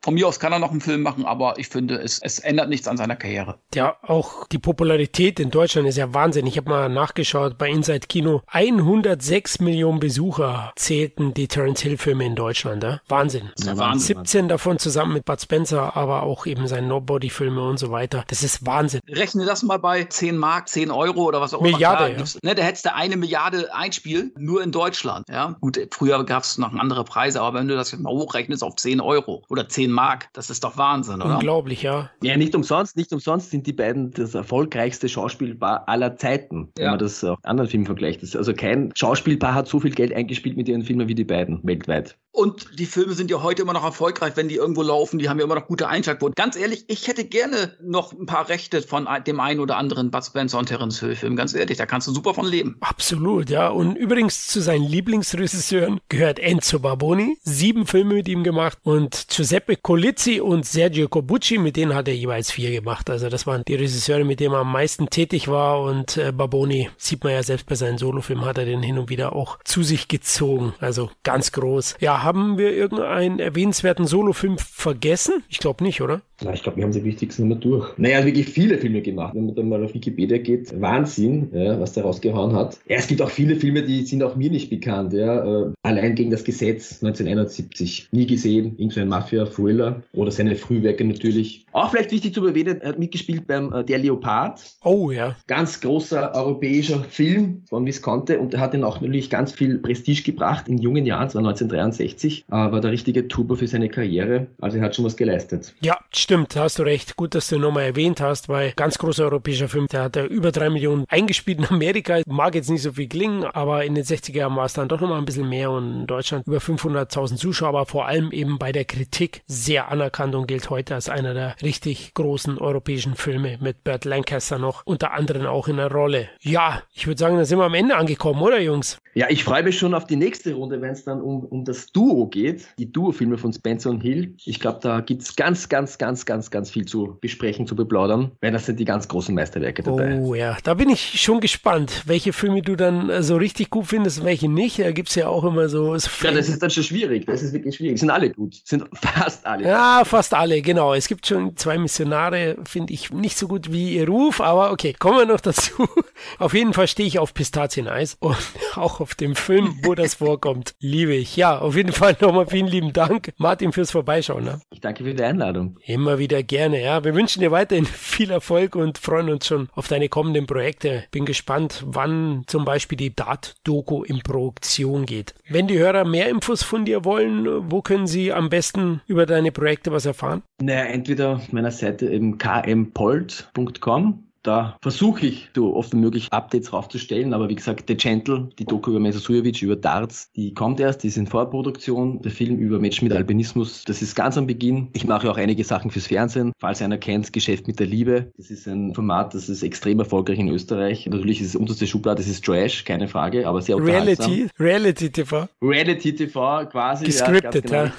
von 0.01 0.13
mir 0.13 0.27
aus 0.27 0.39
kann 0.39 0.53
er 0.53 0.59
noch 0.59 0.71
einen 0.71 0.81
Film 0.81 1.01
machen, 1.01 1.25
aber 1.25 1.57
ich 1.57 1.67
finde, 1.67 1.95
es, 1.95 2.19
es 2.21 2.39
ändert 2.39 2.69
nichts 2.69 2.87
an 2.87 2.97
seiner 2.97 3.15
Karriere. 3.15 3.59
Ja, 3.73 3.97
auch 4.01 4.47
die 4.47 4.59
Popularität 4.59 5.39
in 5.39 5.49
Deutschland 5.49 5.87
ist 5.87 5.97
ja 5.97 6.13
Wahnsinn. 6.13 6.47
Ich 6.47 6.57
habe 6.57 6.69
mal 6.69 6.89
nachgeschaut 6.89 7.57
bei 7.57 7.69
Inside 7.69 8.07
Kino. 8.07 8.41
106 8.47 9.59
Millionen 9.59 9.99
Besucher 9.99 10.73
zählten 10.75 11.33
die 11.33 11.47
Terence 11.47 11.81
Hill 11.81 11.97
Filme 11.97 12.25
in 12.25 12.35
Deutschland. 12.35 12.83
Ja? 12.83 13.01
Wahnsinn. 13.07 13.51
Ja, 13.59 13.77
Wahnsinn. 13.77 14.17
17 14.17 14.47
davon 14.47 14.79
zusammen 14.79 15.13
mit 15.13 15.25
Bud 15.25 15.41
Spencer, 15.41 15.95
aber 15.95 16.23
auch 16.23 16.45
eben 16.45 16.67
seine 16.67 16.87
Nobody 16.87 17.29
Filme 17.29 17.61
und 17.67 17.77
so 17.77 17.91
weiter. 17.91 18.23
Das 18.27 18.43
ist 18.43 18.65
Wahnsinn. 18.65 19.01
Rechne 19.09 19.45
das 19.45 19.63
mal 19.63 19.77
bei 19.77 20.03
10 20.03 20.37
Mark, 20.37 20.69
10 20.69 20.91
Euro 20.91 21.23
oder 21.23 21.41
was 21.41 21.53
auch 21.53 21.61
immer. 21.61 21.71
Milliarde, 21.71 22.15
ja. 22.17 22.23
ne, 22.43 22.55
da 22.55 22.63
hättest 22.63 22.85
du 22.85 22.93
eine 22.93 23.17
Milliarde 23.17 23.73
einspielen, 23.73 24.31
nur 24.37 24.61
in 24.63 24.71
Deutschland. 24.71 25.27
Ja, 25.29 25.55
gut, 25.61 25.79
früher 25.91 26.23
gab 26.25 26.43
es 26.43 26.57
noch 26.57 26.73
andere 26.73 27.03
Preise, 27.03 27.41
aber 27.41 27.59
wenn 27.59 27.67
du 27.67 27.75
das 27.75 27.91
jetzt 27.91 28.01
mal 28.01 28.11
hochrechnest 28.11 28.63
auf 28.63 28.75
10 28.75 29.01
Euro 29.01 29.30
oder 29.49 29.67
10 29.67 29.91
Mark, 29.91 30.29
das 30.33 30.49
ist 30.49 30.63
doch 30.63 30.77
Wahnsinn, 30.77 31.21
oder? 31.21 31.35
Unglaublich, 31.35 31.83
ja. 31.83 32.09
Ja, 32.21 32.37
nicht 32.37 32.55
umsonst, 32.55 32.97
nicht 32.97 33.11
umsonst 33.13 33.51
sind 33.51 33.67
die 33.67 33.73
beiden 33.73 34.11
das 34.11 34.35
erfolgreichste 34.35 35.09
Schauspielpaar 35.09 35.87
aller 35.87 36.15
Zeiten, 36.17 36.71
wenn 36.75 36.85
ja. 36.85 36.91
man 36.91 36.99
das 36.99 37.23
auch 37.23 37.37
anderen 37.43 37.69
Filmen 37.69 37.85
vergleicht. 37.85 38.21
Also 38.35 38.53
kein 38.53 38.91
Schauspielpaar 38.95 39.53
hat 39.53 39.67
so 39.67 39.79
viel 39.79 39.91
Geld 39.91 40.13
eingespielt 40.13 40.57
mit 40.57 40.67
ihren 40.67 40.83
Filmen 40.83 41.07
wie 41.07 41.15
die 41.15 41.25
beiden 41.25 41.59
weltweit. 41.63 42.17
Und 42.33 42.79
die 42.79 42.85
Filme 42.85 43.13
sind 43.13 43.29
ja 43.29 43.43
heute 43.43 43.61
immer 43.61 43.73
noch 43.73 43.83
erfolgreich, 43.83 44.33
wenn 44.35 44.47
die 44.47 44.55
irgendwo 44.55 44.81
laufen. 44.81 45.19
Die 45.19 45.27
haben 45.27 45.37
ja 45.37 45.43
immer 45.43 45.55
noch 45.55 45.67
gute 45.67 45.89
Einschaltquoten. 45.89 46.33
Ganz 46.35 46.55
ehrlich, 46.55 46.85
ich 46.87 47.07
hätte 47.07 47.25
gerne 47.25 47.75
noch 47.81 48.13
ein 48.13 48.25
paar 48.25 48.47
Rechte 48.47 48.81
von 48.81 49.07
dem 49.27 49.39
einen 49.41 49.59
oder 49.59 49.75
anderen 49.75 50.11
Bud 50.11 50.23
Spencer 50.23 50.57
und 50.57 50.67
Terence 50.67 51.01
Hill 51.01 51.15
Film. 51.15 51.35
Ganz 51.35 51.53
ehrlich, 51.53 51.77
da 51.77 51.85
kannst 51.85 52.07
du 52.07 52.13
super 52.13 52.33
von 52.33 52.45
leben. 52.45 52.77
Absolut, 52.79 53.49
ja. 53.49 53.67
Und 53.67 53.95
übrigens 53.97 54.47
zu 54.47 54.61
seinen 54.61 54.85
Lieblingsregisseuren 54.85 55.99
gehört 56.07 56.39
Enzo 56.39 56.79
Barboni. 56.79 57.37
Sieben 57.43 57.85
Filme 57.85 58.13
mit 58.13 58.29
ihm 58.29 58.43
gemacht. 58.43 58.77
Und 58.83 59.27
Giuseppe 59.29 59.75
Colizzi 59.75 60.39
und 60.39 60.65
Sergio 60.65 61.09
Cobucci, 61.09 61.57
mit 61.57 61.75
denen 61.75 61.93
hat 61.93 62.07
er 62.07 62.15
jeweils 62.15 62.49
vier 62.49 62.71
gemacht. 62.71 63.09
Also 63.09 63.27
das 63.27 63.45
waren 63.45 63.63
die 63.67 63.75
Regisseure, 63.75 64.23
mit 64.23 64.39
denen 64.39 64.53
er 64.53 64.61
am 64.61 64.71
meisten 64.71 65.09
tätig 65.09 65.49
war. 65.49 65.81
Und 65.81 66.15
äh, 66.15 66.31
Barboni, 66.31 66.89
sieht 66.97 67.25
man 67.25 67.33
ja 67.33 67.43
selbst 67.43 67.65
bei 67.65 67.75
seinen 67.75 67.97
Solofilmen, 67.97 68.45
hat 68.45 68.57
er 68.57 68.65
den 68.65 68.81
hin 68.81 68.97
und 68.97 69.09
wieder 69.09 69.35
auch 69.35 69.59
zu 69.65 69.83
sich 69.83 70.07
gezogen. 70.07 70.73
Also 70.79 71.11
ganz 71.23 71.51
groß. 71.51 71.95
Ja, 71.99 72.20
haben 72.23 72.57
wir 72.57 72.73
irgendeinen 72.73 73.39
erwähnenswerten 73.39 74.05
Solofilm 74.05 74.57
vergessen? 74.57 75.43
Ich 75.49 75.59
glaube 75.59 75.83
nicht, 75.83 76.01
oder? 76.01 76.21
Ja, 76.43 76.53
ich 76.53 76.63
glaube, 76.63 76.77
wir 76.77 76.83
haben 76.83 76.91
die 76.91 77.03
wichtigsten 77.03 77.43
immer 77.43 77.55
durch. 77.55 77.95
Naja, 77.97 78.25
wirklich 78.25 78.47
viele 78.49 78.77
Filme 78.77 79.01
gemacht. 79.01 79.35
Wenn 79.35 79.45
man 79.47 79.55
dann 79.55 79.69
mal 79.69 79.83
auf 79.83 79.93
Wikipedia 79.93 80.37
geht, 80.39 80.79
Wahnsinn, 80.81 81.49
ja, 81.53 81.79
was 81.79 81.93
der 81.93 82.03
rausgehauen 82.03 82.55
hat. 82.55 82.79
Ja, 82.87 82.97
es 82.97 83.07
gibt 83.07 83.21
auch 83.21 83.29
viele 83.29 83.55
Filme, 83.55 83.83
die 83.83 84.05
sind 84.05 84.23
auch 84.23 84.35
mir 84.35 84.49
nicht 84.49 84.69
bekannt. 84.69 85.13
Ja. 85.13 85.65
Äh, 85.65 85.71
Allein 85.83 86.15
gegen 86.15 86.31
das 86.31 86.43
Gesetz 86.43 87.03
1971. 87.03 88.07
Nie 88.11 88.25
gesehen. 88.25 88.75
Irgendein 88.77 89.07
Mafia-Thriller. 89.09 90.01
Oder 90.13 90.31
seine 90.31 90.55
Frühwerke 90.55 91.03
natürlich. 91.05 91.65
Auch 91.73 91.91
vielleicht 91.91 92.11
wichtig 92.11 92.33
zu 92.33 92.45
erwähnen, 92.45 92.81
er 92.81 92.89
hat 92.89 92.99
mitgespielt 92.99 93.47
beim 93.47 93.71
äh, 93.73 93.83
Der 93.83 93.97
Leopard. 93.97 94.61
Oh 94.83 95.11
ja. 95.11 95.35
Ganz 95.47 95.79
großer 95.79 96.33
europäischer 96.35 97.03
Film 97.03 97.63
von 97.69 97.85
Visconti 97.85 98.35
und 98.35 98.53
er 98.53 98.59
hat 98.59 98.73
ihn 98.73 98.83
auch 98.83 98.99
natürlich 98.99 99.29
ganz 99.29 99.53
viel 99.53 99.77
Prestige 99.79 100.23
gebracht 100.23 100.67
in 100.67 100.77
jungen 100.77 101.05
Jahren, 101.05 101.27
es 101.27 101.35
war 101.35 101.39
1963, 101.39 102.45
äh, 102.47 102.51
war 102.51 102.81
der 102.81 102.91
richtige 102.91 103.27
Turbo 103.27 103.55
für 103.55 103.67
seine 103.67 103.89
Karriere. 103.89 104.47
Also 104.59 104.77
er 104.77 104.83
hat 104.83 104.95
schon 104.95 105.05
was 105.05 105.15
geleistet. 105.15 105.73
Ja, 105.81 105.97
stimmt, 106.13 106.55
hast 106.55 106.79
du 106.79 106.83
recht. 106.83 107.15
Gut, 107.15 107.35
dass 107.35 107.47
du 107.47 107.55
ihn 107.55 107.61
nochmal 107.61 107.83
erwähnt 107.83 108.21
hast, 108.21 108.49
weil 108.49 108.73
ganz 108.75 108.97
großer 108.97 109.23
europäischer 109.23 109.69
Film, 109.69 109.87
der 109.87 110.03
hat 110.03 110.15
ja 110.15 110.25
über 110.25 110.51
drei 110.51 110.69
Millionen 110.69 111.05
eingespielt 111.07 111.59
in 111.59 111.65
Amerika. 111.65 112.21
Mag 112.27 112.55
jetzt 112.55 112.69
nicht 112.69 112.81
so 112.81 112.93
viel 112.93 113.07
klingen, 113.07 113.45
aber 113.45 113.85
in 113.85 113.95
den 113.95 114.03
60er 114.03 114.35
Jahren 114.35 114.55
war 114.55 114.65
es 114.65 114.73
dann 114.73 114.89
doch 114.89 114.99
nochmal 114.99 115.19
ein 115.19 115.25
bisschen 115.25 115.47
mehr 115.47 115.71
und 115.71 116.01
in 116.01 116.07
Deutschland 116.07 116.45
über 116.47 116.57
500.000 116.57 117.35
Zuschauer, 117.35 117.69
aber 117.69 117.85
vor 117.85 118.07
allem 118.07 118.31
eben 118.31 118.57
bei 118.57 118.71
der 118.71 118.85
Kritik 118.85 119.41
sehr 119.47 119.89
anerkannt 119.89 120.35
und 120.35 120.47
gilt 120.47 120.69
heute 120.69 120.95
als 120.95 121.09
einer 121.09 121.33
der 121.33 121.55
richtig 121.63 122.13
großen 122.13 122.57
europäischen 122.57 123.15
Filme 123.15 123.57
mit 123.61 123.83
Burt 123.83 124.05
Lancaster 124.05 124.57
noch 124.57 124.85
unter 124.85 125.11
anderem 125.11 125.45
auch 125.45 125.67
in 125.67 125.77
der 125.77 125.91
Rolle. 125.91 126.29
Ja, 126.41 126.83
ich 126.93 127.07
würde 127.07 127.19
sagen, 127.19 127.37
da 127.37 127.45
sind 127.45 127.59
wir 127.59 127.65
am 127.65 127.73
Ende 127.73 127.95
angekommen, 127.95 128.41
oder 128.41 128.59
Jungs? 128.59 128.97
Ja, 129.13 129.27
ich 129.29 129.43
freue 129.43 129.63
mich 129.63 129.77
schon 129.77 129.93
auf 129.93 130.05
die 130.05 130.15
nächste 130.15 130.53
Runde, 130.53 130.81
wenn 130.81 130.91
es 130.91 131.03
dann 131.03 131.21
um, 131.21 131.43
um 131.43 131.65
das 131.65 131.87
Duo 131.87 132.27
geht, 132.27 132.67
die 132.77 132.91
Duo-Filme 132.91 133.37
von 133.37 133.51
Spencer 133.51 133.89
und 133.89 134.01
Hill. 134.01 134.35
Ich 134.45 134.59
glaube, 134.59 134.79
da 134.81 135.01
gibt 135.01 135.23
es 135.23 135.35
ganz, 135.35 135.67
ganz, 135.67 135.97
ganz, 135.97 136.25
ganz, 136.25 136.49
ganz 136.49 136.71
viel 136.71 136.85
zu 136.85 137.17
besprechen, 137.19 137.67
zu 137.67 137.75
beplaudern, 137.75 138.31
weil 138.39 138.51
das 138.51 138.65
sind 138.65 138.79
die 138.79 138.85
ganz 138.85 139.07
großen 139.07 139.35
Meisterwerke 139.35 139.83
dabei. 139.83 140.19
Oh 140.19 140.33
ja, 140.33 140.57
da 140.63 140.75
bin 140.75 140.89
ich 140.89 141.21
schon 141.21 141.41
gespannt, 141.41 142.03
welche 142.05 142.31
Filme 142.31 142.61
du 142.61 142.75
dann 142.75 143.09
äh, 143.09 143.21
so 143.21 143.35
richtig 143.35 143.69
gut 143.69 143.87
findest 143.87 144.19
und 144.19 144.25
welche 144.25 144.47
nicht. 144.47 144.79
Da 144.79 144.91
gibt 144.91 145.09
es 145.09 145.15
ja 145.15 145.27
auch 145.27 145.43
immer 145.43 145.67
so. 145.67 145.97
so 145.97 146.09
ja, 146.23 146.31
das 146.31 146.47
ist 146.47 146.61
dann 146.61 146.69
schon 146.69 146.83
schwierig. 146.83 147.25
Das 147.25 147.41
ist 147.41 147.51
wirklich 147.51 147.75
schwierig. 147.75 147.99
Sind 147.99 148.11
alle 148.11 148.29
gut. 148.29 148.61
Sind 148.63 148.85
fast 148.93 149.45
alle. 149.45 149.65
Ja, 149.65 150.03
fast 150.05 150.33
alle, 150.33 150.61
genau. 150.61 150.93
Es 150.93 151.07
gibt 151.07 151.27
schon 151.27 151.57
zwei 151.57 151.77
Missionare, 151.77 152.55
finde 152.65 152.93
ich 152.93 153.11
nicht 153.11 153.37
so 153.37 153.47
gut 153.49 153.73
wie 153.73 153.95
ihr 153.95 154.07
Ruf, 154.07 154.39
aber 154.39 154.71
okay, 154.71 154.95
kommen 154.97 155.17
wir 155.17 155.25
noch 155.25 155.41
dazu. 155.41 155.85
Auf 156.39 156.53
jeden 156.53 156.73
Fall 156.73 156.87
stehe 156.87 157.07
ich 157.07 157.19
auf 157.19 157.33
Pistazieneis 157.33 158.15
und 158.19 158.37
auch 158.75 159.00
auf 159.01 159.15
dem 159.15 159.35
Film, 159.35 159.79
wo 159.83 159.95
das 159.95 160.15
vorkommt. 160.15 160.75
Liebe 160.79 161.13
ich. 161.13 161.35
Ja, 161.35 161.59
auf 161.59 161.75
jeden 161.75 161.91
Fall 161.91 162.15
nochmal 162.21 162.47
vielen 162.47 162.67
lieben 162.67 162.93
Dank, 162.93 163.33
Martin, 163.37 163.71
fürs 163.71 163.91
Vorbeischauen. 163.91 164.43
Ne? 164.43 164.61
Ich 164.71 164.79
danke 164.79 165.03
für 165.03 165.13
die 165.13 165.23
Einladung. 165.23 165.77
Immer 165.85 166.19
wieder 166.19 166.43
gerne, 166.43 166.81
ja. 166.81 167.03
Wir 167.03 167.15
wünschen 167.15 167.41
dir 167.41 167.51
weiterhin 167.51 167.85
viel 168.11 168.31
Erfolg 168.31 168.75
und 168.75 168.97
freuen 168.97 169.29
uns 169.29 169.47
schon 169.47 169.69
auf 169.73 169.87
deine 169.87 170.09
kommenden 170.09 170.45
Projekte. 170.45 171.03
Bin 171.11 171.25
gespannt, 171.25 171.83
wann 171.85 172.43
zum 172.47 172.65
Beispiel 172.65 172.97
die 172.97 173.15
Dart-Doku 173.15 174.03
in 174.03 174.19
Produktion 174.19 175.05
geht. 175.05 175.33
Wenn 175.49 175.67
die 175.67 175.79
Hörer 175.79 176.05
mehr 176.05 176.29
Infos 176.29 176.63
von 176.63 176.85
dir 176.85 177.03
wollen, 177.03 177.71
wo 177.71 177.81
können 177.81 178.07
sie 178.07 178.31
am 178.31 178.49
besten 178.49 179.01
über 179.07 179.25
deine 179.25 179.51
Projekte 179.51 179.91
was 179.91 180.05
erfahren? 180.05 180.43
Naja, 180.61 180.85
entweder 180.85 181.35
auf 181.35 181.51
meiner 181.51 181.71
Seite 181.71 182.05
im 182.05 182.37
kmpolt.com 182.37 184.30
da 184.43 184.77
versuche 184.81 185.27
ich, 185.27 185.49
so 185.55 185.75
oft 185.75 185.93
wie 185.93 185.97
möglich 185.97 186.27
Updates 186.31 186.73
raufzustellen, 186.73 187.33
aber 187.33 187.49
wie 187.49 187.55
gesagt, 187.55 187.85
The 187.87 187.95
Gentle, 187.95 188.49
die 188.57 188.65
Doku 188.65 188.91
über 188.91 188.99
Mesa 188.99 189.19
Sujovic, 189.19 189.61
über 189.61 189.75
Darts, 189.75 190.31
die 190.35 190.53
kommt 190.53 190.79
erst, 190.79 191.03
die 191.03 191.07
ist 191.07 191.17
in 191.17 191.27
Vorproduktion. 191.27 192.21
Der 192.21 192.31
Film 192.31 192.57
über 192.57 192.79
Menschen 192.79 193.07
mit 193.07 193.15
Albinismus, 193.15 193.83
das 193.85 194.01
ist 194.01 194.15
ganz 194.15 194.37
am 194.37 194.47
Beginn. 194.47 194.89
Ich 194.93 195.05
mache 195.05 195.29
auch 195.29 195.37
einige 195.37 195.63
Sachen 195.63 195.91
fürs 195.91 196.07
Fernsehen. 196.07 196.53
Falls 196.59 196.81
einer 196.81 196.97
kennt, 196.97 197.33
Geschäft 197.33 197.67
mit 197.67 197.79
der 197.79 197.87
Liebe, 197.87 198.31
das 198.37 198.49
ist 198.49 198.67
ein 198.67 198.93
Format, 198.93 199.33
das 199.33 199.49
ist 199.49 199.63
extrem 199.63 199.99
erfolgreich 199.99 200.39
in 200.39 200.47
Österreich. 200.47 201.05
Natürlich 201.07 201.41
ist 201.41 201.47
es 201.49 201.55
unterste 201.55 201.87
Schublade, 201.87 202.17
das 202.17 202.27
ist 202.27 202.43
Trash, 202.43 202.83
keine 202.83 203.07
Frage, 203.07 203.47
aber 203.47 203.61
sehr 203.61 203.77
unterhaltsam. 203.77 204.31
Reality, 204.31 204.49
Reality 204.59 205.09
TV. 205.09 205.47
Reality 205.61 206.15
TV 206.15 206.65
quasi. 206.65 207.05
Gescriptet, 207.05 207.69
ja. 207.69 207.91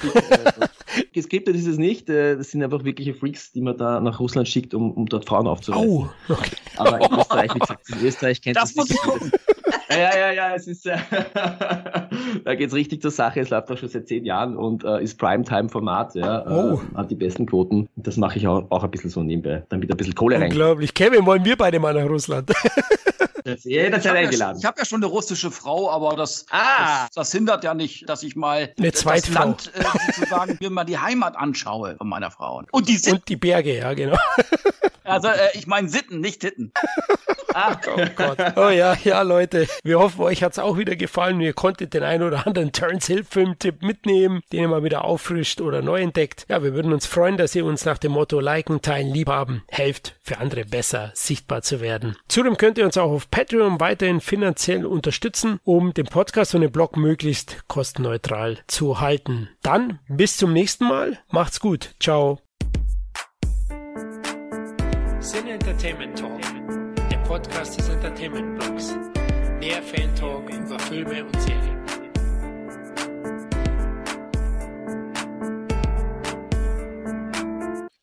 Ja. 0.96 1.02
Geskriptet 1.12 1.56
ist 1.56 1.66
es 1.66 1.78
nicht. 1.78 2.08
Äh, 2.08 2.36
das 2.36 2.50
sind 2.50 2.62
einfach 2.62 2.84
wirkliche 2.84 3.14
Freaks, 3.14 3.52
die 3.52 3.60
man 3.60 3.76
da 3.76 4.00
nach 4.00 4.20
Russland 4.20 4.48
schickt, 4.48 4.74
um, 4.74 4.92
um 4.92 5.06
dort 5.06 5.26
Frauen 5.26 5.46
aufzureißen. 5.46 5.88
Oh, 5.88 6.08
okay. 6.28 6.56
Aber 6.76 7.00
in 7.00 7.18
Österreich, 7.18 7.54
wie 7.54 7.58
gesagt, 7.58 7.88
in 7.90 8.06
Österreich 8.06 8.42
kennt 8.42 8.56
das, 8.56 8.74
das 8.74 8.88
nicht. 8.88 9.00
Ja, 9.90 9.98
ja, 9.98 10.16
ja, 10.16 10.32
ja, 10.32 10.54
es 10.54 10.66
ist, 10.66 10.86
äh, 10.86 10.96
da 12.44 12.54
geht's 12.54 12.74
richtig 12.74 13.02
zur 13.02 13.10
Sache. 13.10 13.40
Es 13.40 13.50
läuft 13.50 13.70
auch 13.70 13.76
schon 13.76 13.88
seit 13.88 14.08
zehn 14.08 14.24
Jahren 14.24 14.56
und 14.56 14.84
äh, 14.84 15.02
ist 15.02 15.18
Primetime-Format, 15.18 16.14
ja, 16.14 16.40
äh, 16.40 16.50
oh. 16.50 16.74
äh, 16.74 16.96
hat 16.96 17.10
die 17.10 17.14
besten 17.14 17.46
Quoten. 17.46 17.88
Das 17.96 18.16
mache 18.16 18.38
ich 18.38 18.46
auch, 18.46 18.64
auch 18.70 18.84
ein 18.84 18.90
bisschen 18.90 19.10
so 19.10 19.22
nebenbei, 19.22 19.64
damit 19.68 19.90
ein 19.90 19.96
bisschen 19.96 20.14
Kohle 20.14 20.36
rein. 20.36 20.44
Unglaublich. 20.44 20.94
Kevin, 20.94 21.26
wollen 21.26 21.44
wir 21.44 21.56
beide 21.56 21.78
mal 21.78 21.94
nach 21.94 22.08
Russland? 22.08 22.50
Jederzeit 23.64 24.14
eingeladen. 24.14 24.56
Ja, 24.56 24.60
ich 24.60 24.64
habe 24.66 24.78
ja 24.78 24.84
schon 24.84 25.02
eine 25.02 25.06
russische 25.06 25.50
Frau, 25.50 25.90
aber 25.90 26.16
das, 26.16 26.46
ah. 26.50 27.02
das, 27.06 27.10
das, 27.14 27.32
hindert 27.32 27.64
ja 27.64 27.74
nicht, 27.74 28.08
dass 28.08 28.22
ich 28.22 28.36
mal 28.36 28.72
eine 28.78 28.90
das 28.90 29.04
Land 29.04 29.72
äh, 29.74 29.82
sozusagen 30.12 30.58
mir 30.60 30.70
mal 30.70 30.81
die 30.84 30.98
Heimat 30.98 31.36
anschaue 31.36 31.96
von 31.96 32.08
meiner 32.08 32.30
Frau. 32.30 32.62
Und 32.70 32.88
die, 32.88 33.00
Und 33.10 33.28
die 33.28 33.36
Berge, 33.36 33.78
ja, 33.78 33.94
genau. 33.94 34.16
Also 35.04 35.28
äh, 35.28 35.48
ich 35.54 35.66
meine 35.66 35.88
Sitten, 35.88 36.20
nicht 36.20 36.40
Titten. 36.40 36.72
Ah. 37.54 37.76
Oh 37.86 38.00
Gott. 38.16 38.38
Oh 38.56 38.70
ja, 38.70 38.96
ja, 39.04 39.20
Leute. 39.20 39.66
Wir 39.84 39.98
hoffen, 39.98 40.22
euch 40.22 40.42
hat's 40.42 40.58
auch 40.58 40.78
wieder 40.78 40.96
gefallen. 40.96 41.38
Ihr 41.40 41.52
konntet 41.52 41.92
den 41.92 42.02
einen 42.02 42.22
oder 42.22 42.46
anderen 42.46 42.72
Terence 42.72 43.06
Hill 43.06 43.24
Filmtipp 43.28 43.82
mitnehmen, 43.82 44.40
den 44.52 44.62
ihr 44.62 44.68
mal 44.68 44.84
wieder 44.84 45.04
auffrischt 45.04 45.60
oder 45.60 45.82
neu 45.82 46.00
entdeckt. 46.00 46.46
Ja, 46.48 46.62
wir 46.62 46.74
würden 46.74 46.94
uns 46.94 47.04
freuen, 47.04 47.36
dass 47.36 47.54
ihr 47.54 47.66
uns 47.66 47.84
nach 47.84 47.98
dem 47.98 48.12
Motto 48.12 48.40
liken, 48.40 48.80
teilen, 48.80 49.12
liebhaben, 49.12 49.64
helft, 49.68 50.16
für 50.22 50.38
andere 50.38 50.64
besser 50.64 51.10
sichtbar 51.14 51.60
zu 51.60 51.82
werden. 51.82 52.16
Zudem 52.28 52.56
könnt 52.56 52.78
ihr 52.78 52.86
uns 52.86 52.96
auch 52.96 53.10
auf 53.10 53.30
Patreon 53.30 53.80
weiterhin 53.80 54.22
finanziell 54.22 54.86
unterstützen, 54.86 55.60
um 55.64 55.92
den 55.92 56.06
Podcast 56.06 56.54
und 56.54 56.62
den 56.62 56.72
Blog 56.72 56.96
möglichst 56.96 57.68
kostenneutral 57.68 58.60
zu 58.66 59.00
halten. 59.00 59.50
Dann 59.62 59.98
bis 60.08 60.38
zum 60.38 60.54
nächsten 60.72 60.88
Mal. 60.88 61.18
Macht's 61.30 61.60
gut. 61.60 61.94
Ciao. 62.00 62.38
Sin 65.20 65.46
Entertainment 65.46 66.18
Talk, 66.18 66.40
der 67.10 67.18
Podcast 67.18 67.78
des 67.78 67.88
Entertainment 67.88 68.58
Blogs. 68.58 68.94
Mehr 69.60 69.82
Fan 69.82 70.14
Talk 70.14 70.48
über 70.50 70.78
Filme 70.78 71.24
und 71.24 71.40
Serien. 71.40 71.81